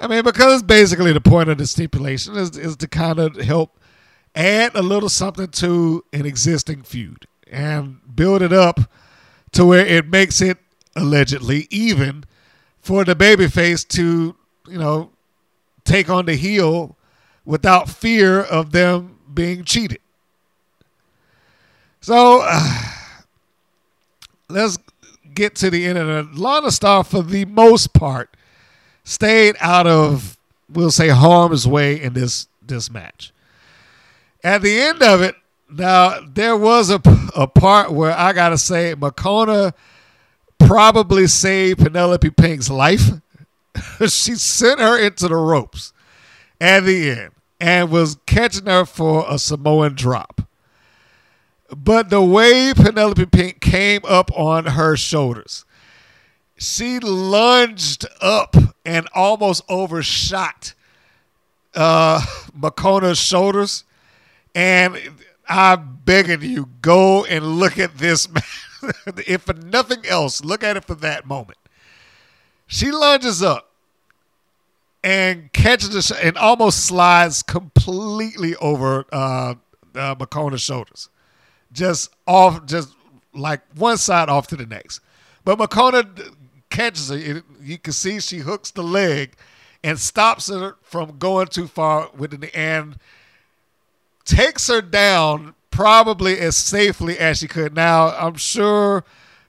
I 0.00 0.06
mean, 0.06 0.22
because 0.22 0.62
basically 0.62 1.12
the 1.12 1.20
point 1.20 1.48
of 1.48 1.58
the 1.58 1.66
stipulation 1.66 2.36
is, 2.36 2.56
is 2.56 2.76
to 2.76 2.86
kind 2.86 3.18
of 3.18 3.36
help 3.36 3.80
add 4.34 4.76
a 4.76 4.82
little 4.82 5.08
something 5.08 5.48
to 5.48 6.04
an 6.12 6.24
existing 6.24 6.82
feud 6.82 7.26
and 7.50 8.00
build 8.14 8.42
it 8.42 8.52
up 8.52 8.80
to 9.52 9.64
where 9.64 9.84
it 9.84 10.08
makes 10.08 10.40
it 10.40 10.58
allegedly 10.94 11.66
even 11.70 12.24
for 12.80 13.04
the 13.04 13.14
babyface 13.14 13.86
to, 13.88 14.36
you 14.68 14.78
know, 14.78 15.10
take 15.84 16.10
on 16.10 16.26
the 16.26 16.34
heel 16.34 16.96
without 17.44 17.88
fear 17.88 18.40
of 18.40 18.72
them 18.72 19.18
being 19.32 19.64
cheated. 19.64 20.00
So 22.00 22.40
uh, 22.44 22.82
let's 24.48 24.78
get 25.34 25.54
to 25.56 25.70
the 25.70 25.86
end 25.86 25.98
of 25.98 26.08
it. 26.08 26.34
Lana 26.34 26.70
Star, 26.70 27.04
for 27.04 27.22
the 27.22 27.44
most 27.44 27.92
part, 27.92 28.36
stayed 29.04 29.56
out 29.60 29.86
of, 29.86 30.36
we'll 30.68 30.90
say, 30.90 31.08
harm's 31.08 31.66
way 31.66 32.00
in 32.00 32.12
this 32.12 32.48
this 32.62 32.90
match. 32.90 33.32
At 34.44 34.62
the 34.62 34.78
end 34.80 35.02
of 35.02 35.22
it, 35.22 35.34
now 35.70 36.20
there 36.26 36.56
was 36.56 36.90
a, 36.90 37.00
a 37.36 37.46
part 37.46 37.92
where 37.92 38.16
I 38.16 38.32
gotta 38.32 38.58
say 38.58 38.94
McCona 38.94 39.72
probably 40.58 41.26
saved 41.26 41.80
Penelope 41.80 42.30
Pink's 42.30 42.70
life. 42.70 43.10
she 44.00 44.34
sent 44.34 44.80
her 44.80 44.98
into 44.98 45.28
the 45.28 45.36
ropes 45.36 45.92
at 46.60 46.80
the 46.80 47.10
end 47.10 47.30
and 47.60 47.90
was 47.90 48.18
catching 48.26 48.66
her 48.66 48.84
for 48.84 49.24
a 49.28 49.38
Samoan 49.38 49.94
drop. 49.94 50.42
But 51.74 52.08
the 52.10 52.22
way 52.22 52.72
Penelope 52.74 53.26
Pink 53.26 53.60
came 53.60 54.00
up 54.08 54.30
on 54.34 54.64
her 54.66 54.96
shoulders, 54.96 55.64
she 56.56 56.98
lunged 56.98 58.06
up 58.20 58.56
and 58.84 59.06
almost 59.14 59.62
overshot 59.68 60.74
uh, 61.74 62.20
McCona's 62.58 63.18
shoulders. 63.18 63.84
And 64.54 64.98
I'm 65.48 66.00
begging 66.04 66.42
you, 66.42 66.68
go 66.82 67.24
and 67.24 67.44
look 67.58 67.78
at 67.78 67.96
this. 67.98 68.28
if 69.26 69.42
for 69.42 69.54
nothing 69.54 70.04
else, 70.06 70.44
look 70.44 70.62
at 70.62 70.76
it 70.76 70.84
for 70.84 70.94
that 70.96 71.26
moment. 71.26 71.58
She 72.66 72.90
lunges 72.90 73.42
up 73.42 73.70
and 75.02 75.52
catches 75.52 75.90
the 75.90 76.02
sh- 76.02 76.20
and 76.22 76.36
almost 76.36 76.84
slides 76.84 77.42
completely 77.42 78.54
over 78.56 79.06
uh, 79.10 79.54
uh, 79.94 80.14
McCona's 80.16 80.60
shoulders, 80.60 81.08
just 81.72 82.10
off, 82.26 82.66
just 82.66 82.94
like 83.32 83.62
one 83.74 83.96
side 83.96 84.28
off 84.28 84.48
to 84.48 84.56
the 84.56 84.66
next. 84.66 85.00
But 85.44 85.58
McCona 85.58 86.34
catches 86.68 87.08
her. 87.08 87.42
You 87.60 87.78
can 87.78 87.94
see 87.94 88.20
she 88.20 88.38
hooks 88.38 88.70
the 88.70 88.82
leg 88.82 89.34
and 89.82 89.98
stops 89.98 90.48
her 90.48 90.76
from 90.82 91.18
going 91.18 91.46
too 91.46 91.66
far 91.66 92.10
within 92.16 92.40
the 92.40 92.54
and 92.56 92.98
takes 94.28 94.68
her 94.68 94.80
down 94.82 95.54
probably 95.70 96.38
as 96.38 96.56
safely 96.56 97.18
as 97.18 97.38
she 97.38 97.48
could. 97.48 97.74
Now 97.74 98.08
I'm 98.08 98.34
sure 98.34 99.04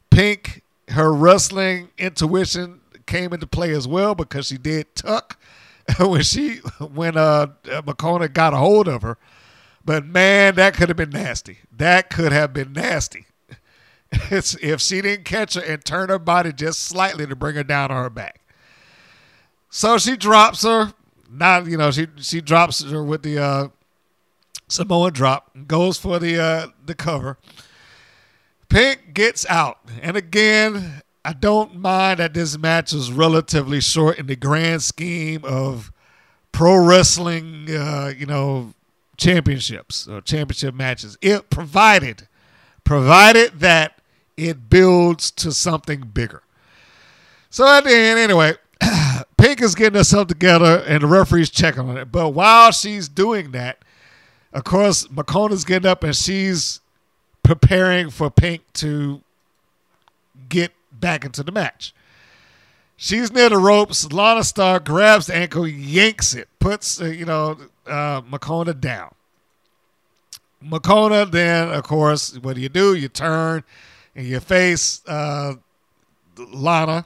Pink, 0.10 0.64
her 0.90 1.14
wrestling 1.14 1.90
intuition 1.98 2.80
came 3.06 3.34
into 3.34 3.46
play 3.46 3.72
as 3.72 3.88
well 3.88 4.16
because 4.16 4.48
she 4.48 4.58
did 4.58 4.96
tuck 4.96 5.38
when 6.00 6.24
she 6.24 6.58
when 6.80 7.18
uh 7.18 7.48
McCona 7.66 8.32
got 8.32 8.54
a 8.54 8.58
hold 8.58 8.88
of 8.88 9.02
her. 9.02 9.18
But 9.84 10.06
man, 10.06 10.56
that 10.56 10.76
could 10.76 10.90
have 10.90 10.98
been 10.98 11.10
nasty. 11.10 11.60
That 11.76 12.10
could 12.10 12.32
have 12.32 12.54
been 12.54 12.74
nasty. 12.74 13.26
It's 14.32 14.56
if 14.56 14.82
she 14.82 15.02
didn't 15.02 15.26
catch 15.26 15.54
her 15.54 15.62
and 15.62 15.86
turn 15.86 16.10
her 16.10 16.18
body 16.18 16.52
just 16.52 16.82
slightly 16.82 17.28
to 17.28 17.36
bring 17.36 17.56
her 17.56 17.64
down 17.64 17.92
on 17.92 18.04
her 18.04 18.10
back. 18.10 18.42
So 19.70 20.00
she 20.00 20.18
drops 20.18 20.64
her. 20.64 20.94
Not 21.30 21.68
you 21.68 21.78
know 21.78 21.92
she 21.92 22.08
she 22.18 22.42
drops 22.42 22.84
her 22.84 23.04
with 23.04 23.22
the 23.22 23.38
uh, 23.38 23.68
Samoan 24.70 25.12
drop. 25.14 25.52
Goes 25.68 25.98
for 25.98 26.20
the 26.20 26.40
uh, 26.42 26.68
the 26.86 26.96
cover. 26.96 27.38
Pink 28.70 29.14
gets 29.14 29.46
out, 29.48 29.80
and 30.02 30.16
again, 30.16 31.02
I 31.26 31.34
don't 31.34 31.76
mind 31.76 32.20
that 32.20 32.34
this 32.34 32.58
match 32.58 32.94
was 32.94 33.12
relatively 33.12 33.82
short 33.82 34.20
in 34.20 34.28
the 34.28 34.36
grand 34.36 34.84
scheme 34.84 35.44
of 35.44 35.92
pro 36.52 36.78
wrestling. 36.78 37.68
Uh, 37.70 38.14
you 38.16 38.26
know, 38.26 38.74
championships 39.18 40.08
or 40.08 40.22
championship 40.22 40.74
matches. 40.74 41.18
It 41.22 41.50
provided 41.50 42.28
provided 42.84 43.60
that 43.60 44.00
it 44.38 44.70
builds 44.70 45.30
to 45.30 45.52
something 45.52 46.02
bigger. 46.02 46.42
So 47.52 47.68
at 47.68 47.84
the 47.84 47.94
end, 47.94 48.20
anyway, 48.20 48.54
Pink 49.38 49.62
is 49.62 49.76
getting 49.76 49.98
herself 49.98 50.28
together 50.28 50.84
and 50.88 51.04
the 51.04 51.08
referee's 51.08 51.50
checking 51.50 51.82
on 51.82 51.98
it. 51.98 52.12
But 52.12 52.30
while 52.30 52.72
she's 52.72 53.10
doing 53.10 53.52
that, 53.52 53.84
of 54.54 54.64
course, 54.64 55.08
McCona's 55.08 55.64
getting 55.64 55.90
up 55.90 56.04
and 56.04 56.16
she's 56.16 56.82
preparing 57.44 58.10
for 58.10 58.30
Pink 58.30 58.62
to 58.74 59.22
get 60.48 60.72
back 60.92 61.26
into 61.26 61.44
the 61.44 61.52
match. 61.52 61.94
She's 62.98 63.32
near 63.32 63.50
the 63.50 63.58
ropes. 63.58 64.12
Lana 64.12 64.44
Star 64.44 64.80
grabs 64.80 65.28
the 65.28 65.36
ankle, 65.36 65.68
yanks 65.68 66.36
it, 66.36 66.50
puts, 66.60 67.02
uh, 67.02 67.06
you 67.06 67.26
know, 67.26 67.58
uh, 67.88 68.22
McCona 68.22 68.80
down. 68.80 69.14
McCona, 70.64 71.32
then, 71.32 71.70
of 71.70 71.84
course, 71.84 72.38
what 72.40 72.56
do 72.56 72.62
you 72.62 72.68
do? 72.68 72.94
You 72.96 73.08
turn 73.08 73.64
and 74.16 74.28
you 74.28 74.40
face 74.42 75.02
uh, 75.08 75.54
Lana. 76.38 77.06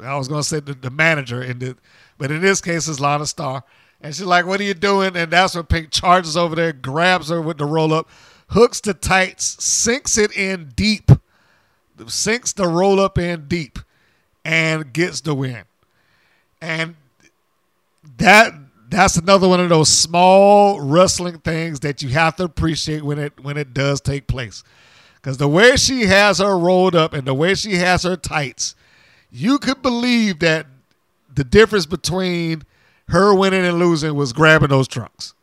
I 0.00 0.16
was 0.16 0.28
going 0.28 0.42
to 0.42 0.48
say 0.48 0.60
the, 0.60 0.74
the 0.74 0.90
manager, 0.90 1.42
in 1.42 1.58
the, 1.58 1.76
but 2.16 2.30
in 2.30 2.40
this 2.40 2.60
case, 2.60 2.86
it's 2.86 3.00
Lana 3.00 3.26
Star. 3.26 3.64
And 4.04 4.14
she's 4.14 4.26
like, 4.26 4.44
What 4.44 4.60
are 4.60 4.64
you 4.64 4.74
doing? 4.74 5.16
And 5.16 5.32
that's 5.32 5.54
when 5.54 5.64
Pink 5.64 5.90
charges 5.90 6.36
over 6.36 6.54
there, 6.54 6.74
grabs 6.74 7.30
her 7.30 7.40
with 7.40 7.56
the 7.56 7.64
roll 7.64 7.94
up, 7.94 8.06
hooks 8.50 8.78
the 8.80 8.92
tights, 8.92 9.64
sinks 9.64 10.18
it 10.18 10.36
in 10.36 10.72
deep, 10.76 11.10
sinks 12.06 12.52
the 12.52 12.68
roll 12.68 13.00
up 13.00 13.16
in 13.16 13.48
deep, 13.48 13.78
and 14.44 14.92
gets 14.92 15.22
the 15.22 15.34
win. 15.34 15.62
And 16.60 16.96
that 18.18 18.52
that's 18.90 19.16
another 19.16 19.48
one 19.48 19.60
of 19.60 19.70
those 19.70 19.88
small 19.88 20.82
wrestling 20.82 21.38
things 21.38 21.80
that 21.80 22.02
you 22.02 22.10
have 22.10 22.36
to 22.36 22.44
appreciate 22.44 23.02
when 23.02 23.18
it 23.18 23.42
when 23.42 23.56
it 23.56 23.72
does 23.72 24.02
take 24.02 24.26
place. 24.26 24.62
Because 25.14 25.38
the 25.38 25.48
way 25.48 25.76
she 25.76 26.02
has 26.02 26.40
her 26.40 26.58
rolled 26.58 26.94
up 26.94 27.14
and 27.14 27.26
the 27.26 27.32
way 27.32 27.54
she 27.54 27.76
has 27.76 28.02
her 28.02 28.16
tights, 28.16 28.74
you 29.30 29.58
could 29.58 29.80
believe 29.80 30.40
that 30.40 30.66
the 31.34 31.42
difference 31.42 31.86
between 31.86 32.64
her 33.08 33.34
winning 33.34 33.64
and 33.64 33.78
losing 33.78 34.14
was 34.14 34.32
grabbing 34.32 34.68
those 34.68 34.88
trunks. 34.88 35.34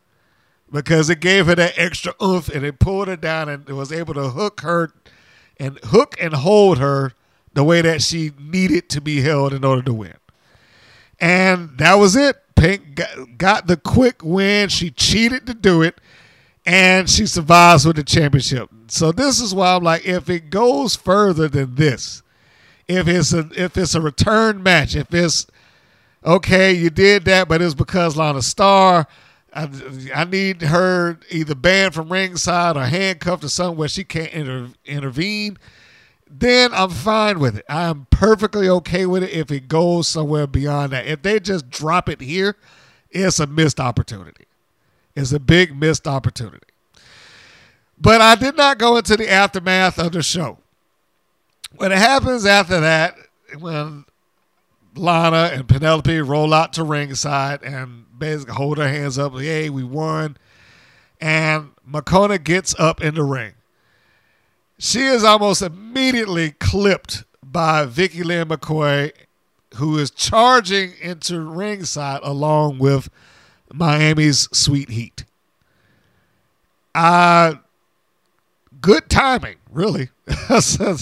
Because 0.70 1.10
it 1.10 1.20
gave 1.20 1.46
her 1.46 1.54
that 1.54 1.74
extra 1.76 2.14
oomph 2.22 2.48
and 2.48 2.64
it 2.64 2.78
pulled 2.78 3.08
her 3.08 3.16
down 3.16 3.48
and 3.48 3.68
was 3.68 3.92
able 3.92 4.14
to 4.14 4.30
hook 4.30 4.62
her 4.62 4.92
and 5.58 5.78
hook 5.84 6.16
and 6.18 6.32
hold 6.32 6.78
her 6.78 7.12
the 7.52 7.62
way 7.62 7.82
that 7.82 8.02
she 8.02 8.32
needed 8.38 8.88
to 8.88 9.00
be 9.00 9.20
held 9.20 9.52
in 9.52 9.64
order 9.64 9.82
to 9.82 9.92
win. 9.92 10.16
And 11.20 11.76
that 11.78 11.94
was 11.94 12.16
it. 12.16 12.36
Pink 12.56 12.94
got, 12.94 13.38
got 13.38 13.66
the 13.66 13.76
quick 13.76 14.22
win. 14.24 14.68
She 14.68 14.90
cheated 14.90 15.46
to 15.46 15.54
do 15.54 15.82
it, 15.82 16.00
and 16.64 17.08
she 17.08 17.26
survives 17.26 17.86
with 17.86 17.96
the 17.96 18.04
championship. 18.04 18.70
So 18.88 19.12
this 19.12 19.40
is 19.40 19.54
why 19.54 19.74
I'm 19.74 19.82
like, 19.82 20.04
if 20.06 20.28
it 20.28 20.50
goes 20.50 20.96
further 20.96 21.48
than 21.48 21.74
this, 21.76 22.22
if 22.88 23.08
it's 23.08 23.32
a 23.32 23.48
if 23.54 23.76
it's 23.76 23.94
a 23.94 24.00
return 24.00 24.62
match, 24.62 24.96
if 24.96 25.14
it's 25.14 25.46
okay, 26.24 26.72
you 26.72 26.90
did 26.90 27.24
that, 27.26 27.48
but 27.48 27.62
it's 27.62 27.74
because 27.74 28.16
Lana 28.16 28.42
Star. 28.42 29.06
I, 29.54 29.68
I 30.14 30.24
need 30.24 30.62
her 30.62 31.18
either 31.30 31.54
banned 31.54 31.92
from 31.92 32.10
ringside 32.10 32.74
or 32.74 32.84
handcuffed 32.84 33.44
or 33.44 33.48
something 33.48 33.76
where 33.76 33.88
she 33.88 34.02
can't 34.02 34.32
inter, 34.32 34.68
intervene 34.86 35.58
then 36.34 36.72
I'm 36.72 36.90
fine 36.90 37.38
with 37.40 37.58
it. 37.58 37.64
I'm 37.68 38.06
perfectly 38.10 38.68
okay 38.68 39.04
with 39.04 39.22
it 39.22 39.30
if 39.30 39.50
it 39.50 39.68
goes 39.68 40.08
somewhere 40.08 40.46
beyond 40.46 40.92
that. 40.92 41.06
If 41.06 41.22
they 41.22 41.38
just 41.38 41.68
drop 41.68 42.08
it 42.08 42.22
here, 42.22 42.56
it's 43.10 43.38
a 43.38 43.46
missed 43.46 43.78
opportunity. 43.78 44.46
It's 45.14 45.32
a 45.32 45.40
big 45.40 45.76
missed 45.76 46.08
opportunity. 46.08 46.66
But 47.98 48.22
I 48.22 48.34
did 48.34 48.56
not 48.56 48.78
go 48.78 48.96
into 48.96 49.16
the 49.16 49.30
aftermath 49.30 49.98
of 49.98 50.12
the 50.12 50.22
show. 50.22 50.58
What 51.76 51.90
happens 51.90 52.46
after 52.46 52.80
that, 52.80 53.14
when 53.58 54.06
Lana 54.94 55.50
and 55.52 55.68
Penelope 55.68 56.20
roll 56.20 56.52
out 56.52 56.72
to 56.74 56.84
ringside 56.84 57.62
and 57.62 58.06
basically 58.18 58.54
hold 58.54 58.78
their 58.78 58.88
hands 58.88 59.18
up, 59.18 59.34
Yay, 59.34 59.70
we 59.70 59.84
won. 59.84 60.36
And 61.20 61.70
McCona 61.88 62.42
gets 62.42 62.78
up 62.78 63.00
in 63.02 63.14
the 63.14 63.22
ring. 63.22 63.54
She 64.78 65.00
is 65.00 65.24
almost 65.24 65.62
immediately 65.62 66.52
clipped 66.52 67.24
by 67.42 67.84
Vicky 67.84 68.22
Lynn 68.22 68.48
McCoy, 68.48 69.12
who 69.76 69.98
is 69.98 70.10
charging 70.10 70.92
into 71.00 71.40
ringside 71.40 72.20
along 72.22 72.78
with 72.78 73.08
Miami's 73.72 74.48
Sweet 74.52 74.90
Heat. 74.90 75.24
Uh, 76.94 77.54
good 78.80 79.08
timing, 79.08 79.56
really. 79.70 80.10
uh, 80.48 80.96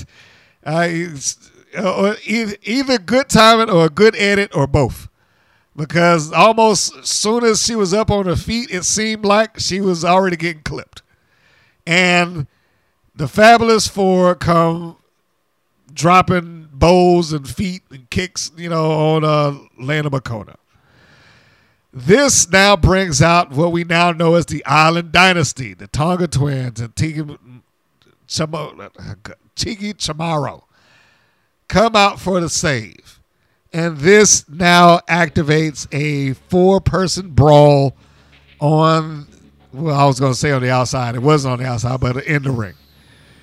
either, 1.74 2.56
either 2.62 2.98
good 2.98 3.28
timing 3.28 3.70
or 3.70 3.86
a 3.86 3.90
good 3.90 4.16
edit 4.16 4.54
or 4.54 4.66
both. 4.66 5.08
Because 5.76 6.32
almost 6.32 6.96
as 6.96 7.08
soon 7.08 7.44
as 7.44 7.64
she 7.64 7.74
was 7.74 7.94
up 7.94 8.10
on 8.10 8.26
her 8.26 8.36
feet, 8.36 8.70
it 8.70 8.84
seemed 8.84 9.24
like 9.24 9.58
she 9.58 9.80
was 9.80 10.04
already 10.04 10.36
getting 10.36 10.62
clipped. 10.62 11.02
And 11.86 12.46
the 13.14 13.28
Fabulous 13.28 13.86
Four 13.86 14.34
come 14.34 14.96
dropping 15.92 16.68
bows 16.72 17.32
and 17.32 17.48
feet 17.48 17.82
and 17.90 18.08
kicks, 18.10 18.50
you 18.56 18.68
know, 18.68 18.90
on 18.90 19.24
uh, 19.24 19.58
Lana 19.78 20.10
McCona. 20.10 20.56
This 21.92 22.48
now 22.50 22.76
brings 22.76 23.20
out 23.20 23.50
what 23.50 23.72
we 23.72 23.82
now 23.84 24.12
know 24.12 24.34
as 24.34 24.46
the 24.46 24.64
Island 24.64 25.12
Dynasty, 25.12 25.74
the 25.74 25.88
Tonga 25.88 26.28
twins 26.28 26.80
and 26.80 26.94
Tiki, 26.94 27.22
Chamo, 28.28 28.90
Tiki 29.56 29.94
Chamorro 29.94 30.62
come 31.70 31.94
out 31.94 32.20
for 32.20 32.40
the 32.40 32.48
save. 32.48 33.20
And 33.72 33.96
this 33.98 34.46
now 34.48 34.98
activates 35.08 35.86
a 35.92 36.34
four 36.48 36.80
person 36.80 37.30
brawl 37.30 37.96
on, 38.60 39.28
well, 39.72 39.94
I 39.94 40.04
was 40.04 40.18
going 40.18 40.32
to 40.32 40.38
say 40.38 40.50
on 40.50 40.60
the 40.60 40.70
outside. 40.70 41.14
It 41.14 41.22
wasn't 41.22 41.52
on 41.52 41.58
the 41.60 41.66
outside, 41.66 42.00
but 42.00 42.26
in 42.26 42.42
the 42.42 42.50
ring. 42.50 42.74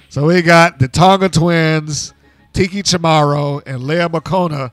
So 0.10 0.26
we 0.26 0.42
got 0.42 0.78
the 0.78 0.90
Tonga 0.90 1.30
twins, 1.30 2.14
Tiki 2.52 2.84
Chamorro, 2.84 3.64
and 3.66 3.82
Leah 3.84 4.10
McCona 4.10 4.72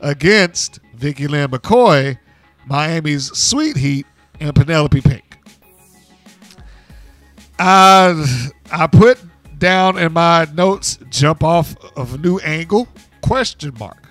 against 0.00 0.80
Vicky 0.94 1.26
Lynn 1.26 1.50
McCoy, 1.50 2.18
Miami's 2.66 3.36
Sweet 3.36 3.76
Heat, 3.76 4.06
and 4.40 4.54
Penelope 4.54 5.00
Pink. 5.02 5.38
Uh, 7.58 8.26
I 8.72 8.86
put 8.90 9.18
down 9.58 9.98
in 9.98 10.12
my 10.12 10.46
notes 10.54 10.98
jump 11.10 11.42
off 11.42 11.74
of 11.96 12.14
a 12.14 12.18
new 12.18 12.38
angle 12.38 12.88
question 13.22 13.72
mark 13.78 14.08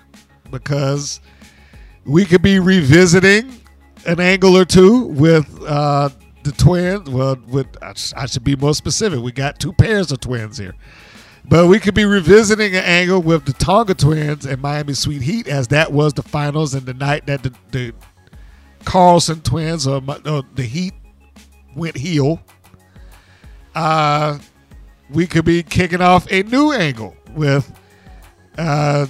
because 0.50 1.20
we 2.04 2.24
could 2.24 2.42
be 2.42 2.58
revisiting 2.58 3.60
an 4.06 4.20
angle 4.20 4.56
or 4.56 4.64
two 4.64 5.04
with 5.06 5.62
uh, 5.64 6.08
the 6.42 6.52
twins. 6.52 7.08
Well, 7.08 7.36
with 7.48 7.66
I 7.82 8.26
should 8.26 8.44
be 8.44 8.56
more 8.56 8.74
specific. 8.74 9.20
We 9.20 9.32
got 9.32 9.58
two 9.58 9.72
pairs 9.72 10.12
of 10.12 10.20
twins 10.20 10.58
here. 10.58 10.74
But 11.46 11.66
we 11.66 11.78
could 11.78 11.94
be 11.94 12.06
revisiting 12.06 12.74
an 12.74 12.84
angle 12.84 13.20
with 13.20 13.44
the 13.44 13.52
Tonga 13.52 13.94
twins 13.94 14.46
and 14.46 14.62
Miami 14.62 14.94
Sweet 14.94 15.20
Heat, 15.20 15.46
as 15.46 15.68
that 15.68 15.92
was 15.92 16.14
the 16.14 16.22
finals 16.22 16.74
and 16.74 16.86
the 16.86 16.94
night 16.94 17.26
that 17.26 17.42
the, 17.42 17.52
the 17.70 17.92
Carlson 18.84 19.42
twins 19.42 19.86
or, 19.86 20.02
or, 20.26 20.42
the 20.54 20.62
Heat 20.62 20.94
went 21.76 21.96
heel. 21.96 22.40
Uh, 23.74 24.38
we 25.10 25.26
could 25.26 25.44
be 25.44 25.62
kicking 25.62 26.00
off 26.00 26.30
a 26.30 26.42
new 26.44 26.72
angle 26.72 27.16
with 27.34 27.78
uh, 28.58 29.06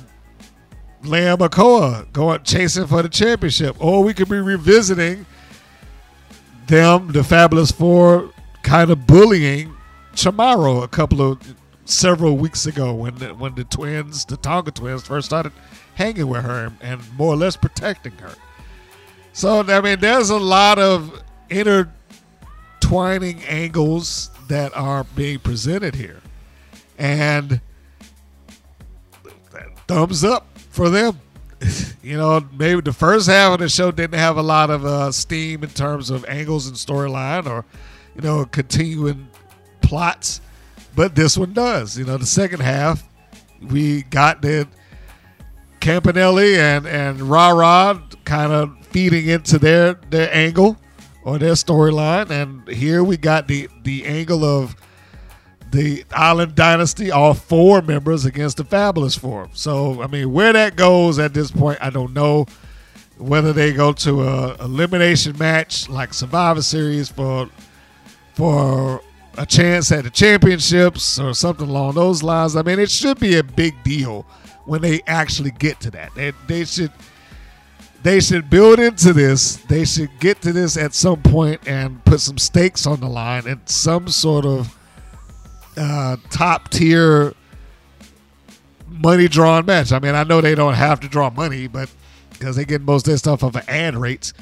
Leah 1.03 1.37
McCoy 1.37 2.11
going 2.13 2.43
chasing 2.43 2.87
for 2.87 3.03
the 3.03 3.09
championship, 3.09 3.77
or 3.79 4.03
we 4.03 4.15
could 4.15 4.29
be 4.29 4.39
revisiting 4.39 5.27
them, 6.67 7.13
the 7.13 7.23
Fabulous 7.23 7.71
Four, 7.71 8.31
kind 8.63 8.91
of 8.91 9.07
bullying 9.07 9.75
Chamorro 10.15 10.83
a 10.83 10.89
couple 10.89 11.21
of 11.21 11.55
several 11.85 12.37
weeks 12.39 12.67
ago 12.67 12.95
when 12.95 13.15
the, 13.17 13.35
when 13.35 13.55
the 13.55 13.65
twins, 13.65 14.25
the 14.25 14.39
Tonga 14.39 14.71
twins, 14.71 15.07
first 15.07 15.27
started 15.27 15.53
hanging 15.95 16.27
with 16.27 16.43
her 16.43 16.67
and, 16.67 16.77
and 16.81 17.19
more 17.19 17.35
or 17.35 17.37
less 17.37 17.57
protecting 17.57 18.13
her. 18.13 18.35
So 19.33 19.61
I 19.61 19.81
mean, 19.81 20.01
there's 20.01 20.31
a 20.31 20.39
lot 20.39 20.79
of 20.79 21.23
intertwining 21.51 23.43
angles 23.45 24.31
that 24.49 24.77
are 24.77 25.05
being 25.05 25.39
presented 25.39 25.95
here, 25.95 26.21
and 26.99 27.61
thumbs 29.87 30.25
up 30.25 30.47
for 30.71 30.91
them. 30.91 31.21
you 32.03 32.17
know, 32.17 32.47
maybe 32.57 32.81
the 32.81 32.93
first 32.93 33.29
half 33.29 33.55
of 33.55 33.61
the 33.61 33.69
show 33.69 33.91
didn't 33.91 34.19
have 34.19 34.37
a 34.37 34.43
lot 34.43 34.71
of 34.71 34.85
uh, 34.85 35.11
steam 35.13 35.63
in 35.63 35.71
terms 35.71 36.11
of 36.11 36.25
angles 36.27 36.67
and 36.67 36.77
storyline 36.77 37.47
or, 37.47 37.65
you 38.15 38.23
know, 38.23 38.45
continuing 38.45 39.29
plots, 39.81 40.41
but 40.95 41.15
this 41.15 41.37
one 41.37 41.53
does. 41.53 41.97
You 41.99 42.05
know, 42.05 42.17
the 42.17 42.27
second 42.27 42.61
half, 42.61 43.07
we 43.63 44.03
got 44.03 44.43
the 44.43 44.69
Campanelli 45.81 46.57
and 46.57 46.87
and 46.87 47.21
Rah 47.21 47.51
Rah 47.51 48.01
kind 48.25 48.53
of 48.53 48.87
feeding 48.87 49.29
into 49.29 49.59
their 49.59 49.95
their 50.09 50.35
angle 50.35 50.79
or 51.25 51.39
their 51.39 51.53
storyline, 51.53 52.31
and 52.31 52.69
here 52.69 53.03
we 53.03 53.17
got 53.17 53.49
the 53.49 53.69
the 53.83 54.05
angle 54.07 54.45
of 54.45 54.77
the 55.71 56.05
Island 56.13 56.55
Dynasty, 56.55 57.11
all 57.11 57.35
four 57.35 57.83
members 57.83 58.25
against 58.25 58.59
the 58.59 58.65
Fabulous 58.65 59.17
Four. 59.17 59.49
So, 59.55 60.01
I 60.03 60.07
mean, 60.07 60.33
where 60.33 60.53
that 60.53 60.77
goes 60.77 61.19
at 61.19 61.35
this 61.35 61.51
point, 61.51 61.79
I 61.81 61.91
don't 61.91 62.13
know. 62.13 62.47
Whether 63.19 63.53
they 63.53 63.73
go 63.73 63.93
to 63.93 64.23
a 64.23 64.55
elimination 64.65 65.39
match 65.39 65.89
like 65.89 66.13
Survivor 66.13 66.63
Series 66.63 67.09
for 67.09 67.49
for 68.35 69.01
a 69.39 69.47
chance 69.47 69.91
at 69.93 70.05
the 70.05 70.11
championships 70.11 71.19
or 71.19 71.35
something 71.35 71.69
along 71.69 71.95
those 71.95 72.23
lines. 72.23 72.57
I 72.57 72.63
mean, 72.63 72.79
it 72.79 72.91
should 72.91 73.19
be 73.19 73.37
a 73.37 73.43
big 73.43 73.83
deal 73.83 74.27
when 74.65 74.81
they 74.81 75.03
actually 75.07 75.51
get 75.53 75.81
to 75.81 75.91
that. 75.93 76.15
They, 76.15 76.33
they 76.47 76.65
should 76.65 76.93
they 78.05 78.21
should 78.21 78.51
build 78.51 78.79
into 78.79 79.15
this. 79.15 79.57
They 79.57 79.87
should 79.87 80.11
get 80.21 80.43
to 80.43 80.53
this 80.53 80.77
at 80.77 80.95
some 80.95 81.23
point 81.23 81.67
and 81.67 82.05
put 82.05 82.21
some 82.21 82.37
stakes 82.37 82.87
on 82.87 83.01
the 83.01 83.09
line 83.09 83.47
and 83.47 83.67
some 83.67 84.09
sort 84.09 84.45
of 84.45 84.79
uh, 85.79 86.19
top 86.31 86.71
tier 86.71 87.33
money 88.87 89.27
drawn 89.27 89.65
match. 89.65 89.91
I 89.91 89.99
mean, 89.99 90.15
I 90.15 90.23
know 90.23 90.43
they 90.43 90.55
don't 90.55 90.75
have 90.75 91.01
to 91.01 91.09
draw 91.09 91.31
money, 91.31 91.67
but 91.67 91.91
because 92.31 92.57
they 92.57 92.67
get 92.67 92.83
most 92.83 93.07
of 93.07 93.13
their 93.13 93.17
stuff 93.17 93.43
off 93.43 93.57
of 93.57 93.69
ad 93.71 93.97
rates. 93.97 94.35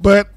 But 0.00 0.28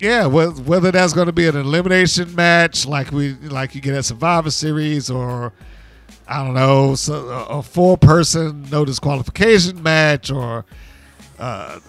yeah, 0.00 0.24
whether 0.26 0.90
that's 0.90 1.12
going 1.12 1.26
to 1.26 1.32
be 1.32 1.46
an 1.46 1.56
elimination 1.56 2.34
match 2.34 2.86
like 2.86 3.10
we 3.12 3.34
like 3.34 3.74
you 3.74 3.82
get 3.82 3.94
at 3.94 4.06
Survivor 4.06 4.50
Series 4.50 5.10
or 5.10 5.52
I 6.26 6.42
don't 6.42 6.54
know, 6.54 6.96
a 7.50 7.62
four 7.62 7.98
person 7.98 8.66
no 8.70 8.86
disqualification 8.86 9.82
match 9.82 10.30
or 10.30 10.64
uh, 11.38 11.80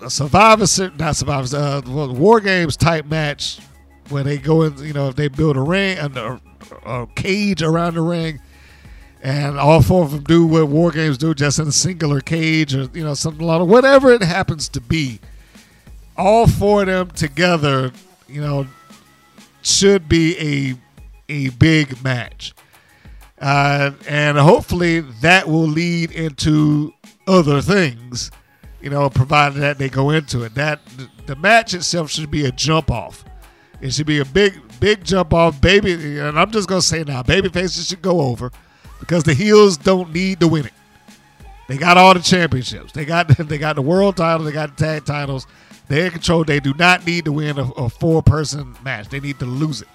a 0.00 0.10
Survivor 0.10 0.66
not 0.98 1.16
Survivor 1.16 1.56
uh, 1.56 1.82
War 1.86 2.40
Games 2.40 2.76
type 2.76 3.06
match 3.06 3.58
where 4.08 4.22
they 4.22 4.38
go 4.38 4.62
in, 4.62 4.76
you 4.78 4.92
know, 4.92 5.08
if 5.08 5.16
they 5.16 5.28
build 5.28 5.56
a 5.56 5.60
ring 5.60 5.98
and 5.98 6.16
a, 6.16 6.40
a 6.84 7.06
cage 7.14 7.62
around 7.62 7.94
the 7.94 8.00
ring 8.00 8.40
and 9.22 9.58
all 9.58 9.82
four 9.82 10.04
of 10.04 10.12
them 10.12 10.22
do 10.22 10.46
what 10.46 10.68
war 10.68 10.90
games 10.90 11.18
do 11.18 11.34
just 11.34 11.58
in 11.58 11.66
a 11.66 11.72
singular 11.72 12.20
cage 12.20 12.74
or 12.74 12.88
you 12.92 13.02
know 13.02 13.14
something 13.14 13.42
along 13.42 13.68
whatever 13.68 14.12
it 14.12 14.22
happens 14.22 14.68
to 14.68 14.80
be 14.80 15.18
all 16.16 16.46
four 16.46 16.82
of 16.82 16.86
them 16.86 17.10
together 17.10 17.90
you 18.28 18.40
know 18.40 18.66
should 19.62 20.08
be 20.08 20.38
a 20.38 20.76
a 21.28 21.50
big 21.50 22.02
match. 22.02 22.54
Uh, 23.38 23.90
and 24.08 24.38
hopefully 24.38 25.00
that 25.00 25.46
will 25.46 25.66
lead 25.66 26.10
into 26.12 26.92
other 27.26 27.60
things 27.60 28.30
you 28.80 28.90
know 28.90 29.08
provided 29.10 29.60
that 29.60 29.78
they 29.78 29.88
go 29.88 30.10
into 30.10 30.42
it 30.42 30.54
that 30.54 30.80
the 31.26 31.36
match 31.36 31.74
itself 31.74 32.10
should 32.10 32.30
be 32.30 32.44
a 32.44 32.52
jump 32.52 32.90
off 32.90 33.24
it 33.80 33.92
should 33.92 34.06
be 34.06 34.18
a 34.18 34.24
big 34.24 34.60
big 34.80 35.04
jump 35.04 35.32
off 35.32 35.60
baby 35.60 36.18
and 36.18 36.38
i'm 36.38 36.50
just 36.50 36.68
gonna 36.68 36.82
say 36.82 37.02
now 37.04 37.22
baby 37.22 37.48
faces 37.48 37.88
should 37.88 38.02
go 38.02 38.20
over 38.20 38.50
because 39.00 39.24
the 39.24 39.34
heels 39.34 39.76
don't 39.76 40.12
need 40.12 40.40
to 40.40 40.48
win 40.48 40.66
it. 40.66 40.72
They 41.68 41.76
got 41.76 41.96
all 41.96 42.14
the 42.14 42.20
championships. 42.20 42.92
They 42.92 43.04
got 43.04 43.28
they 43.38 43.58
got 43.58 43.76
the 43.76 43.82
world 43.82 44.16
title. 44.16 44.44
They 44.44 44.52
got 44.52 44.76
the 44.76 44.84
tag 44.84 45.04
titles. 45.04 45.46
They're 45.88 46.06
in 46.06 46.12
control. 46.12 46.44
They 46.44 46.60
do 46.60 46.74
not 46.74 47.06
need 47.06 47.26
to 47.26 47.32
win 47.32 47.58
a, 47.58 47.70
a 47.72 47.88
four 47.88 48.22
person 48.22 48.76
match. 48.82 49.08
They 49.08 49.20
need 49.20 49.38
to 49.38 49.46
lose 49.46 49.82
it. 49.82 49.88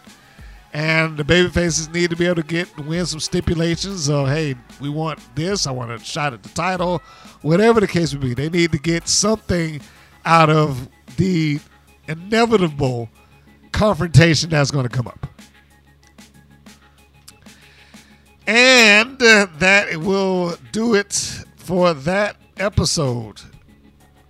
And 0.74 1.18
the 1.18 1.24
baby 1.24 1.50
faces 1.50 1.90
need 1.90 2.12
to 2.12 2.16
be 2.16 2.26
able 2.26 2.36
to 2.36 2.44
get 2.44 2.78
win 2.86 3.06
some 3.06 3.20
stipulations. 3.20 4.06
So 4.06 4.26
hey, 4.26 4.56
we 4.80 4.90
want 4.90 5.20
this. 5.36 5.68
I 5.68 5.72
want 5.72 5.92
a 5.92 6.00
shot 6.00 6.34
at 6.34 6.44
the 6.44 6.50
title. 6.50 7.02
Whatever 7.42 7.80
the 7.82 7.88
case 7.88 8.14
would 8.14 8.22
be, 8.22 8.34
they 8.34 8.50
need 8.50 8.72
to 8.72 8.80
get 8.80 9.08
something 9.08 9.82
out 10.24 10.50
of 10.50 10.88
the 11.18 11.60
inevitable 12.08 13.10
confrontation 13.72 14.50
that's 14.50 14.72
going 14.72 14.88
to 14.88 14.96
come 14.96 15.08
up. 15.08 15.28
And 18.48 19.22
uh, 19.22 19.48
that 19.60 19.98
will 19.98 20.56
do 20.72 20.96
it 20.96 21.14
for 21.58 21.94
that 21.94 22.38
episode. 22.58 23.42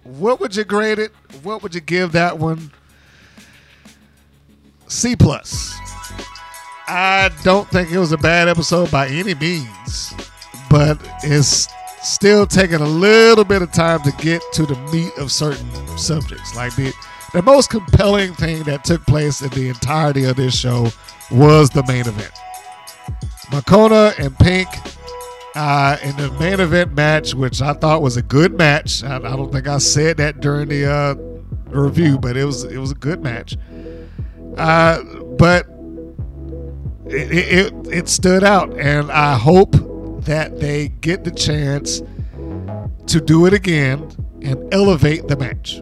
What 0.03 0.39
would 0.39 0.55
you 0.55 0.63
grade 0.63 0.99
it? 0.99 1.11
What 1.43 1.63
would 1.63 1.73
you 1.73 1.81
give 1.81 2.11
that 2.11 2.37
one? 2.37 2.71
C 4.87 5.15
plus. 5.15 5.73
I 6.93 7.29
don't 7.43 7.69
think 7.69 7.89
it 7.89 7.97
was 7.97 8.11
a 8.11 8.17
bad 8.17 8.49
episode 8.49 8.91
by 8.91 9.07
any 9.07 9.33
means, 9.33 10.13
but 10.69 10.99
it's 11.23 11.69
still 12.03 12.45
taking 12.45 12.81
a 12.81 12.85
little 12.85 13.45
bit 13.45 13.61
of 13.61 13.71
time 13.71 14.01
to 14.01 14.11
get 14.17 14.41
to 14.55 14.65
the 14.65 14.75
meat 14.91 15.13
of 15.17 15.31
certain 15.31 15.97
subjects. 15.97 16.53
Like 16.53 16.75
the 16.75 16.91
the 17.31 17.41
most 17.43 17.69
compelling 17.69 18.33
thing 18.33 18.63
that 18.63 18.83
took 18.83 19.05
place 19.05 19.41
in 19.41 19.47
the 19.51 19.69
entirety 19.69 20.25
of 20.25 20.35
this 20.35 20.53
show 20.53 20.89
was 21.31 21.69
the 21.69 21.81
main 21.87 22.01
event. 22.01 22.33
Makona 23.51 24.19
and 24.19 24.37
Pink 24.37 24.67
uh, 25.55 25.95
in 26.03 26.17
the 26.17 26.29
main 26.41 26.59
event 26.59 26.93
match, 26.93 27.33
which 27.33 27.61
I 27.61 27.71
thought 27.71 28.01
was 28.01 28.17
a 28.17 28.21
good 28.21 28.57
match. 28.57 29.01
I, 29.01 29.15
I 29.15 29.19
don't 29.37 29.49
think 29.49 29.65
I 29.65 29.77
said 29.77 30.17
that 30.17 30.41
during 30.41 30.67
the 30.67 30.91
uh, 30.91 31.15
review, 31.73 32.19
but 32.19 32.35
it 32.35 32.43
was 32.43 32.65
it 32.65 32.79
was 32.79 32.91
a 32.91 32.95
good 32.95 33.23
match. 33.23 33.55
Uh, 34.57 35.01
but 35.37 35.69
it, 37.13 37.31
it 37.31 37.87
it 37.87 38.09
stood 38.09 38.43
out, 38.43 38.77
and 38.79 39.11
I 39.11 39.37
hope 39.37 39.71
that 40.25 40.59
they 40.59 40.89
get 40.89 41.23
the 41.23 41.31
chance 41.31 42.01
to 43.07 43.19
do 43.19 43.45
it 43.45 43.53
again 43.53 44.09
and 44.41 44.73
elevate 44.73 45.27
the 45.27 45.37
match. 45.37 45.81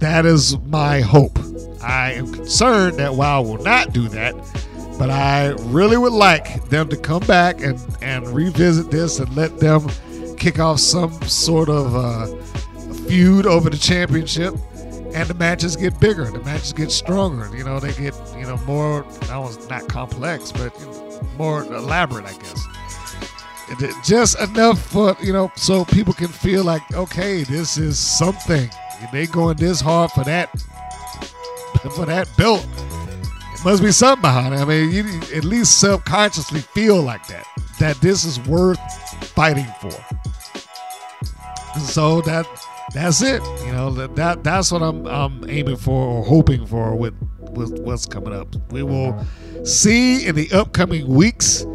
That 0.00 0.26
is 0.26 0.58
my 0.58 1.00
hope. 1.00 1.38
I 1.82 2.12
am 2.12 2.32
concerned 2.32 2.98
that 2.98 3.14
WoW 3.14 3.42
will 3.42 3.62
not 3.62 3.92
do 3.92 4.08
that 4.08 4.34
but 4.98 5.10
I 5.10 5.48
really 5.48 5.96
would 5.96 6.12
like 6.12 6.68
them 6.68 6.88
to 6.88 6.96
come 6.96 7.22
back 7.26 7.60
and, 7.62 7.80
and 8.00 8.26
revisit 8.28 8.90
this 8.90 9.18
and 9.18 9.34
let 9.34 9.58
them 9.58 9.88
kick 10.36 10.58
off 10.58 10.78
some 10.78 11.20
sort 11.22 11.68
of 11.68 11.96
uh, 11.96 12.26
feud 13.08 13.46
over 13.46 13.70
the 13.70 13.76
championship. 13.76 14.54
And 15.14 15.28
the 15.28 15.34
matches 15.34 15.76
get 15.76 15.98
bigger, 16.00 16.24
the 16.30 16.40
matches 16.40 16.72
get 16.72 16.90
stronger. 16.90 17.56
You 17.56 17.64
know, 17.64 17.78
they 17.78 17.92
get 17.92 18.14
you 18.36 18.46
know 18.46 18.56
more. 18.66 19.04
That 19.28 19.38
was 19.38 19.68
not 19.68 19.88
complex, 19.88 20.50
but 20.50 20.74
more 21.36 21.62
elaborate, 21.64 22.26
I 22.26 22.32
guess. 22.32 22.66
Just 24.04 24.38
enough 24.40 24.80
for 24.80 25.16
you 25.22 25.32
know, 25.32 25.50
so 25.56 25.84
people 25.84 26.12
can 26.12 26.28
feel 26.28 26.64
like, 26.64 26.82
okay, 26.94 27.44
this 27.44 27.78
is 27.78 27.98
something. 27.98 28.68
They 29.12 29.26
going 29.26 29.56
this 29.56 29.80
hard 29.80 30.10
for 30.12 30.24
that 30.24 30.50
for 31.94 32.06
that 32.06 32.28
belt 32.38 32.66
It 33.52 33.64
must 33.64 33.82
be 33.82 33.92
something 33.92 34.22
behind 34.22 34.54
it. 34.54 34.58
I 34.58 34.64
mean, 34.64 34.90
you 34.90 35.04
at 35.36 35.44
least 35.44 35.78
subconsciously 35.78 36.60
feel 36.60 37.02
like 37.02 37.26
that, 37.28 37.46
that 37.78 37.96
this 37.96 38.24
is 38.24 38.40
worth 38.48 38.78
fighting 39.28 39.66
for. 39.80 39.92
So 41.80 42.20
that 42.22 42.46
that's 42.94 43.22
it. 43.22 43.42
You 43.66 43.72
know 43.72 43.90
that, 43.90 44.14
that 44.14 44.44
that's 44.44 44.70
what 44.70 44.80
I'm 44.80 45.04
I'm 45.06 45.50
aiming 45.50 45.76
for 45.76 46.06
or 46.06 46.24
hoping 46.24 46.64
for 46.64 46.94
with 46.94 47.14
with 47.40 47.80
what's 47.80 48.06
coming 48.06 48.32
up. 48.32 48.54
We 48.70 48.84
will 48.84 49.26
see 49.64 50.26
in 50.26 50.36
the 50.36 50.50
upcoming 50.52 51.06
weeks. 51.08 51.66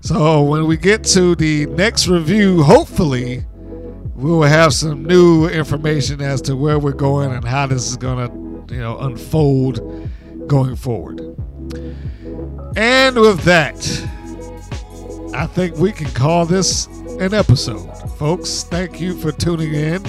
So 0.00 0.42
when 0.42 0.66
we 0.66 0.76
get 0.76 1.02
to 1.04 1.34
the 1.34 1.64
next 1.66 2.08
review, 2.08 2.62
hopefully 2.62 3.46
we 4.14 4.30
will 4.30 4.42
have 4.42 4.74
some 4.74 5.04
new 5.04 5.48
information 5.48 6.20
as 6.20 6.42
to 6.42 6.56
where 6.56 6.78
we're 6.78 6.92
going 6.92 7.32
and 7.32 7.42
how 7.42 7.66
this 7.66 7.88
is 7.90 7.96
to 7.96 8.66
you 8.70 8.78
know 8.78 8.98
unfold 8.98 10.10
going 10.46 10.76
forward. 10.76 11.20
And 12.76 13.18
with 13.18 13.40
that, 13.44 13.76
I 15.34 15.46
think 15.46 15.76
we 15.78 15.90
can 15.90 16.10
call 16.10 16.44
this 16.44 16.86
an 17.18 17.32
episode. 17.32 17.86
Folks, 18.18 18.64
thank 18.64 19.00
you 19.00 19.16
for 19.18 19.32
tuning 19.32 19.72
in 19.72 20.04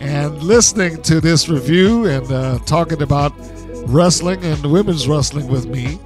and 0.00 0.42
listening 0.42 1.02
to 1.02 1.20
this 1.20 1.48
review 1.48 2.06
and 2.06 2.30
uh, 2.30 2.58
talking 2.60 3.02
about 3.02 3.32
wrestling 3.86 4.42
and 4.44 4.64
women's 4.70 5.08
wrestling 5.08 5.48
with 5.48 5.66
me. 5.66 5.98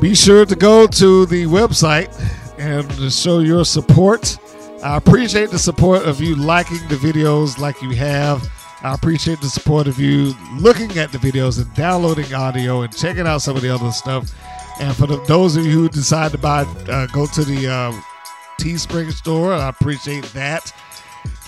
be 0.00 0.14
sure 0.14 0.44
to 0.44 0.54
go 0.54 0.86
to 0.86 1.26
the 1.26 1.44
website 1.44 2.10
and 2.58 3.12
show 3.12 3.40
your 3.40 3.64
support. 3.64 4.38
I 4.82 4.96
appreciate 4.96 5.50
the 5.50 5.58
support 5.58 6.04
of 6.04 6.20
you 6.20 6.34
liking 6.36 6.78
the 6.88 6.96
videos 6.96 7.58
like 7.58 7.80
you 7.82 7.90
have. 7.90 8.48
I 8.82 8.94
appreciate 8.94 9.40
the 9.40 9.48
support 9.48 9.86
of 9.86 10.00
you 10.00 10.34
looking 10.58 10.98
at 10.98 11.12
the 11.12 11.18
videos 11.18 11.62
and 11.62 11.72
downloading 11.74 12.34
audio 12.34 12.82
and 12.82 12.96
checking 12.96 13.26
out 13.26 13.42
some 13.42 13.54
of 13.54 13.62
the 13.62 13.72
other 13.72 13.92
stuff. 13.92 14.32
And 14.80 14.96
for 14.96 15.06
the, 15.06 15.22
those 15.26 15.56
of 15.56 15.64
you 15.64 15.72
who 15.72 15.88
decide 15.88 16.32
to 16.32 16.38
buy, 16.38 16.62
uh, 16.88 17.06
go 17.06 17.26
to 17.26 17.44
the 17.44 17.68
uh, 17.68 17.92
Teespring 18.60 19.12
store. 19.12 19.54
I 19.54 19.68
appreciate 19.68 20.24
that. 20.34 20.72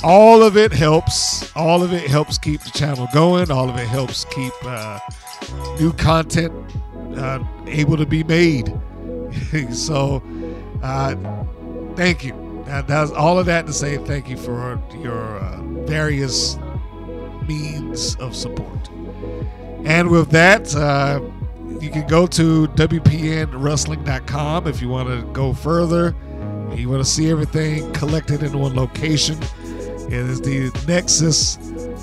All 0.03 0.43
of 0.43 0.57
it 0.57 0.73
helps. 0.73 1.55
All 1.57 1.83
of 1.83 1.93
it 1.93 2.11
helps 2.11 2.39
keep 2.39 2.61
the 2.61 2.71
channel 2.71 3.09
going. 3.13 3.51
All 3.51 3.71
of 3.71 3.77
it 3.77 3.87
helps 3.89 4.25
keep 4.27 4.53
uh, 4.63 4.99
new 5.81 5.93
content 5.93 6.53
uh, 7.17 7.43
able 7.67 7.97
to 7.97 8.07
be 8.07 8.23
made. 8.25 8.73
so, 9.73 10.23
uh, 10.83 11.15
thank 11.97 12.25
you. 12.25 12.63
That, 12.67 12.87
that's 12.87 13.11
all 13.13 13.39
of 13.39 13.47
that 13.47 13.67
to 13.67 13.73
say 13.73 13.97
thank 13.99 14.29
you 14.29 14.37
for 14.37 14.83
your 15.01 15.39
uh, 15.39 15.63
various 15.87 16.59
means 17.47 18.17
of 18.17 18.35
support. 18.35 18.89
And 19.85 20.09
with 20.09 20.31
that, 20.31 20.75
uh, 20.75 21.21
you 21.81 21.91
can 21.91 22.07
go 22.07 22.27
to 22.27 22.67
WPNWrestling.com 22.69 24.67
if 24.67 24.81
you 24.81 24.89
want 24.89 25.09
to 25.09 25.23
go 25.33 25.53
further. 25.53 26.15
You 26.75 26.89
want 26.89 27.05
to 27.05 27.11
see 27.11 27.31
everything 27.31 27.93
collected 27.93 28.43
in 28.43 28.59
one 28.59 28.75
location. 28.75 29.39
It 30.07 30.13
is 30.13 30.41
the 30.41 30.71
nexus 30.87 31.57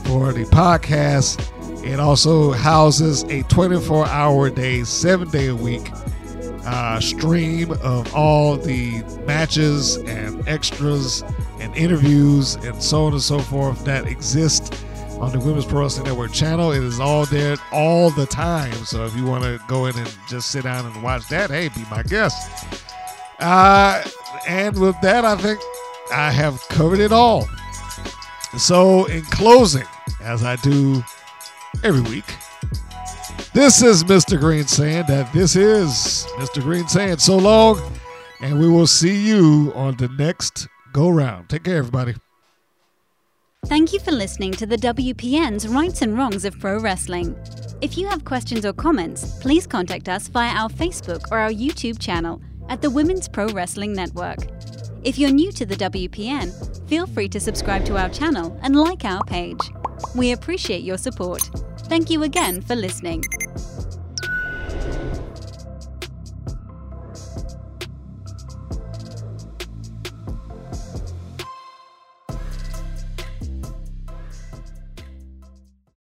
for 0.06 0.34
the 0.34 0.46
podcast. 0.46 1.48
It 1.86 2.00
also 2.00 2.52
houses 2.52 3.24
a 3.24 3.44
24 3.44 4.08
hour 4.08 4.50
day, 4.50 4.84
seven 4.84 5.30
day 5.30 5.48
a 5.48 5.56
week 5.56 5.92
uh, 6.66 7.00
stream 7.00 7.72
of 7.82 8.14
all 8.14 8.58
the 8.58 9.04
matches 9.26 9.98
and 9.98 10.48
extras 10.48 11.24
and 11.60 11.76
interviews 11.76 12.56
and 12.56 12.82
so 12.82 13.06
on 13.06 13.14
and 13.14 13.22
so 13.22 13.40
forth 13.40 13.84
that 13.86 14.06
exist 14.08 14.86
on 15.20 15.32
the 15.32 15.40
Women's 15.40 15.66
Pro 15.66 15.82
Wrestling 15.82 16.08
Network 16.08 16.32
channel. 16.32 16.72
It 16.72 16.84
is 16.84 17.00
all 17.00 17.26
there 17.26 17.56
all 17.72 18.10
the 18.12 18.26
time. 18.26 18.74
So 18.86 19.06
if 19.06 19.16
you 19.16 19.26
want 19.26 19.44
to 19.44 19.60
go 19.68 19.86
in 19.86 19.98
and 19.98 20.18
just 20.28 20.52
sit 20.52 20.64
down 20.64 20.86
and 20.86 21.04
watch 21.04 21.28
that, 21.30 21.52
hey, 21.52 21.70
be 21.70 21.84
my 21.92 22.04
guest. 22.04 22.76
Uh, 23.40 24.04
and 24.48 24.80
with 24.80 25.00
that, 25.02 25.26
I 25.26 25.36
think 25.36 25.60
I 26.12 26.32
have 26.32 26.60
covered 26.70 27.00
it 27.00 27.12
all. 27.12 27.48
So, 28.58 29.06
in 29.06 29.24
closing, 29.24 29.88
as 30.22 30.44
I 30.44 30.58
do 30.58 31.04
every 31.84 32.02
week, 32.02 32.26
this 33.54 33.82
is 33.82 34.04
Mr. 34.04 34.40
Green 34.40 34.68
saying 34.68 35.06
that 35.08 35.32
this 35.34 35.56
is 35.56 36.26
Mr. 36.38 36.62
Green 36.62 36.88
saying 36.88 37.18
so 37.18 37.38
long, 37.38 37.82
and 38.42 38.60
we 38.60 38.70
will 38.70 38.88
see 38.88 39.16
you 39.16 39.72
on 39.76 39.96
the 39.98 40.10
next 40.10 40.68
go 40.94 41.10
round. 41.10 41.50
Take 41.50 41.64
care, 41.64 41.78
everybody. 41.78 42.16
Thank 43.66 43.94
you 43.94 44.00
for 44.00 44.12
listening 44.12 44.54
to 44.54 44.66
the 44.66 44.76
WPN's 44.78 45.68
Rights 45.68 46.02
and 46.02 46.18
Wrongs 46.18 46.46
of 46.46 46.60
Pro 46.60 46.80
Wrestling. 46.80 47.36
If 47.82 47.98
you 47.98 48.08
have 48.08 48.26
questions 48.26 48.66
or 48.66 48.74
comments, 48.74 49.38
please 49.40 49.68
contact 49.68 50.10
us 50.10 50.28
via 50.28 50.50
our 50.50 50.70
Facebook 50.70 51.22
or 51.32 51.38
our 51.38 51.52
YouTube 51.52 52.00
channel 52.00 52.42
at 52.70 52.82
the 52.82 52.90
Women's 52.90 53.28
Pro 53.28 53.48
Wrestling 53.50 53.94
Network. 53.94 54.40
If 55.04 55.18
you're 55.18 55.32
new 55.32 55.52
to 55.54 55.66
the 55.66 55.76
WPN, 55.76 56.88
feel 56.88 57.08
free 57.08 57.28
to 57.30 57.40
subscribe 57.40 57.86
to 57.86 57.98
our 57.98 58.10
channel 58.10 58.56
and 58.62 58.76
like 58.76 59.04
our 59.04 59.24
page. 59.24 59.60
We 60.16 60.32
appreciate 60.32 60.84
your 60.84 60.98
support. 60.98 61.42
Thank 61.90 62.12
you 62.12 62.22
again 62.22 62.62
for 62.62 62.76
listening. 62.76 63.24